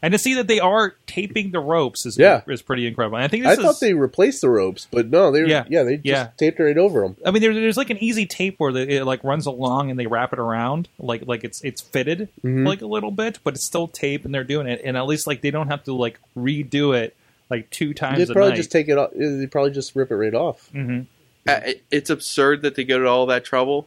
And 0.03 0.11
to 0.13 0.19
see 0.19 0.35
that 0.35 0.49
they 0.49 0.59
are 0.59 0.95
taping 1.07 1.53
the 1.53 1.61
ropes 1.61 2.05
is 2.05 2.19
Yeah. 2.19 2.43
is 2.49 2.63
pretty 2.63 2.87
incredible. 2.87 3.17
And 3.17 3.25
I 3.25 3.29
think 3.29 3.47
I 3.47 3.55
this 3.55 3.65
thought 3.65 3.79
they 3.81 3.95
replaced 3.95 4.41
the 4.41 4.51
ropes, 4.51 4.89
but 4.91 5.09
no, 5.11 5.31
they 5.31 5.43
were, 5.43 5.49
Yeah. 5.49 5.65
yeah, 5.69 5.85
they 5.85 5.97
just 5.97 6.07
Yeah. 6.07 6.29
taped 6.37 6.59
right 6.59 6.77
over 6.77 7.03
them. 7.03 7.17
I 7.25 7.31
mean, 7.31 7.41
there's 7.43 7.55
there's 7.55 7.77
like 7.77 7.91
an 7.91 8.03
easy 8.03 8.27
tape 8.27 8.57
where 8.59 8.73
the, 8.73 8.89
it 8.97 9.05
like 9.05 9.23
runs 9.23 9.47
along 9.47 9.91
and 9.91 9.99
they 10.01 10.07
wrap 10.09 10.33
it 10.33 10.41
around, 10.41 10.89
like 10.99 11.23
like 11.27 11.45
it's 11.45 11.63
it's 11.63 11.81
fitted 11.81 12.29
Mhm. 12.45 12.67
like 12.67 12.83
a 12.83 12.87
little 12.87 13.13
bit, 13.13 13.39
but 13.45 13.55
it's 13.55 13.65
still 13.67 13.87
tape 13.87 14.25
and 14.25 14.35
they're 14.35 14.43
doing 14.43 14.67
it. 14.67 14.81
And 14.85 14.97
at 14.97 15.07
least 15.07 15.27
like 15.29 15.43
they 15.43 15.53
don't 15.53 15.69
have 15.69 15.85
to 15.85 15.95
like 15.95 16.19
redo 16.37 16.97
it 16.97 17.15
like 17.49 17.71
two 17.71 17.95
times 17.95 18.19
They'd 18.19 18.33
probably 18.33 18.51
night. 18.51 18.57
just 18.57 18.73
take 18.73 18.89
it. 18.89 18.99
off. 18.99 19.11
They'd 19.15 19.51
probably 19.53 19.71
just 19.71 19.95
rip 19.95 20.11
it 20.11 20.17
right 20.17 20.35
off. 20.35 20.69
hmm 20.73 21.01
Uh, 21.47 21.61
it's 21.91 22.11
absurd 22.11 22.63
that 22.63 22.75
they 22.77 22.85
go 22.85 22.99
to 22.99 23.07
all 23.07 23.27
that 23.27 23.45
trouble, 23.45 23.87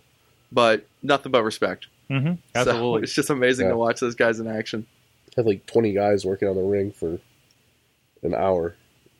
but 0.51 0.85
nothing 1.03 1.31
but 1.33 1.43
respect. 1.43 1.87
hmm 2.09 2.33
So 2.33 2.37
Absolutely. 2.55 3.03
it's 3.03 3.13
just 3.13 3.29
amazing 3.29 3.65
Yeah. 3.65 3.71
to 3.71 3.77
watch 3.77 3.99
those 3.99 4.15
guys 4.15 4.39
in 4.39 4.47
action. 4.47 4.85
Had 5.35 5.45
like 5.45 5.65
twenty 5.65 5.91
guys 5.93 6.25
working 6.25 6.47
on 6.47 6.55
the 6.55 6.61
ring 6.61 6.91
for 6.91 7.19
an 8.23 8.33
hour 8.33 8.75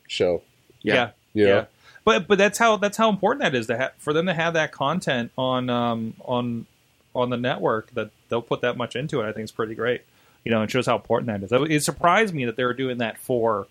show. 0.08 0.42
yeah. 0.82 1.12
You 1.34 1.46
know? 1.48 1.56
Yeah, 1.56 1.66
but 2.06 2.28
but 2.28 2.38
that's 2.38 2.58
how 2.58 2.78
that's 2.78 2.96
how 2.96 3.10
important 3.10 3.42
that 3.44 3.54
is 3.54 3.68
to 3.68 3.78
ha- 3.78 3.92
for 3.98 4.14
them 4.14 4.26
to 4.28 4.34
have 4.34 4.54
that 4.54 4.72
content 4.72 5.32
on 5.38 5.70
um, 5.70 6.14
on 6.24 6.66
on 7.14 7.30
the 7.30 7.38
network 7.38 7.92
that 7.96 8.12
they'll 8.30 8.42
put 8.42 8.62
that 8.62 8.78
much 8.78 8.96
into 8.96 9.20
it. 9.22 9.24
I 9.28 9.34
think 9.34 9.44
it's 9.44 9.52
pretty 9.52 9.76
great. 9.76 10.02
You 10.46 10.52
know, 10.52 10.62
it 10.64 10.72
shows 10.72 10.86
how 10.86 10.96
important 10.96 11.28
that 11.28 11.44
is. 11.44 11.52
It- 11.52 11.72
It 11.72 11.84
surprised 11.84 12.34
me 12.34 12.46
that 12.46 12.56
they 12.56 12.64
were 12.64 12.74
doing 12.74 13.00
that 13.00 13.18
for, 13.18 13.68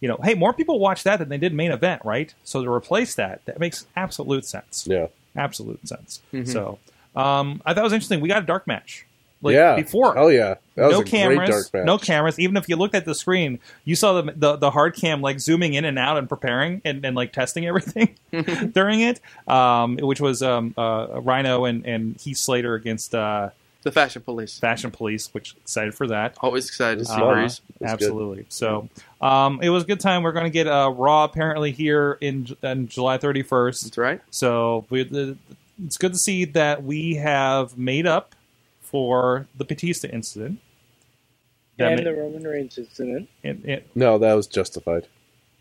you 0.00 0.08
know, 0.08 0.18
hey, 0.22 0.34
more 0.34 0.52
people 0.52 0.78
watch 0.78 1.02
that 1.04 1.18
than 1.18 1.28
they 1.30 1.38
did 1.38 1.54
main 1.54 1.70
event, 1.70 2.02
right? 2.04 2.34
So 2.44 2.62
to 2.62 2.70
replace 2.70 3.14
that, 3.14 3.44
that 3.46 3.58
makes 3.58 3.86
absolute 3.96 4.44
sense. 4.44 4.86
yeah. 4.86 5.06
Absolute 5.36 5.86
sense. 5.88 6.20
Mhm. 6.34 6.48
So 6.48 6.78
um, 7.16 7.62
I 7.64 7.72
thought 7.72 7.80
it 7.80 7.84
was 7.84 7.92
interesting. 7.94 8.20
We 8.20 8.28
got 8.28 8.42
a 8.42 8.46
dark 8.46 8.66
match. 8.66 9.06
Like 9.40 9.54
yeah. 9.54 9.76
before, 9.76 10.18
Oh 10.18 10.28
yeah. 10.28 10.56
That 10.74 10.86
was 10.86 10.92
no 10.96 11.00
a 11.00 11.04
cameras, 11.04 11.36
great 11.38 11.50
dark 11.50 11.74
match. 11.74 11.84
no 11.84 11.98
cameras. 11.98 12.38
Even 12.38 12.56
if 12.56 12.68
you 12.68 12.76
looked 12.76 12.94
at 12.94 13.04
the 13.04 13.14
screen, 13.14 13.58
you 13.84 13.94
saw 13.94 14.20
the, 14.20 14.32
the 14.34 14.56
the 14.56 14.70
hard 14.70 14.94
cam 14.96 15.20
like 15.20 15.38
zooming 15.40 15.74
in 15.74 15.84
and 15.84 15.98
out 15.98 16.18
and 16.18 16.28
preparing 16.28 16.82
and, 16.84 17.04
and 17.04 17.14
like 17.14 17.32
testing 17.32 17.66
everything 17.66 18.16
during 18.72 19.00
it, 19.00 19.20
um, 19.46 19.96
which 19.98 20.20
was 20.20 20.42
um, 20.42 20.74
uh, 20.76 21.20
Rhino 21.20 21.64
and, 21.64 21.86
and 21.86 22.20
Heath 22.20 22.38
Slater 22.38 22.74
against 22.74 23.14
uh, 23.14 23.50
The 23.82 23.92
Fashion 23.92 24.22
Police. 24.22 24.58
Fashion 24.58 24.90
Police, 24.90 25.32
which 25.32 25.54
excited 25.56 25.94
for 25.94 26.08
that. 26.08 26.36
Always 26.40 26.66
excited 26.68 26.98
to 27.00 27.04
see 27.04 27.12
Uh, 27.20 27.32
Breeze. 27.32 27.60
That's 27.80 27.92
absolutely. 27.92 28.46
So 28.48 28.88
um, 29.20 29.60
it 29.62 29.70
was 29.70 29.84
a 29.84 29.86
good 29.86 30.00
time. 30.00 30.22
We're 30.24 30.32
going 30.32 30.46
to 30.46 30.50
get 30.50 30.66
uh, 30.66 30.92
Raw 30.96 31.24
apparently 31.24 31.70
here 31.72 32.18
in, 32.20 32.56
in 32.62 32.88
July 32.88 33.18
31st. 33.18 33.82
That's 33.82 33.98
right. 33.98 34.20
So 34.30 34.84
we, 34.90 35.04
the, 35.04 35.36
it's 35.84 35.96
good 35.96 36.12
to 36.12 36.18
see 36.18 36.44
that 36.44 36.82
we 36.82 37.14
have 37.16 37.78
made 37.78 38.06
up 38.06 38.34
for 38.90 39.46
the 39.56 39.64
Batista 39.64 40.08
incident. 40.08 40.60
That 41.78 41.92
and 41.92 42.04
ma- 42.04 42.10
the 42.10 42.16
Roman 42.16 42.42
Reigns 42.44 42.76
incident. 42.78 43.28
it- 43.42 43.64
it- 43.64 43.86
No, 43.94 44.18
that 44.18 44.34
was 44.34 44.46
justified. 44.46 45.06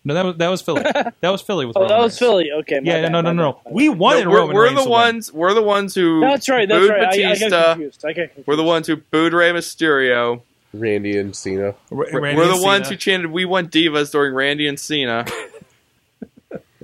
no, 0.04 0.14
that 0.14 0.26
was 0.26 0.38
that 0.38 0.48
was 0.50 0.62
Philly. 0.62 0.82
that 1.22 1.30
was 1.30 1.42
Philly 1.42 1.66
with 1.66 1.78
Oh, 1.78 1.82
Roman 1.82 1.96
that 1.98 2.04
was 2.04 2.14
Reigns. 2.14 2.20
Philly. 2.20 2.52
Okay. 2.62 2.80
Yeah, 2.84 3.02
bad, 3.04 3.12
no, 3.12 3.22
no, 3.22 3.34
no, 3.34 3.44
no. 3.44 3.60
We 3.70 3.90
bad. 3.90 4.00
wanted 4.00 4.24
No, 4.26 4.30
we're 4.32 4.38
Roman 4.40 4.56
we're 4.56 4.64
Reigns 4.64 4.76
the 4.78 4.84
to 4.84 4.90
win. 4.90 4.92
ones. 5.00 5.34
We're 5.34 5.54
the 5.54 5.62
ones 5.62 5.94
who 5.96 6.22
That's 6.22 6.50
right. 6.50 6.68
That's 6.68 6.82
booed 6.82 6.90
right. 6.92 7.02
I, 7.04 7.32
I 7.32 7.38
got 7.38 7.66
confused. 7.76 8.06
I 8.06 8.14
got 8.14 8.22
confused. 8.30 8.48
we're 8.48 8.56
the 8.56 8.64
ones 8.64 8.88
who 8.88 8.96
booed 8.98 9.34
Rey 9.34 9.52
Mysterio. 9.52 10.42
Randy 10.74 11.18
and 11.18 11.36
Cena. 11.36 11.68
R- 11.68 11.76
We're, 11.92 12.20
Randy 12.22 12.38
we're 12.42 12.48
the 12.48 12.54
and 12.56 12.64
ones 12.64 12.90
who 12.90 12.96
chanted 12.98 13.32
"We 13.32 13.46
want 13.46 13.72
divas" 13.72 14.12
during 14.12 14.34
Randy 14.34 14.68
and 14.68 14.80
Cena. 14.80 15.26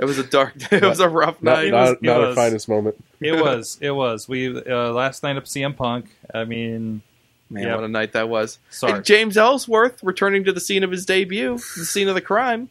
it 0.04 0.08
was 0.08 0.18
a 0.20 0.24
dark. 0.24 0.54
It 0.72 0.84
was 0.84 1.00
a 1.00 1.10
rough 1.10 1.42
Not 1.42 1.56
night. 1.58 1.66
It 1.68 1.72
not, 1.72 1.82
was- 1.82 1.92
it 1.94 2.02
not 2.04 2.20
was. 2.20 2.30
our 2.30 2.36
finest 2.36 2.70
moment. 2.70 3.04
It 3.22 3.42
was. 3.42 3.78
It 3.82 3.92
was. 3.92 4.28
We 4.28 4.50
uh, 4.62 4.92
last 4.92 5.24
night 5.24 5.38
of 5.38 5.46
CM 5.46 5.76
Punk. 5.76 6.10
I 6.34 6.44
mean, 6.44 7.02
Man, 7.50 7.64
Yep. 7.64 7.76
what 7.76 7.84
a 7.86 7.88
night 7.88 8.14
that 8.14 8.28
was. 8.30 8.60
sorry. 8.70 8.94
And 8.94 9.06
James 9.06 9.38
Ellsworth 9.38 10.04
returning 10.04 10.44
to 10.46 10.52
the 10.52 10.60
scene 10.60 10.84
of 10.84 10.92
his 10.92 11.06
debut, 11.06 11.54
the 11.78 11.86
scene 11.86 12.08
of 12.10 12.16
the 12.16 12.22
crime. 12.22 12.70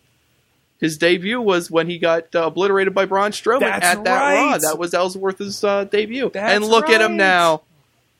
His 0.80 0.98
debut 0.98 1.40
was 1.40 1.70
when 1.70 1.88
he 1.88 1.98
got 1.98 2.34
uh, 2.34 2.46
obliterated 2.48 2.92
by 2.92 3.04
Braun 3.06 3.30
Strowman 3.30 3.60
That's 3.60 3.86
at 3.86 4.04
that 4.04 4.20
right. 4.20 4.50
Raw. 4.52 4.58
That 4.58 4.78
was 4.78 4.92
Ellsworth's 4.92 5.62
uh, 5.64 5.84
debut. 5.84 6.30
That's 6.34 6.54
and 6.56 6.64
look 6.64 6.88
at 6.90 7.00
him 7.00 7.16
now. 7.16 7.62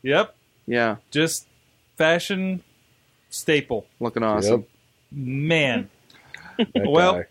Yep. 0.02 0.34
Yeah, 0.66 0.96
Just 1.10 1.46
fashion 1.96 2.62
staple. 3.30 3.86
looking 4.00 4.22
awesome. 4.22 4.60
Yep. 4.60 4.68
Man. 5.10 5.90
That 6.58 6.86
Well, 6.86 7.12
guy. 7.14 7.24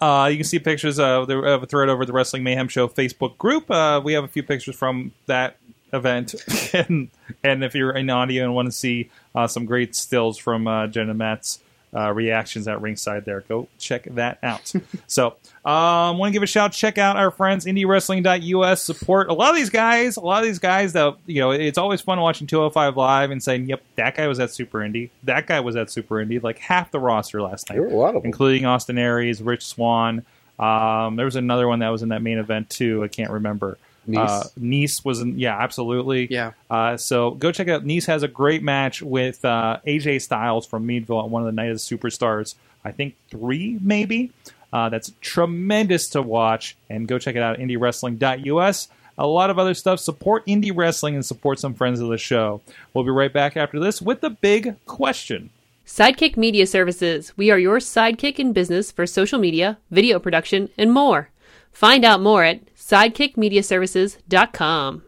Uh, 0.00 0.28
you 0.30 0.36
can 0.36 0.44
see 0.44 0.58
pictures 0.58 0.98
of 0.98 1.28
the 1.28 1.38
of 1.38 1.62
a 1.62 1.66
thread 1.66 1.88
over 1.88 2.04
the 2.04 2.12
Wrestling 2.12 2.42
Mayhem 2.42 2.68
Show 2.68 2.88
Facebook 2.88 3.38
group. 3.38 3.70
Uh, 3.70 4.00
we 4.02 4.12
have 4.12 4.24
a 4.24 4.28
few 4.28 4.42
pictures 4.42 4.74
from 4.74 5.12
that 5.26 5.56
event, 5.92 6.34
and 6.74 7.08
and 7.42 7.64
if 7.64 7.74
you're 7.74 7.92
in 7.92 8.10
audio 8.10 8.44
and 8.44 8.54
want 8.54 8.66
to 8.66 8.72
see 8.72 9.10
uh, 9.34 9.46
some 9.46 9.64
great 9.64 9.94
stills 9.94 10.36
from 10.36 10.66
uh, 10.66 10.86
Jen 10.88 11.08
and 11.08 11.18
Matt's 11.18 11.60
uh, 11.94 12.12
reactions 12.12 12.66
at 12.66 12.80
ringside, 12.80 13.24
there, 13.24 13.42
go 13.42 13.68
check 13.78 14.04
that 14.04 14.38
out. 14.42 14.72
so, 15.06 15.36
um, 15.64 16.18
want 16.18 16.30
to 16.30 16.32
give 16.32 16.42
a 16.42 16.46
shout. 16.46 16.72
Check 16.72 16.98
out 16.98 17.16
our 17.16 17.30
friends 17.30 17.64
IndieWrestling.us. 17.64 18.82
Support 18.82 19.28
a 19.28 19.32
lot 19.32 19.50
of 19.50 19.56
these 19.56 19.70
guys. 19.70 20.16
A 20.16 20.20
lot 20.20 20.42
of 20.42 20.46
these 20.46 20.58
guys 20.58 20.92
that 20.94 21.16
you 21.26 21.40
know. 21.40 21.50
It's 21.52 21.78
always 21.78 22.00
fun 22.00 22.20
watching 22.20 22.46
205 22.46 22.96
live 22.96 23.30
and 23.30 23.42
saying, 23.42 23.68
"Yep, 23.68 23.82
that 23.96 24.16
guy 24.16 24.26
was 24.26 24.40
at 24.40 24.50
Super 24.50 24.80
Indie. 24.80 25.10
That 25.22 25.46
guy 25.46 25.60
was 25.60 25.76
at 25.76 25.90
Super 25.90 26.16
Indie." 26.16 26.42
Like 26.42 26.58
half 26.58 26.90
the 26.90 27.00
roster 27.00 27.40
last 27.40 27.70
night 27.70 27.76
there 27.76 27.82
were 27.82 27.88
a 27.88 27.96
lot 27.96 28.16
of 28.16 28.22
them. 28.22 28.26
including 28.26 28.66
Austin 28.66 28.98
Aries, 28.98 29.42
Rich 29.42 29.66
Swann. 29.66 30.24
Um, 30.58 31.16
there 31.16 31.24
was 31.24 31.36
another 31.36 31.66
one 31.66 31.80
that 31.80 31.88
was 31.88 32.02
in 32.02 32.10
that 32.10 32.22
main 32.22 32.38
event 32.38 32.70
too. 32.70 33.02
I 33.02 33.08
can't 33.08 33.30
remember. 33.30 33.78
Nice. 34.06 34.30
Uh, 34.30 34.48
Nice 34.56 35.04
was 35.04 35.20
in, 35.20 35.38
yeah, 35.38 35.56
absolutely. 35.58 36.26
Yeah. 36.30 36.52
Uh, 36.70 36.96
so 36.96 37.32
go 37.32 37.52
check 37.52 37.68
it 37.68 37.72
out. 37.72 37.84
Nice 37.84 38.06
has 38.06 38.22
a 38.22 38.28
great 38.28 38.62
match 38.62 39.02
with 39.02 39.44
uh, 39.44 39.78
AJ 39.86 40.22
Styles 40.22 40.66
from 40.66 40.86
Meadville 40.86 41.20
at 41.20 41.30
one 41.30 41.42
of 41.42 41.46
the 41.46 41.52
Night 41.52 41.70
of 41.70 41.78
the 41.78 41.96
Superstars. 41.96 42.54
I 42.84 42.92
think 42.92 43.14
three 43.30 43.78
maybe. 43.80 44.32
Uh, 44.72 44.88
that's 44.88 45.12
tremendous 45.20 46.08
to 46.10 46.22
watch. 46.22 46.76
And 46.90 47.06
go 47.06 47.18
check 47.18 47.36
it 47.36 47.42
out 47.42 47.54
at 47.54 47.60
IndieWrestling.us. 47.60 48.88
A 49.16 49.26
lot 49.26 49.50
of 49.50 49.58
other 49.58 49.74
stuff. 49.74 50.00
Support 50.00 50.44
indie 50.46 50.72
wrestling 50.74 51.14
and 51.14 51.24
support 51.24 51.60
some 51.60 51.74
friends 51.74 52.00
of 52.00 52.08
the 52.08 52.18
show. 52.18 52.60
We'll 52.92 53.04
be 53.04 53.10
right 53.10 53.32
back 53.32 53.56
after 53.56 53.78
this 53.78 54.02
with 54.02 54.20
the 54.20 54.30
big 54.30 54.74
question. 54.86 55.50
Sidekick 55.86 56.36
Media 56.36 56.66
Services. 56.66 57.36
We 57.36 57.50
are 57.50 57.58
your 57.58 57.78
sidekick 57.78 58.38
in 58.38 58.52
business 58.52 58.90
for 58.90 59.06
social 59.06 59.38
media, 59.38 59.78
video 59.90 60.18
production, 60.18 60.70
and 60.76 60.92
more. 60.92 61.28
Find 61.70 62.04
out 62.04 62.20
more 62.20 62.42
at 62.42 62.73
sidekickmediaservices.com. 62.84 65.02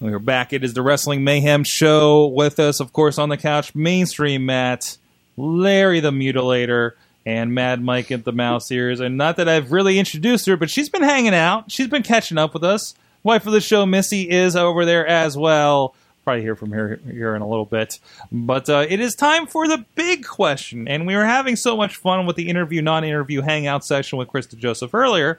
We're 0.00 0.18
back. 0.18 0.52
It 0.52 0.64
is 0.64 0.74
the 0.74 0.82
Wrestling 0.82 1.24
Mayhem 1.24 1.64
Show 1.64 2.26
with 2.26 2.58
us, 2.58 2.78
of 2.80 2.92
course, 2.92 3.16
on 3.18 3.30
the 3.30 3.38
couch. 3.38 3.74
Mainstream 3.74 4.44
Matt, 4.44 4.98
Larry 5.36 6.00
the 6.00 6.10
Mutilator, 6.10 6.92
and 7.24 7.54
Mad 7.54 7.82
Mike 7.82 8.10
at 8.10 8.24
the 8.24 8.32
Mouse 8.32 8.70
Ears. 8.70 9.00
And 9.00 9.16
not 9.16 9.36
that 9.36 9.48
I've 9.48 9.72
really 9.72 9.98
introduced 9.98 10.44
her, 10.46 10.58
but 10.58 10.68
she's 10.68 10.90
been 10.90 11.02
hanging 11.02 11.34
out. 11.34 11.70
She's 11.70 11.88
been 11.88 12.02
catching 12.02 12.36
up 12.36 12.52
with 12.52 12.64
us. 12.64 12.94
Wife 13.22 13.46
of 13.46 13.52
the 13.52 13.60
show, 13.60 13.86
Missy, 13.86 14.28
is 14.28 14.56
over 14.56 14.84
there 14.84 15.06
as 15.06 15.36
well. 15.36 15.94
Probably 16.24 16.42
hear 16.42 16.56
from 16.56 16.72
her 16.72 17.00
here 17.10 17.34
in 17.34 17.42
a 17.42 17.48
little 17.48 17.64
bit. 17.64 17.98
But 18.30 18.68
uh, 18.68 18.84
it 18.88 19.00
is 19.00 19.14
time 19.14 19.46
for 19.46 19.66
the 19.68 19.84
big 19.94 20.26
question. 20.26 20.86
And 20.86 21.06
we 21.06 21.16
were 21.16 21.24
having 21.24 21.56
so 21.56 21.76
much 21.76 21.96
fun 21.96 22.26
with 22.26 22.36
the 22.36 22.48
interview, 22.48 22.82
non 22.82 23.04
interview 23.04 23.40
hangout 23.40 23.84
session 23.84 24.18
with 24.18 24.28
Chris 24.28 24.48
DeJoseph 24.48 24.92
earlier. 24.92 25.38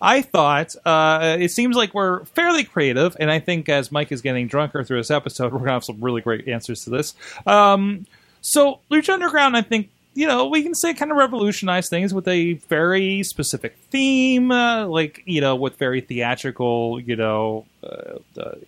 I 0.00 0.22
thought 0.22 0.74
uh, 0.84 1.36
it 1.38 1.50
seems 1.50 1.76
like 1.76 1.94
we're 1.94 2.24
fairly 2.26 2.64
creative, 2.64 3.16
and 3.20 3.30
I 3.30 3.38
think 3.38 3.68
as 3.68 3.92
Mike 3.92 4.12
is 4.12 4.22
getting 4.22 4.46
drunker 4.46 4.84
through 4.84 4.98
this 4.98 5.10
episode, 5.10 5.52
we're 5.52 5.60
gonna 5.60 5.72
have 5.72 5.84
some 5.84 6.00
really 6.00 6.20
great 6.20 6.48
answers 6.48 6.84
to 6.84 6.90
this. 6.90 7.14
Um, 7.46 8.06
so, 8.40 8.80
Lucha 8.90 9.14
Underground, 9.14 9.56
I 9.56 9.62
think 9.62 9.90
you 10.14 10.26
know 10.26 10.46
we 10.46 10.62
can 10.62 10.74
say 10.74 10.94
kind 10.94 11.10
of 11.10 11.16
revolutionized 11.16 11.90
things 11.90 12.12
with 12.12 12.28
a 12.28 12.54
very 12.54 13.22
specific 13.22 13.76
theme, 13.90 14.50
uh, 14.50 14.86
like 14.86 15.22
you 15.26 15.40
know 15.40 15.56
with 15.56 15.76
very 15.76 16.00
theatrical, 16.00 17.00
you 17.00 17.16
know, 17.16 17.66
uh, 17.82 18.18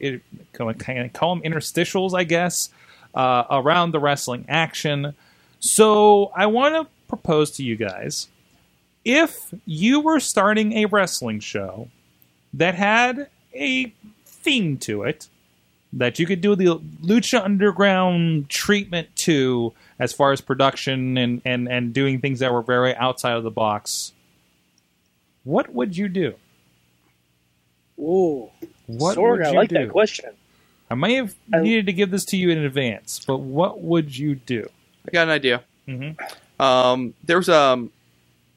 it, 0.00 0.22
kind 0.52 0.70
of 0.70 1.12
call 1.12 1.34
them 1.34 1.44
interstitials, 1.44 2.14
I 2.14 2.24
guess, 2.24 2.70
uh, 3.14 3.44
around 3.50 3.92
the 3.92 4.00
wrestling 4.00 4.44
action. 4.48 5.14
So, 5.60 6.30
I 6.36 6.46
want 6.46 6.74
to 6.74 6.90
propose 7.08 7.50
to 7.52 7.62
you 7.62 7.76
guys 7.76 8.28
if 9.04 9.36
you 9.66 10.00
were 10.00 10.20
starting 10.20 10.72
a 10.74 10.86
wrestling 10.86 11.40
show 11.40 11.88
that 12.54 12.74
had 12.74 13.28
a 13.54 13.92
theme 14.24 14.76
to 14.78 15.02
it 15.02 15.28
that 15.92 16.18
you 16.18 16.26
could 16.26 16.40
do 16.40 16.56
the 16.56 16.66
lucha 17.04 17.42
underground 17.44 18.48
treatment 18.48 19.14
to 19.14 19.72
as 19.98 20.12
far 20.12 20.32
as 20.32 20.40
production 20.40 21.16
and, 21.16 21.40
and, 21.44 21.68
and 21.68 21.92
doing 21.94 22.20
things 22.20 22.40
that 22.40 22.52
were 22.52 22.62
very 22.62 22.94
outside 22.96 23.36
of 23.36 23.42
the 23.44 23.50
box 23.50 24.12
what 25.44 25.72
would 25.72 25.96
you 25.96 26.08
do 26.08 26.34
Ooh, 27.98 28.50
what 28.86 29.16
Sorg, 29.16 29.30
would 29.38 29.42
I 29.46 29.50
you 29.50 29.56
like 29.56 29.68
do 29.68 29.74
that 29.76 29.90
question. 29.90 30.30
i 30.90 30.94
may 30.94 31.14
have 31.14 31.34
I- 31.52 31.60
needed 31.60 31.86
to 31.86 31.92
give 31.92 32.10
this 32.10 32.24
to 32.26 32.36
you 32.36 32.50
in 32.50 32.58
advance 32.58 33.20
but 33.24 33.38
what 33.38 33.80
would 33.82 34.16
you 34.16 34.34
do 34.34 34.68
I 35.06 35.10
got 35.10 35.24
an 35.24 35.30
idea. 35.34 35.62
Mhm. 35.86 36.18
Um, 36.58 37.12
there 37.24 37.36
was 37.36 37.50
a 37.50 37.60
um, 37.60 37.92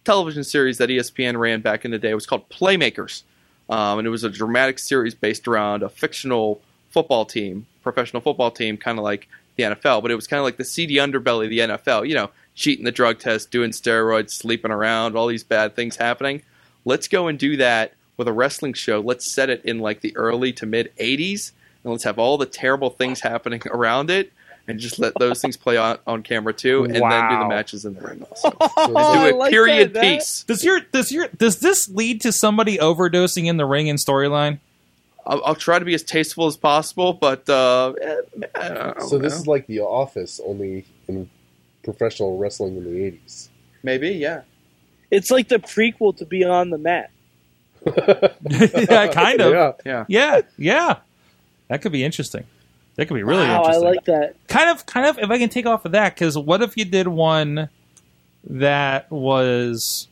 television 0.08 0.42
series 0.42 0.78
that 0.78 0.88
ESPN 0.88 1.38
ran 1.38 1.60
back 1.60 1.84
in 1.84 1.92
the 1.92 2.00
day. 2.00 2.12
It 2.12 2.16
was 2.16 2.26
called 2.26 2.48
Playmakers, 2.48 3.24
um, 3.70 4.00
and 4.00 4.08
it 4.08 4.10
was 4.10 4.24
a 4.24 4.30
dramatic 4.30 4.80
series 4.80 5.14
based 5.14 5.50
around 5.50 5.84
a 5.84 5.90
fictional 5.90 6.62
football 6.92 7.26
team, 7.26 7.68
professional 7.84 8.22
football 8.22 8.50
team, 8.50 8.78
kind 8.78 8.98
of 8.98 9.04
like 9.04 9.28
the 9.58 9.64
NFL. 9.64 10.02
But 10.02 10.12
it 10.12 10.16
was 10.16 10.26
kind 10.26 10.40
of 10.40 10.46
like 10.46 10.56
the 10.56 10.64
seedy 10.64 10.96
underbelly 10.96 11.44
of 11.44 11.50
the 11.50 11.60
NFL. 11.60 12.08
You 12.08 12.16
know, 12.16 12.30
cheating 12.56 12.86
the 12.86 12.92
drug 12.92 13.20
test, 13.20 13.52
doing 13.52 13.72
steroids, 13.72 14.30
sleeping 14.30 14.72
around, 14.72 15.18
all 15.18 15.28
these 15.28 15.44
bad 15.44 15.76
things 15.76 15.98
happening. 15.98 16.42
Let's 16.86 17.10
go 17.10 17.28
and 17.28 17.38
do 17.38 17.58
that 17.58 17.92
with 18.16 18.30
a 18.30 18.34
wrestling 18.34 18.74
show. 18.74 19.02
Let's 19.02 19.30
set 19.30 19.50
it 19.50 19.66
in 19.66 19.80
like 19.80 20.00
the 20.00 20.16
early 20.16 20.54
to 20.54 20.66
mid 20.66 20.96
'80s, 20.96 21.52
and 21.84 21.92
let's 21.92 22.06
have 22.06 22.18
all 22.18 22.38
the 22.38 22.46
terrible 22.46 22.92
things 22.92 23.20
happening 23.20 23.62
around 23.72 24.10
it 24.10 24.32
and 24.68 24.80
just 24.80 25.00
let 25.00 25.14
those 25.18 25.42
things 25.42 25.56
play 25.58 25.78
on, 25.78 25.98
on 26.06 26.24
camera 26.24 26.54
too, 26.54 26.84
and 26.84 26.94
then 26.96 27.30
do 27.30 27.38
the 27.40 27.48
matches 27.48 27.86
in 27.86 27.94
the 27.94 28.02
ring 28.02 28.22
also. 28.30 28.50
So 28.52 28.76
And 28.78 29.30
do 29.30 29.36
a 29.36 29.38
like 29.38 29.52
period 29.52 29.94
that, 29.94 30.02
piece. 30.02 30.44
Does 30.44 30.64
your 30.64 30.80
does 30.92 31.12
your 31.12 31.28
does 31.30 31.60
this 31.60 31.90
lead 31.90 32.22
to 32.22 32.32
somebody 32.32 32.78
overdosing 32.78 33.46
in 33.46 33.58
the 33.58 33.66
ring 33.66 33.90
and 33.90 33.98
storyline? 34.00 34.60
I'll, 35.26 35.44
I'll 35.44 35.56
try 35.56 35.78
to 35.80 35.86
be 35.86 35.94
as 35.94 36.04
tasteful 36.04 36.48
as 36.48 36.56
possible, 36.58 37.14
but 37.14 37.48
uh, 37.50 37.94
eh, 38.02 38.16
I 38.56 38.70
don't 38.70 39.02
So 39.02 39.18
this 39.18 39.34
know. 39.34 39.40
is 39.40 39.48
like 39.48 39.68
The 39.68 39.82
Office, 39.82 40.40
only 40.46 40.86
in 41.08 41.30
professional 41.84 42.38
wrestling 42.38 42.76
in 42.78 42.84
the 42.84 43.06
eighties. 43.06 43.50
maybe 43.84 44.10
yeah. 44.10 44.42
It's 45.12 45.32
like 45.32 45.48
the 45.48 45.58
prequel 45.60 46.16
to 46.18 46.26
Beyond 46.26 46.74
the 46.74 46.78
Mat. 46.78 47.12
yeah, 48.50 49.08
kind 49.08 49.40
of. 49.42 49.54
Yeah. 49.54 49.72
Yeah. 49.86 50.06
Yeah, 50.10 50.42
yeah. 50.58 50.96
That 51.70 51.82
could 51.82 51.92
be 51.94 52.04
interesting. 52.04 52.46
That 52.98 53.08
could 53.08 53.14
be 53.14 53.24
really 53.24 53.48
wow, 53.48 53.62
I 53.64 53.78
like 53.78 54.04
that. 54.06 54.36
kind 54.48 54.70
of, 54.70 54.86
kind 54.86 55.06
of. 55.06 55.18
If 55.20 55.30
I 55.30 55.38
can 55.38 55.50
take 55.50 55.66
off 55.66 55.86
of 55.86 55.94
that, 55.94 56.16
because 56.16 56.38
what 56.38 56.62
if 56.62 56.76
you 56.76 56.84
did 56.84 57.08
one 57.08 57.70
that 58.50 59.12
was, 59.12 60.08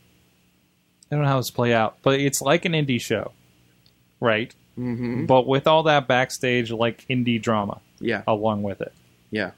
I 1.10 1.16
don't 1.16 1.24
know 1.24 1.28
how 1.30 1.36
this 1.38 1.50
play 1.50 1.74
out, 1.74 1.98
but 2.02 2.20
it's 2.20 2.40
like 2.40 2.64
an 2.64 2.72
indie 2.72 3.00
show, 3.00 3.32
right? 4.20 4.54
hmm 4.76 5.26
But 5.26 5.46
with 5.46 5.66
all 5.66 5.82
that 5.84 6.06
backstage, 6.06 6.70
like 6.70 7.04
indie 7.08 7.40
drama 7.42 7.80
Yeah. 8.00 8.22
along 8.26 8.62
with 8.62 8.80
it, 8.80 8.92
Yeah. 9.30 9.50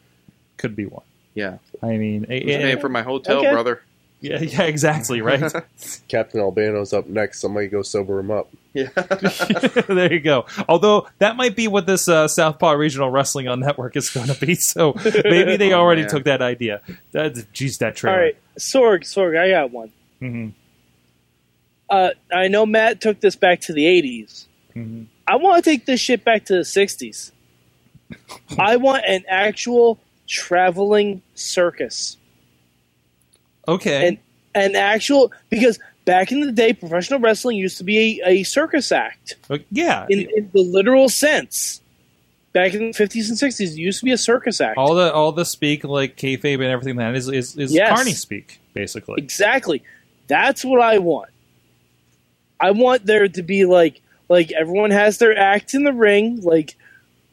could 0.57 0.75
be 0.75 0.87
one. 0.87 1.05
Yeah. 1.35 1.59
I 1.83 1.97
mean, 1.99 2.25
it- 2.31 2.45
Who's 2.45 2.55
it- 2.55 2.61
paying 2.63 2.81
for 2.81 2.89
my 2.89 3.03
hotel, 3.03 3.39
Okay. 3.41 3.51
brother? 3.53 3.83
Yeah, 4.21 4.41
yeah, 4.43 4.63
exactly, 4.63 5.21
right. 5.21 5.53
Captain 6.09 6.41
Albano's 6.41 6.93
up 6.93 7.07
next. 7.07 7.41
Somebody 7.41 7.69
go 7.69 7.83
sober 7.83 8.19
him 8.19 8.31
up. 8.31 8.49
Yeah. 8.75 8.89
there 9.89 10.13
you 10.13 10.21
go. 10.21 10.47
Although 10.69 11.09
that 11.19 11.37
might 11.37 11.57
be 11.57 11.69
what 11.69 11.87
this 11.87 12.09
uh, 12.09 12.29
Southpaw 12.29 12.73
Regional 12.73 13.11
Wrestling 13.11 13.49
on 13.49 13.61
Network 13.61 13.97
is 13.97 14.11
going 14.11 14.29
to 14.29 14.39
be. 14.39 14.55
So 14.55 14.95
maybe 15.25 15.57
they 15.57 15.73
Oh, 15.73 15.81
already 15.81 16.03
man. 16.03 16.11
took 16.11 16.25
that 16.25 16.43
idea. 16.43 16.81
That, 17.13 17.53
geez, 17.53 17.79
that 17.79 17.87
All 17.87 17.93
trailer. 17.93 18.19
right, 18.19 18.37
Sorg, 18.59 19.01
Sorg, 19.03 19.39
I 19.39 19.51
got 19.51 19.71
one. 19.71 19.93
Mhm, 20.23 20.53
Uh, 21.89 22.11
I 22.33 22.49
know 22.49 22.67
Matt 22.67 23.01
took 23.01 23.21
this 23.21 23.37
back 23.37 23.61
to 23.63 23.73
the 23.73 23.87
80s. 23.87 24.47
mhm. 24.77 25.07
I 25.27 25.37
want 25.37 25.63
to 25.65 25.71
take 25.71 25.87
this 25.87 26.01
shit 26.01 26.25
back 26.25 26.45
to 26.47 26.55
the 26.55 26.65
60s. 26.65 27.33
I 28.59 28.77
want 28.77 29.05
an 29.07 29.25
actual 29.29 29.99
traveling 30.27 31.21
circus. 31.35 32.17
Okay. 33.69 34.09
And 34.09 34.19
an 34.55 34.75
actual 34.77 35.31
because 35.51 35.79
back 36.05 36.33
in 36.33 36.41
the 36.41 36.51
day, 36.51 36.73
professional 36.73 37.21
wrestling 37.21 37.57
used 37.59 37.79
to 37.79 37.85
be 37.85 38.21
a, 38.23 38.29
a 38.29 38.43
circus 38.45 38.91
act 38.91 39.37
Uh, 39.51 39.59
yeah. 39.71 40.07
in, 40.09 40.21
in 40.35 40.51
the 40.53 40.63
literal 40.63 41.09
sense. 41.09 41.81
Back 42.55 42.73
in 42.75 42.89
the 42.89 42.93
fifties 42.95 43.29
and 43.29 43.39
sixties, 43.39 43.75
it 43.75 43.79
used 43.79 43.99
to 44.01 44.07
be 44.07 44.11
a 44.13 44.19
circus 44.19 44.61
act. 44.61 44.79
all 44.79 44.95
the 44.95 45.13
all 45.13 45.33
the 45.33 45.45
speak 45.45 45.85
like 45.85 46.17
kayfabe 46.17 46.55
and 46.55 46.65
everything 46.65 46.97
that 46.97 47.15
is 47.15 47.29
is, 47.29 47.57
is 47.59 47.73
Yes. 47.73 47.95
Carney 47.95 48.13
speak 48.15 48.59
basically. 48.73 49.17
Exactly. 49.23 49.83
That's 50.29 50.65
what 50.65 50.81
I 50.81 50.99
want. 50.99 51.29
I 52.59 52.71
want 52.73 53.05
there 53.07 53.29
to 53.29 53.43
be 53.43 53.65
like 53.67 54.01
like 54.31 54.51
everyone 54.53 54.91
has 54.91 55.19
their 55.19 55.37
act 55.39 55.75
in 55.75 55.85
the 55.85 55.93
ring. 55.93 56.41
Like 56.43 56.75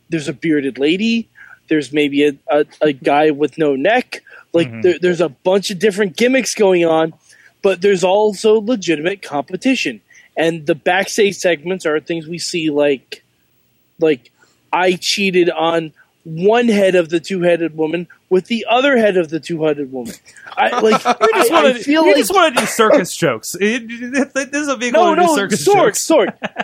there's 0.09 0.27
a 0.27 0.33
bearded 0.33 0.77
lady. 0.77 1.29
There's 1.69 1.91
maybe 1.93 2.27
a, 2.27 2.33
a, 2.49 2.65
a 2.81 2.91
guy 2.93 3.31
with 3.31 3.57
no 3.57 3.75
neck. 3.75 4.21
Like 4.55 4.71
Mhm. 4.71 4.81
there, 4.81 4.97
there's 4.99 5.21
a 5.21 5.29
bunch 5.29 5.69
of 5.69 5.77
different 5.77 6.17
gimmicks 6.17 6.55
going 6.55 6.83
on, 6.85 7.13
but 7.61 7.81
there's 7.81 8.03
also 8.03 8.59
legitimate 8.61 9.21
competition. 9.21 10.01
And 10.37 10.65
the 10.65 10.75
backstage 10.75 11.35
segments 11.35 11.85
are 11.85 11.99
things 11.99 12.27
we 12.27 12.39
see 12.39 12.69
like 12.71 13.21
like 13.99 14.31
I 14.73 14.97
cheated 14.99 15.49
on 15.51 15.93
one 16.23 16.67
head 16.67 16.95
of 16.95 17.09
the 17.09 17.19
two-headed 17.19 17.77
woman 17.77 18.07
with 18.29 18.47
the 18.47 18.65
other 18.67 18.97
head 18.97 19.15
of 19.15 19.29
the 19.29 19.39
two-headed 19.39 19.91
woman. 19.91 20.13
I 20.57 20.79
like 20.81 21.03
You 21.21 21.33
just 21.35 21.51
want 21.51 21.77
to 21.77 21.83
feel 21.83 22.01
you 22.03 22.07
like 22.09 22.17
just 22.17 22.33
want 22.33 22.55
to 22.55 22.61
do 22.61 22.65
circus 22.67 23.15
jokes. 23.15 23.55
It, 23.61 23.83
it- 23.89 24.33
this 24.51 24.61
is 24.63 24.67
a 24.67 24.75
vehicle 24.75 25.03
no, 25.03 25.15
do 25.15 25.21
no, 25.21 25.35
circus 25.35 25.63
sword, 25.63 25.95
jokes. 25.95 26.11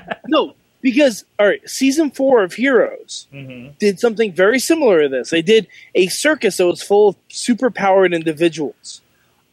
no, 0.27 0.55
because 0.81 1.25
all 1.39 1.47
right, 1.47 1.67
season 1.69 2.11
four 2.11 2.43
of 2.43 2.53
Heroes 2.53 3.27
Mhm. 3.33 3.77
did 3.79 3.99
something 3.99 4.31
very 4.31 4.59
similar 4.59 5.03
to 5.03 5.09
this. 5.09 5.29
They 5.29 5.41
did 5.41 5.67
a 5.95 6.07
circus 6.07 6.57
that 6.57 6.65
was 6.65 6.81
full 6.81 7.09
of 7.09 7.15
superpowered 7.29 8.13
individuals. 8.13 9.01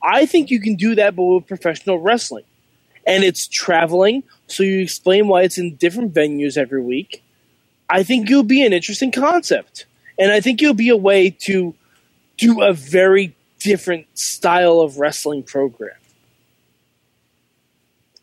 I 0.03 0.27
think 0.27 0.51
you 0.51 0.61
can 0.61 0.75
do 0.77 0.95
that, 0.95 1.17
but 1.17 1.25
with 1.25 1.47
professional 1.47 1.99
wrestling, 1.99 2.45
and 3.07 3.25
it's 3.25 3.47
traveling. 3.49 4.23
So 4.47 4.63
you 4.63 4.81
explain 4.81 5.29
why 5.29 5.43
it's 5.43 5.59
in 5.59 5.75
different 5.77 6.15
venues 6.15 6.57
every 6.57 6.83
week. 6.83 7.23
I 7.91 8.03
think 8.03 8.31
it'll 8.31 8.43
be 8.43 8.65
an 8.65 8.73
interesting 8.73 9.11
concept, 9.11 9.87
and 10.19 10.31
I 10.31 10.41
think 10.41 10.63
it'll 10.63 10.75
be 10.75 10.91
a 10.91 10.97
way 10.97 11.31
to 11.41 11.75
do 12.37 12.63
a 12.63 12.73
very 12.73 13.35
different 13.59 14.07
style 14.17 14.81
of 14.81 14.99
wrestling 14.99 15.43
program. 15.43 15.98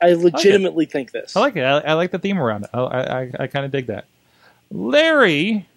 I 0.06 0.14
legitimately 0.14 0.86
think 0.86 1.12
this. 1.12 1.36
I 1.36 1.40
like 1.40 1.56
it. 1.56 1.64
I, 1.64 1.80
I 1.80 1.94
like 1.94 2.12
the 2.12 2.20
theme 2.20 2.38
around 2.38 2.66
it. 2.66 2.70
I 2.74 2.80
I, 2.80 3.22
I, 3.22 3.32
I 3.42 3.48
kind 3.48 3.66
of 3.66 3.72
dig 3.72 3.88
that. 3.88 4.06
Larry, 4.72 5.68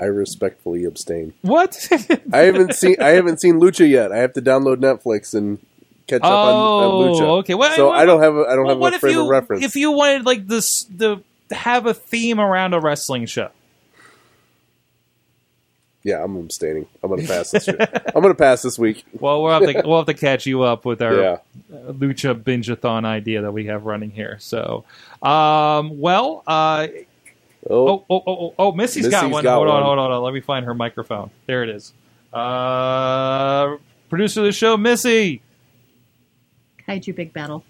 I 0.00 0.06
respectfully 0.06 0.84
abstain. 0.84 1.32
what? 1.42 1.88
I 2.32 2.40
haven't 2.40 2.74
seen 2.74 2.96
I 3.00 3.10
haven't 3.10 3.40
seen 3.40 3.60
Lucha 3.60 3.88
yet. 3.88 4.12
I 4.12 4.18
have 4.18 4.32
to 4.34 4.42
download 4.42 4.76
Netflix 4.76 5.34
and 5.34 5.58
catch 6.06 6.22
up 6.22 6.30
on, 6.30 6.32
on 6.32 6.54
oh, 6.54 7.14
Lucha. 7.14 7.28
okay. 7.40 7.54
Well, 7.54 7.76
so 7.76 7.90
well, 7.90 7.98
I 7.98 8.04
don't 8.04 8.22
have 8.22 8.34
a, 8.34 8.44
I 8.44 8.54
don't 8.56 8.66
well, 8.66 8.84
have 8.84 8.94
a 8.94 8.98
frame 8.98 9.14
you 9.14 9.22
of 9.22 9.28
reference. 9.28 9.64
if 9.64 9.76
you 9.76 9.92
wanted 9.92 10.26
like 10.26 10.46
this 10.46 10.84
the 10.84 11.22
have 11.50 11.86
a 11.86 11.94
theme 11.94 12.40
around 12.40 12.74
a 12.74 12.80
wrestling 12.80 13.26
show? 13.26 13.50
Yeah, 16.04 16.22
I'm 16.22 16.36
abstaining. 16.36 16.86
I'm 17.02 17.10
gonna 17.10 17.26
pass 17.26 17.50
this. 17.50 17.64
shit. 17.64 17.80
I'm 18.14 18.22
gonna 18.22 18.34
pass 18.34 18.62
this 18.62 18.78
week. 18.78 19.04
Well, 19.18 19.42
we'll 19.42 19.52
have 19.52 19.62
to 19.82 19.82
we'll 19.88 19.98
have 19.98 20.06
to 20.06 20.14
catch 20.14 20.46
you 20.46 20.62
up 20.62 20.84
with 20.84 21.00
our 21.02 21.14
Yeah. 21.14 21.36
uh, 21.72 21.92
lucha 21.92 22.34
bingeathon 22.40 23.04
idea 23.04 23.42
that 23.42 23.52
we 23.52 23.66
have 23.66 23.84
running 23.84 24.10
here. 24.10 24.36
So, 24.40 24.84
um, 25.22 25.98
well, 26.00 26.42
uh, 26.46 26.88
Oh, 27.70 27.86
oh, 27.88 28.04
oh, 28.10 28.22
oh, 28.26 28.36
oh, 28.36 28.54
oh, 28.58 28.72
Missy's 28.72 29.06
got 29.06 29.30
one. 29.30 29.44
got 29.44 29.54
hold 29.54 29.68
on, 29.68 29.74
one. 29.74 29.82
hold 29.84 29.98
on, 30.00 30.10
hold 30.10 30.12
on. 30.18 30.22
Let 30.24 30.34
me 30.34 30.40
find 30.40 30.66
her 30.66 30.74
microphone. 30.74 31.30
There 31.46 31.62
it 31.62 31.68
is. 31.68 31.92
Uh, 32.32 33.76
producer 34.10 34.40
of 34.40 34.46
the 34.46 34.52
show, 34.52 34.76
Missy. 34.76 35.42
Kaiju 36.88 37.14
Big 37.14 37.32
Battle. 37.32 37.62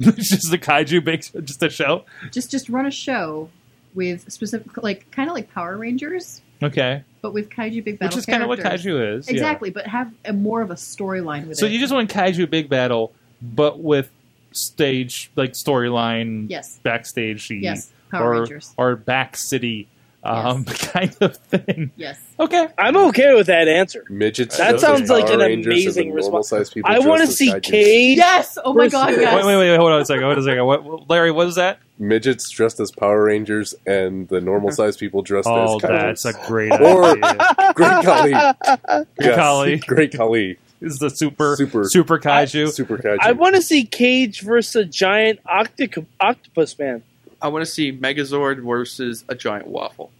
it's 0.00 0.30
just 0.30 0.50
the 0.50 0.58
kaiju 0.58 1.04
big, 1.04 1.22
just 1.46 1.62
a 1.62 1.70
show. 1.70 2.04
Just 2.32 2.50
just 2.50 2.68
run 2.68 2.86
a 2.86 2.90
show 2.90 3.50
with 3.94 4.30
specific 4.32 4.82
like 4.82 5.08
kind 5.12 5.28
of 5.28 5.34
like 5.34 5.52
Power 5.52 5.76
Rangers, 5.76 6.42
Okay, 6.62 7.02
but 7.22 7.32
with 7.32 7.48
Kaiju 7.50 7.82
Big 7.84 7.98
Battle. 7.98 8.16
which 8.16 8.18
is 8.18 8.26
kind 8.26 8.42
of 8.42 8.48
what 8.48 8.58
kaiju 8.58 9.18
is. 9.18 9.26
yeah. 9.28 9.32
Exactly, 9.32 9.70
but 9.70 9.86
have 9.86 10.12
a 10.24 10.32
more 10.32 10.60
of 10.62 10.70
a 10.70 10.74
storyline 10.74 11.46
with 11.46 11.56
So 11.58 11.66
it. 11.66 11.72
you 11.72 11.78
just 11.80 11.92
want 11.92 12.10
kaiju 12.10 12.48
big 12.50 12.68
battle, 12.68 13.12
but 13.40 13.80
with 13.80 14.10
stage 14.52 15.30
like 15.36 15.52
storyline, 15.52 16.46
Yes. 16.50 16.78
backstage, 16.82 17.50
Yes, 17.50 17.90
Power 18.10 18.34
or 18.34 18.40
Rangers. 18.40 18.74
or 18.76 18.96
back 18.96 19.36
city, 19.36 19.86
um, 20.22 20.64
kind 20.66 21.16
of 21.20 21.36
thing. 21.36 21.90
Yes. 21.96 22.18
Okay, 22.38 22.68
I'm 22.78 22.96
okay 23.08 23.34
with 23.34 23.46
that 23.48 23.68
answer. 23.68 24.04
midgets. 24.08 24.56
That 24.58 24.70
dressed 24.70 24.84
sounds 24.84 25.00
as 25.02 25.10
like 25.10 25.26
Power 25.26 25.34
an 25.34 25.40
Rangers 25.40 25.66
and 25.66 25.72
amazing 26.06 26.12
response. 26.12 26.50
normal-sized 26.50 26.74
people 26.74 26.90
I 26.90 26.98
want 26.98 27.20
to 27.22 27.26
see. 27.26 27.58
Cage. 27.60 28.18
Yes. 28.18 28.58
Oh 28.64 28.72
my 28.74 28.88
God. 28.88 29.10
Yes. 29.12 29.34
wait, 29.34 29.44
wait, 29.46 29.56
wait, 29.70 29.76
hold 29.76 29.92
on 29.92 30.00
a 30.00 30.04
second, 30.04 30.22
hold 30.22 30.36
on 30.36 30.42
a 30.42 30.46
second. 30.46 30.64
What, 30.66 31.08
Larry, 31.10 31.30
what 31.30 31.46
is 31.48 31.54
that? 31.56 31.78
midgets 31.98 32.48
dressed 32.48 32.80
as 32.80 32.90
Power 32.90 33.24
Rangers 33.24 33.74
and 33.86 34.26
the 34.28 34.40
normal 34.40 34.72
sized 34.72 34.98
people 34.98 35.20
dressed 35.20 35.46
Oh, 35.46 35.76
as 35.76 35.82
kaijus. 35.82 35.88
that's 36.00 36.24
a 36.24 36.32
great 36.46 36.72
Or- 36.72 37.04
idea. 37.04 37.36
Great 37.74 38.04
Khali. 38.04 38.30
Yes, 38.30 39.36
Khali. 39.36 39.76
Great 39.86 40.12
Khali. 40.16 40.58
Is 40.80 40.98
the 40.98 41.10
super 41.10 41.56
Super- 41.56 41.84
super 41.84 42.18
kaiju? 42.18 42.70
Super 42.70 42.96
kaiju. 42.96 43.18
I 43.20 43.32
want 43.32 43.54
to 43.56 43.60
see 43.60 43.84
Cage 43.84 44.40
versus 44.40 44.74
a 44.76 44.84
giant 44.86 45.40
octic- 45.44 46.06
octopus 46.18 46.78
man. 46.78 47.02
I 47.42 47.48
want 47.48 47.64
to 47.64 47.70
see 47.70 47.92
Megazord 47.92 48.62
versus 48.64 49.24
a 49.28 49.34
giant 49.34 49.66
waffle. 49.66 50.10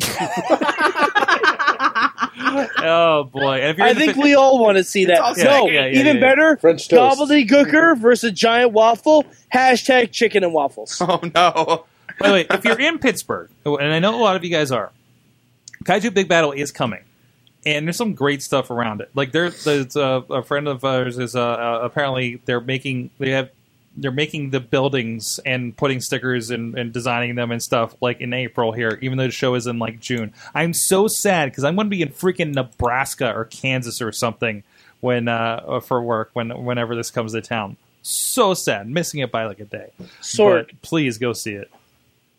oh 2.80 3.28
boy! 3.32 3.60
And 3.60 3.70
if 3.70 3.78
you're 3.78 3.86
I 3.86 3.90
in 3.90 3.96
the 3.96 4.00
think 4.04 4.16
fi- 4.16 4.22
we 4.22 4.34
all 4.34 4.58
want 4.62 4.76
to 4.78 4.84
see 4.84 5.06
that. 5.06 5.20
awesome. 5.20 5.44
No, 5.44 5.68
Yeah, 5.68 5.86
yeah, 5.86 6.00
even 6.00 6.16
yeah. 6.16 6.22
better, 6.22 6.56
French 6.56 6.88
toast. 6.88 7.18
Gobbledy 7.20 7.48
Gooker 7.48 7.96
versus 8.00 8.32
giant 8.32 8.72
waffle. 8.72 9.24
Hashtag 9.52 10.12
chicken 10.12 10.44
and 10.44 10.52
waffles. 10.52 11.00
Oh 11.08 11.20
no! 11.34 11.84
By 12.18 12.28
the 12.28 12.32
way, 12.34 12.46
if 12.50 12.64
you're 12.64 12.80
in 12.80 12.98
Pittsburgh, 12.98 13.50
and 13.64 13.92
I 13.92 13.98
know 13.98 14.14
a 14.20 14.22
lot 14.22 14.36
of 14.36 14.44
you 14.44 14.50
guys 14.50 14.70
are, 14.72 14.92
Kaiju 15.84 16.12
Big 16.14 16.28
Battle 16.28 16.52
is 16.52 16.70
coming, 16.70 17.02
and 17.64 17.86
there's 17.86 17.96
some 17.96 18.14
great 18.14 18.42
stuff 18.42 18.70
around 18.70 19.00
it. 19.00 19.10
Like 19.14 19.32
there, 19.32 19.50
there's 19.50 19.96
a, 19.96 20.24
a 20.30 20.42
friend 20.42 20.68
of 20.68 20.84
ours 20.84 21.18
is 21.18 21.34
uh, 21.36 21.40
uh, 21.42 21.80
apparently 21.82 22.40
they're 22.44 22.60
making 22.60 23.10
they 23.18 23.30
have 23.30 23.50
they're 24.00 24.10
making 24.10 24.50
the 24.50 24.60
buildings 24.60 25.40
and 25.44 25.76
putting 25.76 26.00
stickers 26.00 26.50
and, 26.50 26.76
and 26.78 26.92
designing 26.92 27.34
them 27.34 27.50
and 27.50 27.62
stuff 27.62 27.94
like 28.00 28.20
in 28.20 28.32
April 28.32 28.72
here, 28.72 28.98
even 29.02 29.18
though 29.18 29.26
the 29.26 29.30
show 29.32 29.54
is 29.54 29.66
in 29.66 29.78
like 29.78 30.00
June. 30.00 30.32
I'm 30.54 30.72
so 30.72 31.08
sad 31.08 31.50
because 31.50 31.64
I'm 31.64 31.74
going 31.74 31.86
to 31.86 31.90
be 31.90 32.02
in 32.02 32.08
freaking 32.08 32.54
Nebraska 32.54 33.32
or 33.34 33.44
Kansas 33.44 34.00
or 34.00 34.12
something 34.12 34.62
when 35.00 35.28
uh, 35.28 35.80
for 35.80 36.02
work 36.02 36.30
when 36.32 36.64
whenever 36.64 36.94
this 36.96 37.10
comes 37.10 37.32
to 37.32 37.40
town. 37.40 37.76
So 38.02 38.54
sad, 38.54 38.88
missing 38.88 39.20
it 39.20 39.30
by 39.30 39.46
like 39.46 39.60
a 39.60 39.64
day. 39.64 39.90
Sorg, 40.22 40.68
But 40.68 40.82
please 40.82 41.18
go 41.18 41.32
see 41.32 41.54
it. 41.54 41.70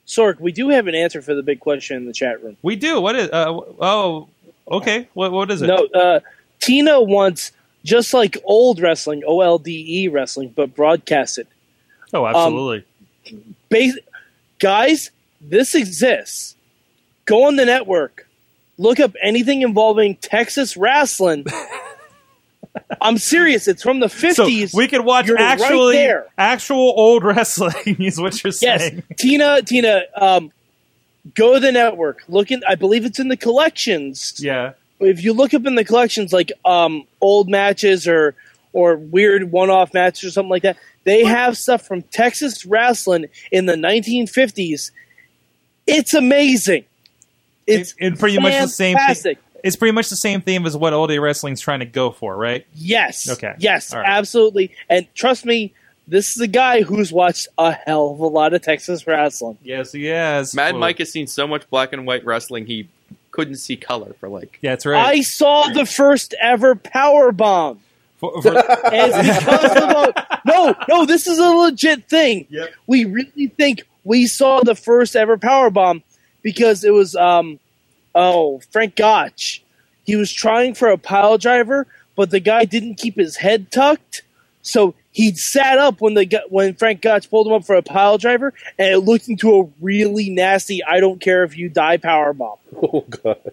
Sorg, 0.07 0.39
we 0.39 0.51
do 0.51 0.69
have 0.69 0.87
an 0.87 0.95
answer 0.95 1.21
for 1.21 1.35
the 1.35 1.43
big 1.43 1.59
question 1.59 1.97
in 1.97 2.05
the 2.05 2.13
chat 2.13 2.43
room. 2.43 2.57
We 2.63 2.75
do. 2.75 2.99
What 2.99 3.15
is? 3.15 3.29
Uh, 3.29 3.59
oh, 3.79 4.27
Okay, 4.71 5.07
what 5.13 5.31
what 5.31 5.49
is 5.51 5.61
it? 5.61 5.67
No, 5.67 5.87
uh, 5.99 6.19
Tina 6.59 7.01
wants 7.01 7.51
just 7.83 8.13
like 8.13 8.37
old 8.43 8.79
wrestling, 8.79 9.23
O 9.25 9.41
L 9.41 9.57
D 9.59 10.03
E 10.03 10.07
wrestling, 10.07 10.53
but 10.55 10.75
broadcasted. 10.75 11.47
Oh, 12.13 12.25
absolutely. 12.25 12.85
Bas- 13.69 13.99
guys, 14.59 15.11
this 15.41 15.75
exists. 15.75 16.55
Go 17.25 17.43
on 17.45 17.55
the 17.55 17.65
network. 17.65 18.27
Look 18.77 18.99
up 18.99 19.13
anything 19.21 19.61
involving 19.61 20.15
Texas 20.15 20.75
wrestling. 20.77 21.45
I'm 23.01 23.17
serious. 23.17 23.67
It's 23.67 23.83
from 23.83 23.99
the 23.99 24.09
so 24.09 24.45
50s. 24.47 24.73
we 24.73 24.87
could 24.87 25.01
watch 25.05 25.27
You're 25.27 25.35
right 25.37 25.59
actually 25.59 25.95
there. 25.95 26.27
actual 26.37 26.93
old 26.95 27.23
wrestling. 27.25 27.97
Is 27.99 28.19
what 28.19 28.41
you're 28.43 28.51
saying. 28.51 29.03
yes. 29.09 29.17
Tina, 29.17 29.61
Tina, 29.61 30.03
um, 30.15 30.51
go 31.35 31.55
to 31.55 31.59
the 31.59 31.71
network. 31.71 32.23
Look 32.27 32.51
in. 32.51 32.61
I 32.67 32.75
believe 32.75 33.05
it's 33.05 33.19
in 33.19 33.27
the 33.27 33.37
collections. 33.37 34.35
Yeah. 34.39 34.73
If 34.99 35.23
you 35.23 35.33
look 35.33 35.53
up 35.53 35.65
in 35.65 35.75
the 35.75 35.83
collections 35.85 36.33
like 36.33 36.51
um 36.65 37.03
old 37.21 37.49
matches 37.49 38.07
or 38.07 38.35
or 38.73 38.95
weird 38.97 39.51
one-off 39.51 39.93
matches 39.93 40.25
or 40.25 40.31
something 40.31 40.49
like 40.49 40.63
that 40.63 40.77
they 41.03 41.23
have 41.23 41.57
stuff 41.57 41.81
from 41.87 42.01
texas 42.03 42.65
wrestling 42.65 43.25
in 43.51 43.65
the 43.65 43.73
1950s 43.75 44.91
it's 45.87 46.13
amazing 46.13 46.83
it's 47.67 47.93
and 47.99 48.17
pretty 48.19 48.39
much 48.39 48.53
the 48.53 48.67
same 48.67 48.95
thing. 48.95 49.05
fantastic. 49.05 49.37
It's 49.61 49.75
pretty 49.75 49.91
much 49.91 50.09
the 50.09 50.15
same 50.15 50.39
theme 50.41 50.65
as 50.65 50.77
what 50.77 50.93
old 50.93 51.09
day 51.09 51.19
wrestling's 51.19 51.59
trying 51.59 51.79
to 51.81 51.85
go 51.85 52.11
for, 52.11 52.35
right? 52.35 52.65
yes 52.73 53.29
Okay. 53.29 53.53
yes 53.59 53.93
All 53.93 53.99
right. 53.99 54.09
absolutely 54.09 54.71
and 54.89 55.07
trust 55.15 55.45
me 55.45 55.73
this 56.07 56.35
is 56.35 56.41
a 56.41 56.47
guy 56.47 56.81
who's 56.81 57.11
watched 57.11 57.47
a 57.57 57.71
hell 57.71 58.09
of 58.11 58.19
a 58.19 58.25
lot 58.27 58.53
of 58.53 58.61
texas 58.61 59.05
wrestling 59.05 59.57
Yes, 59.63 59.93
yes. 59.93 60.53
Mad 60.55 60.73
Well, 60.73 60.79
Mike 60.81 60.97
has 60.99 61.11
seen 61.11 61.27
so 61.27 61.45
much 61.47 61.69
black 61.69 61.93
and 61.93 62.05
white 62.07 62.25
wrestling 62.25 62.65
he 62.65 62.87
couldn't 63.39 63.55
see 63.57 63.77
color 63.77 64.13
for 64.19 64.29
like. 64.29 64.59
Yeah, 64.61 64.71
that's 64.71 64.85
right. 64.85 65.05
i 65.05 65.21
saw 65.21 65.67
the 65.69 65.85
first 65.85 66.33
ever 66.41 66.75
power 66.75 67.31
bomb 67.31 67.79
For- 68.17 68.41
for- 68.41 68.55
And 68.93 69.11
because 69.13 69.71
of 69.77 69.89
a, 69.89 70.41
no, 70.45 70.75
no, 70.89 71.05
this 71.05 71.25
is 71.27 71.39
a 71.39 71.49
legit 71.49 72.09
thing. 72.09 72.45
Yep. 72.49 72.69
We 72.87 73.05
really 73.05 73.47
think 73.47 73.83
we 74.03 74.27
saw 74.27 74.61
the 74.61 74.75
first 74.75 75.15
ever 75.15 75.37
power 75.37 75.69
bomb 75.69 76.03
because 76.41 76.83
it 76.83 76.91
was 76.93 77.15
um 77.15 77.59
oh 78.15 78.59
Frank 78.71 78.95
Gotch. 78.95 79.63
He 80.05 80.15
was 80.15 80.31
trying 80.33 80.73
for 80.73 80.89
a 80.89 80.97
pile 80.97 81.37
driver, 81.37 81.85
but 82.15 82.31
the 82.31 82.39
guy 82.39 82.65
didn't 82.65 82.95
keep 82.95 83.15
his 83.15 83.37
head 83.37 83.71
tucked, 83.71 84.23
so 84.63 84.95
he 85.19 85.35
sat 85.35 85.77
up 85.77 85.99
when 85.99 86.13
the 86.13 86.43
when 86.47 86.75
Frank 86.75 87.01
Gotch 87.01 87.29
pulled 87.29 87.47
him 87.47 87.51
up 87.51 87.65
for 87.65 87.75
a 87.75 87.81
pile 87.81 88.17
driver, 88.17 88.53
and 88.77 88.93
it 88.93 88.99
looked 88.99 89.27
into 89.27 89.59
a 89.59 89.69
really 89.81 90.29
nasty 90.29 90.81
"I 90.81 91.01
don't 91.01 91.19
care 91.19 91.43
if 91.43 91.57
you 91.57 91.67
die" 91.67 91.97
power 91.97 92.33
bomb. 92.33 92.57
Oh 92.81 93.01
god. 93.01 93.51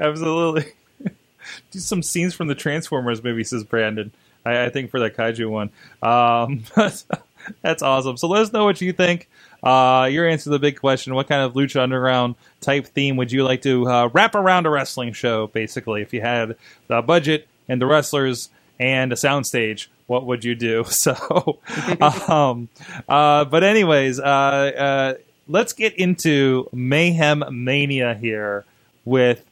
Absolutely. 0.00 0.72
Do 1.70 1.78
some 1.78 2.02
scenes 2.02 2.34
from 2.34 2.48
the 2.48 2.56
Transformers 2.56 3.22
movie, 3.22 3.44
says 3.44 3.62
Brandon. 3.62 4.10
I, 4.44 4.64
I 4.64 4.70
think 4.70 4.90
for 4.90 4.98
that 5.00 5.16
kaiju 5.16 5.48
one. 5.48 5.70
Um, 6.02 6.64
that's 7.62 7.82
awesome. 7.82 8.16
So 8.16 8.26
let 8.26 8.42
us 8.42 8.52
know 8.52 8.64
what 8.64 8.80
you 8.80 8.92
think. 8.92 9.28
Uh, 9.62 10.08
your 10.10 10.26
answer 10.26 10.44
to 10.44 10.50
the 10.50 10.58
big 10.58 10.80
question: 10.80 11.14
What 11.14 11.28
kind 11.28 11.42
of 11.42 11.52
lucha 11.52 11.80
underground 11.80 12.34
type 12.60 12.86
theme 12.86 13.16
would 13.16 13.30
you 13.30 13.44
like 13.44 13.62
to 13.62 13.88
uh, 13.88 14.08
wrap 14.12 14.34
around 14.34 14.66
a 14.66 14.70
wrestling 14.70 15.12
show? 15.12 15.46
Basically, 15.46 16.02
if 16.02 16.12
you 16.12 16.22
had 16.22 16.56
the 16.88 17.02
budget 17.02 17.46
and 17.68 17.80
the 17.80 17.86
wrestlers 17.86 18.48
and 18.78 19.12
a 19.12 19.16
soundstage, 19.16 19.88
what 20.06 20.26
would 20.26 20.44
you 20.44 20.54
do? 20.54 20.84
So, 20.90 21.58
um, 22.28 22.68
uh, 23.08 23.44
but 23.44 23.64
anyways, 23.64 24.18
uh, 24.18 24.22
uh, 24.22 25.14
let's 25.46 25.72
get 25.72 25.94
into 25.94 26.68
Mayhem 26.72 27.44
Mania 27.50 28.14
here 28.14 28.64
with 29.04 29.44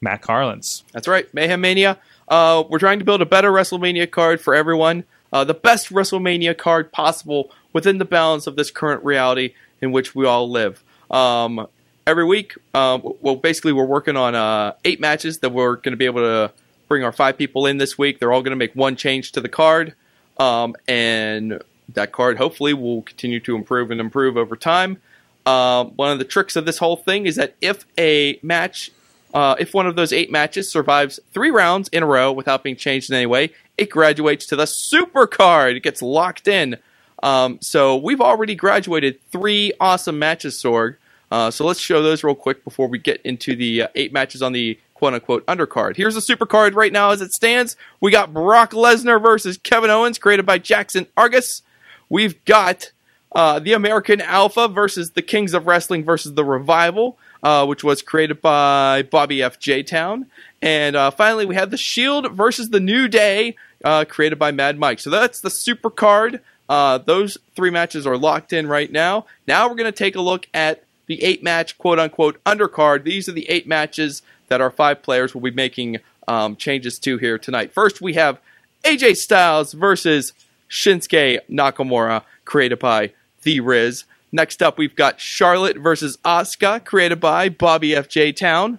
Matt 0.00 0.22
Carlins. 0.22 0.84
That's 0.92 1.08
right, 1.08 1.32
Mayhem 1.34 1.60
Mania. 1.60 1.98
Uh, 2.28 2.64
we're 2.68 2.78
trying 2.78 2.98
to 2.98 3.04
build 3.04 3.22
a 3.22 3.26
better 3.26 3.50
WrestleMania 3.50 4.10
card 4.10 4.40
for 4.40 4.54
everyone. 4.54 5.04
Uh, 5.32 5.44
the 5.44 5.54
best 5.54 5.90
WrestleMania 5.90 6.56
card 6.56 6.92
possible 6.92 7.50
within 7.72 7.98
the 7.98 8.04
bounds 8.04 8.46
of 8.46 8.56
this 8.56 8.70
current 8.70 9.04
reality 9.04 9.54
in 9.80 9.92
which 9.92 10.14
we 10.14 10.26
all 10.26 10.50
live. 10.50 10.82
Um, 11.10 11.66
every 12.06 12.24
week, 12.24 12.54
um, 12.74 13.02
well, 13.20 13.36
basically, 13.36 13.72
we're 13.72 13.86
working 13.86 14.16
on 14.16 14.34
uh, 14.34 14.74
eight 14.84 15.00
matches 15.00 15.38
that 15.38 15.50
we're 15.50 15.76
going 15.76 15.92
to 15.92 15.96
be 15.96 16.06
able 16.06 16.22
to 16.22 16.52
bring 16.88 17.04
our 17.04 17.12
five 17.12 17.38
people 17.38 17.66
in 17.66 17.78
this 17.78 17.96
week. 17.96 18.18
They're 18.18 18.32
all 18.32 18.42
going 18.42 18.52
to 18.52 18.56
make 18.56 18.74
one 18.74 18.96
change 18.96 19.32
to 19.32 19.40
the 19.40 19.48
card, 19.48 19.94
um, 20.38 20.74
and 20.88 21.62
that 21.94 22.12
card 22.12 22.38
hopefully 22.38 22.74
will 22.74 23.02
continue 23.02 23.40
to 23.40 23.54
improve 23.54 23.90
and 23.90 24.00
improve 24.00 24.36
over 24.36 24.56
time. 24.56 24.98
Um, 25.46 25.92
one 25.96 26.10
of 26.10 26.18
the 26.18 26.24
tricks 26.24 26.56
of 26.56 26.66
this 26.66 26.78
whole 26.78 26.96
thing 26.96 27.26
is 27.26 27.36
that 27.36 27.54
if 27.60 27.86
a 27.96 28.38
match, 28.42 28.90
uh, 29.32 29.54
if 29.58 29.72
one 29.72 29.86
of 29.86 29.96
those 29.96 30.12
eight 30.12 30.30
matches 30.30 30.70
survives 30.70 31.20
three 31.32 31.50
rounds 31.50 31.88
in 31.88 32.02
a 32.02 32.06
row 32.06 32.32
without 32.32 32.62
being 32.62 32.76
changed 32.76 33.10
in 33.10 33.16
any 33.16 33.26
way, 33.26 33.52
it 33.78 33.88
graduates 33.88 34.44
to 34.46 34.56
the 34.56 34.66
super 34.66 35.26
card. 35.26 35.76
It 35.76 35.82
gets 35.82 36.02
locked 36.02 36.48
in. 36.48 36.76
Um, 37.22 37.58
so 37.60 37.96
we've 37.96 38.20
already 38.20 38.54
graduated 38.54 39.20
three 39.30 39.72
awesome 39.80 40.18
matches, 40.18 40.54
Sorg. 40.62 40.96
Uh, 41.30 41.50
so 41.50 41.64
let's 41.64 41.80
show 41.80 42.02
those 42.02 42.24
real 42.24 42.34
quick 42.34 42.64
before 42.64 42.88
we 42.88 42.98
get 42.98 43.20
into 43.22 43.54
the 43.54 43.82
uh, 43.82 43.88
eight 43.94 44.12
matches 44.12 44.42
on 44.42 44.52
the 44.52 44.78
quote 44.98 45.14
unquote 45.14 45.46
undercard. 45.46 45.96
Here's 45.96 46.16
the 46.16 46.20
super 46.20 46.44
card 46.44 46.74
right 46.74 46.92
now 46.92 47.10
as 47.10 47.20
it 47.20 47.32
stands. 47.32 47.76
We 48.00 48.10
got 48.10 48.34
Brock 48.34 48.72
Lesnar 48.72 49.22
versus 49.22 49.56
Kevin 49.56 49.90
Owens, 49.90 50.18
created 50.18 50.44
by 50.44 50.58
Jackson 50.58 51.06
Argus. 51.16 51.62
We've 52.08 52.44
got 52.44 52.90
uh, 53.32 53.60
the 53.60 53.74
American 53.74 54.20
Alpha 54.20 54.66
versus 54.66 55.12
the 55.12 55.22
Kings 55.22 55.54
of 55.54 55.66
Wrestling 55.66 56.04
versus 56.04 56.34
the 56.34 56.44
Revival, 56.44 57.16
uh, 57.42 57.64
which 57.66 57.84
was 57.84 58.02
created 58.02 58.40
by 58.40 59.02
Bobby 59.02 59.40
F. 59.42 59.60
J. 59.60 59.84
Town. 59.84 60.26
And 60.60 60.96
uh, 60.96 61.12
finally, 61.12 61.46
we 61.46 61.54
have 61.54 61.70
the 61.70 61.76
Shield 61.76 62.32
versus 62.32 62.70
the 62.70 62.80
New 62.80 63.06
Day, 63.06 63.54
uh, 63.84 64.04
created 64.08 64.38
by 64.38 64.50
Mad 64.50 64.78
Mike. 64.78 64.98
So 64.98 65.10
that's 65.10 65.40
the 65.40 65.50
super 65.50 65.90
card. 65.90 66.40
Uh, 66.68 66.98
those 66.98 67.38
three 67.54 67.70
matches 67.70 68.04
are 68.04 68.16
locked 68.16 68.52
in 68.52 68.66
right 68.66 68.90
now. 68.90 69.26
Now 69.46 69.68
we're 69.68 69.76
going 69.76 69.92
to 69.92 69.96
take 69.96 70.16
a 70.16 70.20
look 70.20 70.48
at 70.52 70.82
the 71.06 71.22
eight 71.22 71.42
match 71.42 71.78
quote 71.78 71.98
unquote 71.98 72.42
undercard. 72.44 73.04
These 73.04 73.28
are 73.28 73.32
the 73.32 73.48
eight 73.48 73.66
matches 73.66 74.22
that 74.48 74.60
our 74.60 74.70
five 74.70 75.02
players 75.02 75.34
will 75.34 75.42
be 75.42 75.50
making 75.50 75.98
um, 76.26 76.56
changes 76.56 76.98
to 77.00 77.16
here 77.18 77.38
tonight. 77.38 77.72
First, 77.72 78.00
we 78.00 78.14
have 78.14 78.38
AJ 78.84 79.16
Styles 79.16 79.72
versus 79.72 80.32
Shinsuke 80.70 81.40
Nakamura, 81.50 82.22
created 82.44 82.78
by 82.78 83.12
The 83.42 83.60
Riz. 83.60 84.04
Next 84.30 84.62
up, 84.62 84.76
we've 84.76 84.94
got 84.94 85.20
Charlotte 85.20 85.78
versus 85.78 86.18
Asuka, 86.18 86.84
created 86.84 87.20
by 87.20 87.48
Bobby 87.48 87.96
F.J. 87.96 88.32
Town. 88.32 88.78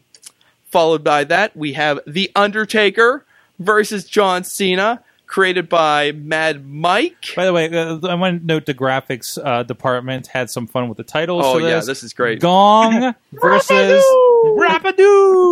Followed 0.69 1.03
by 1.03 1.23
that, 1.23 1.55
we 1.55 1.73
have 1.73 1.99
The 2.05 2.31
Undertaker 2.35 3.25
versus 3.57 4.05
John 4.05 4.43
Cena, 4.43 5.03
created 5.25 5.67
by 5.67 6.11
Mad 6.11 6.67
Mike. 6.67 7.33
By 7.35 7.45
the 7.45 7.53
way, 7.53 7.67
uh, 7.75 7.99
I 8.07 8.13
want 8.13 8.41
to 8.41 8.45
note 8.45 8.67
the 8.67 8.75
graphics 8.75 9.43
uh, 9.43 9.63
department 9.63 10.27
had 10.27 10.51
some 10.51 10.67
fun 10.67 10.87
with 10.87 10.97
the 10.97 11.03
titles. 11.03 11.43
Oh, 11.45 11.53
for 11.53 11.61
yeah, 11.61 11.77
this. 11.77 11.87
this 11.87 12.03
is 12.03 12.13
great. 12.13 12.39
Gong 12.39 13.15
versus 13.31 14.03
Rapidu, 14.45 15.48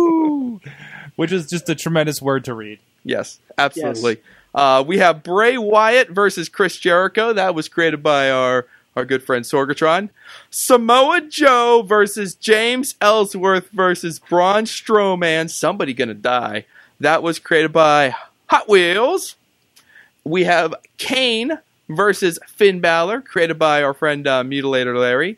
which 1.18 1.32
is 1.32 1.50
just 1.50 1.68
a 1.68 1.74
tremendous 1.74 2.22
word 2.22 2.44
to 2.44 2.54
read. 2.54 2.78
Yes, 3.02 3.40
absolutely. 3.58 4.18
Uh, 4.54 4.84
we 4.86 4.98
have 4.98 5.24
Bray 5.24 5.58
Wyatt 5.58 6.10
versus 6.10 6.48
Chris 6.48 6.76
Jericho. 6.76 7.32
That 7.32 7.56
was 7.56 7.68
created 7.68 8.04
by 8.04 8.30
our, 8.30 8.66
our 8.94 9.04
good 9.04 9.24
friend 9.24 9.44
Sorgatron. 9.44 10.10
Samoa 10.50 11.22
Joe 11.22 11.82
versus 11.84 12.36
James 12.36 12.94
Ellsworth 13.00 13.68
versus 13.70 14.20
Braun 14.20 14.62
Strowman. 14.62 15.50
Somebody 15.50 15.92
gonna 15.92 16.14
die. 16.14 16.66
That 17.00 17.24
was 17.24 17.40
created 17.40 17.72
by 17.72 18.14
Hot 18.46 18.68
Wheels. 18.68 19.34
We 20.22 20.44
have 20.44 20.72
Kane 20.98 21.58
versus 21.88 22.38
Finn 22.46 22.78
Balor, 22.78 23.22
created 23.22 23.58
by 23.58 23.82
our 23.82 23.92
friend 23.92 24.24
uh, 24.24 24.44
Mutilator 24.44 24.96
Larry. 24.96 25.36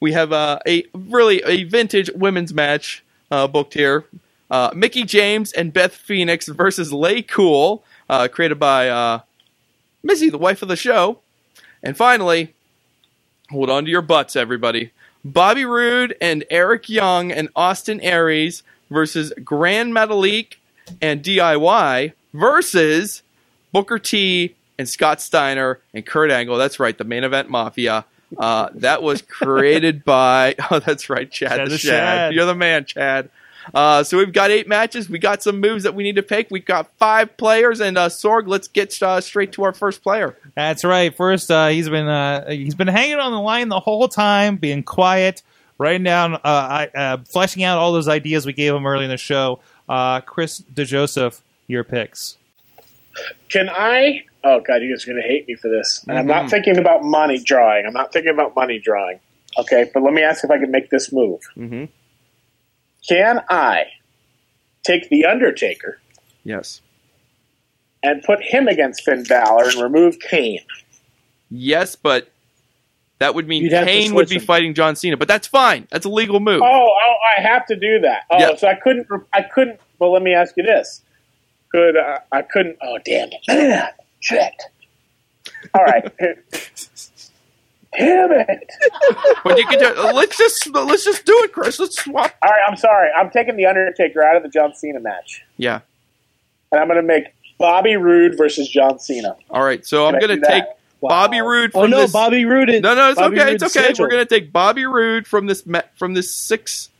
We 0.00 0.10
have 0.10 0.32
uh, 0.32 0.58
a 0.66 0.86
really 0.92 1.40
a 1.44 1.62
vintage 1.62 2.10
women's 2.16 2.52
match 2.52 3.04
uh, 3.30 3.46
booked 3.46 3.74
here. 3.74 4.04
Uh, 4.50 4.70
Mickie 4.74 5.04
James 5.04 5.52
and 5.52 5.72
Beth 5.72 5.94
Phoenix 5.94 6.48
versus 6.48 6.92
Lay 6.92 7.22
Cool, 7.22 7.84
uh, 8.08 8.28
created 8.28 8.58
by 8.58 8.88
uh, 8.88 9.20
Missy, 10.02 10.30
the 10.30 10.38
wife 10.38 10.62
of 10.62 10.68
the 10.68 10.76
show. 10.76 11.18
And 11.82 11.96
finally, 11.96 12.54
hold 13.50 13.70
on 13.70 13.84
to 13.84 13.90
your 13.90 14.02
butts, 14.02 14.36
everybody. 14.36 14.90
Bobby 15.24 15.64
Roode 15.64 16.16
and 16.20 16.44
Eric 16.50 16.88
Young 16.88 17.30
and 17.30 17.48
Austin 17.54 18.00
Aries 18.00 18.62
versus 18.90 19.32
Gran 19.44 19.92
Metalik 19.92 20.54
and 21.02 21.22
DIY 21.22 22.12
versus 22.32 23.22
Booker 23.72 23.98
T 23.98 24.54
and 24.78 24.88
Scott 24.88 25.20
Steiner 25.20 25.80
and 25.92 26.06
Kurt 26.06 26.30
Angle. 26.30 26.56
That's 26.56 26.80
right, 26.80 26.96
the 26.96 27.04
main 27.04 27.24
event 27.24 27.50
mafia. 27.50 28.04
Uh, 28.36 28.68
that 28.74 29.02
was 29.02 29.22
created 29.22 30.04
by. 30.06 30.54
Oh, 30.70 30.78
that's 30.80 31.08
right, 31.10 31.30
Chad, 31.30 31.50
Chad 31.50 31.70
the 31.70 31.78
Chad. 31.78 32.34
You're 32.34 32.46
the 32.46 32.54
man, 32.54 32.84
Chad. 32.84 33.30
Uh, 33.74 34.02
so 34.02 34.18
we've 34.18 34.32
got 34.32 34.50
eight 34.50 34.66
matches. 34.68 35.08
We 35.10 35.18
got 35.18 35.42
some 35.42 35.60
moves 35.60 35.82
that 35.84 35.94
we 35.94 36.02
need 36.02 36.16
to 36.16 36.22
pick. 36.22 36.48
We've 36.50 36.64
got 36.64 36.90
five 36.98 37.36
players, 37.36 37.80
and 37.80 37.96
uh, 37.98 38.08
Sorg, 38.08 38.46
let's 38.46 38.68
get 38.68 39.00
uh, 39.02 39.20
straight 39.20 39.52
to 39.52 39.62
our 39.64 39.72
first 39.72 40.02
player. 40.02 40.36
That's 40.54 40.84
right. 40.84 41.14
First, 41.16 41.50
uh, 41.50 41.68
he's 41.68 41.88
been 41.88 42.08
uh, 42.08 42.50
he's 42.50 42.74
been 42.74 42.88
hanging 42.88 43.18
on 43.18 43.32
the 43.32 43.40
line 43.40 43.68
the 43.68 43.80
whole 43.80 44.08
time, 44.08 44.56
being 44.56 44.82
quiet. 44.82 45.42
writing 45.78 46.02
down, 46.04 46.34
uh, 46.34 46.38
I, 46.44 46.88
uh, 46.94 47.16
fleshing 47.24 47.62
out 47.62 47.78
all 47.78 47.92
those 47.92 48.08
ideas 48.08 48.44
we 48.46 48.52
gave 48.52 48.74
him 48.74 48.86
early 48.86 49.04
in 49.04 49.10
the 49.10 49.16
show. 49.16 49.60
Uh, 49.88 50.20
Chris 50.20 50.60
DeJoseph, 50.74 51.40
your 51.66 51.84
picks. 51.84 52.36
Can 53.48 53.68
I? 53.68 54.24
Oh 54.44 54.60
God, 54.60 54.76
you 54.82 54.90
guys 54.94 55.04
are 55.06 55.12
going 55.12 55.22
to 55.22 55.28
hate 55.28 55.48
me 55.48 55.54
for 55.54 55.68
this. 55.68 56.04
And 56.08 56.16
I'm 56.18 56.26
Mm-hmm. 56.26 56.42
not 56.42 56.50
thinking 56.50 56.78
about 56.78 57.02
money 57.02 57.38
drawing. 57.38 57.86
I'm 57.86 57.92
not 57.92 58.12
thinking 58.12 58.32
about 58.32 58.54
money 58.54 58.78
drawing. 58.78 59.18
Okay, 59.58 59.90
but 59.92 60.02
let 60.02 60.12
me 60.12 60.22
ask 60.22 60.44
if 60.44 60.50
I 60.50 60.58
can 60.58 60.70
make 60.70 60.90
this 60.90 61.12
move. 61.12 61.40
hmm 61.54 61.84
Can 63.08 63.40
I 63.48 63.84
take 64.84 65.08
the 65.08 65.24
Undertaker 65.26 66.00
Yes. 66.44 66.80
and 68.02 68.22
put 68.22 68.42
him 68.42 68.68
against 68.68 69.04
Finn 69.04 69.24
Balor 69.24 69.64
and 69.70 69.76
remove 69.82 70.18
Kane? 70.20 70.60
Yes, 71.50 71.96
but 71.96 72.30
that 73.18 73.34
would 73.34 73.48
mean 73.48 73.68
Kane 73.70 74.14
would 74.14 74.28
be 74.28 74.36
him. 74.36 74.42
fighting 74.42 74.74
John 74.74 74.94
Cena, 74.96 75.16
but 75.16 75.28
that's 75.28 75.46
fine. 75.46 75.88
That's 75.90 76.04
a 76.04 76.10
legal 76.10 76.40
move. 76.40 76.62
Oh, 76.62 76.66
oh, 76.66 77.14
I 77.36 77.40
have 77.40 77.66
to 77.66 77.76
do 77.76 78.00
that. 78.00 78.24
Oh, 78.30 78.54
so 78.56 78.68
I 78.68 78.74
couldn't. 78.74 79.06
I 79.32 79.42
couldn't. 79.42 79.80
Well, 79.98 80.12
let 80.12 80.22
me 80.22 80.34
ask 80.34 80.56
you 80.56 80.62
this: 80.62 81.02
Could 81.72 81.96
uh, 81.96 82.18
I 82.30 82.42
couldn't? 82.42 82.76
Oh, 82.82 82.98
damn 83.04 83.30
it! 83.32 83.94
Shit. 84.20 84.52
All 85.74 85.84
right. 85.84 86.12
damn 87.96 88.32
it! 88.32 88.70
But 89.44 89.58
you 89.58 89.66
can 89.66 89.78
do, 89.78 89.94
let's 90.12 90.36
just 90.36 90.66
let's 90.72 91.04
just 91.04 91.24
do 91.24 91.32
it, 91.44 91.52
Chris. 91.52 91.78
Let's 91.78 92.02
swap. 92.02 92.32
All 92.42 92.50
right, 92.50 92.60
I'm 92.68 92.76
sorry. 92.76 93.10
I'm 93.16 93.30
taking 93.30 93.56
the 93.56 93.66
Undertaker 93.66 94.22
out 94.22 94.36
of 94.36 94.42
the 94.42 94.48
John 94.48 94.74
Cena 94.74 95.00
match, 95.00 95.44
Yeah. 95.56 95.80
and 96.72 96.80
I'm 96.80 96.86
going 96.88 96.96
to 97.00 97.02
make 97.02 97.34
Bobby 97.58 97.96
Roode 97.96 98.36
versus 98.36 98.68
John 98.68 98.98
Cena. 98.98 99.36
All 99.50 99.62
right. 99.64 99.84
So 99.86 100.06
I'm 100.06 100.14
gonna 100.18 100.34
do 100.36 100.40
that? 100.40 100.48
take 100.50 100.64
Bobby 101.00 101.40
Roode 101.40 101.72
from 101.72 101.82
Oh 101.82 101.86
no, 101.86 102.00
this. 102.02 102.12
Bobby 102.12 102.44
Roode. 102.44 102.68
no, 102.68 102.94
no, 102.94 103.10
it's 103.10 103.18
Bobby 103.18 103.40
okay. 103.40 103.54
It's 103.54 103.62
okay. 103.64 103.70
scheduled. 103.70 103.98
We're 104.06 104.10
gonna 104.10 104.24
take 104.26 104.52
Bobby 104.52 104.84
Roode 104.86 105.26
from 105.26 105.46
this 105.46 105.64
ma- 105.66 105.82
from 105.96 106.14
this 106.14 106.32
six 106.32 106.90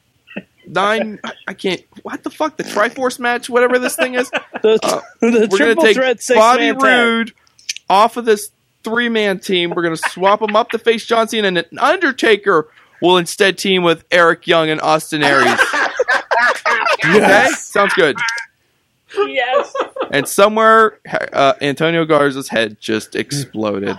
nine. 0.67 1.19
I- 1.25 1.33
I 1.49 1.55
can't. 1.55 1.83
What 2.03 2.23
the 2.25 2.31
fuck? 2.31 2.57
The 2.57 2.65
Triforce 2.65 3.19
match, 3.19 3.49
whatever 3.51 3.79
this 3.79 3.95
thing 3.97 4.15
is. 4.15 4.31
The, 4.31 4.79
Uh, 4.83 5.01
the 5.21 5.49
We're 5.51 5.57
triple 5.59 5.75
gonna 5.77 5.83
take 5.89 5.97
threat 5.97 6.23
six 6.23 6.37
Bobby 6.39 6.73
man 6.73 6.79
tag. 6.79 6.83
Roode 6.83 7.33
off 7.91 8.17
of 8.17 8.25
this 8.25 8.51
three 8.89 9.09
man 9.09 9.39
team. 9.39 9.71
We're 9.71 9.83
gonna 9.83 9.97
swap 9.97 10.41
them 10.41 10.57
up 10.57 10.71
to 10.71 10.79
face 10.79 11.05
John 11.05 11.29
Cena, 11.29 11.49
and 11.49 11.65
Undertaker 11.79 12.69
will 13.01 13.17
instead 13.19 13.59
team 13.59 13.83
with 13.83 14.05
Eric 14.11 14.47
Young 14.47 14.71
and 14.71 14.81
Austin 14.81 15.23
Aries. 15.23 15.59
Okay, 17.05 17.49
sounds 17.57 17.95
good. 17.95 18.17
Yes. 19.17 19.73
And 20.13 20.29
somewhere, 20.29 20.99
uh, 21.33 21.55
Antonio 21.61 22.05
Garza's 22.05 22.49
head 22.49 22.77
just 22.81 23.15
exploded. 23.15 23.97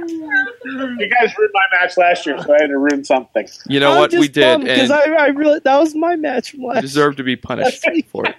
you 0.00 1.10
guys 1.10 1.34
ruined 1.36 1.52
my 1.52 1.78
match 1.80 1.96
last 1.96 2.26
year, 2.26 2.40
so 2.40 2.54
I 2.54 2.62
had 2.62 2.68
to 2.68 2.78
ruin 2.78 3.04
something. 3.04 3.46
You 3.66 3.80
know 3.80 3.92
I'm 3.92 3.98
what? 3.98 4.10
just 4.12 4.20
We 4.20 4.28
did, 4.28 4.60
because 4.60 4.90
I, 4.90 5.00
I 5.10 5.26
really 5.28 5.58
that 5.64 5.78
was 5.78 5.94
my 5.94 6.16
match 6.16 6.52
from 6.52 6.62
last. 6.62 6.82
deserve 6.82 7.16
to 7.16 7.22
be 7.24 7.36
punished 7.36 7.84
for 8.08 8.24
it. 8.26 8.36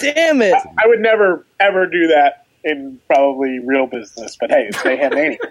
Damn 0.00 0.42
it! 0.42 0.54
I 0.54 0.86
would 0.86 1.00
never 1.00 1.44
ever 1.60 1.86
do 1.86 2.08
that 2.08 2.41
in 2.64 3.00
probably 3.08 3.58
real 3.58 3.86
business, 3.86 4.36
but 4.40 4.50
hey, 4.50 4.66
it's 4.68 4.84
Mayhem 4.84 5.14
Mania. 5.14 5.38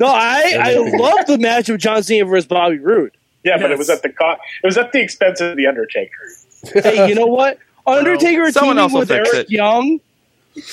No, 0.00 0.06
I 0.06 0.56
I 0.58 0.74
love 0.96 1.26
the 1.26 1.36
match 1.36 1.68
of 1.68 1.78
John 1.78 2.02
Cena 2.02 2.24
versus 2.24 2.46
Bobby 2.46 2.78
Roode. 2.78 3.12
Yeah, 3.44 3.58
but 3.58 3.70
it 3.70 3.76
was 3.76 3.90
at 3.90 4.00
the 4.02 4.08
co- 4.08 4.32
it 4.62 4.66
was 4.66 4.78
at 4.78 4.92
the 4.92 5.00
expense 5.02 5.42
of 5.42 5.56
the 5.58 5.66
Undertaker. 5.66 6.30
Hey, 6.72 7.06
you 7.08 7.14
know 7.14 7.26
what? 7.26 7.58
Undertaker 7.86 8.50
Someone 8.50 8.76
teaming 8.76 8.82
else 8.82 8.92
will 8.92 9.00
with 9.00 9.08
fix 9.08 9.28
Eric 9.34 9.46
it. 9.46 9.50
Young. 9.52 10.00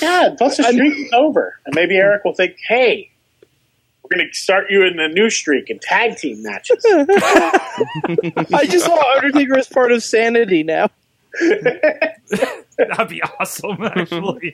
Yeah, 0.01 0.29
plus 0.37 0.57
the 0.57 0.63
I'm- 0.65 0.75
streak 0.75 0.97
is 1.07 1.11
over, 1.13 1.59
and 1.65 1.75
maybe 1.75 1.95
Eric 1.97 2.23
will 2.23 2.33
think, 2.35 2.55
"Hey, 2.65 3.11
we're 4.01 4.15
going 4.17 4.27
to 4.29 4.33
start 4.37 4.67
you 4.71 4.83
in 4.85 4.97
a 4.97 5.09
new 5.09 5.29
streak 5.29 5.69
in 5.69 5.79
tag 5.79 6.15
team 6.15 6.41
matches." 6.41 6.77
I 6.87 8.65
just 8.69 8.85
saw 8.85 9.15
Undertaker 9.17 9.57
as 9.57 9.67
part 9.67 9.91
of 9.91 10.01
Sanity 10.03 10.63
now. 10.63 10.89
That'd 12.77 13.09
be 13.09 13.21
awesome, 13.39 13.77
actually. 13.83 14.53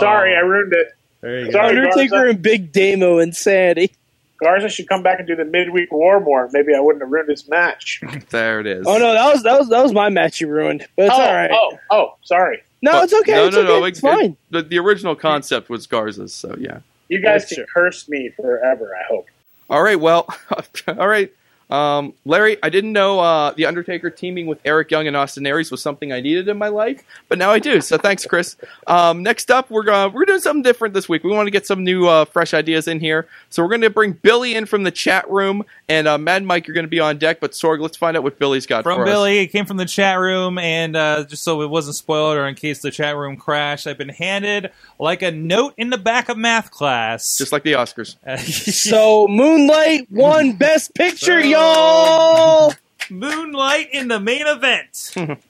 Sorry, 0.00 0.34
Oh, 0.34 0.38
I 0.38 0.40
ruined 0.40 0.72
it. 0.72 0.88
there 1.20 1.38
you 1.40 1.44
go. 1.46 1.52
Sorry, 1.52 1.68
Undertaker 1.78 2.10
Garza. 2.10 2.30
and 2.30 2.42
Big 2.42 2.72
Damo 2.72 3.18
and 3.18 3.34
Sanity. 3.36 3.92
Garza 4.40 4.68
should 4.68 4.88
come 4.88 5.02
back 5.02 5.18
and 5.18 5.26
do 5.26 5.34
the 5.34 5.44
midweek 5.44 5.90
war 5.90 6.20
more. 6.20 6.48
Maybe 6.52 6.72
I 6.74 6.78
wouldn't 6.80 7.02
have 7.02 7.10
ruined 7.10 7.28
this 7.28 7.48
match. 7.48 8.00
There 8.30 8.60
it 8.60 8.66
is. 8.66 8.86
Oh 8.86 8.98
no, 8.98 9.12
that 9.12 9.32
was 9.32 9.42
that 9.42 9.58
was 9.58 9.68
that 9.70 9.82
was 9.82 9.92
my 9.92 10.10
match 10.10 10.40
you 10.40 10.46
ruined. 10.48 10.86
But 10.96 11.06
it's 11.06 11.14
oh, 11.14 11.20
all 11.22 11.34
right. 11.34 11.50
oh, 11.52 11.78
oh, 11.90 12.14
sorry. 12.22 12.62
no, 12.82 12.92
But- 12.92 13.04
it's 13.04 13.14
okay. 13.14 13.32
No, 13.32 13.46
it's 13.46 13.56
no, 13.56 13.62
okay. 13.62 13.68
no. 13.80 13.84
it's 13.84 13.98
it- 13.98 14.02
fine. 14.02 14.36
The, 14.50 14.62
the 14.62 14.78
original 14.78 15.16
concept 15.16 15.68
was 15.70 15.86
Garza's, 15.88 16.32
so 16.32 16.54
yeah. 16.58 16.80
You 17.08 17.20
guys 17.22 17.42
That's 17.42 17.54
can 17.54 17.56
true. 17.64 17.66
curse 17.74 18.08
me 18.08 18.28
forever. 18.36 18.94
I 18.94 19.04
hope. 19.08 19.26
All 19.70 19.82
right, 19.82 19.98
well, 19.98 20.28
all 20.88 21.08
right. 21.08 21.32
Um, 21.70 22.14
Larry, 22.24 22.56
I 22.62 22.70
didn't 22.70 22.92
know 22.92 23.20
uh, 23.20 23.52
the 23.52 23.66
Undertaker 23.66 24.10
teaming 24.10 24.46
with 24.46 24.58
Eric 24.64 24.90
Young 24.90 25.06
and 25.06 25.16
Austin 25.16 25.46
Aries 25.46 25.70
was 25.70 25.82
something 25.82 26.12
I 26.12 26.20
needed 26.20 26.48
in 26.48 26.56
my 26.58 26.68
life, 26.68 27.02
but 27.28 27.38
now 27.38 27.50
I 27.50 27.58
do. 27.58 27.80
So 27.80 27.98
thanks, 27.98 28.24
Chris. 28.24 28.56
Um, 28.86 29.22
next 29.22 29.50
up, 29.50 29.70
we're 29.70 29.82
gonna 29.82 30.08
we're 30.12 30.24
doing 30.24 30.40
something 30.40 30.62
different 30.62 30.94
this 30.94 31.08
week. 31.08 31.24
We 31.24 31.30
want 31.30 31.46
to 31.46 31.50
get 31.50 31.66
some 31.66 31.84
new 31.84 32.06
uh, 32.06 32.24
fresh 32.24 32.54
ideas 32.54 32.88
in 32.88 33.00
here, 33.00 33.28
so 33.50 33.62
we're 33.62 33.68
going 33.68 33.82
to 33.82 33.90
bring 33.90 34.12
Billy 34.12 34.54
in 34.54 34.66
from 34.66 34.82
the 34.84 34.90
chat 34.90 35.28
room, 35.30 35.64
and 35.88 36.08
uh, 36.08 36.16
Mad 36.18 36.44
Mike, 36.44 36.66
you're 36.66 36.74
going 36.74 36.84
to 36.86 36.90
be 36.90 37.00
on 37.00 37.18
deck. 37.18 37.38
But 37.40 37.52
Sorg, 37.52 37.80
let's 37.80 37.96
find 37.96 38.16
out 38.16 38.22
what 38.22 38.38
Billy's 38.38 38.66
got 38.66 38.82
From 38.84 38.96
for 38.96 39.02
us. 39.02 39.08
Billy, 39.08 39.38
it 39.38 39.48
came 39.48 39.66
from 39.66 39.76
the 39.76 39.84
chat 39.86 40.18
room, 40.18 40.58
and 40.58 40.96
uh, 40.96 41.24
just 41.24 41.42
so 41.42 41.60
it 41.62 41.70
wasn't 41.70 41.96
spoiled 41.96 42.36
or 42.36 42.46
in 42.48 42.54
case 42.54 42.80
the 42.80 42.90
chat 42.90 43.16
room 43.16 43.36
crashed, 43.36 43.86
I've 43.86 43.98
been 43.98 44.08
handed 44.08 44.70
like 44.98 45.22
a 45.22 45.30
note 45.30 45.74
in 45.76 45.90
the 45.90 45.98
back 45.98 46.28
of 46.28 46.36
math 46.38 46.70
class. 46.70 47.36
just 47.36 47.52
like 47.52 47.62
the 47.62 47.72
Oscars. 47.72 48.16
So 48.88 49.26
Moonlight 49.28 50.10
won 50.10 50.52
Best 50.54 50.94
Picture, 50.94 51.40
y'all. 51.58 52.72
Moonlight 53.10 53.88
in 53.92 54.08
the 54.08 54.20
main 54.20 54.46
event. 54.46 55.14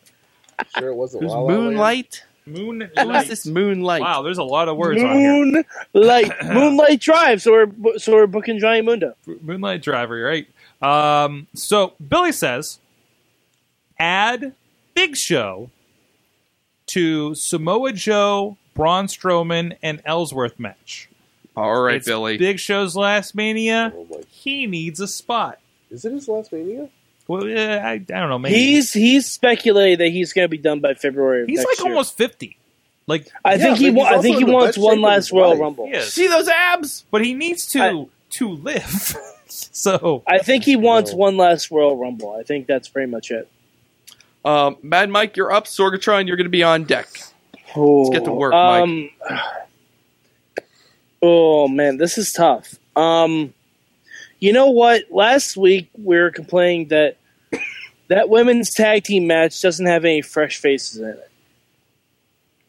Sure, 0.76 0.88
it 0.88 0.94
wasn't 0.96 1.22
Who's 1.22 1.30
La 1.30 1.38
La 1.38 1.44
Land? 1.44 1.60
Moonlight? 1.66 2.24
Moonlight. 2.44 2.90
Who's 2.98 3.28
this 3.28 3.46
Moonlight? 3.46 4.00
Wow, 4.00 4.22
there's 4.22 4.38
a 4.38 4.42
lot 4.44 4.66
of 4.68 4.76
words 4.76 5.00
on 5.00 5.16
here. 5.16 5.64
Moonlight, 5.94 6.32
Moonlight 6.44 7.00
Drive. 7.00 7.40
So 7.42 7.52
we're 7.52 7.98
so 7.98 8.12
we're 8.14 8.26
booking 8.26 8.58
Johnny 8.58 8.82
Mundo. 8.82 9.14
Moonlight 9.40 9.82
Driver, 9.82 10.20
right? 10.20 10.48
Um, 10.82 11.46
so 11.54 11.92
Billy 12.06 12.32
says, 12.32 12.80
add 14.00 14.52
Big 14.94 15.14
Show 15.16 15.70
to 16.88 17.34
Samoa 17.36 17.92
Joe, 17.92 18.56
Braun 18.74 19.06
Strowman, 19.06 19.76
and 19.80 20.02
Ellsworth 20.04 20.58
match. 20.58 21.08
All 21.56 21.82
right, 21.82 21.96
It's 21.96 22.06
Billy. 22.06 22.36
Big 22.36 22.58
Show's 22.58 22.96
last 22.96 23.36
Mania. 23.36 23.92
Oh 23.94 24.22
He 24.28 24.66
needs 24.66 24.98
a 24.98 25.06
spot. 25.06 25.60
Is 25.90 26.04
it 26.04 26.12
his 26.12 26.28
last 26.28 26.52
mania? 26.52 26.88
Well, 27.26 27.44
uh, 27.44 27.78
I, 27.78 27.92
I 27.92 27.96
don't 27.98 28.28
know. 28.30 28.38
Maybe 28.38 28.54
He's 28.54 28.92
he's 28.92 29.26
speculated 29.26 30.00
that 30.00 30.08
he's 30.08 30.32
going 30.32 30.44
to 30.44 30.48
be 30.50 30.58
done 30.58 30.80
by 30.80 30.94
February. 30.94 31.42
Of 31.42 31.48
he's 31.48 31.58
next 31.58 31.68
like 31.68 31.78
year. 31.86 31.88
almost 31.94 32.16
fifty. 32.16 32.56
Like 33.06 33.28
I 33.44 33.54
Yeah, 33.54 33.58
think 33.64 33.78
he 33.78 33.90
wa- 33.90 34.04
I 34.04 34.18
think 34.20 34.38
he 34.38 34.44
wants 34.44 34.76
one 34.78 35.00
last 35.00 35.30
Royal 35.32 35.50
life. 35.50 35.60
Rumble. 35.60 35.90
See 36.00 36.26
those 36.26 36.48
abs? 36.48 37.04
but 37.10 37.24
he 37.24 37.34
needs 37.34 37.66
to 37.68 37.80
I- 37.82 38.06
to 38.30 38.48
live. 38.50 39.16
so 39.48 40.22
I 40.26 40.38
think 40.38 40.64
he 40.64 40.76
wants 40.76 41.12
No. 41.12 41.16
one 41.18 41.36
last 41.36 41.70
Royal 41.70 41.96
Rumble. 41.96 42.32
I 42.38 42.42
think 42.42 42.66
that's 42.66 42.88
pretty 42.88 43.10
much 43.10 43.30
it. 43.30 43.48
Um, 44.44 44.76
Mad 44.82 45.10
Mike, 45.10 45.36
you're 45.36 45.52
up. 45.52 45.64
Sorgatron, 45.66 46.26
you're 46.26 46.36
going 46.36 46.44
to 46.46 46.50
be 46.50 46.62
on 46.62 46.84
deck. 46.84 47.08
Let's 47.76 48.10
get 48.10 48.24
to 48.24 48.32
work, 48.32 48.52
Mike. 48.52 48.82
um, 48.82 49.10
Oh 51.20 51.66
man, 51.68 51.96
this 51.96 52.16
is 52.16 52.32
tough. 52.32 52.74
Um, 52.96 53.52
you 54.38 54.52
know 54.52 54.70
what? 54.70 55.04
Last 55.10 55.56
week 55.56 55.90
we 55.96 56.16
were 56.16 56.30
complaining 56.30 56.88
that 56.88 57.16
that 58.08 58.28
women's 58.28 58.72
tag 58.72 59.04
team 59.04 59.26
match 59.26 59.60
doesn't 59.60 59.86
have 59.86 60.04
any 60.04 60.22
fresh 60.22 60.58
faces 60.58 60.98
in 60.98 61.08
it. 61.08 61.30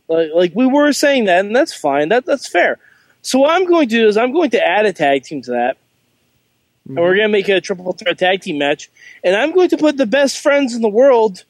Like, 0.08 0.30
like 0.34 0.52
we 0.56 0.66
were 0.66 0.92
saying 0.92 1.26
that, 1.26 1.46
and 1.46 1.56
that's 1.56 1.74
fine. 1.74 2.10
That 2.10 2.26
that's 2.26 2.48
fair. 2.48 2.78
So 3.22 3.40
what 3.40 3.52
I'm 3.52 3.66
going 3.66 3.88
to 3.90 3.96
do 3.96 4.08
is 4.08 4.18
I'm 4.18 4.32
going 4.32 4.50
to 4.52 4.66
add 4.66 4.86
a 4.86 4.94
tag 4.94 5.24
team 5.24 5.42
to 5.44 5.52
that, 5.52 5.78
and 6.88 6.98
we're 6.98 7.10
mm-hmm. 7.10 7.18
going 7.18 7.28
to 7.28 7.32
make 7.32 7.50
it 7.50 7.54
a 7.54 7.62
triple 7.62 7.92
threat 7.94 8.18
tag 8.18 8.42
team 8.42 8.58
match. 8.58 8.90
And 9.24 9.36
I'm 9.36 9.54
going 9.54 9.70
to 9.70 9.78
put 9.78 9.98
the 9.98 10.06
best 10.06 10.40
friends 10.40 10.74
in 10.74 10.82
the 10.82 10.90
world, 10.90 11.44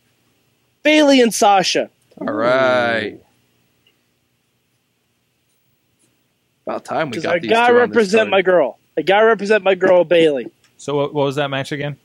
Bayley 0.83 1.21
and 1.21 1.33
Sasha. 1.33 1.89
All 2.19 2.33
right. 2.33 3.19
About 6.65 6.85
time 6.85 7.07
we 7.07 7.11
Because 7.11 7.23
got 7.23 7.35
I 7.35 7.39
these 7.39 7.49
gotta 7.49 7.73
two 7.73 7.79
on 7.79 7.89
this 7.89 7.95
represent 7.95 8.29
my 8.29 8.41
girl. 8.41 8.78
I 8.99 9.01
gotta 9.01 9.25
represent 9.25 9.63
my 9.63 9.75
girl 9.75 10.03
Bayley. 10.03 10.51
so 10.77 10.95
what, 10.97 11.13
what 11.13 11.23
was 11.25 11.35
that 11.37 11.49
match 11.49 11.71
again? 11.71 11.95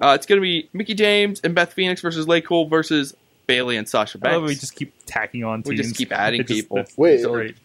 Uh, 0.00 0.12
it's 0.14 0.26
going 0.26 0.40
to 0.40 0.42
be 0.42 0.68
Mickie 0.72 0.94
James 0.94 1.40
and 1.42 1.56
Beth 1.56 1.72
Phoenix 1.72 2.00
versus 2.00 2.28
Lay 2.28 2.40
Cool 2.40 2.68
versus 2.68 3.16
Bayley 3.48 3.76
and 3.76 3.88
Sasha 3.88 4.16
I 4.22 4.30
love 4.34 4.42
Banks. 4.42 4.48
we 4.48 4.54
just 4.60 4.76
keep 4.76 4.92
tacking 5.06 5.42
on. 5.42 5.64
We 5.66 5.74
just 5.74 5.96
keep 5.96 6.12
adding 6.12 6.42
just- 6.42 6.52
people. 6.52 6.84
Wait, 6.96 7.14
it's 7.14 7.26
great. 7.26 7.56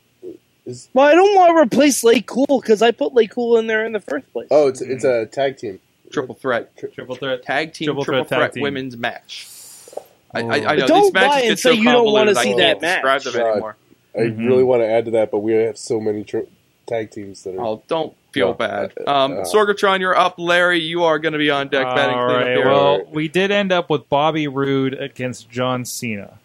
Is, 0.66 0.90
Well, 0.94 1.06
I 1.06 1.14
don't 1.14 1.36
want 1.36 1.56
to 1.56 1.62
replace 1.62 2.04
Lay 2.04 2.22
Cool 2.22 2.48
because 2.60 2.82
I 2.82 2.90
put 2.90 3.14
Lay 3.14 3.28
Cool 3.28 3.58
in 3.60 3.68
there 3.68 3.86
in 3.86 3.92
the 3.92 4.00
first 4.00 4.32
place. 4.34 4.48
oh, 4.50 4.68
it's 4.70 4.82
it's 4.82 5.04
a 5.04 5.28
tag 5.28 5.58
team. 5.58 5.80
triple 6.12 6.34
threat, 6.34 6.76
Triple 6.96 7.16
threat. 7.18 7.44
tag 7.44 7.74
team, 7.74 7.86
Triple 7.88 8.04
triple, 8.06 8.24
threat 8.24 8.40
threat, 8.40 8.54
team. 8.54 8.64
women's 8.64 8.98
match. 8.98 9.48
I, 10.34 10.42
Oh. 10.42 10.48
I, 10.50 10.56
I 10.72 10.76
know 10.78 10.88
don't 10.88 11.02
these 11.04 11.14
matches 11.14 11.36
and 11.36 11.50
get 11.50 11.60
say 11.60 11.70
so 11.70 11.72
you 11.72 11.84
don't 11.84 12.12
wanna. 12.12 12.32
I 12.32 12.34
see 12.44 12.56
can't 12.56 12.80
that 12.82 13.04
describe 13.04 13.04
match. 13.04 13.24
them 13.26 13.34
God. 13.34 13.52
anymore. 13.52 13.76
I 14.16 14.20
Mhm. 14.22 14.48
really 14.48 14.64
want 14.64 14.82
to 14.82 14.88
add 14.88 15.06
to 15.06 15.12
that, 15.12 15.30
but 15.30 15.40
we 15.40 15.54
have 15.54 15.78
so 15.78 16.00
many 16.00 16.24
tr- 16.24 16.40
tag 16.88 17.12
teams 17.12 17.44
that 17.44 17.56
are. 17.58 17.62
Oh, 17.64 17.84
don't 17.88 18.16
feel 18.34 18.48
No. 18.50 18.54
bad. 18.56 18.94
Uh, 19.08 19.12
Um, 19.12 19.32
uh, 19.34 19.36
Sorgatron, 19.44 20.00
you're 20.00 20.18
up. 20.18 20.36
Larry, 20.38 20.80
you 20.80 21.04
are 21.04 21.20
going 21.20 21.34
to 21.34 21.40
be 21.40 21.50
on 21.52 21.70
deck 21.70 21.86
batting 21.86 22.16
All 22.18 22.26
cleanup 22.28 22.46
right. 22.46 22.58
here. 22.58 22.66
Well, 22.66 23.06
we 23.12 23.28
did 23.28 23.52
end 23.52 23.72
up 23.72 23.90
with 23.90 24.10
Bobby 24.10 24.48
Roode 24.48 24.94
against 24.96 25.50
John 25.50 25.86
Cena. 25.86 26.40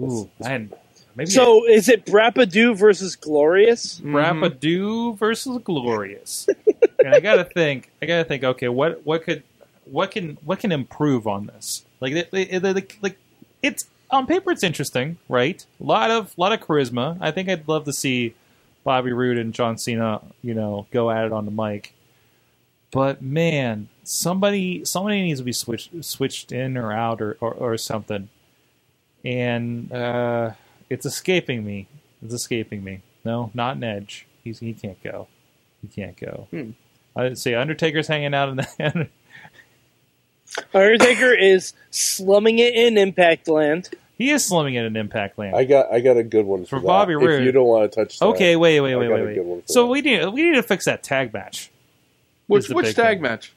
Ooh, 0.00 0.28
and 0.44 0.72
maybe 1.14 1.30
So 1.30 1.66
is 1.68 1.88
it 1.88 2.06
Brapadu 2.06 2.76
versus 2.76 3.14
Glorious? 3.14 4.00
Mhm. 4.00 5.18
Versus 5.18 5.58
Glorious. 5.62 6.48
and 7.04 7.14
I 7.14 7.20
gotta 7.20 7.44
think. 7.44 7.90
I 8.00 8.06
gotta 8.06 8.24
think. 8.24 8.42
Okay, 8.42 8.68
what 8.68 9.04
what 9.06 9.22
could 9.22 9.42
what 9.84 10.10
can 10.10 10.38
what 10.44 10.58
can 10.58 10.72
improve 10.72 11.26
on 11.26 11.46
this? 11.46 11.84
Like 12.00 12.12
it, 12.14 12.28
it, 12.32 12.64
it- 12.64 12.74
like 12.74 12.98
like 13.02 13.18
it's 13.62 13.86
on 14.10 14.26
paper 14.26 14.50
it's 14.50 14.62
interesting, 14.64 15.18
right? 15.28 15.64
A 15.80 15.84
lot 15.84 16.10
of 16.10 16.36
lot 16.36 16.52
of 16.52 16.60
charisma. 16.60 17.16
I 17.20 17.30
think 17.30 17.48
I'd 17.48 17.68
love 17.68 17.84
to 17.84 17.92
see 17.92 18.34
Bobby 18.84 19.12
Roode 19.12 19.38
and 19.38 19.54
John 19.54 19.78
Cena, 19.78 20.20
you 20.42 20.54
know, 20.54 20.86
go 20.90 21.10
at 21.10 21.24
it 21.24 21.32
on 21.32 21.44
the 21.44 21.50
mic. 21.50 21.94
But 22.90 23.22
man, 23.22 23.88
somebody 24.04 24.84
somebody 24.84 25.22
needs 25.22 25.40
to 25.40 25.44
be 25.44 25.52
switched 25.52 26.04
switched 26.04 26.52
in 26.52 26.76
or 26.76 26.92
out 26.92 27.20
or 27.22 27.36
or, 27.40 27.54
or 27.54 27.76
something. 27.78 28.28
And 29.24 29.92
uh, 29.92 30.52
it's 30.90 31.06
escaping 31.06 31.64
me. 31.64 31.88
It's 32.22 32.34
escaping 32.34 32.84
me. 32.84 33.02
No, 33.24 33.50
not 33.54 33.76
an 33.76 33.84
edge. 33.84 34.26
He's 34.44 34.58
he 34.58 34.74
can't 34.74 35.02
go. 35.02 35.28
He 35.80 35.88
can't 35.88 36.16
go. 36.16 36.48
Hmm. 36.50 36.70
I 37.14 37.34
say 37.34 37.54
Undertaker's 37.54 38.08
hanging 38.08 38.34
out 38.34 38.48
in 38.48 38.56
the 38.56 39.08
Undertaker 40.74 41.32
is 41.32 41.72
slumming 41.90 42.58
it 42.58 42.74
in 42.74 42.98
Impact 42.98 43.48
Land. 43.48 43.90
He 44.18 44.30
is 44.30 44.46
slumming 44.46 44.74
it 44.74 44.84
an 44.84 44.96
Impact 44.96 45.38
Land. 45.38 45.56
I 45.56 45.64
got 45.64 45.92
I 45.92 46.00
got 46.00 46.16
a 46.16 46.22
good 46.22 46.46
one 46.46 46.64
for, 46.64 46.78
For 46.78 46.80
Bobby 46.80 47.14
Roode. 47.14 47.40
If 47.40 47.44
you 47.46 47.52
don't 47.52 47.66
want 47.66 47.90
to 47.90 47.96
touch 48.04 48.18
that, 48.18 48.26
okay, 48.26 48.56
wait, 48.56 48.80
wait, 48.80 48.94
I 48.94 48.96
wait, 48.96 49.08
got 49.08 49.14
wait, 49.14 49.20
a 49.22 49.24
wait. 49.26 49.34
good 49.34 49.46
one 49.46 49.60
for 49.62 49.68
So 49.68 49.82
that. 49.82 49.86
we 49.88 50.00
need 50.02 50.26
we 50.28 50.42
need 50.42 50.54
to 50.56 50.62
fix 50.62 50.84
that 50.86 51.02
tag 51.02 51.32
match. 51.32 51.70
Which 52.46 52.68
which 52.68 52.94
tag 52.94 53.16
thing. 53.16 53.22
match? 53.22 53.52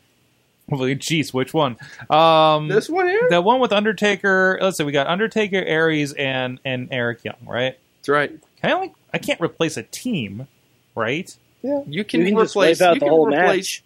Well, 0.68 0.80
Jeez, 0.82 1.32
which 1.34 1.54
one? 1.54 1.78
Um, 2.10 2.70
This 2.70 2.90
one 2.90 3.08
here? 3.08 3.28
the 3.30 3.40
one 3.40 3.60
with 3.60 3.72
Undertaker. 3.72 4.58
Let's 4.60 4.78
see, 4.78 4.84
we 4.84 4.92
got 4.92 5.06
Undertaker, 5.08 5.58
Aries, 5.58 6.14
and 6.14 6.60
and 6.66 6.88
Eric 6.92 7.24
Young, 7.24 7.36
right? 7.46 7.78
That's 8.00 8.10
right. 8.10 8.32
Can 8.62 8.70
I 8.72 8.74
only 8.74 8.94
I 9.14 9.18
can't 9.20 9.40
replace 9.42 9.78
a 9.78 9.84
team, 9.84 10.48
right? 10.96 11.36
You 11.62 11.82
can, 11.84 11.92
You 11.92 12.04
can 12.04 12.38
replace. 12.38 12.82
out 12.82 12.96
you 12.96 13.00
the 13.00 13.06
can 13.06 13.10
whole 13.10 13.28
replace. 13.28 13.82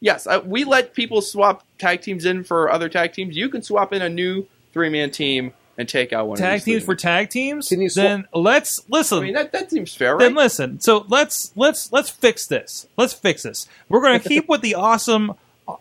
Yes, 0.00 0.26
uh, 0.28 0.40
we 0.44 0.64
let 0.64 0.94
people 0.94 1.20
swap 1.20 1.64
tag 1.78 2.00
teams 2.02 2.24
in 2.24 2.44
for 2.44 2.70
other 2.70 2.88
tag 2.88 3.12
teams. 3.12 3.36
You 3.36 3.48
can 3.48 3.62
swap 3.62 3.92
in 3.92 4.00
a 4.02 4.08
new 4.08 4.46
three 4.72 4.88
man 4.88 5.10
team 5.10 5.52
and 5.78 5.88
take 5.88 6.12
out 6.12 6.26
one. 6.26 6.34
of 6.36 6.40
Tag 6.40 6.58
these 6.60 6.64
teams 6.64 6.82
for 6.84 6.94
three-man. 6.96 7.18
tag 7.20 7.30
teams. 7.30 7.68
Can 7.68 7.80
you 7.80 7.88
swap- 7.88 8.02
then 8.04 8.24
let's 8.34 8.82
listen. 8.90 9.18
I 9.18 9.22
mean 9.22 9.34
that, 9.34 9.52
that 9.52 9.70
seems 9.70 9.94
fair, 9.94 10.18
Then 10.18 10.34
listen. 10.34 10.80
So 10.80 11.06
let's 11.08 11.52
let's 11.56 11.90
let's 11.92 12.10
fix 12.10 12.46
this. 12.46 12.86
Let's 12.96 13.12
fix 13.14 13.44
this. 13.44 13.66
We're 13.88 14.02
going 14.02 14.20
to 14.20 14.28
keep 14.28 14.48
with 14.48 14.60
the 14.60 14.74
awesome. 14.74 15.32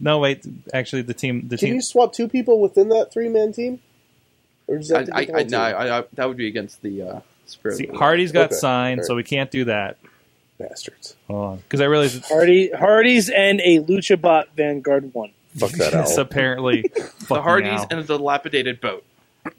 no, 0.00 0.18
wait. 0.18 0.44
Actually, 0.74 1.02
the 1.02 1.14
team. 1.14 1.48
The 1.48 1.56
team 1.56 1.58
Can 1.58 1.66
team. 1.68 1.74
you 1.76 1.82
swap 1.82 2.12
two 2.12 2.28
people 2.28 2.60
within 2.60 2.88
that 2.90 3.12
three 3.12 3.28
man 3.28 3.52
team? 3.52 3.80
Or 4.66 4.76
does 4.76 4.88
that 4.88 5.08
I, 5.14 5.20
I, 5.20 5.26
I, 5.38 5.42
no. 5.44 5.58
I, 5.60 5.98
I, 6.00 6.04
that 6.14 6.28
would 6.28 6.36
be 6.36 6.46
against 6.48 6.82
the 6.82 7.02
uh, 7.02 7.20
spirit. 7.46 7.76
See, 7.78 7.86
of 7.86 7.92
the- 7.92 7.98
Hardy's 7.98 8.32
got 8.32 8.46
Okay, 8.46 8.56
signed, 8.56 9.04
so 9.04 9.14
we 9.14 9.22
can't 9.24 9.50
do 9.50 9.64
that. 9.64 9.96
bastards? 10.58 11.16
Because 11.26 11.80
I 11.80 11.84
realize 11.86 12.14
it's, 12.16 12.28
Hardy, 12.28 12.70
Hardy's 12.72 13.30
and 13.30 13.60
a 13.62 13.78
Luchabot 13.80 14.44
Vanguard 14.56 15.14
one. 15.14 15.30
Fuck 15.58 15.70
that 15.78 15.94
it's 15.94 16.12
out. 16.12 16.18
apparently 16.18 16.82
the 17.28 17.42
Hardys 17.42 17.80
out. 17.80 17.92
and 17.92 18.00
a 18.00 18.04
dilapidated 18.04 18.80
boat. 18.80 19.04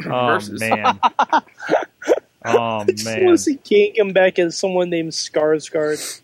Oh 0.05 0.27
versus. 0.27 0.59
man. 0.61 0.99
Oh 2.45 2.57
I 2.79 2.85
just 2.85 3.05
want 3.05 3.21
man. 3.21 3.31
to 3.31 3.37
see 3.37 3.57
Kane 3.57 3.95
come 3.95 4.13
back 4.13 4.39
as 4.39 4.57
someone 4.57 4.89
named 4.89 5.11
Skarsgård. 5.11 6.21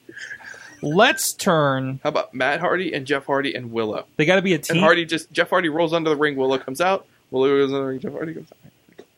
Let's 0.81 1.33
turn. 1.33 1.99
How 2.03 2.09
about 2.09 2.33
Matt 2.33 2.61
Hardy 2.61 2.93
and 2.93 3.05
Jeff 3.05 3.25
Hardy 3.25 3.53
and 3.53 3.71
Willow? 3.73 4.05
They 4.15 4.25
got 4.25 4.35
to 4.37 4.41
be 4.41 4.53
a 4.53 4.55
And 4.55 4.63
team. 4.63 4.77
Hardy 4.81 5.03
just 5.05 5.29
Jeff 5.33 5.49
Hardy 5.49 5.67
rolls 5.67 5.91
under 5.91 6.09
the 6.09 6.15
ring. 6.15 6.37
Willow 6.37 6.57
comes 6.57 6.79
out. 6.79 7.05
Willow 7.31 7.49
goes 7.49 7.69
under 7.73 7.79
the 7.79 7.85
ring. 7.85 7.99
Jeff 7.99 8.13
Hardy 8.13 8.33
comes 8.33 8.49
out. 8.51 8.71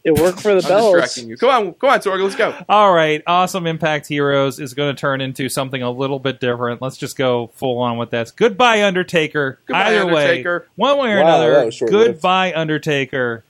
It 0.08 0.18
worked 0.18 0.40
for 0.42 0.56
the 0.56 0.64
I'm 0.64 0.70
Bells. 0.70 0.94
distracting 0.96 1.30
you. 1.30 1.36
Come 1.38 1.50
on, 1.50 1.74
come 1.74 1.90
on, 1.90 2.00
Sorg, 2.00 2.24
let's 2.24 2.36
go. 2.36 2.56
All 2.70 2.94
right, 2.94 3.22
awesome 3.28 3.68
Impact 3.68 4.08
Heroes 4.08 4.58
is 4.58 4.74
going 4.74 4.96
to 4.96 5.00
turn 5.00 5.20
into 5.20 5.50
something 5.50 5.84
a 5.84 5.92
little 5.92 6.18
bit 6.20 6.40
different. 6.40 6.82
Let's 6.82 6.96
just 6.96 7.18
go 7.18 7.48
full 7.56 7.80
on 7.80 7.98
with 7.98 8.12
that. 8.12 8.32
Goodbye, 8.38 8.84
Undertaker. 8.86 9.60
Goodbye, 9.66 9.88
Either 9.96 10.02
Undertaker. 10.04 10.60
way, 10.60 10.66
one 10.76 10.98
way 10.98 11.12
or 11.12 11.22
Wow, 11.22 11.28
another. 11.42 11.66
was 11.66 11.76
short-lived. 11.76 12.14
Goodbye, 12.14 12.54
Undertaker. 12.56 13.44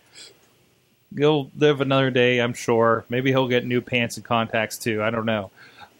He'll 1.15 1.49
live 1.55 1.79
another 1.79 2.09
day, 2.11 2.39
I'm 2.39 2.53
sure. 2.53 3.05
Maybe 3.07 3.29
he'll 3.31 3.47
get 3.47 3.65
new 3.65 3.79
pants 3.81 4.17
and 4.17 4.25
contacts 4.25 4.77
too. 4.77 5.01
I 5.03 5.09
don't 5.09 5.25
know. 5.25 5.51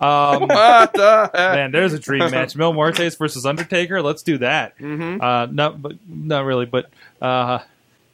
Um, 0.02 0.42
what 0.48 0.94
the 0.94 1.30
heck? 1.34 1.34
man, 1.34 1.72
there's 1.72 1.94
a 1.94 2.00
dream 2.00 2.30
match: 2.32 2.56
Mil 2.56 2.74
Muertes 2.74 3.18
versus 3.18 3.46
Undertaker. 3.46 4.02
Let's 4.02 4.22
do 4.24 4.38
that. 4.40 4.78
Mhm. 4.80 5.22
Uh, 5.22 5.48
not, 5.52 5.82
but 5.82 5.94
not 6.08 6.46
really, 6.46 6.66
but 6.66 6.90
uh, 7.22 7.60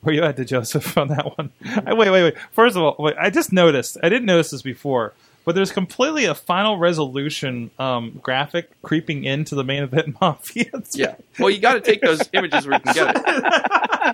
where 0.03 0.13
you 0.15 0.23
at, 0.23 0.37
DeJoseph, 0.37 0.97
on 1.01 1.07
that 1.09 1.37
one? 1.37 1.51
I, 1.85 1.93
wait, 1.93 2.09
wait, 2.09 2.23
wait. 2.23 2.35
First 2.51 2.75
of 2.75 2.83
all, 2.83 2.95
wait, 2.99 3.15
I 3.19 3.29
just 3.29 3.51
noticed. 3.51 3.97
I 4.03 4.09
didn't 4.09 4.25
notice 4.25 4.51
this 4.51 4.61
before, 4.61 5.13
but 5.45 5.55
there's 5.55 5.71
completely 5.71 6.25
a 6.25 6.35
final 6.35 6.77
resolution 6.77 7.71
um, 7.79 8.19
graphic 8.21 8.69
creeping 8.81 9.23
into 9.23 9.55
the 9.55 9.63
main 9.63 9.83
event 9.83 10.15
mafia. 10.21 10.71
Yeah. 10.91 11.15
Well, 11.39 11.49
you 11.49 11.59
got 11.59 11.73
to 11.73 11.81
take 11.81 12.01
those 12.01 12.21
images 12.33 12.67
where 12.67 12.75
you 12.75 12.81
can 12.81 12.93
get 12.93 13.15
it. 13.17 14.13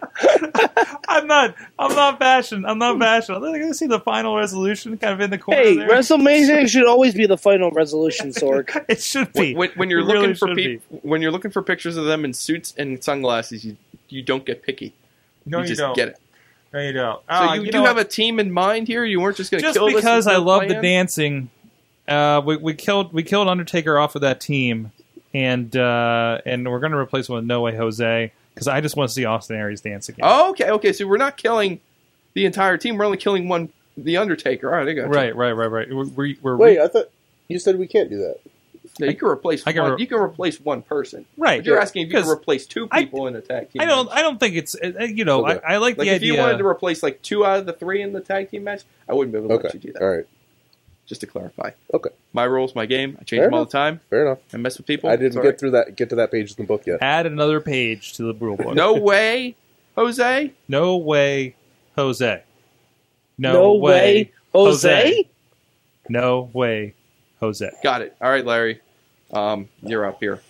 I'm 1.07 1.27
not. 1.27 1.55
I'm 1.77 1.95
not 1.95 2.19
bashing. 2.19 2.65
I'm 2.65 2.77
not 2.77 2.99
bashing. 2.99 3.35
I'm 3.35 3.41
going 3.41 3.67
to 3.67 3.73
see 3.73 3.87
the 3.87 3.99
final 3.99 4.35
resolution 4.35 4.97
kind 4.97 5.13
of 5.13 5.21
in 5.21 5.29
the 5.31 5.37
corner. 5.37 5.61
Hey, 5.61 5.75
there. 5.75 5.89
WrestleMania 5.89 6.67
should 6.69 6.85
always 6.85 7.13
be 7.13 7.25
the 7.25 7.37
final 7.37 7.71
resolution, 7.71 8.29
Sorg. 8.29 8.85
it 8.87 9.01
should 9.01 9.33
be. 9.33 9.55
When, 9.55 9.69
when 9.75 9.89
you're 9.89 10.01
It 10.01 10.05
really 10.05 10.19
looking 10.19 10.35
for 10.35 10.47
should 10.49 10.57
peop 10.57 10.81
when 11.03 11.21
you're 11.21 11.31
looking 11.31 11.51
for 11.51 11.61
pictures 11.61 11.97
of 11.97 12.05
them 12.05 12.25
in 12.25 12.33
suits 12.33 12.73
and 12.77 13.03
sunglasses, 13.03 13.65
you 13.65 13.77
you 14.07 14.21
don't 14.21 14.45
get 14.45 14.63
picky. 14.63 14.93
No, 15.45 15.59
you 15.59 15.63
you, 15.63 15.67
just 15.69 15.79
don't. 15.79 15.95
get 15.95 16.09
it. 16.09 16.19
No, 16.73 16.81
you 16.81 16.93
don't. 16.93 17.17
So 17.19 17.23
Ah, 17.29 17.53
you, 17.53 17.63
you 17.63 17.71
do 17.71 17.83
have 17.83 17.95
what? 17.95 18.05
a 18.05 18.09
team 18.09 18.39
in 18.39 18.51
mind 18.51 18.87
here. 18.87 19.03
You 19.03 19.19
weren't 19.19 19.37
just 19.37 19.49
going 19.51 19.61
to 19.61 19.67
just 19.67 19.77
kill 19.77 19.87
this 19.87 19.95
because 19.95 20.25
with 20.25 20.35
I 20.35 20.37
no 20.37 20.43
love 20.43 20.67
the 20.67 20.75
dancing. 20.75 21.49
Uh, 22.07 22.41
we, 22.45 22.57
we 22.57 22.73
killed 22.73 23.13
we 23.13 23.23
killed 23.23 23.47
Undertaker 23.47 23.97
off 23.97 24.15
of 24.15 24.21
that 24.21 24.39
team, 24.41 24.91
and 25.33 25.75
uh, 25.75 26.39
and 26.45 26.69
we're 26.69 26.79
going 26.79 26.91
to 26.91 26.97
replace 26.97 27.29
him 27.29 27.35
with 27.35 27.45
No 27.45 27.61
Way 27.61 27.75
Jose 27.75 28.31
because 28.53 28.67
I 28.67 28.81
just 28.81 28.95
want 28.95 29.09
to 29.09 29.13
see 29.13 29.25
Austin 29.25 29.55
Aries 29.55 29.81
dance 29.81 30.09
again. 30.09 30.21
Oh, 30.23 30.49
okay, 30.51 30.69
okay. 30.71 30.93
So 30.93 31.07
we're 31.07 31.17
not 31.17 31.37
killing 31.37 31.79
the 32.33 32.45
entire 32.45 32.77
team. 32.77 32.97
We're 32.97 33.05
only 33.05 33.17
killing 33.17 33.47
one, 33.47 33.69
the 33.97 34.17
Undertaker. 34.17 34.69
All 34.69 34.77
right, 34.77 34.87
I 34.87 34.93
got 34.93 35.03
you. 35.03 35.07
right, 35.11 35.35
right, 35.35 35.51
right, 35.51 35.67
right. 35.67 35.93
We're, 35.93 36.05
we're, 36.05 36.35
we're 36.41 36.55
Wait, 36.57 36.79
I 36.79 36.87
thought 36.87 37.09
you 37.47 37.59
said 37.59 37.79
we 37.79 37.87
can't 37.87 38.09
do 38.09 38.17
that. 38.17 38.39
Yeah, 38.99 39.07
you 39.09 39.15
can 39.15 39.27
replace. 39.29 39.65
I 39.65 39.71
can 39.71 39.81
one, 39.81 39.91
re- 39.93 39.97
you 39.99 40.07
can 40.07 40.19
replace 40.19 40.59
one 40.59 40.81
person. 40.81 41.25
right. 41.37 41.59
But 41.59 41.65
you're 41.65 41.79
asking 41.79 42.03
if 42.03 42.07
you 42.09 42.13
can 42.15 42.23
'Cause 42.23 42.31
replace 42.31 42.67
two 42.67 42.87
I- 42.91 43.05
people 43.05 43.27
in 43.27 43.35
a 43.35 43.41
tag 43.41 43.71
team. 43.71 43.81
I 43.81 43.85
don't. 43.85 44.05
match. 44.07 44.17
I 44.17 44.21
don't 44.21 44.39
think 44.39 44.55
it's. 44.55 44.75
Uh, 44.75 45.03
you 45.05 45.25
know, 45.25 45.45
Okay. 45.47 45.59
I, 45.65 45.73
I 45.75 45.77
like, 45.77 45.97
Like 45.97 46.05
the 46.07 46.11
if 46.13 46.15
idea. 46.17 46.33
you 46.33 46.39
wanted 46.39 46.57
to 46.59 46.65
replace 46.67 47.01
like 47.01 47.21
two 47.21 47.45
out 47.45 47.59
of 47.59 47.65
the 47.65 47.73
three 47.73 48.01
in 48.01 48.13
the 48.13 48.21
tag 48.21 48.51
team 48.51 48.63
match, 48.65 48.83
I 49.07 49.13
wouldn't 49.13 49.31
be 49.33 49.39
able 49.39 49.49
to 49.57 49.63
let 49.63 49.73
you 49.73 49.79
do 49.79 49.93
that. 49.93 50.01
all 50.01 50.09
right, 50.09 50.25
Just 51.07 51.21
to 51.21 51.27
clarify. 51.27 51.71
Okay. 51.93 52.09
My 52.33 52.43
rules, 52.43 52.75
my 52.75 52.85
game. 52.85 53.17
I 53.19 53.23
change 53.23 53.39
Fair 53.39 53.47
them 53.47 53.53
all 53.55 53.65
the 53.65 53.71
time. 53.71 54.01
fair 54.09 54.25
enough. 54.27 54.39
I 54.53 54.57
mess 54.57 54.77
with 54.77 54.85
people. 54.85 55.09
I 55.09 55.13
didn't 55.15 55.27
It's 55.27 55.35
all 55.37 55.43
get 55.43 55.59
through 55.59 55.71
that 55.71 55.95
get 55.95 56.09
to 56.09 56.15
that 56.15 56.31
page 56.31 56.51
in 56.51 56.55
the 56.57 56.63
book 56.67 56.83
yet. 56.85 56.99
add 57.01 57.25
another 57.25 57.59
page 57.61 58.13
to 58.13 58.23
the 58.23 58.33
rule 58.33 58.57
book. 58.57 58.75
No 58.75 58.93
way, 58.95 59.55
Jose. 59.95 60.51
no 60.67 60.97
way, 60.97 61.55
Jose. 61.95 62.43
No, 63.37 63.53
No, 63.53 63.73
way, 63.75 63.91
way, 63.91 64.31
Jose. 64.53 65.25
No 66.09 66.49
way, 66.53 66.93
Jose. 67.39 67.69
Got 67.83 68.01
it. 68.01 68.15
All 68.21 68.29
right, 68.29 68.45
Larry. 68.45 68.81
Um, 69.31 69.69
you're 69.81 70.05
up 70.05 70.19
here. 70.19 70.41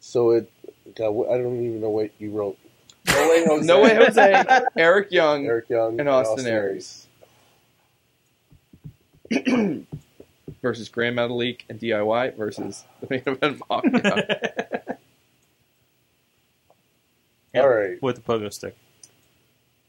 So 0.00 0.30
it, 0.32 0.50
God, 0.94 1.10
I 1.30 1.38
don't 1.38 1.64
even 1.64 1.80
know 1.80 1.90
what 1.90 2.10
you 2.18 2.30
wrote. 2.30 2.58
No 3.06 3.28
way, 3.30 3.44
Jose. 3.48 3.66
No 3.66 3.82
way, 3.82 3.94
Jose. 3.94 4.44
Eric 4.76 5.10
Young. 5.10 5.46
Eric 5.46 5.68
Young 5.68 5.98
And 5.98 6.08
Austin 6.08 6.46
Aries. 6.46 7.06
versus 10.62 10.88
Gran 10.88 11.14
Metalik 11.14 11.60
and 11.68 11.78
DIY 11.78 12.36
versus 12.36 12.84
the 13.00 13.06
main 13.10 13.22
event 13.26 13.60
Mafia. 13.68 14.96
All 17.54 17.68
right, 17.68 18.02
With 18.02 18.16
the 18.16 18.22
pogo 18.22 18.52
stick. 18.52 18.76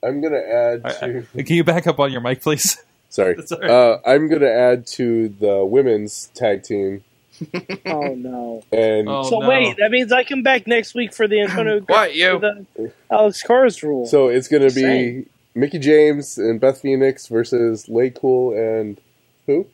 I'm 0.03 0.21
gonna 0.21 0.37
add 0.37 0.83
to. 0.99 1.25
Can 1.33 1.55
you 1.55 1.63
back 1.63 1.87
up 1.87 1.99
on 1.99 2.11
your 2.11 2.21
mic, 2.21 2.41
please? 2.41 2.77
Sorry, 3.15 3.33
That's 3.37 3.51
uh, 3.53 3.99
I'm 4.05 4.27
gonna 4.27 4.49
add 4.49 4.85
to 4.87 5.29
the 5.29 5.63
women's 5.63 6.29
tag 6.35 6.63
team. 6.63 7.03
Oh 7.85 8.13
no! 8.15 8.63
And 8.73 9.07
Oh, 9.07 9.29
so 9.29 9.39
no. 9.39 9.47
wait, 9.49 9.77
that 9.77 9.89
means 9.91 10.11
I 10.11 10.23
come 10.25 10.41
back 10.43 10.67
next 10.67 10.95
week 10.95 11.13
for 11.13 11.25
the 11.27 11.39
Antonio 11.41 11.79
what 11.87 12.13
you. 12.15 12.39
the 12.39 12.91
Alex 13.11 13.41
Cars 13.43 13.81
rule. 13.83 14.05
so 14.05 14.27
it's 14.27 14.47
gonna 14.49 14.65
be 14.65 14.71
Same. 14.71 15.29
Mickie 15.53 15.79
James 15.79 16.37
and 16.37 16.59
Beth 16.59 16.81
Phoenix 16.81 17.27
versus 17.27 17.87
Lay 17.87 18.09
Cool 18.09 18.51
and 18.53 18.99
who? 19.47 19.65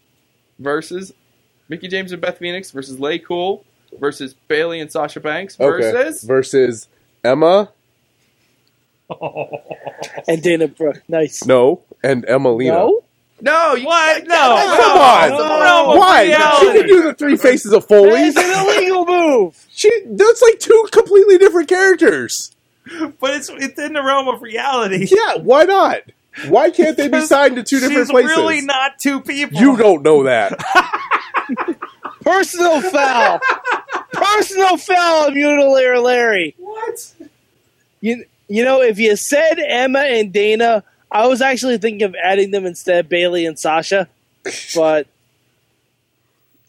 versus 0.59 1.11
Mickie 1.67 1.87
James 1.87 2.11
and 2.11 2.21
Beth 2.21 2.37
Phoenix 2.37 2.69
versus 2.71 2.99
Lay 2.99 3.17
Cool 3.19 3.63
versus 3.99 4.35
Bayley 4.47 4.79
and 4.79 4.91
Sasha 4.91 5.19
Banks 5.19 5.59
Okay. 5.59 5.91
versus 5.91 6.23
versus 6.23 6.87
Emma. 7.23 7.71
and 10.27 10.41
Dana 10.41 10.67
Brooke, 10.67 11.01
nice. 11.07 11.45
No, 11.45 11.81
and 12.03 12.25
Emmalina. 12.25 12.73
No? 12.73 13.03
No, 13.41 13.73
you, 13.75 13.85
What? 13.85 14.27
No, 14.27 14.35
Come 14.35 14.97
on. 14.97 15.31
it's 15.31 15.41
a 15.41 15.99
Why? 15.99 16.23
reality. 16.25 16.65
She 16.65 16.77
can 16.79 16.87
do 16.87 17.03
the 17.03 17.13
three 17.15 17.37
faces 17.37 17.73
of 17.73 17.87
Foley's. 17.87 18.35
It's 18.35 18.37
an 18.37 18.67
illegal 18.67 19.05
move. 19.05 19.65
She 19.71 19.89
that's 20.05 20.41
like 20.41 20.59
two 20.59 20.87
completely 20.91 21.37
different 21.37 21.67
characters. 21.67 22.55
but 23.19 23.33
it's 23.35 23.49
it's 23.49 23.79
in 23.79 23.93
the 23.93 24.03
realm 24.03 24.27
of 24.27 24.41
reality. 24.41 25.07
Yeah, 25.09 25.37
why 25.37 25.63
not? 25.63 26.01
Why 26.47 26.69
can't 26.69 26.95
they 26.97 27.07
be 27.09 27.21
signed 27.21 27.55
to 27.57 27.63
two 27.63 27.79
different 27.79 28.07
She's 28.07 28.11
places? 28.11 28.31
really 28.37 28.61
not 28.61 28.93
two 29.01 29.19
people. 29.21 29.59
you 29.59 29.75
don't 29.75 30.01
know 30.03 30.23
that. 30.23 30.57
Personal 32.21 32.81
foul. 32.81 33.39
Personal 34.13 34.77
foul 34.77 35.27
of 35.27 35.33
Mutilator 35.33 36.01
Larry. 36.01 36.55
What? 36.57 37.13
You, 37.99 38.25
you 38.47 38.63
know, 38.63 38.81
if 38.81 38.99
you 38.99 39.15
said 39.15 39.55
Emma 39.59 39.99
and 39.99 40.31
Dana, 40.31 40.83
I 41.11 41.27
was 41.27 41.41
actually 41.41 41.77
thinking 41.77 42.03
of 42.03 42.15
adding 42.23 42.51
them 42.51 42.65
instead 42.65 43.09
Bayley 43.09 43.45
and 43.45 43.59
Sasha. 43.59 44.07
But 44.75 45.07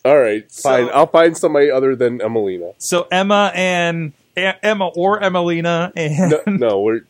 All 0.05 0.19
right, 0.19 0.51
fine. 0.51 0.87
So- 0.87 0.93
I'll 0.93 1.07
find 1.07 1.37
somebody 1.37 1.71
other 1.71 1.95
than 1.97 2.19
Emmalina. 2.19 2.75
So 2.79 3.07
Emma 3.11 3.53
and 3.55 4.13
E- 4.37 4.51
Emma 4.63 4.89
or 4.89 5.21
Emmalina 5.21 5.93
and 5.95 6.31
No, 6.31 6.43
no 6.47 6.81
we're 6.81 7.01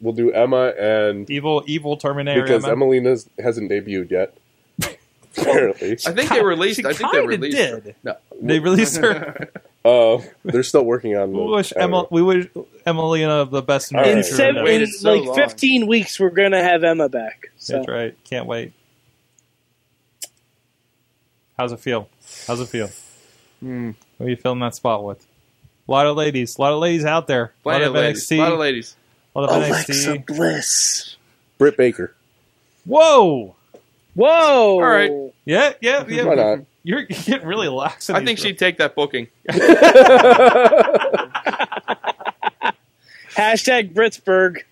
we'll 0.00 0.14
do 0.14 0.30
Emma 0.32 0.68
and 0.78 1.28
evil 1.30 1.62
evil 1.66 1.96
Terminator 1.96 2.42
because 2.42 2.64
Emma. 2.64 2.76
Emmalina 2.76 3.28
hasn't 3.38 3.70
debuted 3.70 4.10
yet. 4.10 4.34
Apparently, 5.36 5.92
I 6.06 6.12
think 6.12 6.28
they 6.30 6.42
released. 6.42 6.80
She 6.80 6.86
I 6.86 6.92
think 6.92 7.12
they 7.12 7.18
kinda 7.18 7.28
released. 7.28 7.58
her. 7.58 7.80
did. 7.80 7.94
No, 8.02 8.16
They 8.40 8.58
released 8.58 8.96
her. 8.96 9.48
uh, 9.84 10.18
they're 10.44 10.62
still 10.62 10.84
working 10.84 11.16
on. 11.16 11.32
We 11.32 11.44
wish 11.44 11.72
I 11.74 11.80
don't 11.80 11.84
Emma, 11.84 11.96
know. 12.02 12.08
we 12.10 12.22
wish 12.22 12.46
Emmalina 12.86 13.50
the 13.50 13.62
best. 13.62 13.94
All 13.94 14.00
right. 14.00 14.18
in, 14.18 14.22
seven, 14.24 14.66
in 14.66 14.86
so 14.86 15.14
like 15.14 15.26
long. 15.26 15.36
15 15.36 15.86
weeks, 15.86 16.20
we're 16.20 16.30
going 16.30 16.52
to 16.52 16.62
have 16.62 16.84
Emma 16.84 17.08
back. 17.08 17.50
So. 17.56 17.74
That's 17.76 17.88
right. 17.88 18.16
Can't 18.24 18.46
wait. 18.46 18.72
How's 21.56 21.72
it 21.72 21.80
feel? 21.80 22.08
How's 22.46 22.60
it 22.60 22.68
feel? 22.68 22.90
Hmm. 23.60 23.90
Who 24.18 24.24
are 24.24 24.30
you 24.30 24.36
filling 24.36 24.60
that 24.60 24.74
spot 24.74 25.04
with? 25.04 25.26
A 25.86 25.90
lot 25.90 26.06
of 26.06 26.16
ladies. 26.16 26.56
A 26.56 26.60
lot 26.60 26.72
of 26.72 26.78
ladies 26.78 27.04
out 27.04 27.26
there. 27.26 27.52
A 27.64 27.68
lot 27.68 27.82
of 27.82 27.88
of 27.88 27.94
ladies. 27.94 28.26
NXT. 28.26 28.36
A 28.36 28.40
lot 28.40 28.52
of 28.52 28.58
ladies. 28.58 28.96
A 29.34 29.40
lot 29.40 29.50
of 29.50 29.56
Alexa 29.56 29.92
NXT. 29.92 30.26
Bliss. 30.26 31.16
Britt 31.58 31.76
Baker. 31.76 32.14
Whoa! 32.84 33.54
Whoa. 34.14 34.28
All 34.28 34.80
right. 34.82 35.10
Yeah, 35.44 35.72
yeah, 35.80 36.04
yeah. 36.08 36.24
Why 36.24 36.34
not? 36.34 36.58
You're, 36.82 37.00
you're 37.00 37.06
getting 37.24 37.46
really 37.46 37.68
lax. 37.68 38.08
I 38.10 38.24
think 38.24 38.38
she'd 38.38 38.58
take 38.58 38.78
that 38.78 38.94
booking. 38.94 39.28
Hashtag 43.36 43.92
Britsburg. 43.92 44.62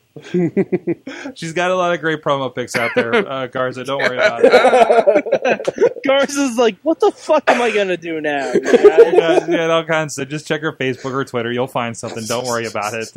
She's 1.35 1.52
got 1.52 1.70
a 1.70 1.76
lot 1.76 1.94
of 1.94 2.01
great 2.01 2.22
promo 2.22 2.52
pics 2.52 2.74
out 2.74 2.90
there, 2.94 3.14
uh, 3.14 3.47
Garza. 3.47 3.85
Don't 3.85 3.98
worry 4.02 4.16
about 4.16 4.40
it. 4.43 6.02
Garza's 6.06 6.56
like, 6.56 6.76
what 6.82 6.98
the 6.98 7.12
fuck 7.12 7.44
am 7.48 7.62
I 7.62 7.70
going 7.70 7.89
to 7.89 7.97
do 7.97 8.20
now? 8.20 8.52
yeah, 8.52 9.47
yeah, 9.48 9.66
all 9.66 9.85
kinds 9.85 10.18
of. 10.18 10.28
Just 10.28 10.47
check 10.47 10.62
her 10.62 10.72
Facebook 10.72 11.12
or 11.12 11.24
Twitter. 11.24 11.52
You'll 11.52 11.68
find 11.68 11.97
something. 11.97 12.24
Don't 12.24 12.47
worry 12.47 12.66
about 12.66 12.94
it. 12.94 13.16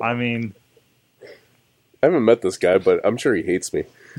I 0.00 0.14
mean, 0.14 0.54
I 2.02 2.06
haven't 2.06 2.24
met 2.24 2.42
this 2.42 2.56
guy, 2.56 2.78
but 2.78 3.00
I'm 3.04 3.16
sure 3.16 3.34
he 3.34 3.42
hates 3.42 3.72
me. 3.72 3.84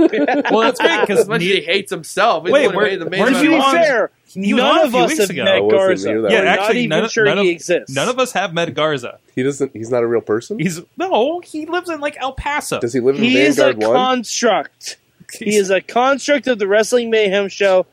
well, 0.50 0.60
that's 0.60 0.80
great 0.80 1.00
because 1.00 1.24
Unless 1.26 1.42
he 1.42 1.60
hates 1.60 1.90
himself. 1.90 2.44
He's 2.44 2.52
Wait, 2.52 2.62
the 2.62 2.66
one 2.68 2.74
who 2.74 2.80
where- 2.80 2.96
the 2.98 3.10
main 3.10 3.20
where's 3.20 3.32
to 3.34 3.40
he 3.42 3.48
be 3.48 3.54
event. 3.54 3.72
fair, 3.72 4.10
He 4.26 4.54
was 4.54 4.62
none 4.62 4.86
of 4.86 4.94
us 4.94 5.18
have 5.18 5.30
ago. 5.30 5.44
met 5.44 5.70
Garza. 5.70 6.08
near 6.08 6.22
that 6.22 6.28
We're 6.30 6.36
one. 6.36 6.44
Yeah, 6.46 6.50
not 6.50 6.58
actually, 6.60 6.78
even 6.80 6.88
none 6.90 7.04
of- 7.04 7.10
sure 7.12 7.24
none 7.24 7.38
he 7.38 7.48
of- 7.50 7.54
exists. 7.54 7.94
none 7.94 8.08
of 8.08 8.18
us 8.18 8.32
have 8.32 8.52
met 8.54 8.72
Garza. 8.74 9.18
He 9.34 9.42
doesn't. 9.42 9.72
He's 9.74 9.90
not 9.90 10.02
a 10.02 10.06
real 10.06 10.20
person. 10.20 10.58
He's 10.58 10.80
no, 10.96 11.40
he 11.40 11.66
lives 11.66 11.88
in 11.90 12.00
like 12.00 12.16
El 12.18 12.32
Paso. 12.32 12.80
Does 12.80 12.92
he 12.92 13.00
live 13.00 13.16
in 13.16 13.22
He 13.22 13.40
is 13.40 13.58
a 13.58 13.72
One? 13.72 13.80
construct. 13.96 14.96
He 15.38 15.56
is 15.56 15.70
a 15.70 15.80
construct 15.80 16.46
of 16.48 16.58
the 16.58 16.66
Wrestling 16.66 17.08
Mayhem 17.10 17.48
show, 17.48 17.86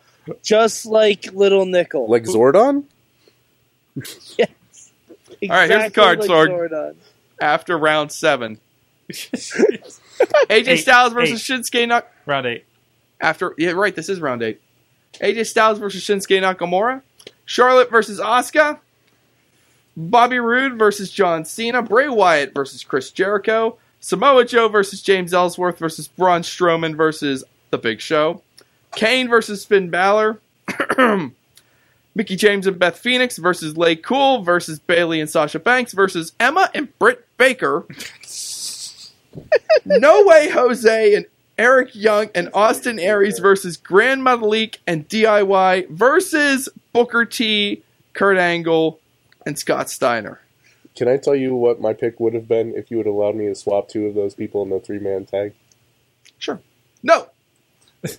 just 0.43 0.85
like 0.85 1.31
Little 1.33 1.65
Nickel. 1.65 2.09
like 2.09 2.23
Zordon? 2.23 2.83
yes. 4.37 4.49
All 5.43 5.49
right, 5.49 5.69
here's 5.69 5.83
the 5.85 5.91
card, 5.91 6.19
like 6.19 6.27
Sword. 6.27 6.49
Zordon. 6.71 6.95
After 7.39 7.77
round 7.77 8.11
seven, 8.11 8.59
AJ 10.49 10.67
Eight. 10.67 10.77
Styles 10.77 11.13
versus 11.13 11.41
Shinsuke 11.41 11.87
Nak. 11.87 12.11
Round 12.25 12.45
eight. 12.45 12.65
After 13.19 13.53
yeah, 13.57 13.71
right. 13.71 13.95
This 13.95 14.09
is 14.09 14.19
round 14.19 14.43
eight. 14.43 14.61
AJ 15.21 15.45
Styles 15.47 15.79
versus 15.79 16.03
Shinsuke 16.03 16.41
Nakamura. 16.41 17.01
Charlotte 17.45 17.89
versus 17.89 18.19
Asuka. 18.19 18.79
Bobby 19.95 20.37
Roode 20.37 20.77
versus 20.77 21.11
John 21.11 21.43
Cena. 21.45 21.81
Bray 21.81 22.07
Wyatt 22.07 22.53
versus 22.53 22.83
Chris 22.83 23.09
Jericho. 23.09 23.77
Samoa 23.99 24.45
Joe 24.45 24.67
versus 24.69 25.01
James 25.01 25.33
Ellsworth 25.33 25.79
versus 25.79 26.07
Braun 26.07 26.41
Strowman 26.41 26.95
versus 26.95 27.43
The 27.71 27.79
Big 27.79 27.99
Show. 27.99 28.43
Kane 28.95 29.27
versus 29.27 29.65
Finn 29.65 29.89
Balor. 29.89 30.39
Mickie 32.15 32.35
James 32.35 32.65
and 32.67 32.79
Beth 32.79 32.97
Phoenix 32.97 33.37
versus 33.37 33.77
Lay 33.77 33.95
Cool 33.95 34.41
versus 34.41 34.79
Bayley 34.79 35.19
and 35.21 35.29
Sasha 35.29 35.59
Banks 35.59 35.93
versus 35.93 36.33
Emma 36.39 36.69
and 36.73 36.97
Britt 36.99 37.25
Baker. 37.37 37.85
no 39.85 40.25
Way 40.25 40.49
Jose 40.49 41.15
and 41.15 41.25
Eric 41.57 41.95
Young 41.95 42.29
and 42.35 42.49
Austin 42.53 42.99
Aries 42.99 43.39
versus 43.39 43.77
Gran 43.77 44.21
Metalik 44.21 44.77
and 44.85 45.07
DIY 45.09 45.89
versus 45.89 46.69
Booker 46.93 47.25
T, 47.25 47.83
Kurt 48.13 48.37
Angle, 48.37 48.99
and 49.45 49.57
Scott 49.57 49.89
Steiner. 49.89 50.39
Can 50.95 51.07
I 51.07 51.17
tell 51.17 51.35
you 51.35 51.55
what 51.55 51.79
my 51.79 51.93
pick 51.93 52.19
would 52.19 52.33
have 52.33 52.47
been 52.47 52.73
if 52.75 52.91
you 52.91 52.97
would 52.97 53.07
allowed 53.07 53.35
me 53.35 53.45
to 53.45 53.55
swap 53.55 53.87
two 53.87 54.05
of 54.07 54.15
those 54.15 54.33
people 54.33 54.63
in 54.63 54.69
the 54.69 54.79
three 54.79 54.99
man 54.99 55.25
tag? 55.25 55.53
Sure. 56.37 56.59
No. 57.03 57.27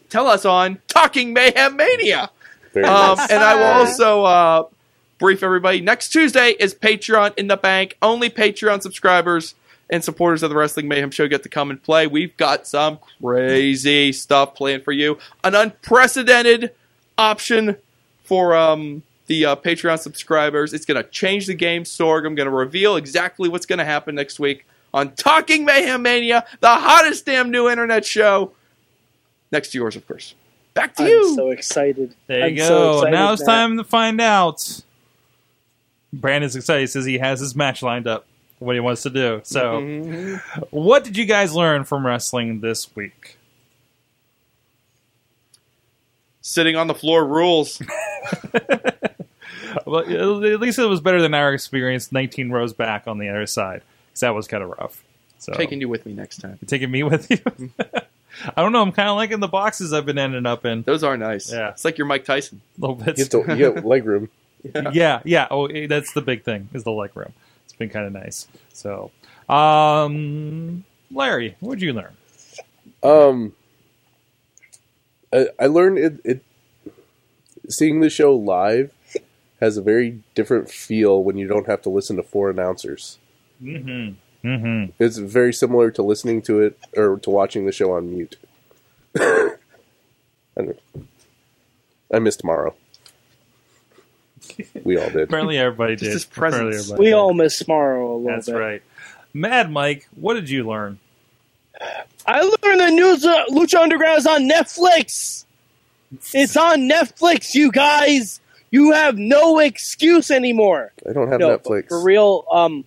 Tell 0.09 0.27
us 0.27 0.45
on 0.45 0.81
Talking 0.89 1.32
Mayhem 1.32 1.77
Mania. 1.77 2.31
Um, 2.77 2.82
nice. 2.82 3.31
and 3.31 3.43
I 3.43 3.55
will 3.55 3.86
also 3.86 4.24
uh, 4.24 4.65
brief 5.19 5.43
everybody. 5.43 5.81
Next 5.81 6.11
Tuesday 6.11 6.55
is 6.59 6.74
Patreon 6.74 7.36
in 7.36 7.49
the 7.49 7.57
bank. 7.57 7.97
Only 8.03 8.31
Patreon 8.31 8.82
subscribers 8.82 9.55
and 9.90 10.05
supporters 10.05 10.43
of 10.43 10.51
the 10.51 10.56
Wrestling 10.56 10.89
Mayhem 10.89 11.10
Show 11.10 11.28
get 11.28 11.43
to 11.44 11.48
come 11.48 11.70
and 11.70 11.82
play. 11.82 12.06
We've 12.06 12.36
got 12.36 12.66
some 12.66 12.98
crazy 13.23 14.12
stuff 14.12 14.55
planned 14.55 14.85
for 14.85 14.93
you. 14.93 15.19
An 15.44 15.55
unprecedented 15.55 16.73
option 17.16 17.77
for 18.24 18.55
um, 18.55 19.02
the 19.27 19.47
uh, 19.47 19.56
Patreon 19.56 19.98
subscribers. 19.98 20.74
It's 20.74 20.85
going 20.85 21.02
to 21.02 21.09
change 21.09 21.47
the 21.47 21.55
game. 21.55 21.85
Sorg, 21.85 22.27
I'm 22.27 22.35
going 22.35 22.48
to 22.48 22.55
reveal 22.55 22.97
exactly 22.97 23.48
what's 23.48 23.66
going 23.66 23.78
to 23.78 23.85
happen 23.85 24.15
next 24.15 24.39
week 24.39 24.66
on 24.93 25.15
Talking 25.15 25.65
Mayhem 25.65 26.02
Mania, 26.02 26.44
the 26.60 26.69
hottest 26.69 27.27
damn 27.27 27.51
new 27.51 27.69
internet 27.69 28.05
show. 28.05 28.52
Next 29.51 29.70
to 29.73 29.78
yours, 29.78 29.97
of 29.97 30.06
course. 30.06 30.35
Back 30.74 30.94
to 30.97 31.02
I'm 31.02 31.09
you. 31.09 31.35
so 31.35 31.51
excited. 31.51 32.15
There 32.27 32.39
you 32.39 32.44
I'm 32.44 32.56
go. 32.56 32.66
so 32.66 32.93
excited 32.98 33.12
now 33.12 33.32
it's 33.32 33.43
now. 33.43 33.47
time 33.47 33.77
to 33.78 33.85
find 33.85 34.20
out. 34.20 34.82
Brandon's 36.12 36.56
excited. 36.56 36.81
He 36.82 36.86
says 36.86 37.05
he 37.05 37.19
has 37.19 37.40
his 37.40 37.56
match 37.56 37.82
lined 37.82 38.06
up. 38.06 38.27
What 38.59 38.74
he 38.74 38.80
wants 38.80 39.02
to 39.02 39.10
do. 39.10 39.40
So, 39.44 39.80
Mm-hmm. 39.80 40.60
what 40.70 41.05
did 41.05 41.16
you 41.16 41.24
guys 41.26 41.55
learn 41.55 41.85
from 41.85 42.05
wrestling 42.05 42.60
this 42.60 42.94
week? 42.97 43.36
Sitting 46.40 46.76
on 46.76 46.86
the 46.86 46.94
floor 46.94 47.24
rules. 47.26 47.80
Well, 49.85 50.01
at 50.01 50.60
least 50.60 50.78
it 50.78 50.85
was 50.86 51.01
better 51.01 51.20
than 51.22 51.35
our 51.35 51.52
experience 51.55 52.10
19 52.10 52.51
rows 52.51 52.72
back 52.72 53.06
on 53.06 53.18
the 53.18 53.28
other 53.28 53.47
side 53.47 53.82
because 54.09 54.20
that 54.20 54.35
was 54.35 54.47
kind 54.48 54.62
of 54.62 54.70
rough. 54.70 55.02
So 55.39 55.52
Taking 55.52 55.80
you 55.80 55.89
with 55.89 56.05
me 56.05 56.12
next 56.14 56.39
time. 56.39 56.59
taking 56.66 56.90
me 56.90 57.02
with 57.02 57.30
you. 57.30 57.39
I 58.56 58.62
don't 58.62 58.72
know. 58.72 58.82
I'm 58.82 58.93
kind 58.93 59.09
of 59.09 59.16
liking 59.16 59.40
the 59.40 59.48
boxes 59.48 59.93
I've 59.93 60.05
been 60.05 60.18
ending 60.18 60.47
up 60.47 60.64
in 60.66 60.82
Those 60.82 61.05
are 61.05 61.16
nice. 61.16 61.51
Yeah. 61.52 61.70
It's 61.70 61.85
like 61.85 61.97
your 61.97 62.06
Mike 62.06 62.24
Tyson. 62.24 62.60
a 62.76 62.80
little 62.80 62.97
bit. 62.97 63.18
You 63.18 63.24
get, 63.24 63.30
to, 63.47 63.56
you 63.56 63.72
get 63.74 63.85
leg 63.86 64.05
room. 64.05 64.28
yeah, 64.93 65.20
yeah. 65.24 65.47
Oh, 65.51 65.66
eh, 65.66 65.86
that's 65.86 66.12
the 66.12 66.22
big 66.22 66.44
thing 66.44 66.68
is 66.74 66.85
the 66.85 66.93
leg 66.93 67.14
room. 67.14 67.32
Been 67.78 67.88
kind 67.90 68.06
of 68.06 68.12
nice. 68.12 68.48
So, 68.72 69.10
um, 69.48 70.84
Larry, 71.12 71.56
what'd 71.60 71.80
you 71.82 71.92
learn? 71.92 72.16
Um, 73.02 73.55
I, 75.32 75.46
I 75.59 75.66
learned 75.66 75.98
it, 75.98 76.20
it. 76.24 76.44
Seeing 77.68 78.00
the 78.00 78.10
show 78.10 78.34
live 78.34 78.92
has 79.60 79.76
a 79.76 79.82
very 79.82 80.22
different 80.34 80.70
feel 80.70 81.22
when 81.22 81.36
you 81.36 81.46
don't 81.46 81.66
have 81.66 81.82
to 81.82 81.90
listen 81.90 82.16
to 82.16 82.22
four 82.22 82.50
announcers. 82.50 83.18
Mm-hmm. 83.62 84.14
Mm-hmm. 84.48 84.92
It's 85.02 85.18
very 85.18 85.52
similar 85.52 85.90
to 85.92 86.02
listening 86.02 86.42
to 86.42 86.60
it 86.60 86.78
or 86.96 87.18
to 87.20 87.30
watching 87.30 87.66
the 87.66 87.72
show 87.72 87.92
on 87.92 88.10
mute. 88.12 88.36
I, 89.16 89.50
don't- 90.56 90.80
I 92.12 92.18
missed 92.20 92.40
tomorrow. 92.40 92.74
We 94.85 94.97
all 94.98 95.09
did. 95.10 95.23
Apparently, 95.23 95.59
everybody 95.59 95.94
Just 95.94 96.05
did. 96.05 96.12
his 96.12 96.24
presence. 96.24 96.56
Apparently 96.60 96.78
everybody 96.78 97.01
We 97.01 97.06
did. 97.06 97.15
all 97.15 97.35
miss 97.35 97.66
Mauro 97.69 98.15
a 98.15 98.16
little 98.16 98.24
That's 98.36 98.47
bit. 98.47 98.55
right. 98.56 98.82
Mad 99.35 99.70
Mike, 99.70 100.09
what 100.16 100.35
did 100.35 100.48
you 100.51 100.66
learn? 100.69 100.98
I 102.27 102.40
learned 102.43 102.81
that 102.81 102.93
news 102.93 103.24
uh, 103.24 103.44
Lucha 103.51 103.81
Underground 103.81 104.19
is 104.19 104.27
on 104.27 104.48
Netflix. 104.48 105.44
It's 106.35 106.56
on 106.56 106.89
Netflix, 106.89 107.55
you 107.55 107.70
guys. 107.70 108.40
You 108.70 108.93
have 108.93 109.16
no 109.16 109.59
excuse 109.60 110.31
anymore. 110.31 110.93
I 111.09 111.12
don't 111.12 111.28
have 111.28 111.40
no, 111.40 111.56
Netflix. 111.56 111.89
for 111.89 112.02
real. 112.02 112.44
Um, 112.51 112.85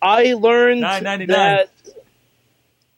I 0.00 0.34
learned 0.34 0.82
that 0.82 1.70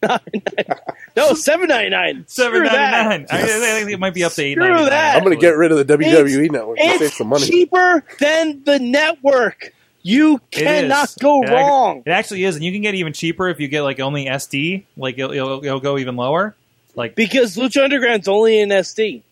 no, 1.17 1.35
seven 1.35 1.69
ninety 1.69 1.91
nine. 1.91 2.25
Seven 2.29 2.63
ninety 2.65 2.77
nine. 2.77 3.27
I, 3.31 3.43
I 3.43 3.47
think 3.47 3.91
it 3.91 3.99
might 4.01 4.15
be 4.15 4.25
up 4.25 4.33
to 4.33 4.43
eight 4.43 4.59
ninety 4.59 4.85
nine. 4.91 4.93
I'm 5.17 5.23
going 5.25 5.37
to 5.37 5.41
get 5.41 5.57
rid 5.57 5.73
of 5.73 5.87
the 5.87 5.97
WWE 5.97 6.51
network 6.51 6.79
and 6.81 6.99
save 6.99 7.09
It's 7.09 7.19
some 7.19 7.29
money. 7.29 7.45
cheaper 7.47 8.05
than 8.21 8.63
the 8.65 8.79
network. 8.79 9.73
You 10.03 10.39
cannot 10.51 11.15
go 11.21 11.43
It 11.43 11.47
ac- 11.47 11.55
wrong. 11.55 12.03
It 12.05 12.11
actually 12.11 12.45
is, 12.45 12.57
and 12.57 12.65
you 12.65 12.73
can 12.73 12.83
get 12.83 12.95
even 12.95 13.13
cheaper 13.15 13.49
if 13.49 13.59
you 13.59 13.69
get 13.69 13.83
like 13.83 14.01
only 14.01 14.27
SD. 14.27 14.85
Like 14.99 15.19
it'll, 15.19 15.33
it'll, 15.33 15.65
it'll 15.65 15.81
go 15.81 15.97
even 15.99 16.17
lower. 16.17 16.55
Like 16.95 17.15
Because 17.15 17.57
Lucha 17.57 17.83
Underground's 17.85 18.29
only 18.29 18.61
in 18.61 18.69
SD. 18.69 19.23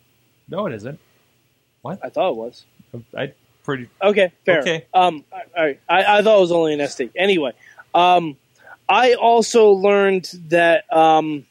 no, 0.48 0.66
it 0.66 0.72
isn't. 0.74 0.98
What 1.82 1.98
I 2.02 2.08
thought 2.08 2.30
it 2.30 2.36
was. 2.36 2.64
I 3.16 3.32
pretty 3.64 3.88
Okay, 4.02 4.32
fair. 4.46 4.60
Okay. 4.60 4.86
Um, 4.94 5.24
all 5.32 5.62
right. 5.64 5.80
I, 5.88 6.18
I 6.18 6.22
thought 6.22 6.38
it 6.38 6.40
was 6.40 6.52
only 6.52 6.72
an 6.74 6.80
SD. 6.80 7.10
Anyway, 7.16 7.52
um, 7.94 8.36
I 8.88 9.14
also 9.14 9.70
learned 9.70 10.30
that 10.48 10.84
um, 10.92 11.46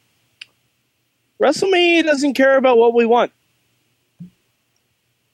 WrestleMania 1.41 2.03
doesn't 2.03 2.34
care 2.34 2.58
about 2.58 2.78
what 2.78 2.94
we 2.94 3.06
want. 3.06 3.32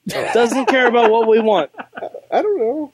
doesn't 0.07 0.68
care 0.68 0.88
about 0.88 1.11
what 1.11 1.28
we 1.28 1.40
want. 1.40 1.69
I 2.32 2.41
don't 2.41 2.57
know. 2.60 2.94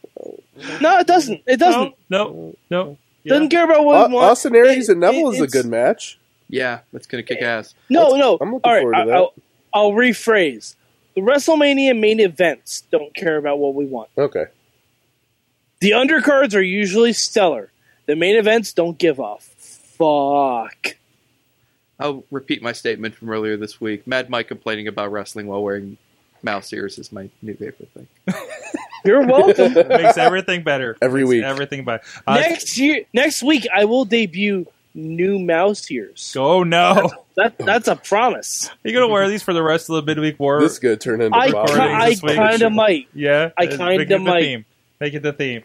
No, 0.81 0.97
it 0.99 1.07
doesn't. 1.07 1.41
It 1.45 1.57
doesn't. 1.57 1.93
no 2.09 2.25
no 2.25 2.55
no. 2.69 2.97
Yeah. 3.23 3.29
Doesn't 3.35 3.49
care 3.49 3.63
about 3.63 3.85
what 3.85 3.95
Au- 3.95 4.07
we 4.07 4.13
want. 4.15 4.31
Austin 4.31 4.55
Aries 4.55 4.89
It- 4.89 4.93
and 4.93 5.01
Neville 5.01 5.31
it- 5.31 5.35
is 5.35 5.41
a 5.41 5.47
good 5.47 5.65
match. 5.65 6.17
Yeah, 6.49 6.79
that's 6.91 7.07
gonna 7.07 7.23
kick 7.23 7.41
ass. 7.41 7.73
No, 7.89 8.15
no. 8.15 8.37
I'm 8.41 8.53
looking 8.53 8.61
All 8.69 8.73
right, 8.73 8.81
forward 8.81 8.95
to 8.97 9.05
that. 9.05 9.15
I'll, 9.15 9.33
I'll 9.73 9.91
rephrase. 9.91 10.75
The 11.15 11.21
WrestleMania 11.21 11.97
main 11.99 12.19
events 12.19 12.81
don't 12.91 13.13
care 13.15 13.37
about 13.37 13.59
what 13.59 13.75
we 13.75 13.85
want. 13.85 14.09
Okay. 14.17 14.45
The 15.79 15.91
undercards 15.91 16.55
are 16.55 16.61
usually 16.61 17.13
stellar. 17.13 17.71
The 18.05 18.15
main 18.15 18.35
events 18.35 18.73
don't 18.73 18.97
give 18.97 19.19
a 19.19 19.37
fuck. 19.39 20.97
I'll 21.99 22.23
repeat 22.31 22.61
my 22.61 22.73
statement 22.73 23.15
from 23.15 23.29
earlier 23.29 23.55
this 23.55 23.79
week. 23.79 24.05
Mad 24.07 24.29
Mike 24.29 24.47
complaining 24.47 24.87
about 24.87 25.11
wrestling 25.11 25.47
while 25.47 25.63
wearing 25.63 25.97
mouse 26.41 26.73
ears 26.73 26.97
is 26.97 27.11
my 27.11 27.29
new 27.41 27.53
favorite 27.53 27.89
thing. 27.93 28.07
You're 29.05 29.25
welcome. 29.25 29.73
makes 29.87 30.17
everything 30.17 30.63
better 30.63 30.97
Every 31.01 31.21
Makes 31.21 31.29
week. 31.29 31.43
Everything 31.43 31.85
better. 31.85 32.03
Uh, 32.25 32.35
next 32.35 32.77
year, 32.77 33.03
next 33.13 33.43
week, 33.43 33.67
I 33.73 33.85
will 33.85 34.05
debut 34.05 34.65
new 34.93 35.39
mouse 35.39 35.89
ears. 35.91 36.35
Oh 36.37 36.63
no! 36.63 37.09
That 37.35 37.57
that's 37.57 37.87
a 37.87 37.95
promise. 37.95 38.69
Are 38.69 38.87
you 38.87 38.93
gonna 38.93 39.07
wear 39.07 39.27
these 39.27 39.43
for 39.43 39.53
the 39.53 39.63
rest 39.63 39.89
of 39.89 39.95
the 39.95 40.03
midweek 40.03 40.39
war? 40.39 40.61
This 40.61 40.79
could 40.79 41.01
turn 41.01 41.21
into 41.21 41.37
I 41.37 41.51
Bob 41.51 41.67
ki- 41.67 41.73
I 41.75 42.15
kind 42.15 42.61
of 42.61 42.71
might. 42.71 43.07
yeah, 43.13 43.51
I 43.57 43.67
kinda 43.67 43.85
make 43.85 43.99
it 44.01 44.09
the 44.09 44.19
might. 44.19 44.41
Theme. 44.41 44.65
Make 44.99 45.13
it 45.15 45.23
the 45.23 45.33
theme. 45.33 45.63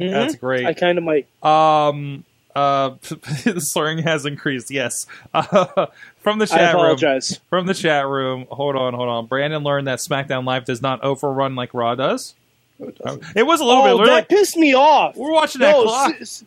Mhm. 0.00 0.10
That's 0.12 0.34
great. 0.36 0.66
I 0.66 0.72
kind 0.74 0.96
of 0.98 1.04
might. 1.04 1.26
Um, 1.44 2.24
uh, 2.56 2.90
the 3.44 3.60
slurring 3.60 3.98
has 3.98 4.24
increased. 4.26 4.70
Yes. 4.70 5.06
Uh, 5.34 5.86
from 6.22 6.38
the 6.38 6.46
chat 6.46 6.74
room. 6.74 6.84
apologize. 6.84 7.38
From 7.50 7.66
the 7.66 7.74
chat 7.74 8.06
room. 8.06 8.46
Hold 8.50 8.76
on, 8.76 8.94
hold 8.94 9.08
on. 9.08 9.26
Brandon 9.26 9.62
learned 9.62 9.86
that 9.86 9.98
SmackDown 10.00 10.44
Live 10.46 10.64
does 10.64 10.80
not 10.82 11.02
overrun 11.04 11.54
like 11.54 11.74
Raw 11.74 11.94
does. 11.94 12.34
It 12.80 13.44
was 13.46 13.60
a 13.60 13.64
little 13.64 13.82
bit. 13.82 13.90
Oh, 13.92 13.98
We're 13.98 14.06
that 14.06 14.12
like, 14.12 14.28
pissed 14.30 14.56
me 14.56 14.74
off. 14.74 15.14
we're 15.16 15.30
watching 15.32 15.60
that 15.60 15.72
No, 15.72 15.82
clock. 15.84 16.14
s- 16.20 16.42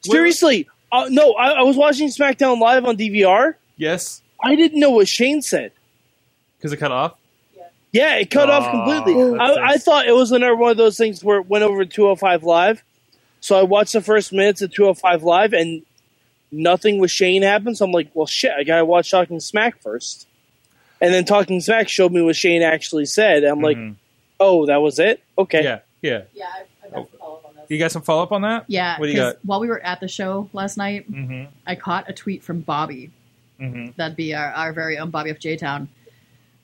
seriously. 0.00 0.66
Uh, 0.90 1.08
no, 1.10 1.34
I, 1.34 1.50
I 1.50 1.62
was 1.62 1.76
watching 1.76 2.08
SmackDown 2.08 2.58
Live 2.58 2.86
on 2.86 2.96
DVR. 2.96 3.54
Yes, 3.76 4.22
I 4.42 4.54
didn't 4.56 4.80
know 4.80 4.90
what 4.90 5.08
Shane 5.08 5.42
said. 5.42 5.72
because 6.56 6.72
it 6.72 6.78
cut 6.78 6.90
off. 6.92 7.16
Yeah, 7.92 8.16
it 8.16 8.30
cut 8.30 8.48
off 8.50 8.70
completely. 8.70 9.38
I, 9.38 9.72
I 9.74 9.76
thought 9.76 10.06
it 10.08 10.12
was 10.14 10.32
another 10.32 10.56
one 10.56 10.70
of 10.72 10.76
those 10.76 10.96
things 10.96 11.22
where 11.22 11.38
it 11.38 11.46
went 11.48 11.62
over 11.64 11.84
to 11.84 11.90
205 11.90 12.42
Live. 12.44 12.82
So 13.44 13.58
I 13.58 13.62
watched 13.62 13.92
the 13.92 14.00
first 14.00 14.32
minutes 14.32 14.62
of 14.62 14.72
205 14.72 15.22
Live 15.22 15.52
and 15.52 15.82
nothing 16.50 16.98
with 16.98 17.10
Shane 17.10 17.42
happened. 17.42 17.76
So 17.76 17.84
I'm 17.84 17.92
like, 17.92 18.08
well, 18.14 18.24
shit, 18.26 18.52
I 18.56 18.64
gotta 18.64 18.86
watch 18.86 19.10
Talking 19.10 19.38
Smack 19.38 19.82
first. 19.82 20.26
And 21.00 21.12
then 21.12 21.26
Talking 21.26 21.60
Smack 21.60 21.90
showed 21.90 22.10
me 22.10 22.22
what 22.22 22.36
Shane 22.36 22.62
actually 22.62 23.04
said. 23.04 23.44
I'm 23.44 23.60
like, 23.60 23.76
Mhm. 23.76 23.96
oh, 24.40 24.64
that 24.64 24.78
was 24.80 24.98
it? 24.98 25.22
Okay. 25.36 25.62
yeah, 25.62 25.80
yeah. 26.00 26.22
Yeah, 26.32 26.46
I, 26.54 26.86
I 26.86 26.90
got 26.90 27.10
to 27.10 27.18
follow 27.18 27.34
up 27.34 27.44
on 27.44 27.54
this. 27.56 27.64
You 27.68 27.78
got 27.78 27.92
some 27.92 28.00
follow 28.00 28.22
up 28.22 28.32
on 28.32 28.40
that? 28.42 28.64
Yeah, 28.66 28.98
What 28.98 29.06
do 29.06 29.12
you 29.12 29.18
'cause 29.18 29.34
got? 29.34 29.44
while 29.44 29.60
we 29.60 29.68
were 29.68 29.80
at 29.80 30.00
the 30.00 30.08
show 30.08 30.48
last 30.54 30.78
night, 30.78 31.10
Mm-hmm. 31.12 31.50
I 31.66 31.74
caught 31.74 32.08
a 32.08 32.14
tweet 32.14 32.42
from 32.42 32.60
Bobby. 32.60 33.10
Mm-hmm. 33.60 33.90
That'd 33.96 34.16
be 34.16 34.34
our, 34.34 34.52
our 34.52 34.72
very 34.72 34.96
own 34.96 35.10
Bobby 35.10 35.28
of 35.28 35.38
J 35.38 35.56
Town. 35.58 35.90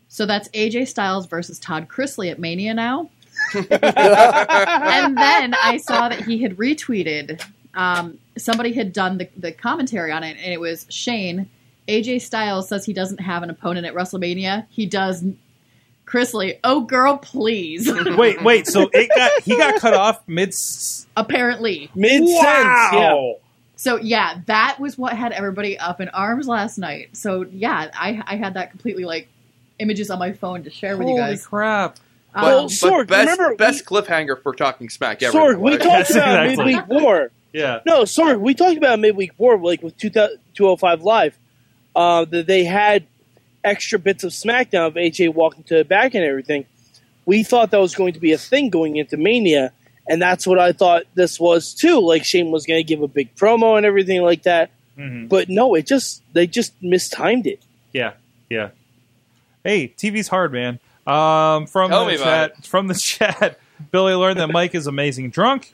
So 0.09 0.25
that's 0.25 0.49
AJ 0.49 0.89
Styles 0.89 1.27
versus 1.27 1.59
Todd 1.59 1.89
Chrisley 1.89 2.31
at 2.31 2.39
Mania 2.39 2.73
now. 2.73 3.11
And 3.55 5.17
then 5.17 5.55
I 5.55 5.81
saw 5.83 6.09
that 6.09 6.23
he 6.25 6.43
had 6.43 6.57
retweeted. 6.57 7.45
Um, 7.75 8.19
somebody 8.37 8.73
had 8.73 8.93
done 8.93 9.19
the, 9.19 9.29
the 9.37 9.53
commentary 9.53 10.13
on 10.13 10.25
it, 10.25 10.37
and 10.41 10.53
it 10.53 10.61
was 10.61 10.87
Shane. 10.89 11.49
AJ 11.89 12.23
Styles 12.23 12.69
says 12.69 12.85
he 12.85 12.93
doesn't 12.93 13.21
have 13.21 13.43
an 13.43 13.51
opponent 13.51 13.87
at 13.87 13.95
WrestleMania. 13.95 14.67
He 14.71 14.87
does. 14.87 15.25
Chrisley, 16.07 16.59
oh 16.65 16.81
girl, 16.81 17.19
please. 17.19 17.89
Wait, 18.17 18.43
wait. 18.43 18.67
So 18.67 18.91
it 18.93 19.11
got 19.15 19.31
he 19.43 19.57
got 19.57 19.81
cut 19.81 19.95
off 19.95 20.27
mid. 20.27 20.53
Apparently. 21.17 21.89
Mid 21.95 22.27
sense. 22.27 22.39
Yeah. 22.41 23.15
Wow. 23.15 23.37
So 23.77 23.97
yeah, 23.97 24.41
that 24.47 24.79
was 24.81 24.99
what 24.99 25.17
had 25.17 25.33
everybody 25.33 25.79
up 25.79 26.01
in 26.01 26.09
arms 26.09 26.49
last 26.49 26.79
night. 26.79 27.17
So 27.17 27.47
yeah, 27.51 27.91
I 27.95 28.23
I 28.27 28.37
had 28.37 28.55
that 28.55 28.71
completely 28.71 29.05
like 29.05 29.29
images 29.79 30.11
on 30.11 30.19
my 30.19 30.33
phone 30.33 30.65
to 30.65 30.71
share 30.71 30.97
with 30.97 31.09
you 31.09 31.17
guys. 31.17 31.23
Holy 31.23 31.33
guys. 31.33 31.47
crap! 31.47 31.99
Um, 32.35 32.45
Well, 32.45 32.65
Sorg, 32.69 33.09
best, 33.09 33.31
remember- 33.31 33.57
best 33.57 33.85
cliffhanger 33.85 34.41
for 34.43 34.55
talking 34.55 34.89
smack 34.89 35.23
ever. 35.23 35.37
Sorg, 35.37 35.59
we 35.59 35.73
talked 35.73 35.85
Yes, 35.85 36.11
about 36.15 36.47
exactly. 36.47 36.75
midweek 36.77 36.89
war. 37.03 37.31
Yeah. 37.53 37.81
No, 37.85 38.05
sorry, 38.05 38.37
we 38.37 38.55
talked 38.55 38.77
about 38.77 38.99
midweek 39.01 39.33
war, 39.39 39.59
like 39.59 39.83
with 39.83 39.97
2000 39.99 40.39
205 40.55 41.03
Live, 41.03 41.37
uh, 41.97 42.25
that 42.27 42.47
they 42.47 42.65
had 42.65 43.05
extra 43.65 43.99
bits 43.99 44.23
of 44.25 44.31
SmackDown 44.33 44.87
of 44.87 44.95
AJ 44.95 45.29
walking 45.35 45.65
to 45.65 45.77
the 45.79 45.85
back 45.85 46.15
and 46.15 46.25
everything. 46.25 46.65
We 47.27 47.43
thought 47.43 47.71
that 47.73 47.81
was 47.81 47.95
going 47.95 48.13
to 48.15 48.21
be 48.21 48.33
a 48.33 48.39
thing 48.39 48.71
going 48.71 48.97
into 48.97 49.17
Mania, 49.17 49.73
and 50.09 50.23
that's 50.23 50.47
what 50.47 50.59
I 50.59 50.73
thought 50.73 51.03
this 51.15 51.41
was 51.41 51.75
too. 51.75 51.99
Like 52.01 52.25
Shane 52.25 52.51
was 52.53 52.65
going 52.67 52.79
to 52.79 52.85
give 52.85 53.03
a 53.03 53.09
big 53.09 53.35
promo 53.35 53.77
and 53.77 53.85
everything 53.85 54.23
like 54.23 54.45
that, 54.45 54.71
hmm 54.97 55.27
but 55.27 55.49
no, 55.49 55.75
it 55.75 55.87
just 55.87 56.23
they 56.33 56.47
just 56.47 56.73
mistimed 56.81 57.47
it. 57.47 57.61
Yeah. 57.93 58.13
Yeah. 58.49 58.69
Hey, 59.65 59.89
TV's 59.89 60.29
hard, 60.29 60.53
man. 60.53 60.79
Um, 61.11 61.67
from 61.67 61.91
Tell 61.91 62.05
the 62.05 62.11
me 62.13 62.17
about 62.17 62.55
chat, 62.57 62.67
from 62.67 62.87
the 62.87 62.95
chat, 63.01 63.59
Billy 63.91 64.15
learned 64.15 64.39
that 64.41 64.51
Mike 64.51 64.75
is 64.75 64.87
amazing 64.87 65.31
drunk. 65.31 65.73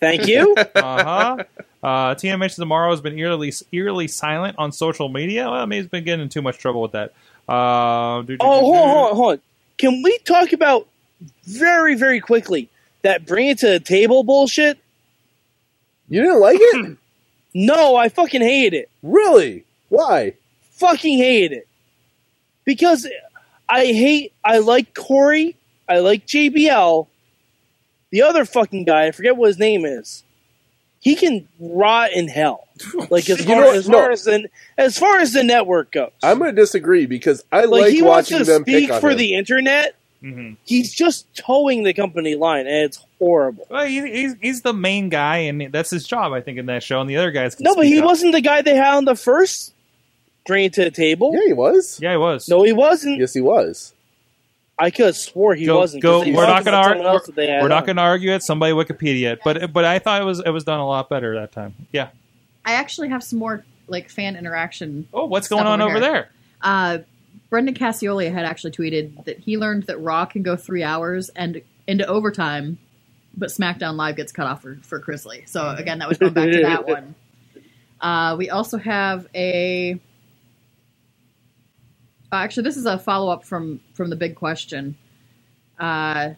Thank 0.00 0.26
you. 0.26 0.54
Uh-huh. 0.74 1.44
Uh 1.82 2.14
TMH 2.14 2.54
tomorrow 2.56 2.90
has 2.90 3.00
been 3.02 3.18
eerily 3.18 3.52
eerily 3.72 4.08
silent 4.08 4.56
on 4.58 4.72
social 4.72 5.08
media. 5.10 5.44
Well, 5.44 5.54
I 5.60 5.66
mean, 5.66 5.80
he's 5.82 5.90
been 5.90 6.04
getting 6.04 6.22
in 6.22 6.28
too 6.30 6.40
much 6.42 6.56
trouble 6.58 6.80
with 6.82 6.92
that. 6.92 7.12
Uh, 7.46 8.22
do- 8.22 8.36
do- 8.36 8.38
Oh, 8.40 8.60
do- 8.60 8.64
hold 8.66 8.76
on, 8.76 8.88
hold 8.88 9.10
on, 9.10 9.16
hold 9.16 9.32
on. 9.34 9.40
Can 9.76 10.02
we 10.02 10.16
talk 10.18 10.52
about 10.54 10.86
very, 11.44 11.94
very 11.94 12.20
quickly 12.20 12.70
that 13.02 13.26
bring 13.26 13.48
it 13.48 13.58
to 13.58 13.68
the 13.68 13.80
table 13.80 14.22
bullshit? 14.24 14.78
You 16.08 16.22
didn't 16.22 16.40
like 16.40 16.58
it? 16.60 16.96
No, 17.56 17.94
I 17.94 18.08
fucking 18.08 18.40
hated 18.40 18.74
it. 18.76 18.88
really? 19.02 19.64
Why? 19.88 20.32
Fucking 20.72 21.18
hated 21.18 21.58
it. 21.58 21.68
Because 22.64 23.06
I 23.68 23.86
hate, 23.86 24.32
I 24.44 24.58
like 24.58 24.94
Corey, 24.94 25.56
I 25.88 25.98
like 26.00 26.26
JBL. 26.26 27.06
The 28.10 28.22
other 28.22 28.44
fucking 28.44 28.84
guy, 28.84 29.06
I 29.06 29.10
forget 29.10 29.36
what 29.36 29.48
his 29.48 29.58
name 29.58 29.84
is. 29.84 30.22
He 31.00 31.14
can 31.16 31.48
rot 31.58 32.12
in 32.12 32.28
hell. 32.28 32.60
Like 33.10 33.28
as 33.30 33.44
far, 33.44 33.64
as, 33.66 33.86
far 33.86 34.06
No. 34.06 34.12
as 34.12 34.24
the 34.24 34.48
as 34.76 34.98
far 34.98 35.18
as 35.18 35.32
the 35.32 35.44
network 35.44 35.92
goes. 35.92 36.10
I'm 36.24 36.38
going 36.38 36.54
to 36.54 36.60
disagree 36.60 37.06
because 37.06 37.44
I 37.52 37.66
like, 37.66 37.82
like, 37.82 37.92
he 37.92 38.02
wants 38.02 38.30
watching 38.32 38.44
to 38.44 38.50
them 38.52 38.62
speak 38.62 38.86
pick 38.86 38.92
on 38.94 39.00
for 39.00 39.10
him. 39.10 39.18
the 39.18 39.34
internet. 39.34 39.94
Mhm. 40.22 40.56
He's 40.64 40.92
just 40.94 41.32
toeing 41.36 41.82
the 41.84 41.92
company 41.92 42.34
line, 42.34 42.66
and 42.66 42.84
it's 42.84 43.04
horrible. 43.18 43.66
Well, 43.70 43.86
he, 43.86 44.00
he's 44.10 44.34
he's 44.40 44.62
the 44.62 44.72
main 44.72 45.08
guy, 45.10 45.36
and 45.38 45.70
that's 45.70 45.90
his 45.90 46.06
job, 46.06 46.32
I 46.32 46.40
think, 46.40 46.58
in 46.58 46.66
that 46.66 46.82
show. 46.82 47.00
And 47.00 47.08
the 47.10 47.16
other 47.18 47.30
guys, 47.30 47.54
can 47.54 47.64
No, 47.64 47.74
but 47.76 47.86
he 47.86 47.98
up. 47.98 48.06
wasn't 48.06 48.32
the 48.32 48.40
guy 48.40 48.62
they 48.62 48.74
had 48.74 48.94
on 48.96 49.04
the 49.04 49.14
first 49.16 49.73
bring 50.46 50.70
to 50.70 50.84
the 50.84 50.90
table. 50.90 51.32
Yeah, 51.34 51.46
he 51.46 51.52
was. 51.52 51.98
Yeah, 52.00 52.12
he 52.12 52.16
was. 52.16 52.48
No, 52.48 52.62
he 52.62 52.72
wasn't. 52.72 53.18
Yes, 53.20 53.34
he 53.34 53.40
was. 53.40 53.92
I 54.78 54.90
could 54.90 55.06
have 55.06 55.16
swore 55.16 55.54
he 55.54 55.66
go, 55.66 55.78
wasn't. 55.78 56.02
go. 56.02 56.18
'cause 56.18 56.24
they 56.26 56.32
We're 56.32 56.46
not 56.46 56.64
talked 56.64 56.64
going 56.64 56.72
to 56.74 56.78
about 56.80 56.84
argue. 56.88 56.98
someone 57.02 57.14
else 57.14 57.26
that 57.26 57.34
they 57.36 57.46
We're, 57.46 57.62
we're 57.62 57.68
not 57.68 57.86
going 57.86 57.96
to 57.96 58.02
argue 58.02 58.32
it. 58.32 58.42
Somebody 58.42 58.72
Wikipedia 58.72 59.32
it, 59.34 59.40
but 59.44 59.72
but 59.72 59.84
I 59.84 59.98
thought 60.00 60.20
it 60.20 60.24
was 60.24 60.40
it 60.40 60.50
was 60.50 60.64
done 60.64 60.80
a 60.80 60.86
lot 60.86 61.08
better 61.08 61.34
that 61.40 61.52
time. 61.52 61.74
Yeah. 61.92 62.08
I 62.64 62.72
actually 62.74 63.10
have 63.10 63.22
some 63.22 63.38
more 63.38 63.64
like 63.86 64.08
fan 64.10 64.34
interaction. 64.36 65.06
Oh, 65.14 65.26
what's 65.26 65.46
going 65.48 65.66
on 65.66 65.80
over 65.80 65.90
over 65.96 66.00
here. 66.04 66.12
there? 66.12 66.28
Uh, 66.62 66.98
Brendan 67.50 67.74
Cassiola 67.74 68.32
had 68.32 68.44
actually 68.46 68.72
tweeted 68.72 69.24
that 69.26 69.38
he 69.38 69.58
learned 69.58 69.84
that 69.84 70.00
Raw 70.00 70.24
can 70.24 70.42
go 70.42 70.56
three 70.56 70.82
hours 70.82 71.28
and 71.36 71.60
into 71.86 72.04
overtime, 72.06 72.78
but 73.36 73.50
SmackDown 73.50 73.94
Live 73.96 74.16
gets 74.16 74.32
cut 74.32 74.46
off 74.46 74.62
for, 74.62 74.76
for 74.82 74.98
Chrisley. 74.98 75.46
So 75.48 75.68
again, 75.68 75.98
that 76.00 76.08
was 76.08 76.18
going 76.18 76.32
back 76.32 76.50
to 76.50 76.62
that 76.62 76.88
one. 76.88 77.14
Uh, 78.00 78.34
we 78.36 78.50
also 78.50 78.78
have 78.78 79.28
a. 79.36 80.00
uh, 82.34 82.38
actually, 82.38 82.64
this 82.64 82.76
is 82.76 82.86
a 82.86 82.98
follow 82.98 83.30
up 83.32 83.44
from 83.44 83.80
from 83.94 84.10
the 84.10 84.16
big 84.16 84.34
question. 84.34 84.96
Uh, 85.78 86.30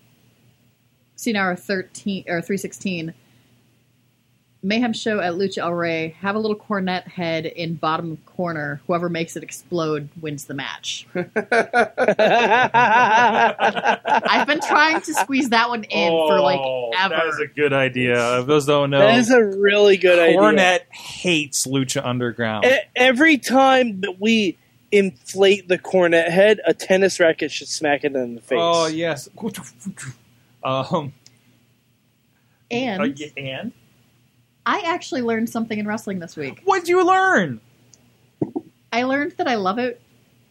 CNR 1.16 1.58
thirteen 1.58 2.24
or 2.28 2.40
three 2.42 2.56
sixteen. 2.58 3.14
Mayhem 4.62 4.92
show 4.94 5.20
at 5.20 5.34
Lucha 5.34 5.58
El 5.58 5.72
Rey. 5.74 6.16
Have 6.20 6.34
a 6.34 6.38
little 6.40 6.56
Cornette 6.56 7.06
head 7.06 7.46
in 7.46 7.74
bottom 7.74 8.16
corner. 8.26 8.80
Whoever 8.88 9.08
makes 9.08 9.36
it 9.36 9.44
explode 9.44 10.08
wins 10.20 10.46
the 10.46 10.54
match. 10.54 11.06
I've 14.34 14.46
been 14.46 14.60
trying 14.60 15.02
to 15.02 15.14
squeeze 15.14 15.50
that 15.50 15.68
one 15.68 15.84
in 15.84 16.10
for 16.10 16.40
like 16.40 16.58
Oh, 16.58 16.90
ever. 16.98 17.14
That 17.14 17.26
is 17.26 17.38
a 17.38 17.46
good 17.46 17.72
idea. 17.72 18.40
If 18.40 18.46
those 18.46 18.66
don't 18.66 18.90
know, 18.90 18.98
that 18.98 19.18
is 19.18 19.30
a 19.30 19.40
really 19.44 19.98
good 19.98 20.18
idea. 20.18 20.38
Cornette 20.38 20.80
hates 20.90 21.64
Lucha 21.66 22.04
Underground. 22.04 22.64
E- 22.64 22.76
every 22.96 23.38
time 23.38 24.00
that 24.00 24.20
we 24.20 24.58
inflate 24.96 25.68
the 25.68 25.78
Cornette 25.78 26.30
head, 26.30 26.60
a 26.66 26.74
tennis 26.74 27.18
racket 27.20 27.50
should 27.50 27.68
smack 27.68 28.04
it 28.04 28.14
in 28.14 28.34
the 28.34 28.40
face. 28.40 28.58
Oh 28.60 28.86
yes. 28.86 29.28
Um, 30.64 31.12
and 32.70 33.02
uh, 33.02 33.06
y- 33.18 33.32
and 33.36 33.72
I 34.64 34.80
actually 34.86 35.22
learned 35.22 35.48
something 35.48 35.78
in 35.78 35.86
wrestling 35.86 36.18
this 36.18 36.36
week. 36.36 36.60
what'd 36.64 36.88
you 36.88 37.06
learn? 37.06 37.60
I 38.92 39.04
learned 39.04 39.32
that 39.38 39.46
I 39.46 39.54
love 39.56 39.78
it 39.78 40.00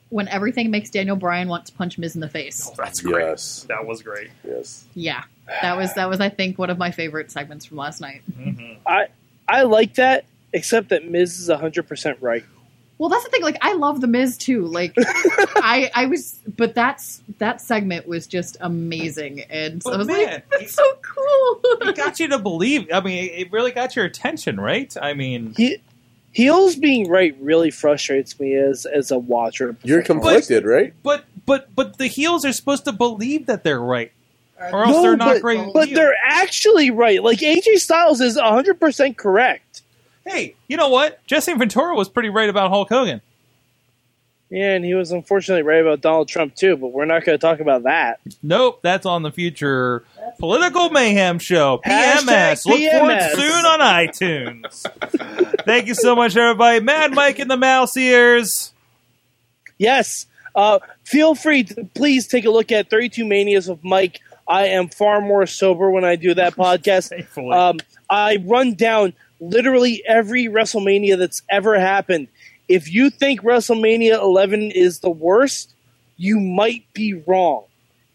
when 0.10 0.28
everything 0.30 0.72
makes 0.72 0.90
Daniel 0.90 1.16
Bryan 1.18 1.48
want 1.50 1.66
to 1.66 1.74
punch 1.74 1.98
Miz 1.98 2.16
in 2.16 2.22
the 2.22 2.30
face. 2.30 2.70
That's 2.78 3.02
great. 3.02 3.26
Yes. 3.26 3.66
That 3.68 3.86
was 3.86 4.02
great. 4.02 4.30
Yes. 4.48 4.86
Yeah, 4.94 5.24
that 5.62 5.76
was 5.76 5.94
that 5.96 6.08
was 6.10 6.22
I 6.22 6.30
think 6.30 6.58
one 6.58 6.70
of 6.70 6.78
my 6.78 6.92
favorite 6.92 7.32
segments 7.32 7.66
from 7.66 7.78
last 7.78 8.00
night. 8.00 8.22
Mhm. 8.32 8.78
I 9.48 9.62
like 9.64 9.96
that, 9.96 10.26
except 10.54 10.90
that 10.90 11.06
Miz 11.08 11.38
is 11.40 11.50
100% 11.50 12.18
right. 12.22 12.44
Well, 12.98 13.10
that's 13.10 13.26
the 13.26 13.30
thing. 13.30 13.42
Like, 13.44 13.58
I 13.62 13.74
love 13.74 14.00
the 14.02 14.08
Miz 14.08 14.38
too. 14.38 14.66
Like, 14.66 14.94
I 14.98 15.92
I 15.94 16.06
was, 16.06 16.40
but 16.58 16.76
that's 16.76 17.22
that 17.40 17.60
segment 17.62 18.08
was 18.08 18.26
just 18.28 18.56
amazing, 18.62 19.42
and 19.50 19.84
so 19.84 19.94
I 19.94 19.98
was 19.98 20.08
man, 20.08 20.18
like, 20.26 20.50
that's 20.52 20.74
so 20.74 20.84
cool. 21.02 21.60
It 21.90 21.96
got 21.98 22.20
you 22.20 22.30
to 22.30 22.40
believe. 22.40 22.88
I 22.94 23.02
mean, 23.02 23.30
it 23.34 23.52
really 23.52 23.72
got 23.72 23.96
your 23.98 24.06
attention, 24.06 24.60
right? 24.60 24.96
I 25.02 25.14
mean, 25.14 25.56
He, 25.58 25.78
heels 26.32 26.76
being 26.78 27.10
right 27.10 27.36
really 27.42 27.72
frustrates 27.72 28.40
me 28.40 28.56
as 28.56 28.86
as 28.86 29.12
a 29.12 29.20
watcher. 29.20 29.76
You're 29.84 30.02
professional 30.02 30.22
conflicted, 30.22 30.66
right? 30.66 30.94
but 31.04 31.26
but 31.46 31.76
but 31.76 31.98
the 31.98 32.08
heels 32.08 32.46
are 32.46 32.54
supposed 32.54 32.86
to 32.86 32.94
believe 32.94 33.48
that 33.48 33.64
they're 33.66 33.80
right, 33.82 34.14
or 34.72 34.86
else 34.86 34.98
No, 34.98 35.02
they're 35.02 35.18
not 35.18 35.36
but, 35.36 35.42
great. 35.42 35.74
But 35.74 35.90
heels. 35.90 35.98
they're 35.98 36.16
actually 36.26 36.92
right. 36.92 37.22
Like 37.22 37.40
AJ 37.40 37.80
Styles 37.80 38.22
is 38.22 38.38
100% 38.38 39.18
correct. 39.18 39.65
Hey, 40.26 40.56
you 40.68 40.78
know 40.78 40.90
what? 40.90 41.26
Jesse 41.26 41.54
Ventura 41.54 41.96
was 41.96 42.10
pretty 42.10 42.30
right 42.30 42.50
about 42.50 42.70
Hulk 42.70 42.90
Hogan. 42.90 43.22
Yeah, 44.50 44.76
and 44.76 44.86
he 44.86 44.94
was 44.94 45.12
unfortunately 45.12 45.64
right 45.64 45.82
about 45.82 46.02
Donald 46.02 46.28
Trump 46.28 46.56
too, 46.56 46.78
but 46.78 46.88
we're 46.88 47.06
not 47.06 47.26
going 47.26 47.38
to 47.38 47.42
talk 47.42 47.60
about 47.60 47.84
that. 47.84 48.20
Nope, 48.44 48.80
that's 48.84 49.06
on 49.06 49.24
the 49.24 49.32
future 49.32 50.04
political 50.40 50.90
mayhem 50.92 51.40
show. 51.40 51.82
PMS. 51.86 52.26
Hashtag 52.26 52.66
Look 52.66 52.92
for 52.92 53.12
it 53.12 53.36
soon 53.36 53.66
on 53.66 53.80
iTunes. 53.80 55.62
Thank 55.66 55.88
you 55.88 55.96
so 55.96 56.16
much, 56.16 56.36
everybody. 56.36 56.80
Mad 56.80 57.14
Mike 57.14 57.40
in 57.40 57.48
the 57.48 57.58
mouse 57.58 57.98
ears. 57.98 58.72
Yes. 59.78 60.28
Uh, 60.54 60.80
feel 61.04 61.36
free 61.36 61.64
to 61.64 61.84
please 61.96 62.28
take 62.28 62.46
a 62.46 62.50
look 62.52 62.72
at 62.72 62.90
32 62.90 63.26
Manias 63.26 63.68
of 63.68 63.84
Mike. 63.84 64.22
I 64.48 64.68
am 64.68 64.90
far 64.90 65.22
more 65.22 65.48
sober 65.48 65.90
when 65.90 66.06
I 66.06 66.16
do 66.16 66.34
that 66.36 66.54
podcast. 66.56 67.12
Um, 67.52 67.80
I 68.10 68.38
run 68.46 68.76
down 68.76 69.14
literally 69.40 70.04
every 70.08 70.46
WrestleMania 70.46 71.18
that's 71.18 71.42
ever 71.50 71.80
happened. 71.80 72.28
If 72.68 72.92
you 72.92 73.10
think 73.10 73.42
WrestleMania 73.42 74.22
11 74.22 74.72
is 74.72 75.00
the 75.00 75.10
worst, 75.10 75.74
you 76.18 76.40
might 76.40 76.92
be 76.94 77.14
wrong, 77.14 77.66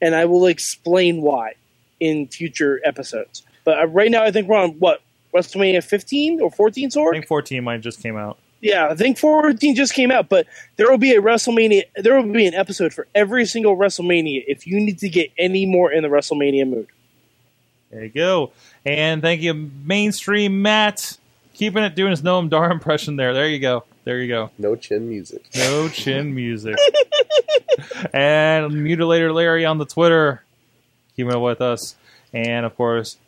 and 0.01 0.15
I 0.15 0.25
will 0.25 0.47
explain 0.47 1.23
why 1.23 1.55
in 2.01 2.27
future 2.29 2.81
episodes. 2.85 3.43
But 3.65 3.79
uh, 3.79 3.87
right 3.87 4.11
now, 4.11 4.25
I 4.25 4.31
think 4.31 4.49
we're 4.49 4.57
on 4.57 4.71
what 4.73 5.03
WrestleMania 5.35 5.85
15 5.85 6.41
or 6.41 6.51
14, 6.51 6.91
I 6.97 7.11
think 7.13 7.27
14 7.27 7.63
might 7.63 7.81
just 7.81 8.03
came 8.03 8.17
out. 8.17 8.39
Yeah, 8.61 8.89
I 8.89 8.95
think 8.95 9.17
14 9.17 9.75
just 9.75 9.95
came 9.95 10.11
out, 10.11 10.29
but 10.29 10.47
there 10.77 10.91
will 10.91 10.99
be 10.99 11.15
a 11.15 11.23
WrestleMania. 11.23 11.83
There 11.97 12.15
will 12.15 12.31
be 12.31 12.47
an 12.47 12.55
episode 12.55 12.93
for 12.93 13.07
every 13.15 13.47
single 13.47 13.77
WrestleMania 13.77 14.45
if 14.47 14.67
you 14.67 14.79
need 14.79 14.99
to 14.99 15.09
get 15.09 15.31
any 15.39 15.65
more 15.65 15.91
in 15.91 16.03
the 16.03 16.09
WrestleMania 16.09 16.69
mood. 16.69 16.89
There 17.91 18.05
you 18.05 18.11
go. 18.11 18.53
And 18.85 19.21
thank 19.21 19.43
you, 19.43 19.55
mainstream 19.55 20.63
Matt, 20.63 21.19
keeping 21.53 21.83
it 21.83 21.95
doing 21.95 22.11
his 22.11 22.23
Noam 22.23 22.49
Dar 22.49 22.71
impression 22.71 23.17
there. 23.17 23.35
There 23.35 23.49
you 23.49 23.59
go. 23.59 23.85
There 24.05 24.21
you 24.21 24.29
go. 24.29 24.51
No 24.59 24.77
chin 24.77 25.09
music. 25.09 25.45
No 25.55 25.89
chin 25.89 26.35
music. 26.35 26.77
and 28.13 28.73
Mutilator 28.73 29.35
Larry 29.35 29.67
on 29.67 29.79
the 29.79 29.85
Twitter, 29.85 30.43
keeping 31.17 31.33
it 31.33 31.39
with 31.39 31.61
us. 31.61 31.97
And 32.33 32.65
of 32.65 32.75
course, 32.77 33.19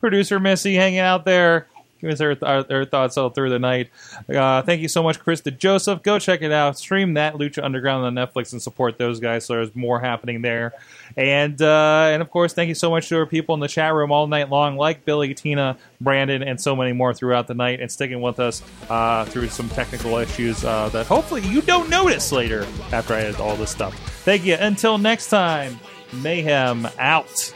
producer 0.00 0.40
Missy 0.40 0.74
hanging 0.74 0.98
out 0.98 1.24
there, 1.24 1.68
giving 2.06 2.26
us 2.26 2.38
our, 2.42 2.64
her 2.70 2.84
thoughts 2.84 3.16
all 3.16 3.30
through 3.30 3.50
the 3.50 3.58
night. 3.58 3.90
Uh, 4.28 4.62
thank 4.62 4.80
you 4.80 4.88
so 4.88 5.02
much, 5.02 5.18
Chris 5.18 5.40
DeJoseph. 5.42 6.02
Go 6.02 6.18
check 6.18 6.42
it 6.42 6.52
out. 6.52 6.78
Stream 6.78 7.14
that 7.14 7.34
Lucha 7.34 7.62
Underground 7.62 8.04
on 8.04 8.14
Netflix 8.14 8.52
and 8.52 8.62
support 8.62 8.98
those 8.98 9.20
guys. 9.20 9.44
So 9.44 9.54
there's 9.54 9.74
more 9.74 10.00
happening 10.00 10.42
there. 10.42 10.72
And 11.16 11.60
uh, 11.60 12.10
and 12.12 12.22
of 12.22 12.30
course, 12.30 12.52
thank 12.52 12.68
you 12.68 12.74
so 12.74 12.90
much 12.90 13.08
to 13.08 13.16
our 13.18 13.26
people 13.26 13.54
in 13.54 13.60
the 13.60 13.68
chat 13.68 13.94
room 13.94 14.12
all 14.12 14.26
night 14.26 14.50
long, 14.50 14.76
like 14.76 15.04
Billy, 15.04 15.34
Tina, 15.34 15.78
Brandon, 16.00 16.42
and 16.42 16.60
so 16.60 16.76
many 16.76 16.92
more 16.92 17.14
throughout 17.14 17.46
the 17.46 17.54
night, 17.54 17.80
and 17.80 17.90
sticking 17.90 18.20
with 18.20 18.40
us 18.40 18.62
uh, 18.90 19.24
through 19.26 19.48
some 19.48 19.68
technical 19.70 20.16
issues 20.16 20.64
uh, 20.64 20.88
that 20.90 21.06
hopefully 21.06 21.42
you 21.42 21.62
don't 21.62 21.88
notice 21.88 22.32
later 22.32 22.66
after 22.92 23.14
I 23.14 23.20
edit 23.20 23.40
all 23.40 23.56
this 23.56 23.70
stuff. 23.70 23.94
Thank 24.24 24.44
you. 24.44 24.56
Until 24.58 24.98
next 24.98 25.28
time, 25.28 25.78
Mayhem 26.12 26.88
out. 26.98 27.54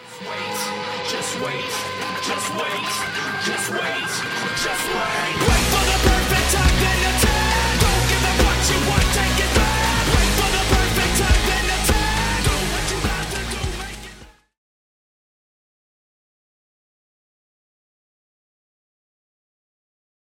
Wait. 1.43 1.90